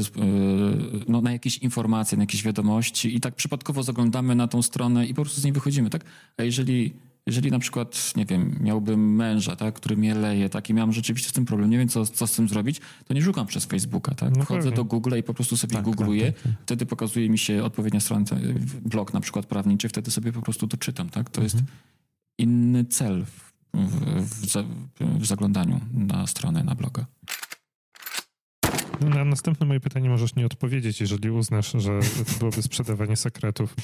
no, 1.07 1.21
na 1.21 1.31
jakieś 1.31 1.57
informacje, 1.57 2.17
na 2.17 2.23
jakieś 2.23 2.43
wiadomości 2.43 3.15
i 3.15 3.19
tak 3.19 3.35
przypadkowo 3.35 3.83
zaglądamy 3.83 4.35
na 4.35 4.47
tą 4.47 4.61
stronę 4.61 5.05
i 5.05 5.13
po 5.13 5.21
prostu 5.21 5.41
z 5.41 5.43
niej 5.43 5.53
wychodzimy, 5.53 5.89
tak? 5.89 6.03
A 6.37 6.43
jeżeli, 6.43 6.93
jeżeli 7.27 7.51
na 7.51 7.59
przykład, 7.59 8.13
nie 8.15 8.25
wiem, 8.25 8.57
miałbym 8.61 9.15
męża, 9.15 9.55
tak, 9.55 9.75
który 9.75 9.97
mnie 9.97 10.15
leje, 10.15 10.49
tak, 10.49 10.69
i 10.69 10.73
miałem 10.73 10.93
rzeczywiście 10.93 11.29
z 11.29 11.33
tym 11.33 11.45
problem, 11.45 11.69
nie 11.69 11.77
wiem, 11.77 11.87
co, 11.87 12.05
co 12.05 12.27
z 12.27 12.35
tym 12.35 12.49
zrobić, 12.49 12.81
to 13.05 13.13
nie 13.13 13.21
szukam 13.21 13.47
przez 13.47 13.65
Facebooka, 13.65 14.15
tak? 14.15 14.37
No 14.37 14.43
Wchodzę 14.43 14.59
pewnie. 14.59 14.75
do 14.75 14.83
Google 14.85 15.17
i 15.17 15.23
po 15.23 15.33
prostu 15.33 15.57
sobie 15.57 15.75
Tak, 15.75 15.85
googluję, 15.85 16.31
tak, 16.31 16.43
tak, 16.43 16.51
wtedy 16.63 16.85
pokazuje 16.85 17.29
mi 17.29 17.37
się 17.37 17.63
odpowiednia 17.63 17.99
strona, 17.99 18.25
blog 18.81 19.13
na 19.13 19.21
przykład 19.21 19.45
prawniczy, 19.45 19.89
wtedy 19.89 20.11
sobie 20.11 20.31
po 20.31 20.41
prostu 20.41 20.67
to 20.67 20.77
czytam, 20.77 21.09
tak? 21.09 21.29
To 21.29 21.43
jest 21.43 21.57
inny 22.39 22.85
cel 22.85 23.25
w, 23.25 23.51
w, 24.17 24.63
w 25.19 25.25
zaglądaniu 25.25 25.79
na 25.93 26.27
stronę, 26.27 26.63
na 26.63 26.75
bloga. 26.75 27.05
No, 29.01 29.09
na 29.09 29.25
następne 29.25 29.65
moje 29.65 29.79
pytanie 29.79 30.09
możesz 30.09 30.35
nie 30.35 30.45
odpowiedzieć, 30.45 31.01
jeżeli 31.01 31.29
uznasz, 31.31 31.71
że 31.77 31.99
to 31.99 32.39
byłoby 32.39 32.61
sprzedawanie 32.61 33.15
sekretów. 33.15 33.75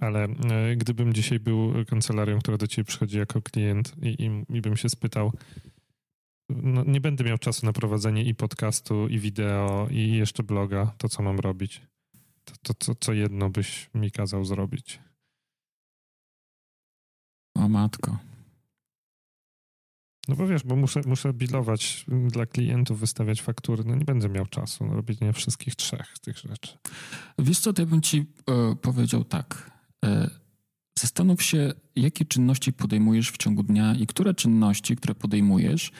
Ale 0.00 0.24
e, 0.24 0.76
gdybym 0.76 1.12
dzisiaj 1.12 1.40
był 1.40 1.84
kancelarią, 1.84 2.38
która 2.38 2.56
do 2.56 2.66
ciebie 2.66 2.84
przychodzi 2.84 3.18
jako 3.18 3.42
klient 3.42 3.92
i, 4.02 4.08
i, 4.08 4.56
i 4.56 4.60
bym 4.60 4.76
się 4.76 4.88
spytał, 4.88 5.32
no, 6.48 6.84
nie 6.86 7.00
będę 7.00 7.24
miał 7.24 7.38
czasu 7.38 7.66
na 7.66 7.72
prowadzenie 7.72 8.24
i 8.24 8.34
podcastu, 8.34 9.08
i 9.08 9.18
wideo, 9.18 9.88
i 9.90 10.12
jeszcze 10.12 10.42
bloga, 10.42 10.94
to 10.98 11.08
co 11.08 11.22
mam 11.22 11.38
robić? 11.38 11.80
To, 12.44 12.54
to, 12.62 12.74
to 12.74 12.94
co 12.94 13.12
jedno 13.12 13.50
byś 13.50 13.90
mi 13.94 14.10
kazał 14.10 14.44
zrobić? 14.44 15.00
O 17.56 17.68
matko. 17.68 18.18
No 20.28 20.36
bo 20.36 20.46
wiesz, 20.46 20.64
bo 20.64 20.76
muszę, 20.76 21.00
muszę 21.06 21.32
bilować 21.32 22.04
dla 22.28 22.46
klientów, 22.46 23.00
wystawiać 23.00 23.42
faktury. 23.42 23.84
No 23.86 23.94
nie 23.94 24.04
będę 24.04 24.28
miał 24.28 24.46
czasu 24.46 24.86
na 24.86 24.94
robienie 24.94 25.32
wszystkich 25.32 25.76
trzech 25.76 26.18
tych 26.18 26.38
rzeczy. 26.38 26.78
Wiesz 27.38 27.58
co, 27.58 27.72
to 27.72 27.82
ja 27.82 27.86
bym 27.86 28.00
ci 28.00 28.26
e, 28.50 28.76
powiedział 28.76 29.24
tak. 29.24 29.73
E, 30.04 30.30
zastanów 30.98 31.42
się, 31.42 31.72
jakie 31.96 32.24
czynności 32.24 32.72
podejmujesz 32.72 33.30
w 33.30 33.36
ciągu 33.36 33.62
dnia 33.62 33.94
i 33.94 34.06
które 34.06 34.34
czynności, 34.34 34.96
które 34.96 35.14
podejmujesz, 35.14 35.92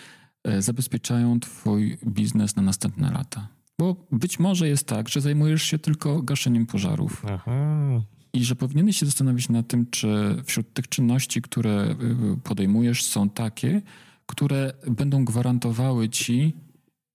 e, 0.44 0.62
zabezpieczają 0.62 1.40
twój 1.40 1.98
biznes 2.06 2.56
na 2.56 2.62
następne 2.62 3.10
lata. 3.10 3.48
Bo 3.78 4.06
być 4.12 4.38
może 4.38 4.68
jest 4.68 4.86
tak, 4.86 5.08
że 5.08 5.20
zajmujesz 5.20 5.62
się 5.62 5.78
tylko 5.78 6.22
gaszeniem 6.22 6.66
pożarów 6.66 7.22
Aha, 7.28 8.02
i 8.32 8.44
że 8.44 8.56
powinieneś 8.56 8.96
się 8.96 9.06
zastanowić 9.06 9.48
nad 9.48 9.68
tym, 9.68 9.86
czy 9.90 10.36
wśród 10.44 10.72
tych 10.72 10.88
czynności, 10.88 11.42
które 11.42 11.96
y, 12.34 12.40
podejmujesz, 12.42 13.04
są 13.04 13.30
takie, 13.30 13.82
które 14.26 14.72
będą 14.90 15.24
gwarantowały 15.24 16.08
ci 16.08 16.56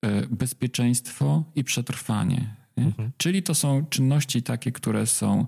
e, 0.01 0.27
bezpieczeństwo 0.27 1.43
i 1.55 1.63
przetrwanie. 1.63 2.55
Nie? 2.77 2.85
Mhm. 2.85 3.11
Czyli 3.17 3.43
to 3.43 3.55
są 3.55 3.85
czynności 3.85 4.43
takie, 4.43 4.71
które 4.71 5.07
są 5.07 5.47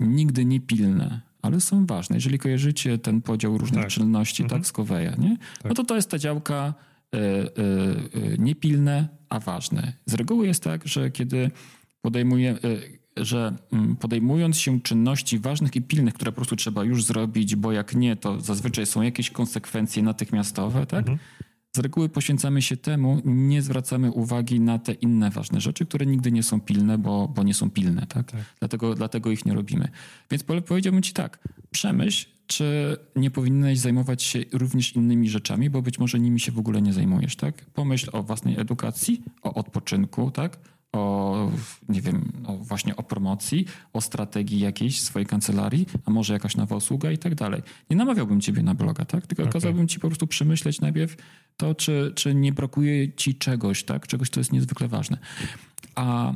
nigdy 0.00 0.44
niepilne, 0.44 1.20
ale 1.42 1.60
są 1.60 1.86
ważne. 1.86 2.16
Jeżeli 2.16 2.38
kojarzycie 2.38 2.98
ten 2.98 3.22
podział 3.22 3.58
różnych 3.58 3.82
Tak. 3.82 3.90
czynności, 3.92 4.42
Mhm. 4.42 4.60
tak, 4.60 4.66
z 4.68 4.72
Coveya, 4.72 5.12
nie? 5.18 5.28
No 5.30 5.36
Tak. 5.62 5.74
to 5.74 5.84
to 5.84 5.96
jest 5.96 6.10
ta 6.10 6.18
działka 6.18 6.74
e, 7.14 7.18
e, 7.18 7.22
e, 7.22 7.48
niepilne, 8.38 9.08
a 9.28 9.40
ważne. 9.40 9.92
Z 10.06 10.14
reguły 10.14 10.46
jest 10.46 10.62
tak, 10.62 10.88
że 10.88 11.10
kiedy 11.10 11.50
podejmuje, 12.02 12.50
e, 12.50 13.24
że 13.24 13.56
mm, 13.72 13.96
podejmując 13.96 14.58
się 14.58 14.80
czynności 14.80 15.38
ważnych 15.38 15.76
i 15.76 15.82
pilnych, 15.82 16.14
które 16.14 16.32
po 16.32 16.36
prostu 16.36 16.56
trzeba 16.56 16.84
już 16.84 17.04
zrobić, 17.04 17.56
bo 17.56 17.72
jak 17.72 17.94
nie, 17.94 18.16
to 18.16 18.40
zazwyczaj 18.40 18.86
są 18.86 19.02
jakieś 19.02 19.30
konsekwencje 19.30 20.02
natychmiastowe, 20.02 20.86
tak? 20.86 20.98
Mhm. 21.00 21.18
Z 21.76 21.78
reguły 21.78 22.08
poświęcamy 22.08 22.62
się 22.62 22.76
temu, 22.76 23.20
nie 23.24 23.62
zwracamy 23.62 24.12
uwagi 24.12 24.60
na 24.60 24.78
te 24.78 24.92
inne 24.92 25.30
ważne 25.30 25.60
rzeczy, 25.60 25.86
które 25.86 26.06
nigdy 26.06 26.32
nie 26.32 26.42
są 26.42 26.60
pilne, 26.60 26.98
bo, 26.98 27.28
bo 27.28 27.42
nie 27.42 27.54
są 27.54 27.70
pilne, 27.70 28.06
tak? 28.06 28.32
Tak. 28.32 28.40
Dlatego, 28.58 28.94
dlatego 28.94 29.30
ich 29.30 29.46
nie 29.46 29.54
robimy. 29.54 29.88
Więc 30.30 30.44
powiedziałbym 30.66 31.02
ci 31.02 31.12
tak, 31.12 31.38
przemyśl, 31.70 32.26
czy 32.46 32.96
nie 33.16 33.30
powinieneś 33.30 33.78
zajmować 33.78 34.22
się 34.22 34.38
również 34.52 34.96
innymi 34.96 35.28
rzeczami, 35.28 35.70
bo 35.70 35.82
być 35.82 35.98
może 35.98 36.20
nimi 36.20 36.40
się 36.40 36.52
w 36.52 36.58
ogóle 36.58 36.82
nie 36.82 36.92
zajmujesz, 36.92 37.36
tak? 37.36 37.64
Pomyśl 37.64 38.10
o 38.12 38.22
własnej 38.22 38.60
edukacji, 38.60 39.22
o 39.42 39.54
odpoczynku, 39.54 40.30
tak? 40.30 40.58
O, 40.92 41.50
nie 41.88 42.00
wiem, 42.00 42.32
o 42.46 42.56
właśnie 42.56 42.96
o 42.96 43.02
promocji, 43.02 43.66
o 43.92 44.00
strategii 44.00 44.60
jakiejś 44.60 45.00
swojej 45.00 45.26
kancelarii, 45.26 45.86
a 46.06 46.10
może 46.10 46.32
jakaś 46.32 46.56
nowa 46.56 46.76
usługa 46.76 47.10
i 47.10 47.18
tak 47.18 47.34
dalej. 47.34 47.62
Nie 47.90 47.96
namawiałbym 47.96 48.40
ciebie 48.40 48.62
na 48.62 48.74
bloga, 48.74 49.04
tak? 49.04 49.26
Tylko 49.26 49.42
Okej. 49.42 49.52
kazałbym 49.52 49.88
ci 49.88 50.00
po 50.00 50.08
prostu 50.08 50.26
przemyśleć 50.26 50.80
najpierw 50.80 51.16
to, 51.56 51.74
czy, 51.74 52.12
czy 52.14 52.34
nie 52.34 52.52
brakuje 52.52 53.12
ci 53.12 53.34
czegoś, 53.34 53.84
tak? 53.84 54.06
Czegoś, 54.06 54.30
co 54.30 54.40
jest 54.40 54.52
niezwykle 54.52 54.88
ważne. 54.88 55.18
A 55.94 56.32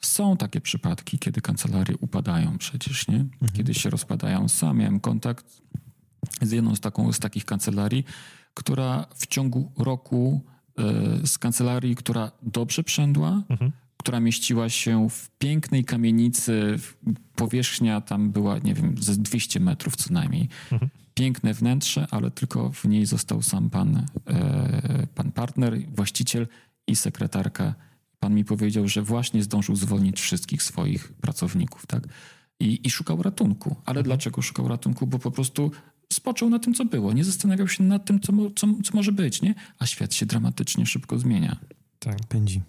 są 0.00 0.36
takie 0.36 0.60
przypadki, 0.60 1.18
kiedy 1.18 1.40
kancelarie 1.40 1.96
upadają 1.96 2.58
przecież, 2.58 3.08
nie? 3.08 3.24
Kiedy 3.52 3.74
się 3.74 3.90
rozpadają. 3.90 4.48
Sam 4.48 4.78
miałem 4.78 5.00
kontakt 5.00 5.62
z 6.42 6.52
jedną 6.52 6.76
z, 6.76 6.80
taką, 6.80 7.12
z 7.12 7.18
takich 7.18 7.44
kancelarii, 7.44 8.04
która 8.54 9.06
w 9.14 9.26
ciągu 9.26 9.72
roku 9.78 10.44
e, 10.78 11.26
z 11.26 11.38
kancelarii, 11.38 11.96
która 11.96 12.32
dobrze 12.42 12.82
przędła, 12.82 13.42
która 14.04 14.20
mieściła 14.20 14.68
się 14.68 15.10
w 15.10 15.30
pięknej 15.38 15.84
kamienicy, 15.84 16.76
powierzchnia 17.36 18.00
tam 18.00 18.30
była, 18.30 18.58
nie 18.58 18.74
wiem, 18.74 18.94
ze 19.00 19.16
200 19.16 19.60
metrów 19.60 19.96
co 19.96 20.12
najmniej. 20.12 20.48
Piękne 21.14 21.54
wnętrze, 21.54 22.06
ale 22.10 22.30
tylko 22.30 22.70
w 22.72 22.84
niej 22.84 23.06
został 23.06 23.42
sam 23.42 23.70
pan, 23.70 24.06
e, 24.26 25.06
pan 25.14 25.32
partner, 25.32 25.78
właściciel 25.88 26.46
i 26.86 26.96
sekretarka. 26.96 27.74
Pan 28.18 28.34
mi 28.34 28.44
powiedział, 28.44 28.88
że 28.88 29.02
właśnie 29.02 29.42
zdążył 29.42 29.76
zwolnić 29.76 30.20
wszystkich 30.20 30.62
swoich 30.62 31.12
pracowników, 31.12 31.86
tak? 31.86 32.08
I, 32.60 32.86
i 32.86 32.90
szukał 32.90 33.22
ratunku. 33.22 33.76
Ale 33.84 34.02
dlaczego 34.02 34.42
szukał 34.42 34.68
ratunku? 34.68 35.06
Bo 35.06 35.18
po 35.18 35.30
prostu 35.30 35.70
spoczął 36.12 36.50
na 36.50 36.58
tym, 36.58 36.74
co 36.74 36.84
było. 36.84 37.12
Nie 37.12 37.24
zastanawiał 37.24 37.68
się 37.68 37.84
nad 37.84 38.04
tym, 38.04 38.20
co, 38.20 38.32
co, 38.56 38.66
co 38.84 38.94
może 38.94 39.12
być, 39.12 39.42
nie? 39.42 39.54
A 39.78 39.86
świat 39.86 40.14
się 40.14 40.26
dramatycznie 40.26 40.86
szybko 40.86 41.18
zmienia. 41.18 41.56
Tak. 41.98 42.26
Pędzi. 42.28 42.60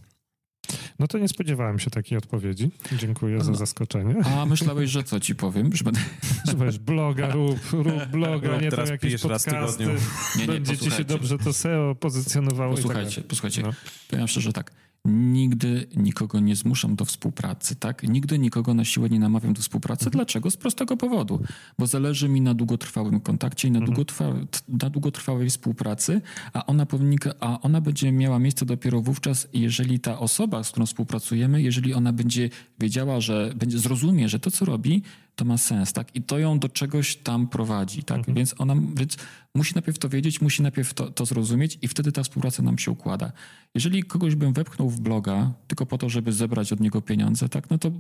No 0.99 1.07
to 1.07 1.17
nie 1.17 1.27
spodziewałem 1.27 1.79
się 1.79 1.89
takiej 1.91 2.17
odpowiedzi. 2.17 2.69
Dziękuję 2.97 3.43
za 3.43 3.51
No. 3.51 3.57
zaskoczenie. 3.57 4.15
A 4.25 4.45
myślałeś, 4.45 4.89
że 4.89 5.03
co 5.03 5.19
ci 5.19 5.35
powiem? 5.35 5.75
Że 5.75 5.83
będę... 5.83 5.99
Że 6.47 6.53
powiesz, 6.53 6.79
bloga 6.79 7.29
rób, 7.31 7.59
rób 7.71 8.05
bloga, 8.05 8.49
Rób 8.51 8.61
nie 8.61 8.69
tam 8.69 8.77
teraz 8.77 8.89
jakieś 8.89 9.11
raz 9.11 9.21
w 9.21 9.23
podcasty. 9.23 9.77
tygodniu. 9.77 9.99
Nie, 10.35 10.41
nie, 10.41 10.47
Będzie 10.47 10.77
ci 10.77 10.91
się 10.91 11.03
dobrze 11.03 11.37
to 11.37 11.53
SEO 11.53 11.95
pozycjonowało 11.95 12.73
i 12.73 12.75
tak 12.75 12.83
Posłuchajcie, 12.83 13.15
dalej. 13.15 13.29
posłuchajcie. 13.29 13.61
No. 13.61 13.73
Powiem 14.09 14.27
szczerze 14.27 14.53
tak. 14.53 14.71
Nigdy 15.05 15.87
nikogo 15.95 16.39
nie 16.39 16.55
zmuszam 16.55 16.95
do 16.95 17.05
współpracy, 17.05 17.75
tak? 17.75 18.03
Nigdy 18.03 18.39
nikogo 18.39 18.73
na 18.73 18.85
siłę 18.85 19.09
nie 19.09 19.19
namawiam 19.19 19.53
do 19.53 19.61
współpracy. 19.61 20.09
Dlaczego? 20.09 20.51
Z 20.51 20.57
prostego 20.57 20.97
powodu. 20.97 21.41
Bo 21.79 21.87
zależy 21.87 22.29
mi 22.29 22.41
na 22.41 22.53
długotrwałym 22.53 23.19
kontakcie 23.19 23.67
i 23.67 23.71
na, 23.71 23.79
długotrwa, 23.79 24.33
na 24.67 24.89
długotrwałej 24.89 25.49
współpracy, 25.49 26.21
a 26.53 26.65
ona, 26.65 26.85
powinna, 26.85 27.15
a 27.39 27.61
ona 27.61 27.81
będzie 27.81 28.11
miała 28.11 28.39
miejsce 28.39 28.65
dopiero 28.65 29.01
wówczas, 29.01 29.47
jeżeli 29.53 29.99
ta 29.99 30.19
osoba, 30.19 30.63
z 30.63 30.71
którą 30.71 30.85
współpracujemy, 30.85 31.61
jeżeli 31.61 31.93
ona 31.93 32.13
będzie 32.13 32.49
wiedziała, 32.79 33.21
że 33.21 33.53
będzie 33.55 33.79
zrozumie, 33.79 34.29
że 34.29 34.39
to, 34.39 34.51
co 34.51 34.65
robi, 34.65 35.03
to 35.35 35.45
ma 35.45 35.57
sens, 35.57 35.93
tak? 35.93 36.15
I 36.15 36.21
to 36.21 36.39
ją 36.39 36.59
do 36.59 36.69
czegoś 36.69 37.15
tam 37.15 37.47
prowadzi, 37.47 38.03
tak? 38.03 38.33
Więc 38.33 38.55
ona 38.57 38.75
więc 38.95 39.17
musi 39.55 39.73
najpierw 39.75 39.99
to 39.99 40.09
wiedzieć, 40.09 40.41
musi 40.41 40.61
najpierw 40.61 40.93
to, 40.93 41.11
to 41.11 41.25
zrozumieć 41.25 41.77
i 41.81 41.87
wtedy 41.87 42.11
ta 42.11 42.23
współpraca 42.23 42.63
nam 42.63 42.77
się 42.77 42.91
układa. 42.91 43.31
Jeżeli 43.75 44.03
kogoś 44.03 44.35
bym 44.35 44.53
wepchnął 44.53 44.89
w 44.89 45.01
bloga 45.01 45.51
tylko 45.67 45.85
po 45.85 45.97
to, 45.97 46.09
żeby 46.09 46.31
zebrać 46.31 46.73
od 46.73 46.79
niego 46.79 47.01
pieniądze, 47.01 47.49
tak? 47.49 47.69
No 47.69 47.77
to 47.77 47.91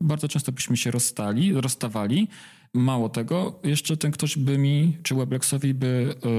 bardzo 0.00 0.28
często 0.28 0.52
byśmy 0.52 0.76
się 0.76 0.90
rozstali, 0.90 1.52
rozstawali. 1.52 2.28
Mało 2.74 3.08
tego, 3.08 3.60
jeszcze 3.64 3.96
ten 3.96 4.10
ktoś 4.10 4.38
by 4.38 4.58
mi, 4.58 4.96
czy 5.02 5.14
Weblexowi 5.14 5.74
by 5.74 6.14
yy, 6.24 6.30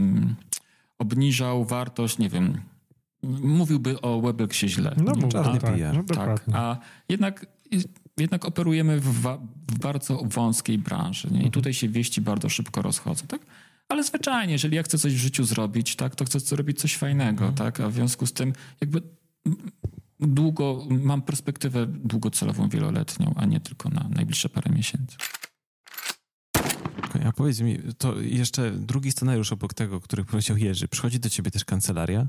yy, 0.00 0.34
obniżał 0.98 1.64
wartość, 1.64 2.18
nie 2.18 2.28
wiem, 2.28 2.60
mówiłby 3.42 4.00
o 4.00 4.20
Weblexie 4.20 4.68
źle. 4.68 4.94
No 5.04 5.28
czarny 5.28 5.60
tak, 5.60 5.74
PR. 5.74 5.94
no 5.94 6.02
Tak, 6.02 6.44
a 6.52 6.76
jednak, 7.08 7.46
jednak 8.20 8.44
operujemy 8.44 9.00
w, 9.00 9.20
wa- 9.20 9.38
w 9.68 9.78
bardzo 9.78 10.22
wąskiej 10.24 10.78
branży 10.78 11.28
nie? 11.30 11.42
i 11.42 11.50
tutaj 11.50 11.74
się 11.74 11.88
wieści 11.88 12.20
bardzo 12.20 12.48
szybko 12.48 12.82
rozchodzą, 12.82 13.26
tak? 13.26 13.40
Ale 13.88 14.04
zwyczajnie, 14.04 14.52
jeżeli 14.52 14.76
ja 14.76 14.82
chcę 14.82 14.98
coś 14.98 15.14
w 15.14 15.18
życiu 15.18 15.44
zrobić, 15.44 15.96
tak, 15.96 16.14
to 16.16 16.24
chcę 16.24 16.40
zrobić 16.40 16.80
coś 16.80 16.96
fajnego, 16.96 17.52
tak? 17.52 17.80
A 17.80 17.88
w 17.88 17.94
związku 17.94 18.26
z 18.26 18.32
tym 18.32 18.52
jakby 18.80 19.02
długo, 20.20 20.86
mam 20.90 21.22
perspektywę 21.22 21.86
długocelową, 21.86 22.68
wieloletnią, 22.68 23.34
a 23.36 23.44
nie 23.44 23.60
tylko 23.60 23.88
na 23.88 24.08
najbliższe 24.08 24.48
parę 24.48 24.70
miesięcy. 24.70 25.16
A 27.24 27.32
powiedz 27.32 27.60
mi, 27.60 27.78
to 27.98 28.20
jeszcze 28.20 28.70
drugi 28.70 29.12
scenariusz 29.12 29.52
obok 29.52 29.74
tego, 29.74 29.96
o 29.96 30.00
którym 30.00 30.24
powiedział 30.24 30.56
Jerzy. 30.56 30.88
Przychodzi 30.88 31.20
do 31.20 31.30
ciebie 31.30 31.50
też 31.50 31.64
kancelaria 31.64 32.28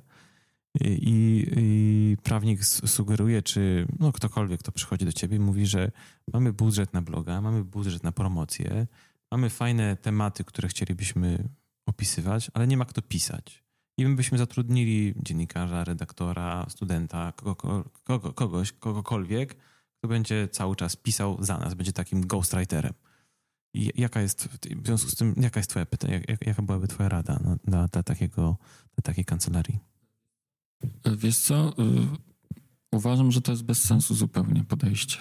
i, 0.79 1.47
i 1.57 2.17
prawnik 2.23 2.65
sugeruje, 2.65 3.41
czy 3.41 3.87
no 3.99 4.11
ktokolwiek, 4.11 4.59
kto 4.59 4.71
przychodzi 4.71 5.05
do 5.05 5.11
ciebie, 5.11 5.39
mówi, 5.39 5.65
że 5.65 5.91
mamy 6.33 6.53
budżet 6.53 6.93
na 6.93 7.01
bloga, 7.01 7.41
mamy 7.41 7.63
budżet 7.63 8.03
na 8.03 8.11
promocję, 8.11 8.87
mamy 9.31 9.49
fajne 9.49 9.97
tematy, 9.97 10.43
które 10.43 10.67
chcielibyśmy 10.67 11.49
opisywać, 11.85 12.51
ale 12.53 12.67
nie 12.67 12.77
ma 12.77 12.85
kto 12.85 13.01
pisać. 13.01 13.63
I 13.97 14.05
my 14.05 14.15
byśmy 14.15 14.37
zatrudnili 14.37 15.13
dziennikarza, 15.23 15.83
redaktora, 15.83 16.65
studenta, 16.69 17.31
kogo, 17.35 17.83
kogo, 18.03 18.33
kogoś, 18.33 18.71
kogokolwiek, 18.71 19.55
kto 19.97 20.07
będzie 20.07 20.47
cały 20.47 20.75
czas 20.75 20.95
pisał 20.95 21.43
za 21.43 21.57
nas, 21.57 21.73
będzie 21.73 21.93
takim 21.93 22.27
ghostwriterem. 22.27 22.93
I 23.73 23.91
jaka 23.95 24.21
jest, 24.21 24.47
w 24.81 24.85
związku 24.85 25.09
z 25.09 25.15
tym, 25.15 25.33
jaka 25.37 25.59
jest 25.59 25.69
twoja 25.69 25.85
jaka 26.45 26.61
byłaby 26.61 26.87
twoja 26.87 27.09
rada 27.09 27.39
dla, 27.63 27.87
dla, 27.87 28.03
takiego, 28.03 28.57
dla 28.95 29.01
takiej 29.03 29.25
kancelarii? 29.25 29.90
Wiesz 31.17 31.37
co? 31.37 31.69
y, 31.69 32.31
Uważam, 32.91 33.31
że 33.31 33.41
to 33.41 33.51
jest 33.51 33.63
bez 33.63 33.83
sensu 33.83 34.15
zupełnie 34.15 34.63
podejście. 34.63 35.17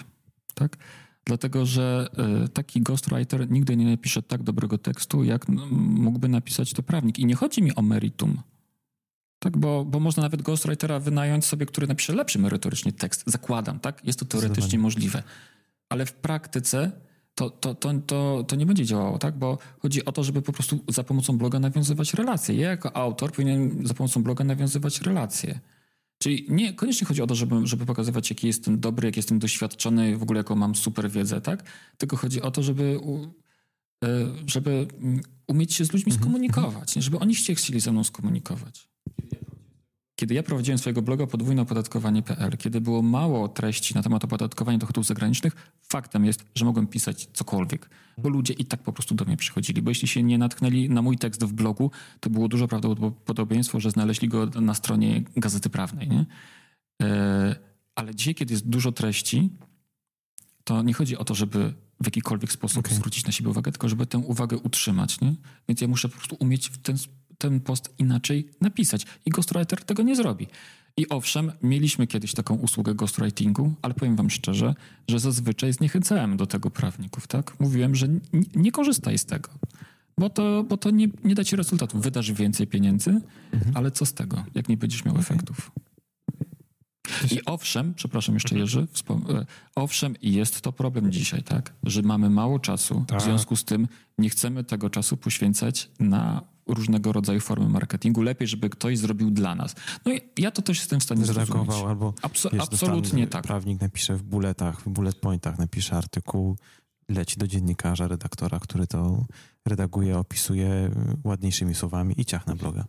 Tak? 0.53 0.77
Dlatego, 1.25 1.65
że 1.65 2.09
y, 2.45 2.49
taki 2.49 2.81
ghostwriter 2.81 3.51
nigdy 3.51 3.77
nie 3.77 3.85
napisze 3.85 4.21
tak 4.21 4.43
dobrego 4.43 4.77
tekstu, 4.77 5.23
jak 5.23 5.47
mógłby 5.71 6.29
napisać 6.29 6.73
to 6.73 6.83
prawnik. 6.83 7.19
I 7.19 7.25
nie 7.25 7.35
chodzi 7.35 7.63
mi 7.63 7.75
o 7.75 7.81
meritum. 7.81 8.41
Tak, 9.39 9.57
bo, 9.57 9.85
bo 9.85 9.99
można 9.99 10.23
nawet 10.23 10.41
ghostwritera 10.41 10.99
wynająć 10.99 11.45
sobie, 11.45 11.65
który 11.65 11.87
napisze 11.87 12.13
lepszy 12.13 12.39
merytorycznie 12.39 12.93
tekst. 12.93 13.23
Zakładam, 13.25 13.79
tak? 13.79 14.05
Jest 14.05 14.19
to 14.19 14.25
teoretycznie 14.25 14.79
możliwe. 14.79 15.23
Ale 15.89 16.05
w 16.05 16.13
praktyce 16.13 16.91
to, 17.41 17.49
to, 17.49 17.75
to, 17.75 17.93
to, 18.05 18.43
to 18.47 18.55
nie 18.55 18.65
będzie 18.65 18.85
działało, 18.85 19.17
tak? 19.17 19.37
Bo 19.37 19.57
chodzi 19.79 20.05
o 20.05 20.11
to, 20.11 20.23
żeby 20.23 20.41
po 20.41 20.53
prostu 20.53 20.79
za 20.87 21.03
pomocą 21.03 21.37
bloga 21.37 21.59
nawiązywać 21.59 22.13
relacje. 22.13 22.55
Ja 22.55 22.69
jako 22.69 22.95
autor 22.95 23.31
powinien 23.31 23.87
za 23.87 23.93
pomocą 23.93 24.23
bloga 24.23 24.43
nawiązywać 24.43 25.01
relacje. 25.01 25.59
Czyli 26.17 26.45
nie 26.49 26.73
koniecznie 26.73 27.07
chodzi 27.07 27.21
o 27.21 27.27
to, 27.27 27.35
żeby, 27.35 27.67
żeby 27.67 27.85
pokazywać, 27.85 28.29
jaki 28.29 28.47
jestem 28.47 28.79
dobry, 28.79 29.07
jak 29.07 29.17
jestem 29.17 29.39
doświadczony, 29.39 30.17
w 30.17 30.23
ogóle 30.23 30.37
jaką 30.37 30.55
mam 30.55 30.75
super 30.75 31.11
wiedzę, 31.11 31.41
tak? 31.41 31.63
Tylko 31.97 32.17
chodzi 32.17 32.41
o 32.41 32.51
to, 32.51 32.63
żeby, 32.63 32.99
e, 34.03 34.07
żeby 34.47 34.87
mm, 35.01 35.21
umieć 35.47 35.73
się 35.73 35.85
z 35.85 35.93
ludźmi 35.93 36.11
skomunikować, 36.11 36.95
nie? 36.95 37.01
żeby 37.01 37.19
oni 37.19 37.35
się 37.35 37.55
chcieli 37.55 37.79
ze 37.79 37.91
mną 37.91 38.03
skomunikować. 38.03 38.90
Kiedy 40.21 40.33
ja 40.33 40.43
prowadziłem 40.43 40.77
swojego 40.77 41.01
bloga 41.01 41.27
podwójneopodatkowanie.pl, 41.27 42.57
kiedy 42.57 42.81
było 42.81 43.01
mało 43.01 43.47
treści 43.47 43.95
na 43.95 44.03
temat 44.03 44.23
opodatkowania 44.23 44.77
dochodów 44.77 45.05
zagranicznych, 45.05 45.55
faktem 45.81 46.25
jest, 46.25 46.45
że 46.55 46.65
mogłem 46.65 46.87
pisać 46.87 47.29
cokolwiek, 47.33 47.89
bo 48.17 48.29
ludzie 48.29 48.53
i 48.53 48.65
tak 48.65 48.83
po 48.83 48.93
prostu 48.93 49.15
do 49.15 49.25
mnie 49.25 49.37
przychodzili. 49.37 49.81
Bo 49.81 49.91
jeśli 49.91 50.07
się 50.07 50.23
nie 50.23 50.37
natknęli 50.37 50.89
na 50.89 51.01
mój 51.01 51.17
tekst 51.17 51.43
w 51.43 51.53
blogu, 51.53 51.91
to 52.19 52.29
było 52.29 52.47
duże 52.47 52.67
prawdopodobieństwo, 52.67 53.79
że 53.79 53.91
znaleźli 53.91 54.27
go 54.27 54.45
na 54.45 54.73
stronie 54.73 55.23
Gazety 55.35 55.69
Prawnej. 55.69 56.09
Nie? 56.09 56.25
E, 57.01 57.55
Ale 57.95 58.15
dzisiaj, 58.15 58.35
kiedy 58.35 58.53
jest 58.53 58.67
dużo 58.67 58.91
treści, 58.91 59.49
to 60.63 60.81
nie 60.81 60.93
chodzi 60.93 61.17
o 61.17 61.25
to, 61.25 61.35
żeby 61.35 61.73
w 62.01 62.05
jakikolwiek 62.05 62.51
sposób 62.51 62.85
Okej. 62.85 62.97
zwrócić 62.97 63.25
na 63.25 63.31
siebie 63.31 63.49
uwagę, 63.49 63.71
tylko 63.71 63.89
żeby 63.89 64.05
tę 64.05 64.17
uwagę 64.17 64.57
utrzymać. 64.57 65.21
Nie? 65.21 65.35
Więc 65.67 65.81
ja 65.81 65.87
muszę 65.87 66.09
po 66.09 66.17
prostu 66.17 66.35
umieć 66.39 66.69
w 66.69 66.77
ten, 66.77 66.97
ten 67.41 67.59
post 67.59 67.93
inaczej 67.97 68.47
napisać. 68.61 69.05
I 69.25 69.29
ghostwriter 69.29 69.83
tego 69.83 70.03
nie 70.03 70.15
zrobi. 70.15 70.47
I 70.97 71.09
owszem, 71.09 71.51
mieliśmy 71.63 72.07
kiedyś 72.07 72.33
taką 72.33 72.55
usługę 72.55 72.95
ghostwritingu, 72.95 73.73
ale 73.81 73.93
powiem 73.93 74.15
wam 74.15 74.29
szczerze, 74.29 74.75
że 75.07 75.19
zazwyczaj 75.19 75.73
zniechęcałem 75.73 76.37
do 76.37 76.45
tego 76.45 76.69
prawników. 76.71 77.27
Tak? 77.27 77.59
Mówiłem, 77.59 77.95
że 77.95 78.07
nie 78.55 78.71
korzystaj 78.71 79.17
z 79.17 79.25
tego, 79.25 79.49
bo 80.17 80.29
to, 80.29 80.63
bo 80.69 80.77
to 80.77 80.89
nie, 80.91 81.07
nie 81.23 81.35
da 81.35 81.43
ci 81.43 81.55
rezultatu. 81.55 81.99
Wydasz 81.99 82.31
więcej 82.31 82.67
pieniędzy, 82.67 83.21
ale 83.73 83.91
co 83.91 84.05
z 84.05 84.13
tego, 84.13 84.43
jak 84.55 84.69
nie 84.69 84.77
będziesz 84.77 85.05
miał 85.05 85.17
efektów? 85.17 85.71
I 87.31 87.45
owszem, 87.45 87.93
przepraszam 87.93 88.35
jeszcze 88.35 88.57
Jerzy, 88.57 88.87
wspom- 88.93 89.31
e, 89.35 89.45
owszem, 89.75 90.15
jest 90.21 90.61
to 90.61 90.71
problem 90.71 91.11
dzisiaj, 91.11 91.43
tak? 91.43 91.73
Że 91.83 92.01
mamy 92.01 92.29
mało 92.29 92.59
czasu, 92.59 93.05
Tak. 93.07 93.19
w 93.19 93.23
związku 93.23 93.55
z 93.55 93.63
tym 93.63 93.87
nie 94.17 94.29
chcemy 94.29 94.63
tego 94.63 94.89
czasu 94.89 95.17
poświęcać 95.17 95.89
na 95.99 96.41
różnego 96.73 97.11
rodzaju 97.11 97.39
formy 97.39 97.69
marketingu. 97.69 98.21
Lepiej, 98.21 98.47
żeby 98.47 98.69
ktoś 98.69 98.97
zrobił 98.97 99.31
dla 99.31 99.55
nas. 99.55 99.75
No 100.05 100.13
i 100.13 100.21
ja 100.37 100.51
to 100.51 100.61
też 100.61 100.79
jestem 100.79 100.99
w 100.99 101.03
stanie 101.03 101.25
zrozumieć. 101.25 101.47
Zredagował 101.47 101.87
albo 101.87 102.11
Abso- 102.21 102.51
wiesz, 102.53 102.61
absolutnie 102.61 103.27
tak. 103.27 103.43
Prawnik 103.43 103.81
napisze 103.81 104.15
w 104.15 104.23
bulletach, 104.23 104.81
w 104.81 104.89
bullet 104.89 105.15
pointach 105.15 105.59
napisze 105.59 105.95
artykuł, 105.95 106.57
leci 107.09 107.37
do 107.37 107.47
dziennikarza, 107.47 108.07
redaktora, 108.07 108.59
który 108.59 108.87
to 108.87 109.25
redaguje, 109.65 110.17
opisuje 110.17 110.91
ładniejszymi 111.23 111.75
słowami 111.75 112.21
i 112.21 112.25
ciach 112.25 112.47
na 112.47 112.55
bloga. 112.55 112.85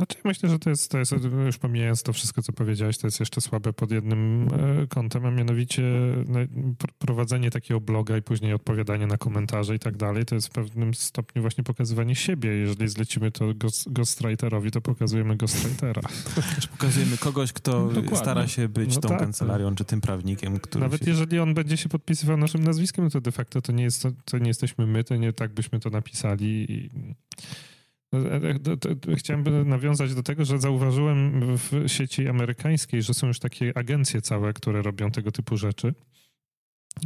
Znaczy 0.00 0.18
myślę, 0.24 0.48
że 0.48 0.58
to 0.58 0.70
jest, 0.70 0.90
to 0.90 0.98
jest, 0.98 1.12
już 1.46 1.58
pomijając 1.58 2.02
to 2.02 2.12
wszystko, 2.12 2.42
co 2.42 2.52
powiedziałeś, 2.52 2.98
to 2.98 3.06
jest 3.06 3.20
jeszcze 3.20 3.40
słabe 3.40 3.72
pod 3.72 3.90
jednym 3.90 4.48
e, 4.82 4.86
kątem, 4.86 5.26
a 5.26 5.30
mianowicie 5.30 5.82
no, 6.28 6.38
prowadzenie 6.98 7.50
takiego 7.50 7.80
bloga 7.80 8.16
i 8.16 8.22
później 8.22 8.54
odpowiadanie 8.54 9.06
na 9.06 9.16
komentarze 9.16 9.74
i 9.74 9.78
tak 9.78 9.96
dalej, 9.96 10.24
to 10.24 10.34
jest 10.34 10.48
w 10.48 10.50
pewnym 10.50 10.94
stopniu 10.94 11.42
właśnie 11.42 11.64
pokazywanie 11.64 12.14
siebie. 12.14 12.50
Jeżeli 12.50 12.88
zlecimy 12.88 13.30
to 13.30 13.44
ghostwriterowi, 13.86 14.70
to 14.70 14.80
pokazujemy 14.80 15.36
ghostwritera. 15.36 16.02
Pokazujemy 16.70 17.18
kogoś, 17.18 17.52
kto 17.52 17.90
no, 18.10 18.16
stara 18.16 18.48
się 18.48 18.68
być 18.68 18.94
no 18.94 19.00
tą 19.00 19.08
tak. 19.08 19.18
kancelarią, 19.18 19.74
czy 19.74 19.84
tym 19.84 20.00
prawnikiem, 20.00 20.58
który 20.58 20.84
Nawet 20.84 21.04
się... 21.04 21.10
jeżeli 21.10 21.38
on 21.38 21.54
będzie 21.54 21.76
się 21.76 21.88
podpisywał 21.88 22.36
naszym 22.36 22.64
nazwiskiem, 22.64 23.10
to 23.10 23.20
de 23.20 23.32
facto 23.32 23.62
to 23.62 23.72
nie, 23.72 23.84
jest, 23.84 24.08
to 24.24 24.38
nie 24.38 24.48
jesteśmy 24.48 24.86
my, 24.86 25.04
to 25.04 25.16
nie 25.16 25.32
tak 25.32 25.54
byśmy 25.54 25.80
to 25.80 25.90
napisali 25.90 26.72
i... 26.72 26.90
Chciałem 29.16 29.68
nawiązać 29.68 30.14
do 30.14 30.22
tego, 30.22 30.44
że 30.44 30.58
zauważyłem 30.58 31.40
w 31.56 31.84
sieci 31.86 32.28
amerykańskiej, 32.28 33.02
że 33.02 33.14
są 33.14 33.26
już 33.26 33.38
takie 33.38 33.72
agencje 33.78 34.22
całe, 34.22 34.52
które 34.52 34.82
robią 34.82 35.10
tego 35.10 35.32
typu 35.32 35.56
rzeczy. 35.56 35.94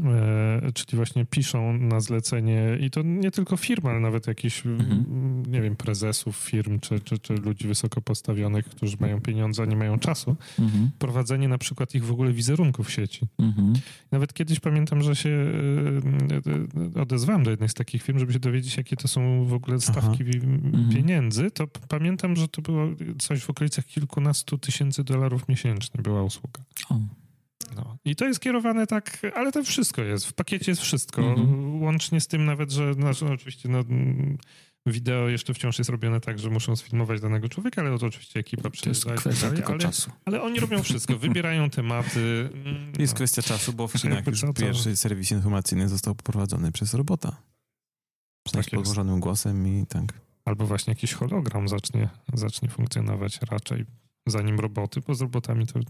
E, 0.05 0.73
czyli 0.73 0.97
właśnie 0.97 1.25
piszą 1.25 1.79
na 1.79 2.01
zlecenie 2.01 2.79
i 2.81 2.91
to 2.91 3.03
nie 3.03 3.31
tylko 3.31 3.57
firma, 3.57 3.91
ale 3.91 4.01
nawet 4.01 4.27
jakiś, 4.27 4.67
mhm. 4.67 5.43
nie 5.47 5.63
wiem, 5.63 5.77
prezesów 5.77 6.37
firm 6.37 6.81
czy, 6.81 7.01
czy, 7.01 7.19
czy, 7.19 7.35
ludzi 7.35 7.69
wysoko 7.69 8.01
postawionych, 8.01 8.65
którzy 8.65 8.97
mają 9.01 9.21
pieniądze, 9.21 9.63
a 9.63 9.67
nie 9.67 9.77
mają 9.77 9.99
czasu. 9.99 10.37
Mhm. 10.59 10.91
Prowadzenie 10.99 11.49
na 11.49 11.59
przykład 11.59 11.95
ich 11.95 12.05
w 12.05 12.13
ogóle 12.13 12.33
wizerunków 12.33 12.89
w 12.89 12.91
sieci. 12.91 13.27
Mhm. 13.39 13.73
Nawet 14.11 14.33
kiedyś 14.33 14.61
pamiętam, 14.61 15.03
że 15.03 15.17
się 15.17 15.31
e, 15.31 16.99
e, 16.99 17.03
odezwałem 17.03 17.45
do 17.45 17.51
jednej 17.51 17.69
z 17.69 17.75
takich 17.75 18.03
firm, 18.03 18.19
żeby 18.19 18.33
się 18.33 18.39
dowiedzieć, 18.39 18.77
jakie 18.77 18.97
to 18.97 19.09
są 19.09 19.45
w 19.45 19.53
ogóle 19.53 19.81
stawki 19.81 20.23
mhm. 20.23 20.89
pieniędzy. 20.93 21.51
To 21.51 21.67
pamiętam, 21.89 22.37
że 22.37 22.49
to 22.49 22.63
było 22.63 22.87
coś 23.19 23.43
w 23.43 23.51
okolicach 23.51 23.87
kilkunastu 23.87 24.59
tysięcy 24.59 25.05
dolarów 25.05 25.49
miesięcznie 25.49 26.03
była 26.03 26.23
usługa. 26.23 26.63
O. 26.91 27.24
No. 27.77 27.97
I 28.05 28.17
to 28.17 28.25
jest 28.25 28.41
kierowane 28.41 28.87
tak, 28.87 29.23
ale 29.35 29.53
to 29.53 29.65
wszystko 29.65 30.03
jest, 30.03 30.27
w 30.27 30.33
pakiecie 30.33 30.73
jest 30.73 30.83
wszystko, 30.83 31.23
mm-hmm. 31.23 31.81
łącznie 31.81 32.21
z 32.21 32.27
tym 32.27 32.45
nawet, 32.45 32.71
że 32.71 32.95
znaczy, 32.95 33.25
no, 33.25 33.33
oczywiście 33.33 33.69
no, 33.69 33.85
wideo 34.87 35.29
jeszcze 35.29 35.55
wciąż 35.55 35.79
jest 35.79 35.91
robione 35.91 36.21
tak, 36.21 36.39
że 36.39 36.51
muszą 36.51 36.77
sfilmować 36.77 37.21
danego 37.21 37.49
człowieka, 37.49 37.83
ale 37.83 37.99
to 37.99 38.07
oczywiście 38.07 38.41
ekipa 38.41 38.71
przyjeżdża 38.71 39.05
to 39.05 39.11
jest 39.11 39.23
kwestia 39.23 39.47
tak 39.47 39.57
tylko 39.57 39.73
ale, 39.73 39.83
czasu. 39.83 40.11
Ale 40.25 40.43
oni 40.43 40.61
robią 40.61 40.83
wszystko, 40.83 41.19
wybierają 41.19 41.71
tematy. 41.71 42.51
No. 42.65 42.71
Jest 42.99 43.15
kwestia 43.15 43.43
czasu, 43.43 43.73
bo 43.73 43.89
w 43.89 43.93
Chinach 43.93 44.27
już 44.27 44.45
pierwszy 44.57 44.97
serwis 44.97 45.31
informacyjny 45.31 45.89
został 45.89 46.15
poprowadzony 46.15 46.73
przez 46.73 46.95
robota. 46.95 47.37
Tak 48.53 48.65
z 48.65 48.71
podłożonym 48.71 49.21
głosem 49.21 49.69
i 49.69 49.87
tak. 49.87 50.05
Albo 50.45 50.67
właśnie 50.67 50.91
jakiś 50.91 51.13
hologram 51.13 51.69
zacznie, 51.69 52.09
zacznie 52.35 52.69
funkcjonować 52.69 53.39
raczej 53.51 53.85
zanim 54.27 54.61
roboty, 54.61 55.01
bo 55.07 55.15
z 55.15 55.21
robotami 55.21 55.67
to 55.67 55.81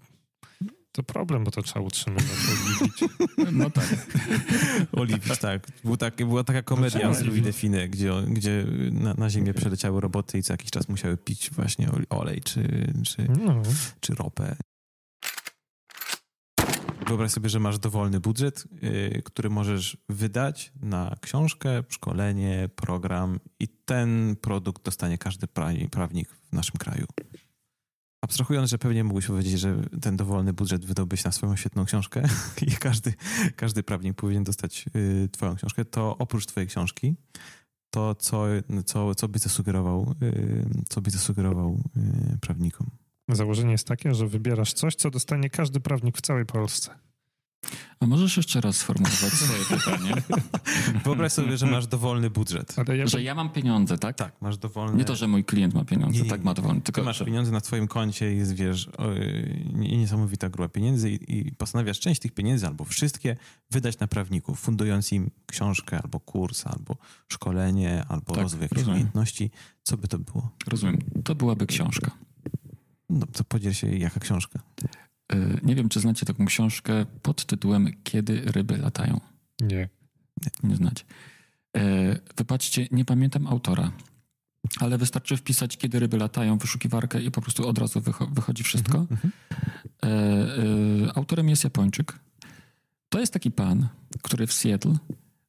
to 0.95 1.03
problem, 1.03 1.45
bo 1.45 1.51
to 1.51 1.63
trzeba 1.63 1.87
utrzymywać, 1.87 2.27
oliwić. 2.53 3.05
No 3.53 3.71
tak. 3.71 4.07
oliwić, 5.01 5.39
tak. 5.39 5.67
Był 5.85 5.97
tak. 5.97 6.17
Była 6.17 6.45
taka 6.45 6.63
komedia 6.63 7.09
no, 7.09 7.15
z 7.15 7.23
Louis 7.23 7.43
Define, 7.43 7.89
gdzie, 7.89 8.13
gdzie 8.29 8.67
na, 8.93 9.15
na 9.15 9.31
ziemię 9.31 9.55
przeleciały 9.55 10.01
roboty 10.01 10.39
i 10.39 10.43
co 10.43 10.53
jakiś 10.53 10.71
czas 10.71 10.89
musiały 10.89 11.17
pić 11.17 11.51
właśnie 11.51 11.89
olej 12.11 12.41
czy, 12.41 12.93
czy, 13.05 13.29
no. 13.45 13.63
czy 14.01 14.15
ropę. 14.15 14.57
Wyobraź 17.07 17.31
sobie, 17.31 17.49
że 17.49 17.61
masz 17.61 17.79
dowolny 17.79 18.21
budżet, 18.21 18.65
yy, 18.83 19.23
który 19.25 19.51
możesz 19.51 19.97
wydać 20.09 20.73
na 20.83 21.17
książkę, 21.21 21.83
szkolenie, 21.89 22.69
program 22.77 23.41
i 23.61 23.69
ten 23.69 24.37
produkt 24.41 24.85
dostanie 24.85 25.19
każdy 25.19 25.47
prawnik 25.91 26.29
w 26.31 26.53
naszym 26.53 26.79
kraju. 26.79 27.07
Abstrahując, 28.25 28.71
że 28.71 28.79
pewnie 28.79 29.05
mógłbyś 29.05 29.27
powiedzieć, 29.27 29.61
że 29.61 29.77
ten 30.01 30.17
dowolny 30.17 30.53
budżet 30.53 30.85
wydałbyś 30.85 31.25
na 31.25 31.33
swoją 31.33 31.57
świetną 31.57 31.85
książkę 31.85 32.23
i 32.67 32.71
każdy, 32.71 33.15
każdy 33.57 33.83
prawnik 33.83 34.17
powinien 34.17 34.45
dostać 34.45 34.85
y, 34.97 35.29
twoją 35.33 35.55
książkę, 35.55 35.85
to 35.85 36.19
oprócz 36.19 36.47
twojej 36.47 36.69
książki, 36.69 37.15
to 37.91 38.15
co, 38.15 38.45
co, 38.85 39.15
co 39.15 39.29
byś 39.29 39.43
zasugerował, 39.43 40.15
y, 40.23 40.67
co 40.89 41.01
byś 41.01 41.13
zasugerował 41.13 41.81
y, 42.35 42.39
prawnikom? 42.39 42.91
Założenie 43.29 43.73
jest 43.73 43.87
takie, 43.89 44.15
że 44.15 44.27
wybierasz 44.27 44.73
coś, 44.73 44.95
co 44.95 45.11
dostanie 45.11 45.51
każdy 45.51 45.81
prawnik 45.81 46.19
w 46.19 46.21
całej 46.21 46.47
Polsce. 46.47 46.91
A 48.01 48.07
możesz 48.07 48.37
jeszcze 48.37 48.61
raz 48.61 48.77
sformułować 48.77 49.33
swoje 49.33 49.65
pytanie? 49.79 50.23
Wyobraź 51.05 51.33
sobie, 51.33 51.57
że 51.57 51.67
masz 51.67 51.87
dowolny 51.87 52.31
budżet. 52.31 52.77
Ja 52.97 53.07
że 53.07 53.23
ja 53.23 53.35
mam 53.35 53.51
pieniądze, 53.51 53.99
tak? 53.99 54.17
Tak, 54.17 54.33
masz 54.41 54.59
dowolny... 54.59 54.97
Nie 54.99 55.05
to, 55.05 55.17
że 55.17 55.29
mój 55.29 55.45
klient 55.45 55.75
ma 55.75 55.85
pieniądze, 55.85 56.19
nie, 56.19 56.25
nie, 56.25 56.31
tak 56.31 56.45
ma 56.45 56.55
dowolny. 56.55 56.81
Tylko... 56.81 57.01
Ty 57.01 57.05
masz 57.05 57.23
pieniądze 57.23 57.53
na 57.53 57.61
twoim 57.61 57.89
koncie, 57.89 58.35
jest, 58.35 58.55
wiesz, 58.55 58.89
niesamowita 59.73 60.49
grupa 60.49 60.69
pieniędzy 60.69 61.11
i, 61.11 61.39
i 61.39 61.53
postanawiasz 61.53 62.01
część 62.01 62.21
tych 62.21 62.33
pieniędzy 62.33 62.67
albo 62.67 62.85
wszystkie 62.85 63.37
wydać 63.71 63.99
na 63.99 64.07
prawników, 64.07 64.61
fundując 64.61 65.13
im 65.13 65.31
książkę 65.47 66.01
albo 66.03 66.21
kurs, 66.21 66.67
albo 66.67 66.97
szkolenie, 67.29 68.05
albo 68.09 68.35
tak, 68.35 68.43
rozwój 68.43 68.63
jakichś 68.63 68.87
umiejętności. 68.87 69.51
Co 69.83 69.97
by 69.97 70.09
to 70.09 70.19
było? 70.19 70.51
Rozumiem. 70.67 70.99
To 71.25 71.35
byłaby 71.35 71.67
książka. 71.67 72.11
No 73.11 73.27
to 73.27 73.45
podziel 73.45 73.73
się, 73.73 73.97
jaka 73.97 74.21
książka? 74.21 74.59
E, 75.35 75.59
nie 75.63 75.75
wiem, 75.75 75.89
czy 75.89 76.01
znacie 76.01 76.27
taką 76.27 76.47
książkę 76.47 77.07
pod 77.23 77.45
tytułem 77.45 77.93
Kiedy 78.05 78.41
ryby 78.41 78.77
latają. 78.77 79.21
Nie. 79.61 79.89
Nie 80.63 80.77
znacie. 80.77 81.05
E, 81.77 81.81
wybaczcie, 82.37 82.89
nie 82.91 83.05
pamiętam 83.05 83.47
autora, 83.47 83.93
ale 84.81 84.99
wystarczy 84.99 85.37
wpisać 85.37 85.77
Kiedy 85.77 85.99
ryby 85.99 86.17
latają, 86.17 86.59
wyszukiwarkę 86.59 87.23
i 87.23 87.31
po 87.31 87.41
prostu 87.41 87.69
od 87.69 87.79
razu 87.79 88.03
wychodzi 88.31 88.63
wszystko. 88.63 88.99
Mm 88.99 89.09
-hmm. 89.09 89.31
Autorem 91.15 91.49
jest 91.49 91.65
Japończyk. 91.65 92.19
To 93.09 93.21
jest 93.21 93.33
taki 93.33 93.51
pan, 93.51 93.89
który 94.23 94.47
w 94.47 94.53
Seattle 94.53 94.97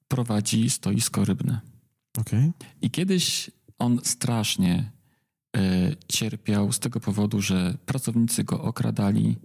prowadzi 0.08 0.70
stoisko 0.70 1.26
rybne. 1.26 1.60
Okay. 2.18 2.52
I 2.82 2.92
kiedyś 2.92 3.52
on 3.80 4.00
strasznie 4.04 4.92
cierpiał 6.08 6.72
z 6.72 6.80
tego 6.80 7.00
powodu, 7.00 7.42
że 7.42 7.78
pracownicy 7.86 8.44
go 8.44 8.62
okradali, 8.62 9.38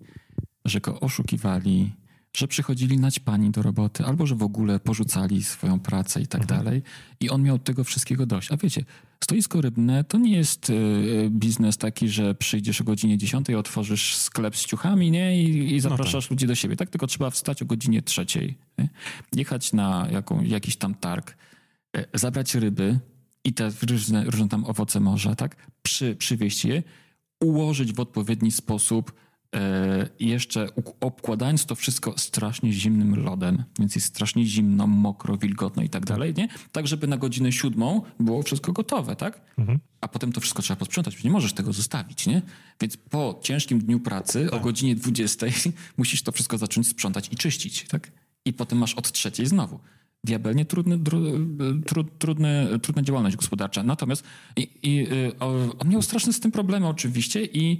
że 0.64 0.80
go 0.80 1.00
oszukiwali, 1.00 1.92
że 2.36 2.48
przychodzili 2.48 2.98
naćpani 2.98 3.50
do 3.50 3.62
roboty, 3.62 4.04
albo 4.04 4.26
że 4.26 4.34
w 4.34 4.42
ogóle 4.42 4.80
porzucali 4.80 5.44
swoją 5.44 5.80
pracę 5.80 6.20
i 6.20 6.26
tak 6.26 6.40
mhm. 6.42 6.64
dalej. 6.64 6.82
I 7.20 7.30
on 7.30 7.42
miał 7.42 7.58
tego 7.58 7.84
wszystkiego 7.84 8.26
dość. 8.26 8.52
A 8.52 8.56
wiecie, 8.56 8.84
stoisko 9.24 9.60
rybne 9.60 10.04
to 10.04 10.18
nie 10.18 10.36
jest 10.36 10.70
y, 10.70 11.28
biznes 11.30 11.76
taki, 11.76 12.08
że 12.08 12.34
przyjdziesz 12.34 12.80
o 12.80 12.84
godzinie 12.84 13.18
10, 13.18 13.50
otworzysz 13.50 14.16
sklep 14.16 14.56
z 14.56 14.66
ciuchami 14.66 15.10
nie? 15.10 15.42
I, 15.42 15.74
i 15.74 15.80
zapraszasz 15.80 16.14
no 16.14 16.20
tak. 16.20 16.30
ludzi 16.30 16.46
do 16.46 16.54
siebie. 16.54 16.76
Tak, 16.76 16.90
tylko 16.90 17.06
trzeba 17.06 17.30
wstać 17.30 17.62
o 17.62 17.66
godzinie 17.66 18.02
trzeciej, 18.02 18.58
nie? 18.78 18.88
jechać 19.32 19.72
na 19.72 20.08
jaką, 20.12 20.42
jakiś 20.42 20.76
tam 20.76 20.94
targ, 20.94 21.36
y, 21.96 22.04
zabrać 22.14 22.54
ryby 22.54 22.98
i 23.44 23.52
te 23.52 23.70
różne, 23.90 24.24
różne 24.24 24.48
tam 24.48 24.64
owoce 24.64 25.00
morza, 25.00 25.34
tak? 25.34 25.56
Przy, 25.82 26.16
przywieźć 26.16 26.64
je, 26.64 26.82
ułożyć 27.40 27.92
w 27.92 28.00
odpowiedni 28.00 28.50
sposób, 28.50 29.12
E, 29.56 30.08
jeszcze 30.20 30.66
obkładając 31.00 31.66
to 31.66 31.74
wszystko 31.74 32.14
strasznie 32.18 32.72
zimnym 32.72 33.24
lodem, 33.24 33.64
więc 33.78 33.94
jest 33.94 34.06
strasznie 34.06 34.44
zimno, 34.44 34.86
mokro, 34.86 35.36
wilgotno 35.36 35.82
i 35.82 35.88
tak 35.88 36.06
dalej, 36.06 36.34
nie? 36.36 36.48
Tak, 36.72 36.86
żeby 36.86 37.06
na 37.06 37.16
godzinę 37.16 37.52
siódmą 37.52 38.02
było 38.20 38.42
wszystko 38.42 38.72
gotowe, 38.72 39.16
tak? 39.16 39.40
Mhm. 39.58 39.78
A 40.00 40.08
potem 40.08 40.32
to 40.32 40.40
wszystko 40.40 40.62
trzeba 40.62 40.78
posprzątać, 40.78 41.24
nie 41.24 41.30
możesz 41.30 41.52
tego 41.52 41.72
zostawić, 41.72 42.26
nie? 42.26 42.42
Więc 42.80 42.96
po 42.96 43.40
ciężkim 43.42 43.78
dniu 43.78 44.00
pracy 44.00 44.44
tak. 44.50 44.60
o 44.60 44.60
godzinie 44.60 44.96
20 44.96 45.46
musisz 45.96 46.22
to 46.22 46.32
wszystko 46.32 46.58
zacząć 46.58 46.88
sprzątać 46.88 47.28
i 47.32 47.36
czyścić, 47.36 47.88
tak? 47.88 48.12
I 48.44 48.52
potem 48.52 48.78
masz 48.78 48.94
od 48.94 49.12
trzeciej 49.12 49.46
znowu. 49.46 49.80
Diabelnie 50.24 50.64
trudny, 50.64 50.98
tru, 50.98 51.20
tru, 51.86 52.04
trudny, 52.04 52.68
trudna 52.82 53.02
działalność 53.02 53.36
gospodarcza. 53.36 53.82
Natomiast 53.82 54.24
i, 54.56 54.68
i, 54.82 55.12
y, 55.12 55.38
on 55.78 55.88
miał 55.88 56.02
straszne 56.02 56.32
z 56.32 56.40
tym 56.40 56.52
problemy 56.52 56.88
oczywiście 56.88 57.44
i 57.44 57.78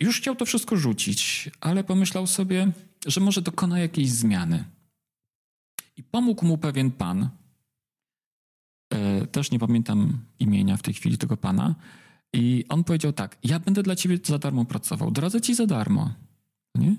już 0.00 0.20
chciał 0.20 0.36
to 0.36 0.44
wszystko 0.44 0.76
rzucić, 0.76 1.50
ale 1.60 1.84
pomyślał 1.84 2.26
sobie, 2.26 2.72
że 3.06 3.20
może 3.20 3.42
dokona 3.42 3.78
jakiejś 3.78 4.10
zmiany. 4.10 4.64
I 5.96 6.02
pomógł 6.02 6.46
mu 6.46 6.58
pewien 6.58 6.90
pan, 6.90 7.28
y, 8.94 9.26
też 9.26 9.50
nie 9.50 9.58
pamiętam 9.58 10.18
imienia 10.38 10.76
w 10.76 10.82
tej 10.82 10.94
chwili 10.94 11.18
tego 11.18 11.36
pana, 11.36 11.74
i 12.32 12.64
on 12.68 12.84
powiedział 12.84 13.12
tak: 13.12 13.38
Ja 13.44 13.58
będę 13.58 13.82
dla 13.82 13.96
ciebie 13.96 14.18
za 14.24 14.38
darmo 14.38 14.64
pracował, 14.64 15.10
doradzę 15.10 15.40
ci 15.40 15.54
za 15.54 15.66
darmo. 15.66 16.14
Nie? 16.74 16.96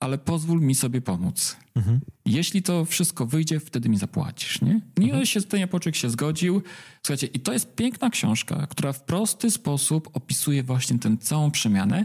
Ale 0.00 0.18
pozwól 0.18 0.60
mi 0.60 0.74
sobie 0.74 1.00
pomóc. 1.00 1.56
Mhm. 1.74 2.00
Jeśli 2.26 2.62
to 2.62 2.84
wszystko 2.84 3.26
wyjdzie, 3.26 3.60
wtedy 3.60 3.88
mi 3.88 3.98
zapłacisz, 3.98 4.60
nie? 4.62 4.80
Nie 4.98 5.06
mhm. 5.06 5.26
się 5.26 5.42
ten 5.42 5.60
Japończyk 5.60 5.96
się 5.96 6.10
zgodził. 6.10 6.62
Słuchajcie, 7.02 7.26
i 7.26 7.40
to 7.40 7.52
jest 7.52 7.74
piękna 7.74 8.10
książka, 8.10 8.66
która 8.66 8.92
w 8.92 9.04
prosty 9.04 9.50
sposób 9.50 10.10
opisuje 10.12 10.62
właśnie 10.62 10.98
tę 10.98 11.16
całą 11.20 11.50
przemianę 11.50 12.04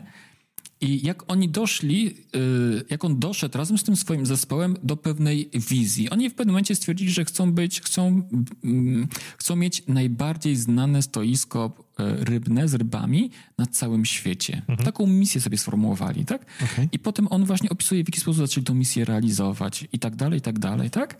I 0.81 1.05
jak 1.05 1.31
oni 1.31 1.49
doszli, 1.49 2.07
y, 2.35 2.85
jak 2.89 3.05
on 3.05 3.19
doszedł 3.19 3.57
razem 3.57 3.77
z 3.77 3.83
tym 3.83 3.95
swoim 3.95 4.25
zespołem 4.25 4.77
do 4.83 4.97
pewnej 4.97 5.49
wizji. 5.53 6.09
Oni 6.09 6.29
w 6.29 6.33
pewnym 6.33 6.53
momencie 6.53 6.75
stwierdzili, 6.75 7.11
że 7.11 7.25
chcą 7.25 7.51
być, 7.53 7.81
chcą, 7.81 8.29
mm, 8.63 9.07
chcą 9.37 9.55
mieć 9.55 9.83
najbardziej 9.87 10.55
znane 10.55 11.01
stoisko 11.01 11.90
rybne 12.19 12.67
z 12.67 12.73
rybami 12.73 13.31
na 13.57 13.65
całym 13.65 14.05
świecie. 14.05 14.61
Taką 14.83 15.07
misję 15.07 15.41
sobie 15.41 15.57
sformułowali, 15.57 16.25
tak? 16.25 16.45
Okej. 16.63 16.89
I 16.91 16.99
potem 16.99 17.27
on 17.29 17.45
właśnie 17.45 17.69
opisuje, 17.69 18.03
w 18.03 18.07
jaki 18.07 18.19
sposób 18.19 18.47
zaczęli 18.47 18.65
tę 18.65 18.73
misję 18.73 19.05
realizować 19.05 19.87
i 19.93 19.99
tak 19.99 20.15
dalej, 20.15 20.39
i 20.39 20.41
tak 20.41 20.59
dalej, 20.59 20.89
tak? 20.89 21.17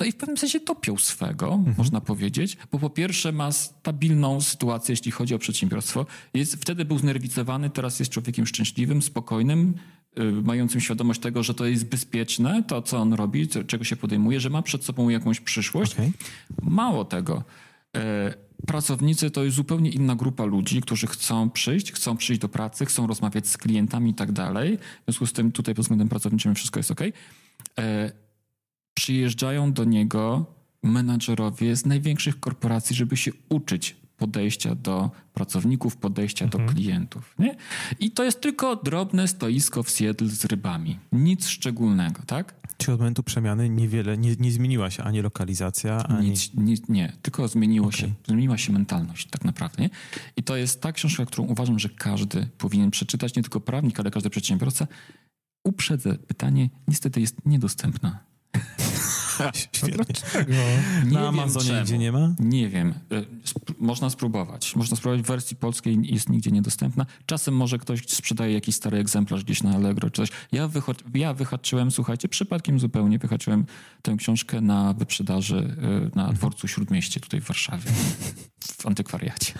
No 0.00 0.06
i 0.06 0.12
w 0.12 0.16
pewnym 0.16 0.36
sensie 0.36 0.60
topią 0.60 0.96
swego, 0.96 1.60
można 1.78 2.00
powiedzieć, 2.00 2.56
bo 2.72 2.78
po 2.78 2.90
pierwsze 2.90 3.32
ma 3.32 3.52
stabilną 3.52 4.40
sytuację, 4.40 4.92
jeśli 4.92 5.10
chodzi 5.10 5.34
o 5.34 5.38
przedsiębiorstwo. 5.38 6.06
Jest, 6.34 6.56
wtedy 6.56 6.84
był 6.84 6.98
znerwicowany, 6.98 7.70
teraz 7.70 7.98
jest 7.98 8.10
człowiekiem 8.10 8.46
szczęśliwym, 8.46 9.02
spokojnym, 9.02 9.74
y, 10.18 10.22
mającym 10.32 10.80
świadomość 10.80 11.20
tego, 11.20 11.42
że 11.42 11.54
to 11.54 11.66
jest 11.66 11.86
bezpieczne, 11.86 12.62
to 12.68 12.82
co 12.82 12.98
on 12.98 13.12
robi, 13.12 13.48
co, 13.48 13.64
czego 13.64 13.84
się 13.84 13.96
podejmuje, 13.96 14.40
że 14.40 14.50
ma 14.50 14.62
przed 14.62 14.84
sobą 14.84 15.08
jakąś 15.08 15.40
przyszłość. 15.40 15.92
Okej. 15.92 16.12
Mało 16.62 17.04
tego. 17.04 17.44
E, 17.96 18.34
pracownicy 18.66 19.30
to 19.30 19.44
jest 19.44 19.56
zupełnie 19.56 19.90
inna 19.90 20.16
grupa 20.16 20.44
ludzi, 20.44 20.80
którzy 20.80 21.06
chcą 21.06 21.50
przyjść, 21.50 21.92
chcą 21.92 22.16
przyjść 22.16 22.40
do 22.40 22.48
pracy, 22.48 22.86
chcą 22.86 23.06
rozmawiać 23.06 23.48
z 23.48 23.58
klientami 23.58 24.10
i 24.10 24.14
tak 24.14 24.32
dalej. 24.32 24.78
W 24.78 25.04
związku 25.04 25.26
z 25.26 25.32
tym 25.32 25.52
tutaj 25.52 25.74
pod 25.74 25.84
względem 25.84 26.08
pracowniczym 26.08 26.54
wszystko 26.54 26.80
jest 26.80 26.90
ok. 26.90 27.00
E, 27.78 28.12
przyjeżdżają 28.94 29.72
do 29.72 29.84
niego 29.84 30.46
menadżerowie 30.82 31.76
z 31.76 31.86
największych 31.86 32.40
korporacji, 32.40 32.96
żeby 32.96 33.16
się 33.16 33.30
uczyć 33.48 33.96
podejścia 34.22 34.74
do 34.74 35.10
pracowników, 35.34 35.96
podejścia 35.96 36.46
do 36.46 36.58
klientów. 36.58 37.34
Nie? 37.38 37.56
I 38.00 38.10
to 38.10 38.24
jest 38.24 38.40
tylko 38.40 38.76
drobne 38.76 39.28
stoisko 39.28 39.82
w 39.82 39.90
Seattle 39.90 40.28
z 40.28 40.44
rybami. 40.44 40.98
Nic 41.12 41.48
szczególnego, 41.48 42.22
tak? 42.26 42.54
Czy 42.76 42.92
od 42.92 42.98
momentu 42.98 43.22
przemiany 43.22 43.68
niewiele, 43.68 44.18
nie, 44.18 44.36
nie 44.40 44.52
zmieniła 44.52 44.90
się 44.90 45.02
ani 45.02 45.22
lokalizacja, 45.22 46.04
ani... 46.04 46.30
Nic, 46.30 46.54
nic, 46.54 46.88
nie, 46.88 47.12
tylko 47.22 47.48
zmieniło 47.48 47.86
Okej. 47.86 48.00
się, 48.00 48.12
zmieniła 48.26 48.58
się 48.58 48.72
mentalność 48.72 49.28
tak 49.30 49.44
naprawdę. 49.44 49.82
Nie? 49.82 49.90
I 50.36 50.42
to 50.42 50.56
jest 50.56 50.80
ta 50.80 50.92
książka, 50.92 51.26
którą 51.26 51.44
uważam, 51.44 51.78
że 51.78 51.88
każdy 51.88 52.48
powinien 52.58 52.90
przeczytać, 52.90 53.36
nie 53.36 53.42
tylko 53.42 53.60
prawnik, 53.60 54.00
ale 54.00 54.10
każdy 54.10 54.30
przedsiębiorca. 54.30 54.86
Uprzedzę, 55.64 56.14
pytanie 56.14 56.70
niestety 56.88 57.20
jest 57.20 57.36
niedostępna. 57.46 58.18
Świetnie. 59.72 59.92
Dlaczego? 60.04 60.52
Nie 61.04 61.10
Na 61.12 61.20
wiem 61.20 61.28
Amazonie 61.28 61.66
czemu. 61.66 61.78
nigdzie 61.80 61.98
nie 61.98 62.12
ma? 62.12 62.34
Nie 62.38 62.68
wiem. 62.68 62.88
E, 63.12 63.18
sp- 63.52 63.74
można 63.78 64.10
spróbować. 64.10 64.76
Można 64.76 64.96
spróbować 64.96 65.22
w 65.24 65.28
wersji 65.28 65.56
polskiej, 65.56 65.98
jest 66.02 66.28
nigdzie 66.28 66.50
niedostępna. 66.50 67.06
Czasem 67.26 67.56
może 67.56 67.78
ktoś 67.78 68.08
sprzedaje 68.08 68.52
jakiś 68.54 68.74
stary 68.74 68.98
egzemplarz 68.98 69.44
gdzieś 69.44 69.62
na 69.62 69.74
Allegro 69.74 70.10
czy 70.10 70.16
coś. 70.16 70.28
Ja, 70.52 70.68
wycho- 70.68 70.94
ja 71.14 71.34
wyhaczyłem, 71.34 71.90
słuchajcie, 71.90 72.28
przypadkiem 72.28 72.80
zupełnie 72.80 73.18
wyhaczyłem 73.18 73.66
tę 74.02 74.16
książkę 74.16 74.60
na 74.60 74.92
wyprzedaży 74.92 75.76
e, 76.14 76.16
na 76.18 76.32
dworcu 76.32 76.68
Śródmieście 76.68 77.20
tutaj 77.20 77.40
w 77.40 77.44
Warszawie. 77.44 77.90
W 78.60 78.86
antykwariacie. 78.86 79.52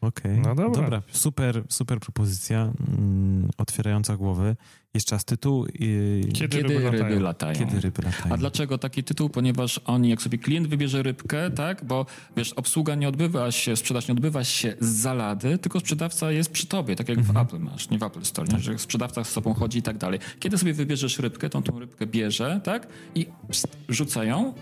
Okej. 0.00 0.38
No 0.38 0.54
dobra. 0.54 1.02
Super, 1.12 1.64
super 1.68 2.00
propozycja, 2.00 2.72
mm, 2.98 3.50
otwierająca 3.58 4.16
głowy. 4.16 4.56
Jeszcze 4.94 5.14
raz 5.16 5.24
tytuł. 5.24 5.66
Yy, 5.66 6.20
Kiedy, 6.32 6.48
Kiedy 6.48 6.62
ryby 6.62 6.80
latają? 6.84 7.08
ryby 7.08 7.20
latają? 7.20 7.58
Kiedy 7.58 7.80
ryby 7.80 8.02
latają? 8.02 8.34
A 8.34 8.36
dlaczego 8.36 8.78
taki 8.78 9.04
tytuł? 9.04 9.28
Ponieważ 9.28 9.80
oni, 9.84 10.08
jak 10.08 10.22
sobie 10.22 10.38
klient 10.38 10.66
wybierze 10.66 11.02
rybkę, 11.02 11.50
tak, 11.50 11.84
bo 11.84 12.06
wiesz, 12.36 12.52
obsługa 12.52 12.94
nie 12.94 13.08
odbywa 13.08 13.50
się, 13.50 13.76
sprzedaż 13.76 14.08
nie 14.08 14.12
odbywa 14.12 14.44
się 14.44 14.74
z 14.80 14.86
zalady, 14.86 15.58
tylko 15.58 15.80
sprzedawca 15.80 16.32
jest 16.32 16.50
przy 16.50 16.66
tobie, 16.66 16.96
tak 16.96 17.08
jak 17.08 17.22
w 17.22 17.36
Apple 17.36 17.58
masz, 17.58 17.90
nie 17.90 17.98
w 17.98 18.02
Apple 18.02 18.24
Store, 18.24 18.48
nie? 18.52 18.58
że 18.60 18.78
sprzedawca 18.78 19.24
z 19.24 19.28
sobą 19.28 19.54
chodzi 19.54 19.78
i 19.78 19.82
tak 19.82 19.98
dalej. 19.98 20.20
Kiedy 20.40 20.58
sobie 20.58 20.74
wybierzesz 20.74 21.18
rybkę, 21.18 21.48
on 21.54 21.62
tą 21.62 21.78
rybkę 21.78 22.06
bierze, 22.06 22.60
tak, 22.64 22.86
i 23.14 23.26
pst, 23.48 23.76
rzuca 23.88 24.24
ją 24.24 24.54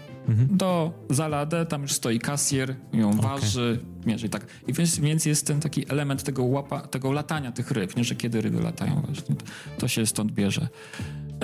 do 0.50 0.92
zaladę, 1.10 1.66
tam 1.66 1.82
już 1.82 1.92
stoi 1.92 2.18
kasjer, 2.18 2.76
ją 2.92 3.10
waży, 3.12 3.80
mierzy 4.06 4.26
i 4.26 4.30
tak. 4.30 4.46
I 4.66 4.72
więc, 4.72 4.98
więc 4.98 5.26
jest 5.26 5.46
ten 5.46 5.60
taki 5.60 5.92
element 5.92 6.22
tego 6.22 6.44
łapa, 6.44 6.80
tego 6.80 7.12
latania 7.12 7.52
tych 7.52 7.70
ryb, 7.70 7.96
nie, 7.96 8.04
że 8.04 8.14
kiedy 8.14 8.40
ryby 8.40 8.60
latają 8.60 9.02
właśnie, 9.06 9.34
to 9.78 9.88
się 9.88 10.06
stąd 10.18 10.32
bierze. 10.32 10.68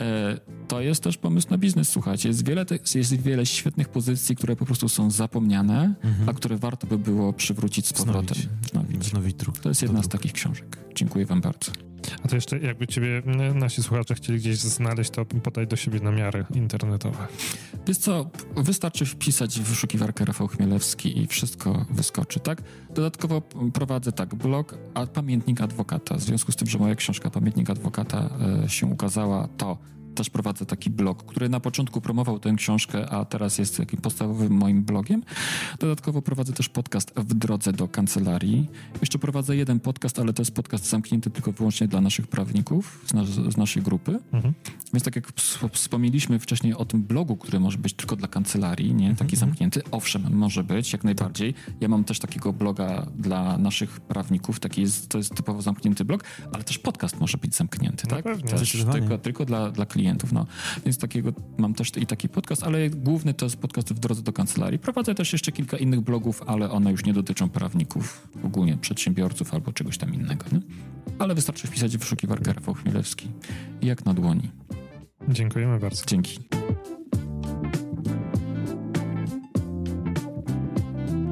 E, 0.01 0.39
To 0.69 0.81
jest 0.81 1.03
też 1.03 1.17
pomysł 1.17 1.47
na 1.51 1.59
biznes, 1.59 1.89
słuchajcie. 1.89 2.29
Jest 2.29 2.47
wiele, 2.47 2.65
jest 2.95 3.17
wiele 3.23 3.47
świetnych 3.47 3.89
pozycji, 3.89 4.37
które 4.37 4.57
po 4.57 4.65
prostu 4.65 4.89
są 4.89 5.11
zapomniane, 5.11 5.95
a 6.27 6.33
które 6.33 6.57
warto 6.57 6.87
by 6.87 6.99
było 6.99 7.33
przywrócić 7.33 7.87
z 7.89 7.93
powrotem. 7.93 8.39
Wznowić. 8.63 8.99
Wznowić 8.99 9.35
druk. 9.35 9.59
To 9.59 9.69
jest 9.69 9.83
jedna 9.83 10.03
z 10.03 10.09
takich 10.09 10.33
książek. 10.33 10.79
Dziękuję 10.95 11.27
wam 11.27 11.41
bardzo. 11.41 11.73
A 12.25 12.29
to 12.29 12.35
jeszcze 12.35 12.59
jakby 12.59 12.87
ciebie 12.87 13.23
nasi 13.55 13.83
słuchacze 13.83 14.15
chcieli 14.15 14.39
gdzieś 14.39 14.59
znaleźć, 14.59 15.11
to 15.11 15.25
podaj 15.25 15.67
do 15.67 15.77
siebie 15.77 16.01
namiary 16.01 16.45
internetowe. 16.55 17.27
Wiesz 17.87 17.99
co, 17.99 18.31
wystarczy 18.57 19.07
wpisać 19.07 19.61
w 19.61 19.63
wyszukiwarkę 19.63 20.25
Rafał 20.25 20.49
Chmielewski 20.49 21.23
i 21.23 21.27
wszystko 21.27 21.87
wyskoczy, 21.91 22.41
tak? 22.41 22.63
Dodatkowo 22.95 23.41
prowadzę 23.73 24.13
tak, 24.13 24.35
blog 24.35 24.79
a 24.95 25.07
Pamiętnik 25.07 25.61
Adwokata. 25.61 26.17
W 26.17 26.21
związku 26.21 26.53
z 26.53 26.57
tym, 26.57 26.69
że 26.69 26.79
moja 26.79 26.95
książka 26.95 27.31
Pamiętnik 27.31 27.71
Adwokata 27.71 28.31
e, 28.65 28.69
się 28.69 28.87
ukazała, 28.87 29.49
to 29.57 29.79
też 30.15 30.31
prowadzę 30.31 30.67
taki 30.67 30.91
blog, 30.91 31.25
który 31.25 31.49
na 31.49 31.61
początku 31.61 32.01
promował 32.01 32.39
tę 32.39 32.55
książkę, 32.57 33.11
a 33.11 33.25
teraz 33.25 33.59
jest 33.59 33.77
takim 33.77 34.01
podstawowym 34.01 34.53
moim 34.53 34.83
blogiem. 34.85 35.23
Dodatkowo 35.79 36.23
prowadzę 36.23 36.53
też 36.53 36.69
podcast 36.69 37.13
w 37.17 37.35
drodze 37.35 37.73
do 37.73 37.89
kancelarii. 37.89 38.67
Jeszcze 39.01 39.19
prowadzę 39.19 39.57
jeden 39.57 39.81
podcast, 39.81 40.19
ale 40.19 40.33
to 40.33 40.43
jest 40.43 40.55
podcast 40.55 40.89
zamknięty 40.89 41.31
tylko 41.31 41.53
wyłącznie 41.53 41.89
dla 41.89 42.01
naszych 42.01 42.27
prawników 42.27 43.01
z, 43.07 43.15
nas, 43.15 43.29
z 43.29 43.57
naszej 43.57 43.83
grupy. 43.83 44.19
Mhm. 44.33 44.55
Więc 44.93 45.05
tak 45.05 45.17
jak 45.17 45.33
ws- 45.33 45.69
wspomnieliśmy 45.73 46.39
wcześniej 46.39 46.75
o 46.75 46.85
tym 46.85 47.03
blogu, 47.03 47.37
który 47.37 47.61
może 47.61 47.79
być 47.79 47.95
tylko 47.95 48.17
dla 48.17 48.29
kancelarii, 48.29 48.95
nie? 48.95 49.15
Taki 49.15 49.37
zamknięty. 49.37 49.83
Owszem, 49.91 50.37
może 50.37 50.65
być, 50.65 50.93
jak 50.93 51.05
najbardziej. 51.05 51.55
Ja 51.81 51.89
mam 51.89 52.05
też 52.05 52.19
takiego 52.19 52.53
bloga 52.53 53.07
dla 53.19 53.59
naszych 53.59 54.01
prawników, 54.01 54.61
taki 54.61 54.81
jest, 54.83 55.09
to 55.09 55.19
jest 55.19 55.35
typowo 55.35 55.63
zamknięty 55.63 56.05
blog, 56.05 56.25
ale 56.53 56.65
też 56.65 56.79
podcast 56.79 57.21
może 57.21 57.39
być 57.39 57.55
zamknięty, 57.55 58.07
No 58.11 58.17
tak? 58.17 58.25
pewnie. 58.25 58.51
Też 58.51 58.77
tylko, 58.93 59.19
tylko 59.19 59.45
dla, 59.45 59.71
dla 59.71 59.87
klientów, 59.87 60.04
no. 60.33 60.47
Więc 60.85 60.99
takiego, 60.99 61.33
mam 61.59 61.75
też 61.75 61.93
i 61.97 62.07
taki 62.07 62.29
podcast, 62.29 62.63
ale 62.63 62.91
główny 62.91 63.35
to 63.35 63.47
jest 63.47 63.57
podcast 63.57 63.93
w 63.93 63.99
drodze 63.99 64.23
do 64.23 64.33
kancelarii. 64.33 64.79
Prowadzę 64.79 65.15
też 65.15 65.33
jeszcze 65.33 65.53
kilka 65.53 65.77
innych 65.77 66.01
blogów, 66.01 66.43
ale 66.47 66.71
one 66.71 66.91
już 66.91 67.05
nie 67.05 67.13
dotyczą 67.13 67.49
prawników, 67.49 68.29
ogólnie 68.45 68.77
przedsiębiorców 68.77 69.55
albo 69.55 69.73
czegoś 69.73 69.99
tam 69.99 70.15
innego, 70.15 70.47
nie? 70.53 70.61
Ale 71.19 71.35
wystarczy 71.35 71.67
wpisać 71.67 71.97
w 71.97 72.01
wyszukiwarkę 72.01 72.53
Rafał 72.53 72.75
Chmielewski. 72.75 73.29
Jak 73.83 74.05
na 74.05 74.15
dłoni. 74.15 74.51
Dziękujemy 75.29 75.79
bardzo. 75.79 76.05
Dzięki. 76.07 76.39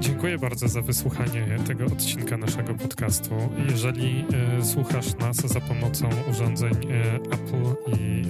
Dziękuję 0.03 0.39
bardzo 0.39 0.69
za 0.69 0.83
wysłuchanie 0.83 1.59
tego 1.67 1.87
odcinka 1.87 2.37
naszego 2.37 2.75
podcastu. 2.75 3.35
Jeżeli 3.71 4.25
e, 4.59 4.65
słuchasz 4.65 5.15
nas 5.15 5.37
za 5.37 5.61
pomocą 5.61 6.09
urządzeń 6.31 6.73
e, 6.73 7.15
Apple 7.15 7.93
i 7.99 8.23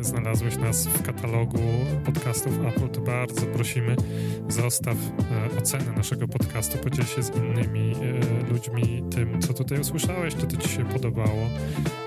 e, 0.00 0.04
znalazłeś 0.04 0.56
nas 0.56 0.86
w 0.86 1.02
katalogu 1.02 1.58
podcastów 2.04 2.52
Apple, 2.66 2.88
to 2.88 3.00
bardzo 3.00 3.46
prosimy, 3.46 3.96
zostaw 4.48 4.96
e, 5.54 5.58
ocenę 5.58 5.92
naszego 5.96 6.28
podcastu, 6.28 6.78
podziel 6.78 7.04
się 7.04 7.22
z 7.22 7.36
innymi 7.36 7.92
e, 7.92 8.52
ludźmi 8.52 9.02
tym, 9.10 9.40
co 9.42 9.54
tutaj 9.54 9.80
usłyszałeś, 9.80 10.34
czy 10.34 10.46
to 10.46 10.56
ci 10.56 10.68
się 10.68 10.84
podobało. 10.84 11.48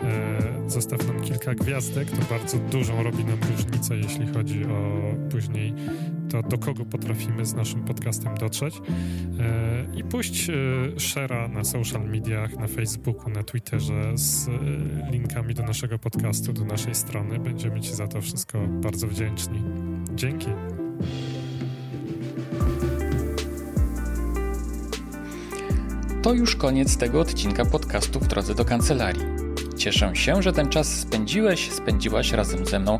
E, 0.03 0.69
zostaw 0.69 1.07
nam 1.07 1.21
kilka 1.21 1.55
gwiazdek, 1.55 2.11
to 2.11 2.25
bardzo 2.29 2.57
dużą 2.57 3.03
robi 3.03 3.25
nam 3.25 3.39
różnicę, 3.51 3.97
jeśli 3.97 4.27
chodzi 4.27 4.65
o 4.65 5.01
później 5.31 5.73
to, 6.41 6.49
do 6.49 6.57
kogo 6.57 6.85
potrafimy 6.85 7.45
z 7.45 7.53
naszym 7.53 7.83
podcastem 7.83 8.37
dotrzeć. 8.37 8.81
E, 9.39 9.97
I 9.97 10.03
puść 10.03 10.49
e, 10.49 10.53
share'a 10.95 11.49
na 11.49 11.63
social 11.63 12.09
mediach, 12.09 12.57
na 12.57 12.67
Facebooku, 12.67 13.29
na 13.29 13.43
Twitterze 13.43 14.17
z 14.17 14.47
e, 14.47 14.51
linkami 15.11 15.53
do 15.53 15.63
naszego 15.63 15.99
podcastu, 15.99 16.53
do 16.53 16.65
naszej 16.65 16.95
strony. 16.95 17.39
Będziemy 17.39 17.81
Ci 17.81 17.93
za 17.95 18.07
to 18.07 18.21
wszystko 18.21 18.67
bardzo 18.67 19.07
wdzięczni. 19.07 19.63
Dzięki. 20.15 20.47
To 26.21 26.33
już 26.33 26.55
koniec 26.55 26.97
tego 26.97 27.19
odcinka 27.19 27.65
podcastu 27.65 28.19
w 28.19 28.27
drodze 28.27 28.55
do 28.55 28.65
kancelarii. 28.65 29.23
Cieszę 29.77 30.15
się, 30.15 30.41
że 30.41 30.53
ten 30.53 30.69
czas 30.69 30.99
spędziłeś, 30.99 31.71
spędziłaś 31.71 32.31
razem 32.31 32.65
ze 32.65 32.79
mną. 32.79 32.99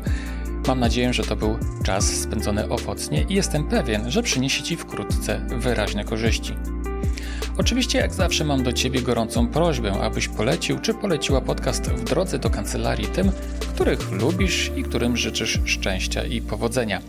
Mam 0.66 0.80
nadzieję, 0.80 1.12
że 1.12 1.24
to 1.24 1.36
był 1.36 1.58
czas 1.84 2.04
spędzony 2.04 2.68
owocnie 2.68 3.26
i 3.28 3.34
jestem 3.34 3.68
pewien, 3.68 4.10
że 4.10 4.22
przyniesie 4.22 4.62
Ci 4.62 4.76
wkrótce 4.76 5.46
wyraźne 5.48 6.04
korzyści. 6.04 6.54
Oczywiście, 7.58 7.98
jak 7.98 8.14
zawsze, 8.14 8.44
mam 8.44 8.62
do 8.62 8.72
Ciebie 8.72 9.02
gorącą 9.02 9.48
prośbę, 9.48 9.92
abyś 9.92 10.28
polecił 10.28 10.78
czy 10.78 10.94
poleciła 10.94 11.40
podcast 11.40 11.90
w 11.90 12.04
drodze 12.04 12.38
do 12.38 12.50
kancelarii 12.50 13.06
tym, 13.06 13.30
których 13.74 14.12
lubisz 14.12 14.72
i 14.76 14.82
którym 14.82 15.16
życzysz 15.16 15.60
szczęścia 15.64 16.24
i 16.24 16.40
powodzenia. 16.40 17.00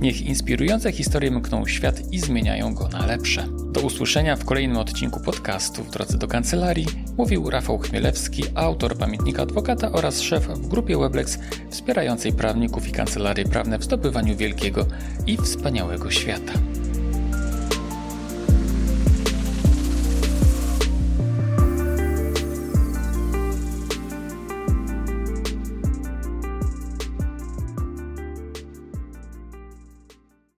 Niech 0.00 0.22
inspirujące 0.22 0.92
historie 0.92 1.30
mkną 1.30 1.66
świat 1.66 2.12
i 2.12 2.18
zmieniają 2.18 2.74
go 2.74 2.88
na 2.88 3.06
lepsze. 3.06 3.48
Do 3.72 3.80
usłyszenia 3.80 4.36
w 4.36 4.44
kolejnym 4.44 4.76
odcinku 4.76 5.20
podcastu 5.20 5.84
w 5.84 5.90
drodze 5.90 6.18
do 6.18 6.28
kancelarii 6.28 6.86
mówił 7.16 7.50
Rafał 7.50 7.78
Chmielewski, 7.78 8.42
autor 8.54 8.96
pamiętnika 8.96 9.42
adwokata 9.42 9.92
oraz 9.92 10.20
szef 10.20 10.46
w 10.46 10.68
grupie 10.68 10.98
Weblex 10.98 11.38
wspierającej 11.70 12.32
prawników 12.32 12.88
i 12.88 12.92
kancelarie 12.92 13.44
prawne 13.44 13.78
w 13.78 13.84
zdobywaniu 13.84 14.36
wielkiego 14.36 14.86
i 15.26 15.36
wspaniałego 15.36 16.10
świata. 16.10 16.52